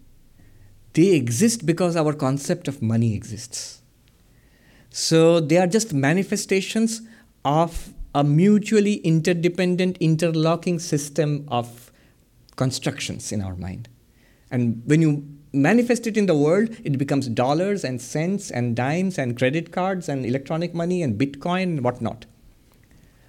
They 0.93 1.15
exist 1.15 1.65
because 1.65 1.97
our 1.97 2.12
concept 2.12 2.69
of 2.69 2.82
money 2.82 3.15
exists. 3.15 3.81
So, 4.90 5.40
they 5.40 5.57
are 5.57 5.66
just 5.66 5.94
manifestations 5.94 7.01
of 7.44 7.94
a 8.15 8.23
mutually 8.23 8.94
interdependent, 8.97 9.97
interlocking 9.98 10.78
system 10.78 11.47
of 11.48 11.90
constructions 12.57 13.32
in 13.32 13.40
our 13.40 13.55
mind. 13.57 13.89
And 14.51 14.82
when 14.85 15.01
you 15.01 15.39
manifest 15.52 16.06
it 16.06 16.16
in 16.16 16.27
the 16.27 16.36
world, 16.36 16.70
it 16.85 16.98
becomes 16.98 17.28
dollars 17.28 17.85
and 17.85 18.01
cents 18.01 18.51
and 18.51 18.77
dimes 18.77 19.18
and 19.18 19.36
credit 19.36 19.72
cards 19.72 20.09
and 20.09 20.24
electronic 20.24 20.74
money 20.74 21.02
and 21.02 21.18
Bitcoin 21.18 21.62
and 21.62 21.85
whatnot. 21.85 22.27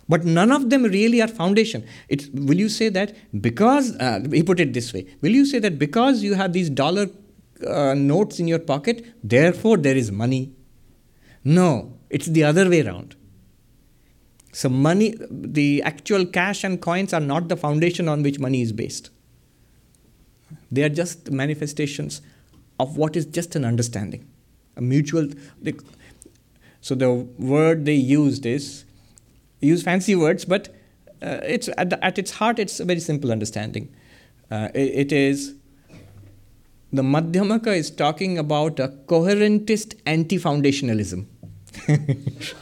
But 0.07 0.25
none 0.25 0.51
of 0.51 0.69
them 0.69 0.83
really 0.83 1.21
are 1.21 1.27
foundation. 1.27 1.85
It's, 2.09 2.27
will 2.27 2.57
you 2.57 2.69
say 2.69 2.89
that 2.89 3.15
because, 3.41 3.95
uh, 3.95 4.19
he 4.31 4.43
put 4.43 4.59
it 4.59 4.73
this 4.73 4.93
way, 4.93 5.07
will 5.21 5.31
you 5.31 5.45
say 5.45 5.59
that 5.59 5.79
because 5.79 6.21
you 6.21 6.33
have 6.33 6.53
these 6.53 6.69
dollar 6.69 7.07
uh, 7.65 7.93
notes 7.93 8.39
in 8.39 8.47
your 8.47 8.59
pocket, 8.59 9.05
therefore 9.23 9.77
there 9.77 9.95
is 9.95 10.11
money? 10.11 10.53
No, 11.43 11.97
it's 12.09 12.27
the 12.27 12.43
other 12.43 12.69
way 12.69 12.85
around. 12.85 13.15
So, 14.53 14.67
money, 14.67 15.15
the 15.29 15.81
actual 15.83 16.25
cash 16.25 16.65
and 16.65 16.81
coins 16.81 17.13
are 17.13 17.21
not 17.21 17.47
the 17.47 17.55
foundation 17.55 18.09
on 18.09 18.21
which 18.21 18.37
money 18.37 18.61
is 18.61 18.73
based. 18.73 19.09
They 20.71 20.83
are 20.83 20.89
just 20.89 21.31
manifestations 21.31 22.21
of 22.79 22.97
what 22.97 23.15
is 23.15 23.25
just 23.25 23.55
an 23.55 23.65
understanding, 23.65 24.27
a 24.75 24.81
mutual. 24.81 25.27
They, 25.61 25.73
so 26.81 26.95
the 26.95 27.11
word 27.13 27.85
they 27.85 27.95
used 27.95 28.45
is 28.45 28.85
use 29.59 29.83
fancy 29.83 30.15
words, 30.15 30.45
but 30.45 30.69
uh, 31.21 31.39
it's 31.43 31.69
at, 31.77 31.91
the, 31.91 32.03
at, 32.03 32.17
its 32.17 32.31
heart 32.31 32.57
it's 32.57 32.79
a 32.79 32.85
very 32.85 32.99
simple 32.99 33.31
understanding. 33.31 33.93
Uh, 34.49 34.69
it, 34.73 35.11
it 35.11 35.11
is 35.11 35.55
the 36.93 37.03
Madhyamaka 37.03 37.75
is 37.75 37.89
talking 37.89 38.37
about 38.37 38.79
a 38.79 38.89
coherentist 39.07 39.95
anti-foundationalism. 40.05 41.25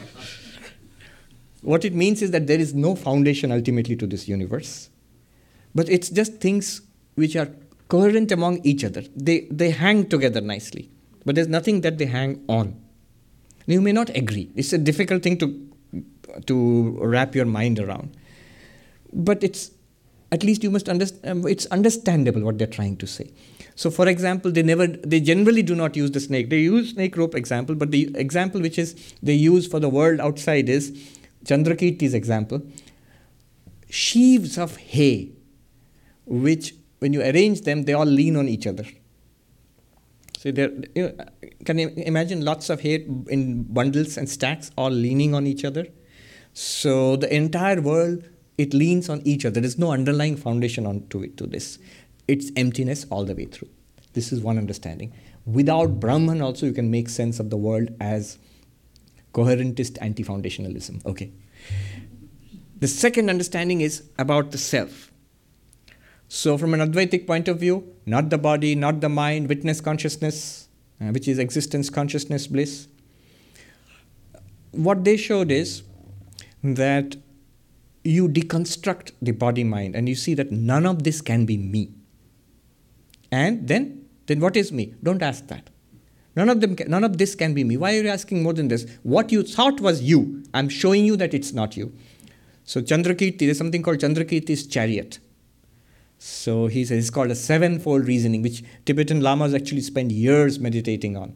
what 1.61 1.84
it 1.84 1.94
means 1.94 2.22
is 2.22 2.30
that 2.32 2.45
there 2.45 2.60
is 2.60 2.76
no 2.76 2.95
foundation 2.95 3.52
ultimately 3.52 3.95
to 3.95 4.06
this 4.06 4.28
universe, 4.28 4.90
but 5.74 5.90
it's 5.90 6.10
just 6.10 6.36
things 6.36 6.82
which 7.16 7.36
are 7.36 7.49
coherent 7.90 8.32
among 8.32 8.60
each 8.64 8.84
other. 8.84 9.03
They, 9.16 9.48
they 9.52 9.72
hang 9.72 10.07
together 10.07 10.41
nicely, 10.41 10.90
but 11.26 11.36
there's 11.36 11.48
nothing 11.48 11.82
that 11.82 11.98
they 11.98 12.06
hang 12.06 12.44
on. 12.48 12.80
You 13.66 13.82
may 13.82 13.91
not 13.91 14.10
agree. 14.16 14.49
It's 14.56 14.74
a 14.74 14.78
difficult 14.78 15.22
thing 15.22 15.38
to, 15.40 15.70
to 16.45 16.98
wrap 17.02 17.36
your 17.36 17.45
mind 17.45 17.80
around. 17.80 18.16
But 19.11 19.44
it's 19.44 19.72
at 20.32 20.44
least 20.44 20.64
you 20.64 20.70
must 20.70 20.88
understand 20.90 21.44
um, 21.44 21.48
it's 21.48 21.66
understandable 21.68 22.41
what 22.41 22.57
they're 22.57 22.68
trying 22.68 22.95
to 22.98 23.07
say 23.07 23.32
so 23.76 23.90
for 23.90 24.07
example 24.07 24.52
they 24.52 24.61
never 24.61 24.88
they 24.88 25.20
generally 25.20 25.64
do 25.64 25.76
not 25.76 25.95
use 25.95 26.11
the 26.11 26.20
snake 26.20 26.49
they 26.49 26.60
use 26.60 26.91
snake 26.91 27.18
rope 27.18 27.36
example 27.36 27.76
but 27.76 27.91
the 27.91 28.11
example 28.16 28.61
which 28.61 28.78
is 28.78 28.95
they 29.24 29.34
use 29.34 29.68
for 29.68 29.80
the 29.80 29.90
world 29.90 30.20
outside 30.20 30.70
is 30.70 30.91
chandrakirti's 31.45 32.14
example 32.14 32.61
sheaves 33.90 34.57
of 34.57 34.78
hay 34.78 35.32
which 36.26 36.76
when 36.99 37.13
you 37.13 37.21
arrange 37.21 37.61
them, 37.61 37.84
they 37.84 37.93
all 37.93 38.05
lean 38.05 38.35
on 38.35 38.47
each 38.47 38.67
other. 38.67 38.85
So 40.38 40.51
there, 40.51 40.71
you 40.95 41.09
know, 41.09 41.26
can 41.65 41.80
you 41.80 41.89
imagine 41.97 42.45
lots 42.45 42.69
of 42.69 42.81
hair 42.81 42.99
in 43.27 43.63
bundles 43.63 44.17
and 44.17 44.30
stacks 44.30 44.71
all 44.77 44.89
leaning 44.89 45.34
on 45.34 45.45
each 45.45 45.65
other? 45.65 45.88
So 46.53 47.15
the 47.17 47.34
entire 47.34 47.81
world 47.81 48.23
it 48.57 48.73
leans 48.73 49.07
on 49.07 49.21
each 49.23 49.45
other. 49.45 49.61
There 49.61 49.65
is 49.65 49.77
no 49.77 49.91
underlying 49.91 50.35
foundation 50.35 50.85
onto 50.85 51.23
it 51.23 51.38
to 51.38 51.47
this. 51.47 51.80
It's 52.27 52.51
emptiness 52.57 53.05
all 53.09 53.23
the 53.23 53.34
way 53.34 53.45
through. 53.45 53.69
This 54.13 54.34
is 54.34 54.41
one 54.41 54.57
understanding. 54.57 55.13
Without 55.45 55.99
Brahman, 55.99 56.41
also 56.41 56.65
you 56.65 56.73
can 56.73 56.91
make 56.91 57.07
sense 57.07 57.39
of 57.39 57.49
the 57.49 57.55
world 57.57 57.89
as 58.01 58.38
coherentist 59.31 59.97
anti-foundationalism. 60.01 61.05
Okay. 61.05 61.31
The 62.80 62.88
second 62.88 63.30
understanding 63.30 63.80
is 63.80 64.03
about 64.17 64.51
the 64.51 64.57
self. 64.57 65.09
So, 66.31 66.60
from 66.60 66.76
an 66.76 66.80
Advaitic 66.80 67.26
point 67.26 67.47
of 67.47 67.60
view, 67.60 67.91
not 68.06 68.30
the 68.30 68.38
body, 68.38 68.76
not 68.76 69.01
the 69.01 69.10
mind, 69.10 69.49
witness 69.49 69.81
consciousness, 69.81 70.69
uh, 71.01 71.06
which 71.06 71.27
is 71.27 71.39
existence, 71.39 71.89
consciousness, 71.89 72.45
bliss. 72.45 72.88
What 74.72 75.03
they 75.03 75.18
showed 75.18 75.49
is 75.49 75.81
that 76.64 77.15
you 78.03 78.30
deconstruct 78.30 79.14
the 79.23 79.31
body 79.31 79.64
mind 79.64 79.95
and 79.95 80.07
you 80.07 80.14
see 80.14 80.35
that 80.35 80.51
none 80.51 80.85
of 80.85 81.03
this 81.03 81.19
can 81.19 81.47
be 81.47 81.57
me. 81.57 81.89
And 83.31 83.68
then, 83.68 84.06
then 84.27 84.39
what 84.39 84.56
is 84.56 84.72
me? 84.72 84.93
Don't 85.01 85.23
ask 85.23 85.47
that. 85.47 85.72
None 86.35 86.47
of 86.47 86.61
them, 86.61 86.76
can, 86.76 86.91
none 86.91 87.03
of 87.03 87.18
this 87.18 87.34
can 87.34 87.56
be 87.56 87.64
me. 87.64 87.76
Why 87.76 87.97
are 87.97 88.03
you 88.03 88.07
asking 88.07 88.43
more 88.43 88.53
than 88.53 88.68
this? 88.68 88.85
What 89.01 89.31
you 89.31 89.41
thought 89.41 89.81
was 89.81 90.03
you, 90.03 90.43
I'm 90.53 90.69
showing 90.69 91.06
you 91.06 91.18
that 91.18 91.34
it's 91.34 91.53
not 91.53 91.76
you. 91.76 91.91
So 92.65 92.81
Chandrakirti, 92.81 93.39
there's 93.39 93.57
something 93.57 93.81
called 93.81 93.97
Chandrakirti's 93.97 94.68
chariot. 94.68 95.18
So 96.19 96.67
he 96.67 96.83
says 96.83 96.99
it's 96.99 97.09
called 97.09 97.31
a 97.31 97.35
sevenfold 97.35 98.05
reasoning, 98.05 98.41
which 98.41 98.61
Tibetan 98.85 99.21
lamas 99.21 99.53
actually 99.53 99.81
spend 99.81 100.11
years 100.11 100.59
meditating 100.59 101.15
on. 101.15 101.35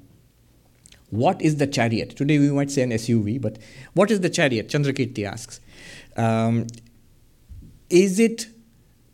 What 1.09 1.41
is 1.41 1.55
the 1.55 1.67
chariot? 1.67 2.17
Today 2.17 2.37
we 2.37 2.51
might 2.51 2.69
say 2.69 2.81
an 2.81 2.89
SUV, 2.89 3.39
but 3.39 3.59
what 3.93 4.11
is 4.11 4.19
the 4.19 4.29
chariot? 4.29 4.67
Chandrakirti 4.67 5.23
asks. 5.25 5.61
Um, 6.17 6.67
is 7.89 8.19
it 8.19 8.47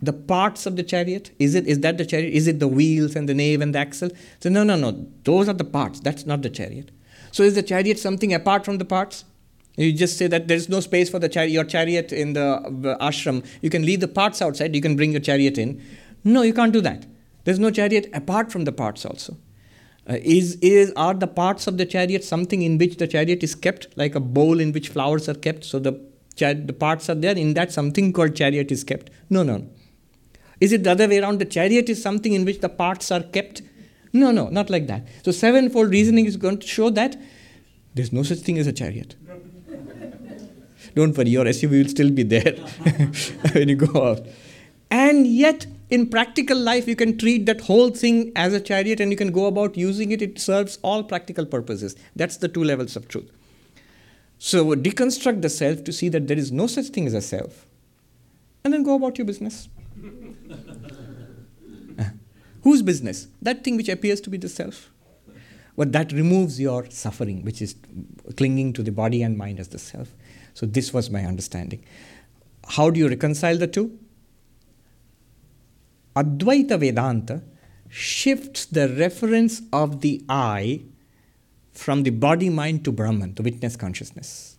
the 0.01 0.13
parts 0.13 0.65
of 0.65 0.75
the 0.75 0.81
chariot? 0.81 1.31
Is 1.37 1.53
it 1.53 1.67
is 1.67 1.81
that 1.81 1.99
the 1.99 2.05
chariot? 2.05 2.33
Is 2.33 2.47
it 2.47 2.59
the 2.59 2.67
wheels 2.67 3.15
and 3.15 3.29
the 3.29 3.35
nave 3.35 3.61
and 3.61 3.75
the 3.75 3.79
axle? 3.79 4.09
So 4.39 4.49
no, 4.49 4.63
no, 4.63 4.75
no. 4.75 5.07
Those 5.23 5.47
are 5.49 5.53
the 5.53 5.65
parts. 5.65 5.99
That's 5.99 6.25
not 6.25 6.41
the 6.41 6.49
chariot. 6.49 6.89
So 7.31 7.43
is 7.43 7.53
the 7.53 7.63
chariot 7.63 7.99
something 7.99 8.33
apart 8.33 8.65
from 8.65 8.79
the 8.79 8.85
parts? 8.85 9.25
You 9.75 9.93
just 9.93 10.17
say 10.17 10.27
that 10.27 10.47
there 10.47 10.57
is 10.57 10.67
no 10.67 10.79
space 10.79 11.09
for 11.09 11.19
the 11.19 11.29
chari- 11.29 11.51
your 11.51 11.63
chariot 11.63 12.11
in 12.11 12.33
the, 12.33 12.61
the 12.81 12.97
ashram. 12.97 13.45
You 13.61 13.69
can 13.69 13.85
leave 13.85 14.01
the 14.01 14.07
parts 14.07 14.41
outside. 14.41 14.75
You 14.75 14.81
can 14.81 14.95
bring 14.95 15.11
your 15.11 15.21
chariot 15.21 15.57
in. 15.57 15.81
No, 16.23 16.41
you 16.41 16.53
can't 16.53 16.73
do 16.73 16.81
that. 16.81 17.05
There's 17.45 17.59
no 17.59 17.71
chariot 17.71 18.09
apart 18.13 18.51
from 18.51 18.65
the 18.65 18.71
parts 18.71 19.05
also. 19.05 19.37
Uh, 20.09 20.17
is, 20.21 20.55
is 20.55 20.91
are 20.95 21.13
the 21.13 21.27
parts 21.27 21.67
of 21.67 21.77
the 21.77 21.85
chariot 21.85 22.23
something 22.23 22.61
in 22.61 22.77
which 22.77 22.97
the 22.97 23.07
chariot 23.07 23.43
is 23.43 23.55
kept, 23.55 23.87
like 23.95 24.15
a 24.15 24.19
bowl 24.19 24.59
in 24.59 24.71
which 24.71 24.89
flowers 24.89 25.29
are 25.29 25.35
kept? 25.35 25.63
So 25.63 25.79
the 25.79 25.93
char- 26.35 26.55
the 26.55 26.73
parts 26.73 27.09
are 27.09 27.15
there. 27.15 27.37
In 27.37 27.53
that, 27.53 27.71
something 27.71 28.11
called 28.11 28.35
chariot 28.35 28.71
is 28.71 28.83
kept. 28.83 29.11
No, 29.29 29.43
no. 29.43 29.67
Is 30.59 30.73
it 30.73 30.83
the 30.83 30.91
other 30.91 31.07
way 31.07 31.19
around? 31.19 31.39
The 31.39 31.45
chariot 31.45 31.89
is 31.89 32.01
something 32.01 32.33
in 32.33 32.43
which 32.43 32.59
the 32.59 32.69
parts 32.69 33.11
are 33.11 33.21
kept. 33.21 33.61
No, 34.11 34.31
no, 34.31 34.49
not 34.49 34.69
like 34.69 34.87
that. 34.87 35.07
So 35.23 35.31
sevenfold 35.31 35.91
reasoning 35.91 36.25
is 36.25 36.35
going 36.35 36.57
to 36.57 36.67
show 36.67 36.89
that 36.89 37.15
there's 37.93 38.11
no 38.11 38.23
such 38.23 38.39
thing 38.39 38.57
as 38.57 38.67
a 38.67 38.73
chariot. 38.73 39.15
Don't 40.95 41.18
worry, 41.18 41.30
your 41.30 41.45
SUV 41.45 41.84
will 41.84 41.90
still 41.90 42.11
be 42.11 42.24
there 42.24 42.53
when 43.53 43.70
you 43.70 43.76
go 43.76 44.10
out. 44.10 44.22
And 44.91 45.28
yet, 45.28 45.68
in 45.90 46.07
practical 46.07 46.57
life, 46.57 46.88
you 46.88 46.95
can 46.95 47.18
treat 47.18 47.45
that 47.45 47.61
whole 47.61 47.90
thing 47.90 48.32
as 48.36 48.53
a 48.53 48.60
chariot 48.60 48.99
and 48.99 49.11
you 49.11 49.18
can 49.18 49.32
go 49.32 49.45
about 49.45 49.78
using 49.78 50.11
it. 50.11 50.22
It 50.22 50.40
serves 50.40 50.78
all 50.82 51.03
practical 51.03 51.45
purposes. 51.45 51.95
That's 52.16 52.38
the 52.38 52.48
two 52.48 52.64
levels 52.64 52.95
of 52.95 53.07
truth. 53.07 53.30
So, 54.38 54.74
deconstruct 54.74 55.41
the 55.41 55.49
self 55.49 55.84
to 55.84 55.91
see 55.91 56.10
that 56.10 56.28
there 56.28 56.38
is 56.38 56.52
no 56.52 56.68
such 56.68 56.88
thing 56.88 57.06
as 57.07 57.14
a 57.14 57.22
self. 57.22 57.66
And 58.64 58.74
then 58.74 58.84
go 58.84 58.95
about 58.95 59.18
your 59.18 59.26
business. 59.26 59.70
Uh, 61.99 62.11
whose 62.64 62.82
business? 62.82 63.28
That 63.41 63.66
thing 63.66 63.76
which 63.76 63.90
appears 63.90 64.22
to 64.22 64.30
be 64.30 64.38
the 64.38 64.48
self. 64.48 64.90
But 65.76 65.91
that 65.91 66.14
removes 66.14 66.60
your 66.60 66.90
suffering, 66.90 67.44
which 67.44 67.61
is 67.61 67.76
clinging 68.38 68.72
to 68.74 68.84
the 68.84 68.91
body 68.91 69.22
and 69.22 69.38
mind 69.38 69.60
as 69.60 69.68
the 69.68 69.80
self. 69.80 70.14
So, 70.53 70.65
this 70.65 70.93
was 70.93 71.09
my 71.09 71.26
understanding. 71.26 71.84
How 72.67 72.89
do 72.89 72.99
you 72.99 73.07
reconcile 73.07 73.57
the 73.57 73.67
two? 73.67 73.97
Advaita 76.15 76.80
Vedanta 76.80 77.41
shifts 77.89 78.65
the 78.65 78.88
reference 78.89 79.61
of 79.73 80.01
the 80.01 80.23
I 80.30 80.81
from 81.71 82.03
the 82.03 82.09
body 82.09 82.49
mind 82.49 82.84
to 82.85 82.91
Brahman, 82.91 83.34
to 83.35 83.43
witness 83.43 83.76
consciousness. 83.76 84.57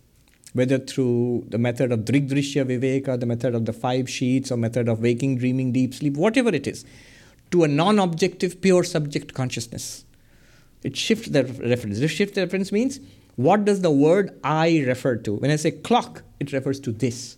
Whether 0.53 0.79
through 0.79 1.45
the 1.47 1.57
method 1.57 1.91
of 1.91 1.99
Drigdrishya 1.99 2.65
Viveka, 2.65 3.19
the 3.19 3.25
method 3.25 3.55
of 3.55 3.65
the 3.65 3.73
five 3.73 4.09
sheaths, 4.09 4.51
or 4.51 4.57
method 4.57 4.89
of 4.89 4.99
waking, 5.01 5.37
dreaming, 5.37 5.71
deep 5.71 5.93
sleep, 5.93 6.17
whatever 6.17 6.49
it 6.49 6.67
is, 6.67 6.83
to 7.51 7.63
a 7.63 7.67
non 7.67 7.99
objective, 7.99 8.59
pure 8.59 8.83
subject 8.83 9.33
consciousness. 9.33 10.03
It 10.83 10.97
shifts 10.97 11.29
the 11.29 11.43
reference. 11.45 11.99
This 11.99 12.11
shift 12.11 12.35
the 12.35 12.41
reference 12.41 12.71
means 12.71 12.99
what 13.35 13.65
does 13.65 13.81
the 13.81 13.91
word 13.91 14.39
I 14.43 14.83
refer 14.85 15.15
to? 15.17 15.35
When 15.35 15.51
I 15.51 15.55
say 15.55 15.71
clock, 15.71 16.23
it 16.39 16.51
refers 16.53 16.79
to 16.81 16.91
this. 16.91 17.37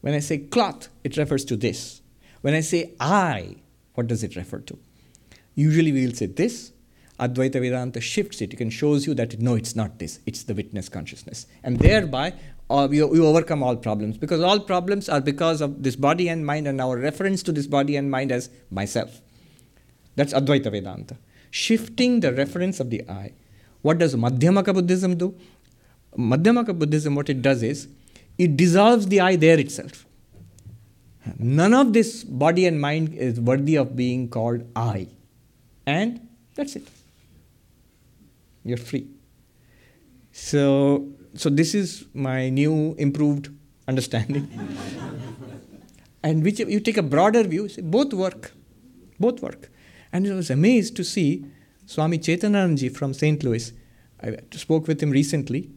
When 0.00 0.14
I 0.14 0.18
say 0.18 0.38
cloth, 0.38 0.88
it 1.04 1.16
refers 1.16 1.44
to 1.46 1.56
this. 1.56 2.02
When 2.40 2.54
I 2.54 2.60
say 2.60 2.92
I, 2.98 3.56
what 3.94 4.08
does 4.08 4.24
it 4.24 4.36
refer 4.36 4.58
to? 4.60 4.78
Usually 5.54 5.92
we 5.92 6.06
will 6.06 6.14
say 6.14 6.26
this. 6.26 6.72
Advaita 7.20 7.60
Vedanta 7.60 8.00
shifts 8.00 8.40
it. 8.40 8.56
Can 8.56 8.68
shows 8.68 9.06
you 9.06 9.14
that 9.14 9.38
no, 9.38 9.54
it's 9.54 9.76
not 9.76 9.98
this. 9.98 10.18
It's 10.26 10.42
the 10.42 10.54
witness 10.54 10.88
consciousness, 10.88 11.46
and 11.62 11.78
thereby 11.78 12.34
uh, 12.68 12.88
we 12.90 13.00
overcome 13.00 13.62
all 13.62 13.76
problems 13.76 14.18
because 14.18 14.40
all 14.40 14.58
problems 14.58 15.08
are 15.08 15.20
because 15.20 15.60
of 15.60 15.82
this 15.82 15.94
body 15.94 16.28
and 16.28 16.44
mind 16.44 16.66
and 16.66 16.80
our 16.80 16.98
reference 16.98 17.42
to 17.44 17.52
this 17.52 17.66
body 17.66 17.96
and 17.96 18.10
mind 18.10 18.32
as 18.32 18.50
myself. 18.70 19.20
That's 20.16 20.32
Advaita 20.32 20.70
Vedanta. 20.70 21.16
Shifting 21.50 22.20
the 22.20 22.32
reference 22.32 22.80
of 22.80 22.90
the 22.90 23.08
I. 23.08 23.34
What 23.82 23.98
does 23.98 24.14
Madhyamaka 24.14 24.72
Buddhism 24.72 25.16
do? 25.16 25.34
Madhyamaka 26.16 26.78
Buddhism, 26.78 27.14
what 27.14 27.28
it 27.28 27.42
does 27.42 27.62
is, 27.62 27.88
it 28.38 28.56
dissolves 28.56 29.06
the 29.06 29.20
I 29.20 29.36
there 29.36 29.58
itself. 29.58 30.06
None 31.38 31.74
of 31.74 31.92
this 31.92 32.24
body 32.24 32.66
and 32.66 32.80
mind 32.80 33.14
is 33.14 33.40
worthy 33.40 33.76
of 33.76 33.94
being 33.94 34.28
called 34.28 34.64
I. 34.74 35.08
And 35.86 36.28
that's 36.54 36.76
it. 36.76 36.88
You're 38.64 38.78
free. 38.78 39.08
So, 40.32 41.08
so 41.34 41.50
this 41.50 41.74
is 41.74 42.06
my 42.14 42.48
new 42.48 42.94
improved 42.98 43.50
understanding. 43.86 44.48
and 46.22 46.42
which 46.42 46.58
you 46.58 46.80
take 46.80 46.96
a 46.96 47.02
broader 47.02 47.42
view, 47.42 47.68
both 47.82 48.12
work. 48.12 48.52
Both 49.18 49.42
work. 49.42 49.70
And 50.12 50.26
I 50.26 50.34
was 50.34 50.50
amazed 50.50 50.96
to 50.96 51.04
see 51.04 51.44
Swami 51.86 52.18
Chetananandji 52.18 52.94
from 52.94 53.14
St. 53.14 53.42
Louis. 53.42 53.72
I 54.22 54.36
spoke 54.52 54.86
with 54.86 55.02
him 55.02 55.10
recently. 55.10 55.70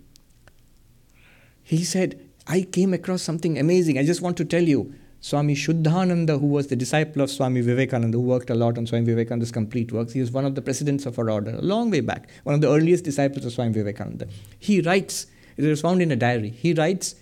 He 1.64 1.84
said, 1.84 2.20
I 2.48 2.62
came 2.62 2.94
across 2.94 3.24
something 3.24 3.58
amazing. 3.58 3.98
I 3.98 4.06
just 4.06 4.22
want 4.22 4.38
to 4.38 4.46
tell 4.46 4.64
you. 4.64 4.94
Swami 5.22 5.56
Shuddhananda, 5.56 6.40
who 6.40 6.46
was 6.46 6.68
the 6.68 6.76
disciple 6.76 7.24
of 7.24 7.32
Swami 7.32 7.62
Vivekananda, 7.62 8.16
who 8.16 8.24
worked 8.24 8.52
a 8.52 8.54
lot 8.54 8.78
on 8.78 8.86
Swami 8.86 9.06
Vivekananda's 9.06 9.52
complete 9.52 9.92
works, 9.92 10.14
he 10.14 10.20
was 10.20 10.30
one 10.30 10.46
of 10.46 10.54
the 10.54 10.62
presidents 10.62 11.08
of 11.08 11.18
our 11.18 11.32
order, 11.32 11.50
a 11.50 11.62
long 11.62 11.90
way 11.90 12.02
back, 12.02 12.30
one 12.44 12.54
of 12.54 12.62
the 12.62 12.70
earliest 12.70 13.04
disciples 13.04 13.44
of 13.44 13.52
Swami 13.52 13.74
Vivekananda. 13.74 14.28
He 14.60 14.82
writes, 14.82 15.26
it 15.58 15.64
was 15.64 15.82
found 15.82 16.04
in 16.04 16.12
a 16.12 16.16
diary, 16.16 16.50
he 16.50 16.76
writes, 16.76 17.16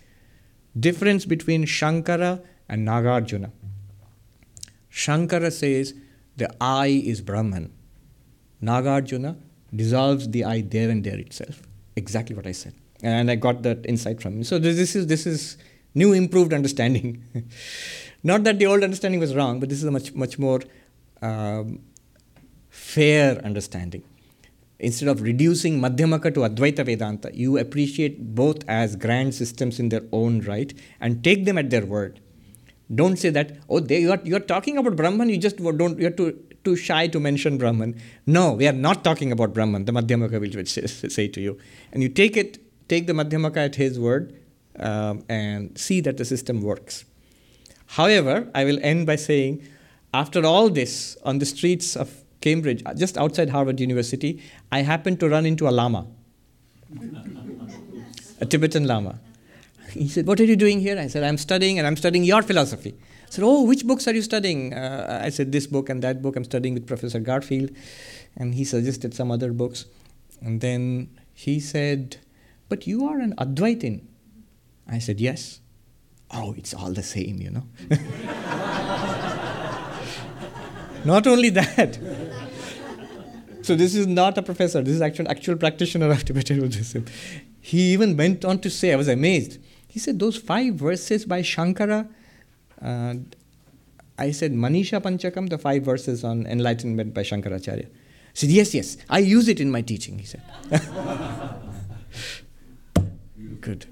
difference 0.77 1.23
between 1.23 1.63
Shankara 1.63 2.43
and 2.67 2.85
Nagarjuna. 2.85 3.51
Shankara 4.91 5.49
says, 5.49 5.93
the 6.35 6.53
I 6.59 6.87
is 6.87 7.21
Brahman. 7.21 7.71
Nagarjuna 8.63 9.35
dissolves 9.75 10.29
the 10.29 10.43
I 10.45 10.61
there 10.61 10.89
and 10.89 11.03
there 11.03 11.17
itself. 11.17 11.61
Exactly 11.95 12.35
what 12.35 12.47
I 12.47 12.51
said. 12.51 12.73
And 13.01 13.29
I 13.29 13.35
got 13.35 13.63
that 13.63 13.85
insight 13.85 14.21
from 14.21 14.37
him. 14.37 14.43
So 14.43 14.59
this 14.59 14.95
is 14.95 15.07
this 15.07 15.25
is 15.25 15.57
new 15.93 16.13
improved 16.13 16.53
understanding. 16.53 17.23
Not 18.23 18.43
that 18.45 18.59
the 18.59 18.65
old 18.65 18.83
understanding 18.83 19.19
was 19.19 19.35
wrong, 19.35 19.59
but 19.59 19.69
this 19.69 19.79
is 19.79 19.83
a 19.83 19.91
much 19.91 20.13
much 20.13 20.39
more 20.39 20.61
um, 21.21 21.79
fair 22.69 23.43
understanding. 23.43 24.03
Instead 24.79 25.07
of 25.07 25.21
reducing 25.21 25.79
Madhyamaka 25.79 26.33
to 26.33 26.41
Advaita 26.41 26.85
Vedanta, 26.85 27.29
you 27.33 27.57
appreciate 27.57 28.35
both 28.35 28.67
as 28.67 28.95
grand 28.95 29.33
systems 29.33 29.79
in 29.79 29.89
their 29.89 30.01
own 30.11 30.41
right 30.41 30.73
and 30.99 31.23
take 31.23 31.45
them 31.45 31.57
at 31.57 31.69
their 31.69 31.85
word. 31.85 32.19
Don't 32.93 33.17
say 33.17 33.29
that, 33.29 33.57
oh, 33.69 33.79
they, 33.79 34.01
you, 34.01 34.11
are, 34.11 34.19
you 34.25 34.35
are 34.35 34.41
talking 34.41 34.77
about 34.77 34.97
Brahman, 34.97 35.29
you 35.29 35.37
just 35.37 35.57
don't, 35.57 35.97
you're 35.97 36.11
too, 36.11 36.37
too 36.63 36.75
shy 36.75 37.07
to 37.07 37.19
mention 37.19 37.57
Brahman. 37.57 37.99
No, 38.25 38.53
we 38.53 38.67
are 38.67 38.73
not 38.73 39.03
talking 39.03 39.31
about 39.31 39.53
Brahman, 39.53 39.85
the 39.85 39.91
Madhyamaka 39.91 40.39
will 40.39 40.65
say, 41.09 41.27
to 41.27 41.41
you. 41.41 41.57
And 41.91 42.01
you 42.01 42.09
take 42.09 42.37
it, 42.37 42.59
take 42.87 43.07
the 43.07 43.13
Madhyamaka 43.13 43.57
at 43.57 43.75
his 43.75 43.99
word 43.99 44.35
um, 44.79 45.23
and 45.29 45.77
see 45.77 46.01
that 46.01 46.17
the 46.17 46.25
system 46.25 46.61
works. 46.61 47.05
However, 47.87 48.49
I 48.55 48.65
will 48.65 48.79
end 48.81 49.05
by 49.05 49.17
saying, 49.17 49.67
after 50.13 50.45
all 50.45 50.69
this, 50.69 51.17
on 51.23 51.39
the 51.39 51.45
streets 51.45 51.95
of 51.95 52.23
Cambridge, 52.41 52.83
just 52.95 53.17
outside 53.17 53.49
Harvard 53.49 53.79
University, 53.79 54.41
I 54.71 54.81
happened 54.81 55.19
to 55.21 55.29
run 55.29 55.45
into 55.45 55.67
a 55.67 55.71
lama, 55.71 56.07
a 58.41 58.45
Tibetan 58.45 58.85
lama. 58.85 59.19
He 59.91 60.07
said, 60.07 60.25
What 60.27 60.39
are 60.39 60.45
you 60.45 60.55
doing 60.55 60.79
here? 60.79 60.97
I 60.97 61.07
said, 61.07 61.23
I'm 61.23 61.37
studying 61.37 61.77
and 61.77 61.85
I'm 61.87 61.95
studying 61.95 62.23
your 62.23 62.41
philosophy. 62.41 62.95
Said, 63.33 63.43
Oh, 63.43 63.63
which 63.63 63.83
books 63.87 64.07
are 64.07 64.13
you 64.13 64.21
studying? 64.21 64.75
Uh, 64.75 65.21
I 65.23 65.29
said, 65.29 65.51
This 65.51 65.65
book 65.65 65.89
and 65.89 66.03
that 66.03 66.21
book. 66.21 66.35
I'm 66.35 66.43
studying 66.43 66.75
with 66.75 66.85
Professor 66.85 67.19
Garfield. 67.19 67.71
And 68.37 68.53
he 68.53 68.63
suggested 68.63 69.15
some 69.15 69.31
other 69.31 69.51
books. 69.51 69.85
And 70.39 70.61
then 70.61 71.09
he 71.33 71.59
said, 71.59 72.17
But 72.69 72.85
you 72.85 73.07
are 73.07 73.17
an 73.19 73.33
Advaitin. 73.37 74.01
I 74.87 74.99
said, 74.99 75.19
Yes. 75.19 75.61
Oh, 76.29 76.53
it's 76.55 76.75
all 76.75 76.91
the 76.91 77.01
same, 77.01 77.37
you 77.41 77.49
know. 77.49 77.63
not 81.03 81.25
only 81.25 81.49
that. 81.49 81.97
So 83.63 83.75
this 83.75 83.95
is 83.95 84.05
not 84.05 84.37
a 84.37 84.43
professor. 84.43 84.83
This 84.83 84.93
is 84.93 85.01
actual 85.01 85.27
actual 85.27 85.55
practitioner 85.55 86.11
of 86.11 86.23
Tibetan 86.23 86.59
Buddhism. 86.59 87.05
He 87.59 87.93
even 87.93 88.15
went 88.15 88.45
on 88.45 88.59
to 88.59 88.69
say, 88.69 88.93
I 88.93 88.95
was 88.95 89.07
amazed. 89.07 89.57
He 89.87 89.97
said 89.97 90.19
those 90.19 90.37
five 90.37 90.75
verses 90.75 91.25
by 91.25 91.41
Shankara. 91.41 92.07
Uh, 92.83 93.15
I 94.17 94.31
said 94.31 94.51
Manisha 94.51 95.01
Panchakam, 95.01 95.49
the 95.49 95.57
five 95.57 95.83
verses 95.83 96.23
on 96.23 96.45
enlightenment 96.45 97.13
by 97.13 97.21
Shankaracharya. 97.23 97.85
He 97.85 97.89
said, 98.33 98.49
Yes, 98.49 98.73
yes, 98.73 98.97
I 99.09 99.19
use 99.19 99.47
it 99.47 99.59
in 99.59 99.71
my 99.71 99.81
teaching, 99.81 100.19
he 100.19 100.25
said. 100.25 100.41
Good. 103.61 103.85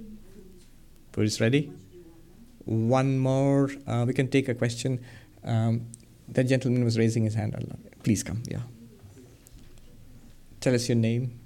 Buddhist 1.12 1.40
ready? 1.40 1.72
One 2.66 3.18
more. 3.18 3.72
Uh, 3.88 4.06
we 4.08 4.14
can 4.14 4.28
take 4.28 4.50
a 4.50 4.54
question. 4.56 5.00
Um, 5.44 5.88
that 6.28 6.44
gentleman 6.46 6.84
was 6.84 6.98
raising 6.98 7.24
his 7.24 7.34
hand. 7.34 7.56
Please 8.04 8.24
come, 8.24 8.44
yeah. 8.50 8.62
Tell 10.60 10.76
us 10.76 10.88
your 10.88 10.96
name. 10.98 11.40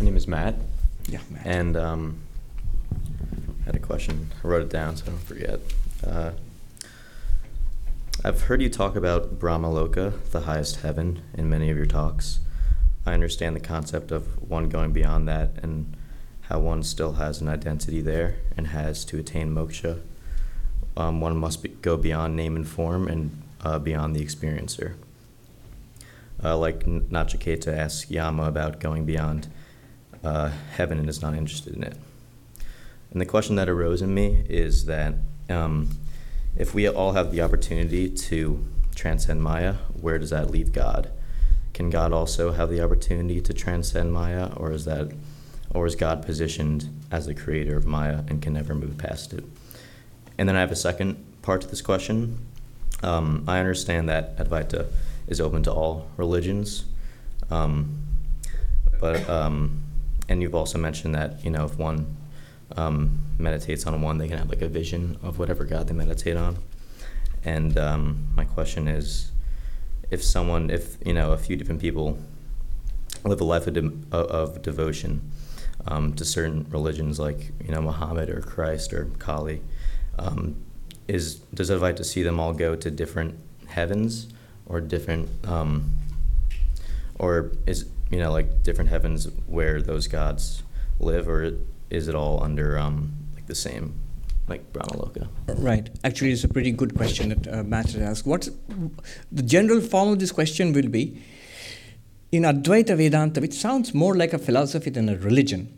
My 0.00 0.04
name 0.06 0.16
is 0.16 0.26
Matt. 0.26 0.54
Yeah, 1.08 1.20
Matt. 1.30 1.46
And 1.46 1.76
um, 1.76 2.18
I 2.20 2.25
had 3.66 3.76
a 3.76 3.80
question. 3.80 4.30
I 4.42 4.46
wrote 4.46 4.62
it 4.62 4.70
down 4.70 4.96
so 4.96 5.06
I 5.06 5.10
don't 5.10 5.22
forget. 5.22 5.60
Uh, 6.06 6.30
I've 8.24 8.42
heard 8.42 8.62
you 8.62 8.70
talk 8.70 8.96
about 8.96 9.38
Brahmaloka, 9.38 10.30
the 10.30 10.42
highest 10.42 10.80
heaven, 10.80 11.20
in 11.34 11.50
many 11.50 11.70
of 11.70 11.76
your 11.76 11.86
talks. 11.86 12.38
I 13.04 13.12
understand 13.12 13.54
the 13.54 13.60
concept 13.60 14.10
of 14.10 14.50
one 14.50 14.68
going 14.68 14.92
beyond 14.92 15.28
that 15.28 15.50
and 15.62 15.96
how 16.42 16.60
one 16.60 16.82
still 16.82 17.14
has 17.14 17.40
an 17.40 17.48
identity 17.48 18.00
there 18.00 18.36
and 18.56 18.68
has 18.68 19.04
to 19.06 19.18
attain 19.18 19.54
moksha. 19.54 20.00
Um, 20.96 21.20
one 21.20 21.36
must 21.36 21.62
be, 21.62 21.68
go 21.68 21.96
beyond 21.96 22.36
name 22.36 22.56
and 22.56 22.66
form 22.66 23.06
and 23.08 23.42
uh, 23.62 23.78
beyond 23.78 24.16
the 24.16 24.24
experiencer. 24.24 24.94
Uh, 26.42 26.56
like 26.56 26.84
Nachiketa 26.84 27.76
asks 27.76 28.10
Yama 28.10 28.44
about 28.44 28.80
going 28.80 29.04
beyond 29.04 29.48
uh, 30.24 30.50
heaven 30.72 30.98
and 30.98 31.08
is 31.08 31.20
not 31.20 31.34
interested 31.34 31.74
in 31.74 31.82
it. 31.82 31.96
And 33.16 33.20
the 33.22 33.24
question 33.24 33.56
that 33.56 33.66
arose 33.66 34.02
in 34.02 34.12
me 34.12 34.44
is 34.46 34.84
that 34.84 35.14
um, 35.48 35.88
if 36.54 36.74
we 36.74 36.86
all 36.86 37.12
have 37.12 37.32
the 37.32 37.40
opportunity 37.40 38.10
to 38.10 38.62
transcend 38.94 39.42
Maya, 39.42 39.76
where 39.98 40.18
does 40.18 40.28
that 40.28 40.50
leave 40.50 40.70
God? 40.70 41.10
Can 41.72 41.88
God 41.88 42.12
also 42.12 42.52
have 42.52 42.68
the 42.68 42.82
opportunity 42.82 43.40
to 43.40 43.54
transcend 43.54 44.12
Maya, 44.12 44.50
or 44.54 44.70
is 44.70 44.84
that, 44.84 45.12
or 45.70 45.86
is 45.86 45.96
God 45.96 46.26
positioned 46.26 46.90
as 47.10 47.24
the 47.24 47.32
creator 47.32 47.74
of 47.74 47.86
Maya 47.86 48.22
and 48.28 48.42
can 48.42 48.52
never 48.52 48.74
move 48.74 48.98
past 48.98 49.32
it? 49.32 49.44
And 50.36 50.46
then 50.46 50.54
I 50.54 50.60
have 50.60 50.70
a 50.70 50.76
second 50.76 51.16
part 51.40 51.62
to 51.62 51.68
this 51.68 51.80
question. 51.80 52.38
Um, 53.02 53.44
I 53.48 53.60
understand 53.60 54.10
that 54.10 54.36
Advaita 54.36 54.88
is 55.26 55.40
open 55.40 55.62
to 55.62 55.72
all 55.72 56.06
religions, 56.18 56.84
um, 57.48 57.98
but 59.00 59.26
um, 59.30 59.80
and 60.28 60.42
you've 60.42 60.54
also 60.54 60.76
mentioned 60.76 61.14
that 61.14 61.42
you 61.42 61.50
know 61.50 61.64
if 61.64 61.78
one 61.78 62.15
um, 62.74 63.20
meditates 63.38 63.86
on 63.86 64.00
one, 64.02 64.18
they 64.18 64.28
can 64.28 64.38
have 64.38 64.48
like 64.48 64.62
a 64.62 64.68
vision 64.68 65.18
of 65.22 65.38
whatever 65.38 65.64
God 65.64 65.88
they 65.88 65.94
meditate 65.94 66.36
on. 66.36 66.58
And 67.44 67.78
um, 67.78 68.26
my 68.34 68.44
question 68.44 68.88
is, 68.88 69.30
if 70.10 70.22
someone, 70.22 70.70
if 70.70 70.96
you 71.04 71.12
know, 71.12 71.32
a 71.32 71.36
few 71.36 71.56
different 71.56 71.80
people 71.80 72.18
live 73.24 73.40
a 73.40 73.44
life 73.44 73.66
of, 73.66 73.74
de- 73.74 74.16
of 74.16 74.62
devotion 74.62 75.30
um, 75.86 76.12
to 76.14 76.24
certain 76.24 76.66
religions, 76.70 77.18
like 77.18 77.52
you 77.64 77.72
know 77.72 77.80
Muhammad 77.80 78.30
or 78.30 78.40
Christ 78.40 78.92
or 78.92 79.06
Kali, 79.18 79.62
um, 80.18 80.56
is 81.08 81.36
does 81.54 81.70
it 81.70 81.74
invite 81.74 81.96
to 81.98 82.04
see 82.04 82.22
them 82.22 82.40
all 82.40 82.52
go 82.52 82.74
to 82.74 82.90
different 82.90 83.38
heavens 83.68 84.28
or 84.66 84.80
different, 84.80 85.28
um, 85.46 85.90
or 87.18 87.52
is 87.66 87.88
you 88.10 88.18
know 88.18 88.32
like 88.32 88.62
different 88.62 88.90
heavens 88.90 89.28
where 89.46 89.80
those 89.80 90.08
gods 90.08 90.62
live, 90.98 91.28
or 91.28 91.52
is 91.90 92.08
it 92.08 92.14
all 92.14 92.42
under 92.42 92.78
um, 92.78 93.12
like 93.34 93.46
the 93.46 93.54
same 93.54 93.94
like 94.48 94.72
Brahmaloka? 94.72 95.28
Right. 95.48 95.90
Actually, 96.04 96.32
it's 96.32 96.44
a 96.44 96.48
pretty 96.48 96.70
good 96.70 96.94
question 96.94 97.30
that 97.30 97.52
uh, 97.52 97.62
Matt 97.62 97.92
has 97.92 98.02
asked. 98.02 98.26
What's 98.26 98.50
the 99.32 99.42
general 99.42 99.80
form 99.80 100.10
of 100.10 100.18
this 100.18 100.32
question 100.32 100.72
will 100.72 100.88
be 100.88 101.22
in 102.32 102.42
Advaita 102.42 102.96
Vedanta, 102.96 103.40
which 103.40 103.54
sounds 103.54 103.94
more 103.94 104.14
like 104.14 104.32
a 104.32 104.38
philosophy 104.38 104.90
than 104.90 105.08
a 105.08 105.16
religion. 105.16 105.72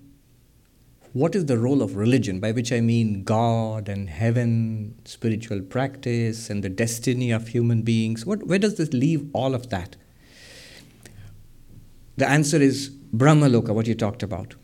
What 1.13 1.35
is 1.35 1.47
the 1.47 1.59
role 1.59 1.83
of 1.83 1.97
religion? 1.97 2.41
By 2.41 2.53
which 2.53 2.71
I 2.71 2.81
mean 2.81 3.25
God 3.25 3.89
and 3.89 4.11
heaven, 4.11 4.95
spiritual 5.05 5.63
practice, 5.63 6.51
and 6.51 6.63
the 6.63 6.69
destiny 6.69 7.31
of 7.31 7.49
human 7.49 7.83
beings. 7.83 8.27
What, 8.27 8.47
where 8.47 8.59
does 8.59 8.77
this 8.77 8.93
leave 8.93 9.29
all 9.33 9.55
of 9.55 9.71
that? 9.71 9.97
The 12.19 12.29
answer 12.29 12.59
is 12.59 12.91
Brahmaloka, 13.15 13.75
what 13.75 13.87
you 13.87 13.95
talked 13.95 14.23
about 14.23 14.55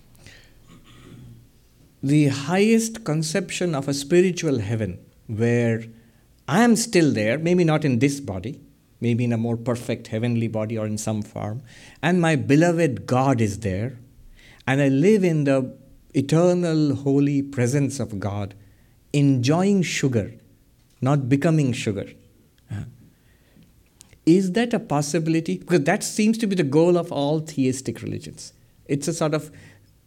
the 2.04 2.28
highest 2.28 3.02
conception 3.02 3.74
of 3.74 3.88
a 3.88 3.94
spiritual 3.94 4.58
heaven 4.58 4.98
where 5.26 5.84
I 6.46 6.62
am 6.62 6.76
still 6.76 7.10
there, 7.10 7.38
maybe 7.38 7.64
not 7.64 7.82
in 7.82 7.98
this 7.98 8.20
body, 8.20 8.60
maybe 9.00 9.24
in 9.24 9.32
a 9.32 9.38
more 9.38 9.56
perfect 9.56 10.08
heavenly 10.08 10.46
body 10.46 10.76
or 10.76 10.84
in 10.84 10.98
some 10.98 11.22
form, 11.22 11.62
and 12.02 12.20
my 12.20 12.36
beloved 12.36 13.06
God 13.06 13.40
is 13.40 13.60
there, 13.60 13.96
and 14.66 14.82
I 14.82 14.88
live 14.88 15.24
in 15.24 15.44
the 15.44 15.74
eternal 16.12 16.94
holy 16.94 17.40
presence 17.40 17.98
of 17.98 18.20
God, 18.20 18.54
enjoying 19.14 19.80
sugar, 19.80 20.34
not 21.00 21.30
becoming 21.30 21.72
sugar. 21.72 22.08
Uh, 22.70 22.84
is 24.26 24.52
that 24.52 24.74
a 24.74 24.78
possibility? 24.78 25.56
Because 25.56 25.84
that 25.84 26.04
seems 26.04 26.36
to 26.36 26.46
be 26.46 26.54
the 26.54 26.64
goal 26.64 26.98
of 26.98 27.10
all 27.10 27.40
theistic 27.40 28.02
religions. 28.02 28.52
It's 28.84 29.08
a 29.08 29.14
sort 29.14 29.32
of 29.32 29.50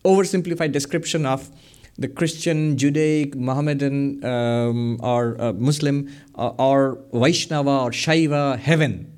oversimplified 0.06 0.72
description 0.72 1.26
of 1.26 1.50
the 2.00 2.08
Christian, 2.08 2.78
Judaic, 2.78 3.36
Mohammedan, 3.36 4.24
um, 4.24 5.00
or 5.02 5.40
uh, 5.42 5.54
Muslim, 5.54 6.10
uh, 6.36 6.50
or 6.60 7.00
Vaishnava, 7.14 7.70
or 7.70 7.92
Shaiva 7.92 8.58
heaven, 8.60 9.12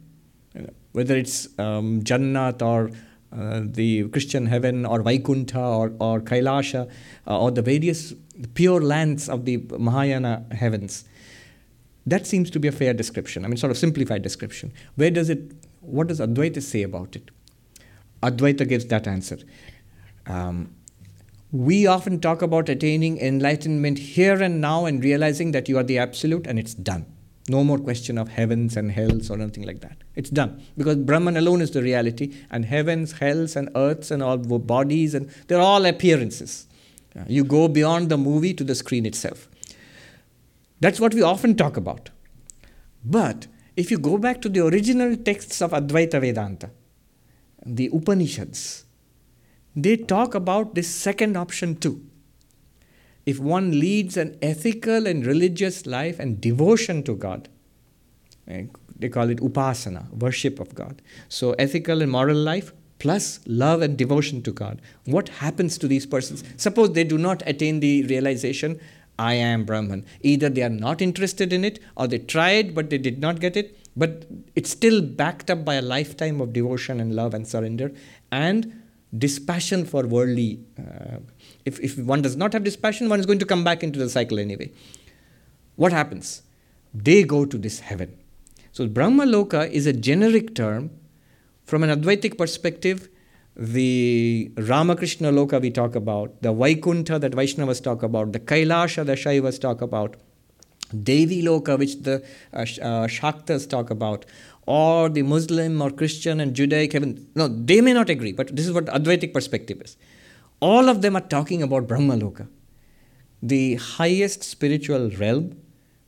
whether 0.93 1.17
it's 1.17 1.47
um, 1.59 2.01
Jannat 2.03 2.61
or 2.61 2.91
uh, 3.31 3.61
the 3.63 4.07
Christian 4.09 4.45
heaven, 4.45 4.85
or 4.85 5.01
Vaikuntha, 5.01 5.59
or, 5.59 5.93
or 5.99 6.21
Kailasha, 6.21 6.89
uh, 7.27 7.39
or 7.39 7.51
the 7.51 7.61
various 7.61 8.13
pure 8.53 8.81
lands 8.81 9.29
of 9.29 9.45
the 9.45 9.57
Mahayana 9.77 10.45
heavens. 10.51 11.03
That 12.07 12.25
seems 12.25 12.49
to 12.51 12.59
be 12.59 12.67
a 12.67 12.71
fair 12.71 12.93
description. 12.93 13.45
I 13.45 13.49
mean, 13.49 13.57
sort 13.57 13.71
of 13.71 13.77
simplified 13.77 14.23
description. 14.23 14.71
Where 14.95 15.11
does 15.11 15.29
it? 15.29 15.51
What 15.81 16.07
does 16.07 16.19
Advaita 16.19 16.61
say 16.61 16.83
about 16.83 17.15
it? 17.15 17.29
Advaita 18.23 18.67
gives 18.67 18.85
that 18.85 19.05
answer. 19.05 19.37
Um, 20.25 20.73
we 21.51 21.87
often 21.87 22.19
talk 22.19 22.41
about 22.41 22.69
attaining 22.69 23.19
enlightenment 23.19 23.97
here 23.97 24.41
and 24.41 24.61
now 24.61 24.85
and 24.85 25.03
realizing 25.03 25.51
that 25.51 25.67
you 25.67 25.77
are 25.77 25.83
the 25.83 25.97
absolute 25.97 26.45
and 26.45 26.59
it's 26.59 26.75
done. 26.75 27.05
No 27.47 27.63
more 27.63 27.79
question 27.79 28.19
of 28.19 28.27
heavens 28.27 28.77
and 28.77 28.91
hells 28.91 29.31
or 29.31 29.41
anything 29.41 29.65
like 29.65 29.79
that. 29.79 29.97
It's 30.15 30.29
done 30.29 30.61
because 30.77 30.97
Brahman 30.97 31.35
alone 31.35 31.61
is 31.61 31.71
the 31.71 31.81
reality, 31.81 32.35
and 32.51 32.65
heavens, 32.65 33.13
hells, 33.13 33.55
and 33.55 33.69
earths, 33.75 34.11
and 34.11 34.21
all 34.21 34.37
bodies, 34.37 35.15
and 35.15 35.31
they're 35.47 35.59
all 35.59 35.83
appearances. 35.85 36.67
Uh, 37.17 37.23
you 37.27 37.43
go 37.43 37.67
beyond 37.67 38.09
the 38.09 38.17
movie 38.17 38.53
to 38.53 38.63
the 38.63 38.75
screen 38.75 39.07
itself. 39.07 39.49
That's 40.79 40.99
what 40.99 41.15
we 41.15 41.23
often 41.23 41.55
talk 41.55 41.75
about. 41.75 42.11
But 43.03 43.47
if 43.75 43.89
you 43.89 43.97
go 43.97 44.19
back 44.19 44.43
to 44.43 44.49
the 44.49 44.63
original 44.63 45.15
texts 45.15 45.59
of 45.59 45.71
Advaita 45.71 46.21
Vedanta, 46.21 46.69
the 47.65 47.89
Upanishads, 47.91 48.85
they 49.75 49.95
talk 49.97 50.35
about 50.35 50.75
this 50.75 50.93
second 50.93 51.37
option 51.37 51.75
too. 51.75 52.03
If 53.25 53.39
one 53.39 53.79
leads 53.79 54.17
an 54.17 54.37
ethical 54.41 55.05
and 55.05 55.25
religious 55.25 55.85
life 55.85 56.19
and 56.19 56.41
devotion 56.41 57.03
to 57.03 57.15
God, 57.15 57.47
eh, 58.47 58.63
they 58.97 59.09
call 59.09 59.29
it 59.29 59.37
upasana, 59.37 60.09
worship 60.11 60.59
of 60.59 60.73
God. 60.75 61.01
So, 61.29 61.53
ethical 61.53 62.01
and 62.01 62.11
moral 62.11 62.37
life 62.37 62.73
plus 62.97 63.39
love 63.45 63.81
and 63.81 63.97
devotion 63.97 64.41
to 64.43 64.51
God. 64.51 64.81
What 65.05 65.29
happens 65.29 65.77
to 65.77 65.87
these 65.87 66.05
persons? 66.05 66.43
Suppose 66.57 66.93
they 66.93 67.05
do 67.05 67.17
not 67.17 67.41
attain 67.45 67.79
the 67.79 68.03
realization, 68.03 68.79
I 69.17 69.33
am 69.33 69.65
Brahman. 69.65 70.05
Either 70.21 70.49
they 70.49 70.63
are 70.63 70.69
not 70.69 71.01
interested 71.01 71.51
in 71.51 71.65
it 71.65 71.79
or 71.95 72.07
they 72.07 72.19
tried 72.19 72.73
but 72.73 72.89
they 72.89 72.97
did 72.97 73.19
not 73.19 73.39
get 73.39 73.57
it, 73.57 73.77
but 73.95 74.25
it's 74.55 74.69
still 74.69 75.01
backed 75.01 75.49
up 75.49 75.65
by 75.65 75.75
a 75.75 75.81
lifetime 75.81 76.39
of 76.39 76.53
devotion 76.53 76.99
and 76.99 77.15
love 77.15 77.33
and 77.33 77.47
surrender. 77.47 77.91
And 78.31 78.81
dispassion 79.17 79.85
for 79.85 80.05
worldly. 80.05 80.59
Uh, 80.77 81.17
if, 81.65 81.79
if 81.79 81.97
one 81.97 82.21
does 82.21 82.35
not 82.35 82.53
have 82.53 82.63
dispassion, 82.63 83.09
one 83.09 83.19
is 83.19 83.25
going 83.25 83.39
to 83.39 83.45
come 83.45 83.63
back 83.63 83.83
into 83.83 83.99
the 83.99 84.09
cycle 84.09 84.39
anyway. 84.39 84.71
What 85.75 85.91
happens? 85.91 86.43
They 86.93 87.23
go 87.23 87.45
to 87.45 87.57
this 87.57 87.79
heaven. 87.79 88.17
So, 88.71 88.87
Brahma 88.87 89.25
Loka 89.25 89.69
is 89.69 89.87
a 89.87 89.93
generic 89.93 90.55
term. 90.55 90.91
From 91.65 91.83
an 91.83 91.89
Advaitic 91.89 92.37
perspective, 92.37 93.09
the 93.55 94.51
Ramakrishna 94.57 95.31
Loka 95.31 95.61
we 95.61 95.69
talk 95.69 95.95
about, 95.95 96.41
the 96.41 96.53
Vaikuntha 96.53 97.19
that 97.19 97.33
Vaishnavas 97.33 97.83
talk 97.83 98.03
about, 98.03 98.31
the 98.31 98.39
Kailasha 98.39 99.05
that 99.05 99.17
Shaivas 99.17 99.59
talk 99.59 99.81
about, 99.81 100.15
Devi 101.03 101.43
Loka, 101.43 101.77
which 101.77 102.01
the 102.01 102.23
uh, 102.53 102.61
uh, 102.61 103.07
Shaktas 103.07 103.69
talk 103.69 103.89
about, 103.89 104.25
or 104.69 105.09
the 105.09 105.23
Muslim 105.23 105.81
or 105.81 105.89
Christian 105.89 106.39
and 106.39 106.53
Judaic 106.53 106.93
heaven. 106.93 107.27
No, 107.33 107.47
they 107.47 107.81
may 107.81 107.91
not 107.91 108.09
agree, 108.09 108.31
but 108.31 108.55
this 108.55 108.67
is 108.67 108.71
what 108.71 108.85
Advaitic 108.85 109.33
perspective 109.33 109.81
is. 109.81 109.97
All 110.59 110.89
of 110.89 111.01
them 111.01 111.15
are 111.15 111.27
talking 111.35 111.63
about 111.63 111.87
Brahmaloka, 111.87 112.47
the 113.41 113.75
highest 113.75 114.43
spiritual 114.43 115.09
realm 115.11 115.57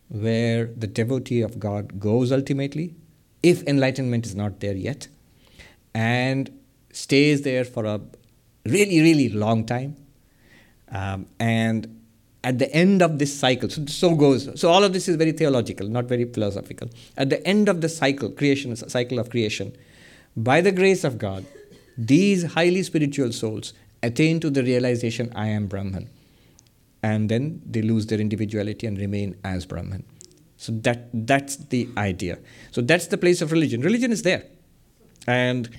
where 0.10 0.66
the 0.66 0.86
devotee 0.86 1.42
of 1.42 1.58
God 1.60 2.00
goes 2.00 2.32
ultimately, 2.32 2.94
if 3.42 3.64
enlightenment 3.64 4.28
is 4.28 4.36
not 4.36 4.60
there 4.60 4.76
yet, 4.76 5.08
and 5.96 6.52
stays 6.92 7.42
there 7.42 7.64
for 7.64 7.86
a 7.86 8.00
really, 8.66 9.02
really 9.02 9.30
long 9.30 9.66
time. 9.66 9.96
Um, 10.90 11.26
and 11.40 12.01
at 12.44 12.58
the 12.58 12.72
end 12.74 13.02
of 13.02 13.20
this 13.20 13.38
cycle, 13.38 13.70
so, 13.70 13.86
so 13.86 14.16
goes. 14.16 14.50
So 14.60 14.70
all 14.70 14.84
of 14.84 14.94
this 14.94 15.08
is 15.08 15.16
very 15.16 15.32
theological, 15.32 15.88
not 15.88 16.06
very 16.06 16.26
philosophical. 16.26 16.90
At 17.18 17.30
the 17.30 17.46
end 17.46 17.70
of 17.70 17.82
the 17.82 17.90
cycle, 17.90 18.30
creation 18.30 18.76
cycle 18.76 19.20
of 19.20 19.30
creation, 19.30 19.76
by 20.36 20.62
the 20.62 20.72
grace 20.72 21.04
of 21.04 21.18
God, 21.18 21.46
these 21.98 22.44
highly 22.54 22.84
spiritual 22.84 23.32
souls 23.32 23.74
attain 24.02 24.40
to 24.40 24.50
the 24.50 24.64
realization, 24.64 25.32
I 25.36 25.48
am 25.48 25.68
Brahman. 25.68 26.10
And 27.04 27.30
then 27.30 27.62
they 27.66 27.82
lose 27.82 28.08
their 28.08 28.20
individuality 28.20 28.88
and 28.88 28.98
remain 28.98 29.36
as 29.44 29.66
Brahman. 29.66 30.04
So 30.58 30.72
that 30.84 31.10
that's 31.14 31.56
the 31.56 31.90
idea. 31.98 32.38
So 32.72 32.82
that's 32.82 33.08
the 33.08 33.18
place 33.18 33.42
of 33.42 33.52
religion. 33.52 33.82
Religion 33.82 34.12
is 34.12 34.22
there. 34.22 34.46
And 35.28 35.70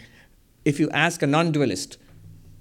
if 0.65 0.81
you 0.81 0.91
ask 0.91 1.23
a 1.23 1.27
non 1.27 1.53
dualist, 1.53 1.99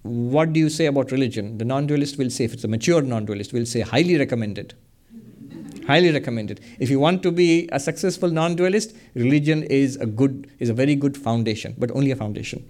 what 0.04 0.54
do 0.54 0.60
you 0.60 0.70
say 0.70 0.88
about 0.88 1.12
religion? 1.12 1.58
The 1.58 1.66
non 1.66 1.88
dualist 1.88 2.18
will 2.18 2.30
say, 2.30 2.46
if 2.46 2.54
it's 2.54 2.64
a 2.64 2.68
mature 2.68 3.02
non 3.02 3.26
dualist, 3.26 3.54
will 3.54 3.66
say, 3.66 3.82
highly 3.82 4.18
recommended. 4.18 4.74
highly 5.88 6.12
recommended. 6.12 6.60
If 6.80 6.90
you 6.90 7.00
want 7.00 7.22
to 7.24 7.32
be 7.32 7.70
a 7.72 7.80
successful 7.80 8.30
non 8.30 8.56
dualist, 8.56 8.96
religion 9.14 9.64
is 9.64 9.98
a 9.98 10.06
good, 10.06 10.52
is 10.60 10.70
a 10.70 10.74
very 10.74 10.96
good 10.96 11.18
foundation, 11.18 11.76
but 11.78 11.92
only 11.92 12.12
a 12.12 12.16
foundation. 12.16 12.68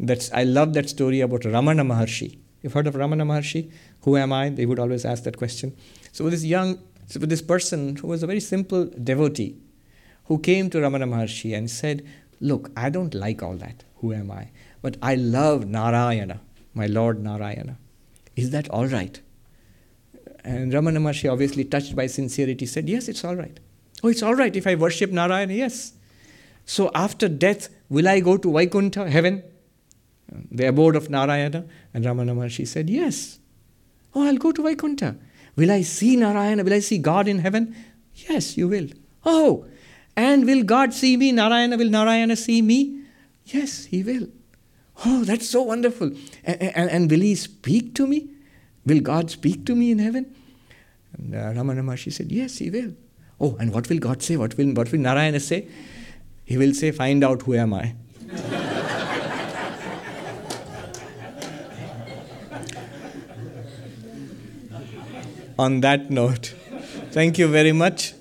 That's, 0.00 0.32
I 0.32 0.44
love 0.44 0.72
that 0.74 0.88
story 0.88 1.20
about 1.20 1.42
Ramana 1.42 1.86
Maharshi. 1.86 2.38
You've 2.62 2.72
heard 2.72 2.86
of 2.86 2.94
Ramana 2.94 3.22
Maharshi? 3.22 3.70
Who 4.02 4.16
am 4.16 4.32
I? 4.32 4.48
They 4.48 4.64
would 4.64 4.78
always 4.78 5.04
ask 5.04 5.24
that 5.24 5.36
question. 5.36 5.76
So, 6.12 6.28
this 6.30 6.44
young, 6.44 6.78
so 7.06 7.18
this 7.18 7.42
person 7.42 7.96
who 7.96 8.08
was 8.08 8.22
a 8.22 8.26
very 8.26 8.40
simple 8.40 8.86
devotee, 8.86 9.56
who 10.24 10.38
came 10.38 10.70
to 10.70 10.78
Ramana 10.78 11.06
Maharshi 11.06 11.54
and 11.56 11.70
said, 11.70 12.06
Look, 12.40 12.70
I 12.76 12.88
don't 12.90 13.14
like 13.14 13.42
all 13.42 13.56
that. 13.56 13.84
Who 13.96 14.12
am 14.12 14.30
I? 14.30 14.50
But 14.82 14.96
I 15.02 15.14
love 15.14 15.66
Narayana, 15.66 16.40
my 16.74 16.86
Lord 16.86 17.22
Narayana. 17.22 17.78
Is 18.36 18.50
that 18.50 18.68
all 18.70 18.86
right? 18.86 19.20
And 20.44 20.72
Ramana 20.72 20.98
Maharshi, 20.98 21.32
obviously 21.32 21.64
touched 21.64 21.96
by 21.96 22.06
sincerity, 22.06 22.66
said, 22.66 22.88
Yes, 22.88 23.08
it's 23.08 23.24
all 23.24 23.36
right. 23.36 23.58
Oh, 24.02 24.08
it's 24.08 24.22
all 24.22 24.34
right 24.34 24.54
if 24.54 24.66
I 24.66 24.74
worship 24.74 25.10
Narayana? 25.10 25.54
Yes. 25.54 25.94
So 26.66 26.90
after 26.94 27.28
death, 27.28 27.68
will 27.88 28.08
I 28.08 28.20
go 28.20 28.36
to 28.36 28.52
Vaikuntha, 28.52 29.08
heaven? 29.08 29.42
The 30.50 30.66
abode 30.66 30.96
of 30.96 31.08
Narayana? 31.08 31.64
And 31.94 32.04
Ramana 32.04 32.34
Maharshi 32.36 32.66
said, 32.66 32.90
Yes. 32.90 33.38
Oh, 34.14 34.26
I'll 34.26 34.36
go 34.36 34.52
to 34.52 34.62
Vaikuntha. 34.62 35.16
Will 35.56 35.70
I 35.70 35.82
see 35.82 36.16
Narayana? 36.16 36.64
Will 36.64 36.74
I 36.74 36.80
see 36.80 36.98
God 36.98 37.28
in 37.28 37.38
heaven? 37.38 37.74
Yes, 38.14 38.56
you 38.56 38.68
will. 38.68 38.88
Oh, 39.24 39.66
and 40.16 40.44
will 40.44 40.62
God 40.62 40.92
see 40.92 41.16
me? 41.16 41.32
Narayana, 41.32 41.76
will 41.76 41.90
Narayana 41.90 42.36
see 42.36 42.62
me? 42.62 43.04
Yes, 43.46 43.86
he 43.86 44.02
will. 44.02 44.28
Oh, 45.04 45.24
that's 45.24 45.48
so 45.48 45.62
wonderful. 45.62 46.12
And, 46.44 46.62
and, 46.62 46.90
and 46.90 47.10
will 47.10 47.20
he 47.20 47.34
speak 47.34 47.94
to 47.96 48.06
me? 48.06 48.28
Will 48.86 49.00
God 49.00 49.30
speak 49.30 49.64
to 49.66 49.74
me 49.74 49.90
in 49.90 49.98
heaven? 49.98 50.34
And 51.18 51.34
uh, 51.34 51.96
said, 51.96 52.30
Yes, 52.30 52.58
he 52.58 52.70
will. 52.70 52.92
Oh, 53.40 53.56
and 53.58 53.72
what 53.72 53.88
will 53.88 53.98
God 53.98 54.22
say? 54.22 54.36
What 54.36 54.56
will, 54.56 54.72
what 54.72 54.92
will 54.92 55.00
Narayana 55.00 55.40
say? 55.40 55.66
He 56.44 56.56
will 56.56 56.74
say, 56.74 56.90
Find 56.92 57.24
out 57.24 57.42
who 57.42 57.54
am 57.54 57.74
I. 57.74 57.94
On 65.56 65.80
that 65.80 66.10
note, 66.10 66.52
thank 67.12 67.38
you 67.38 67.46
very 67.46 67.70
much. 67.72 68.12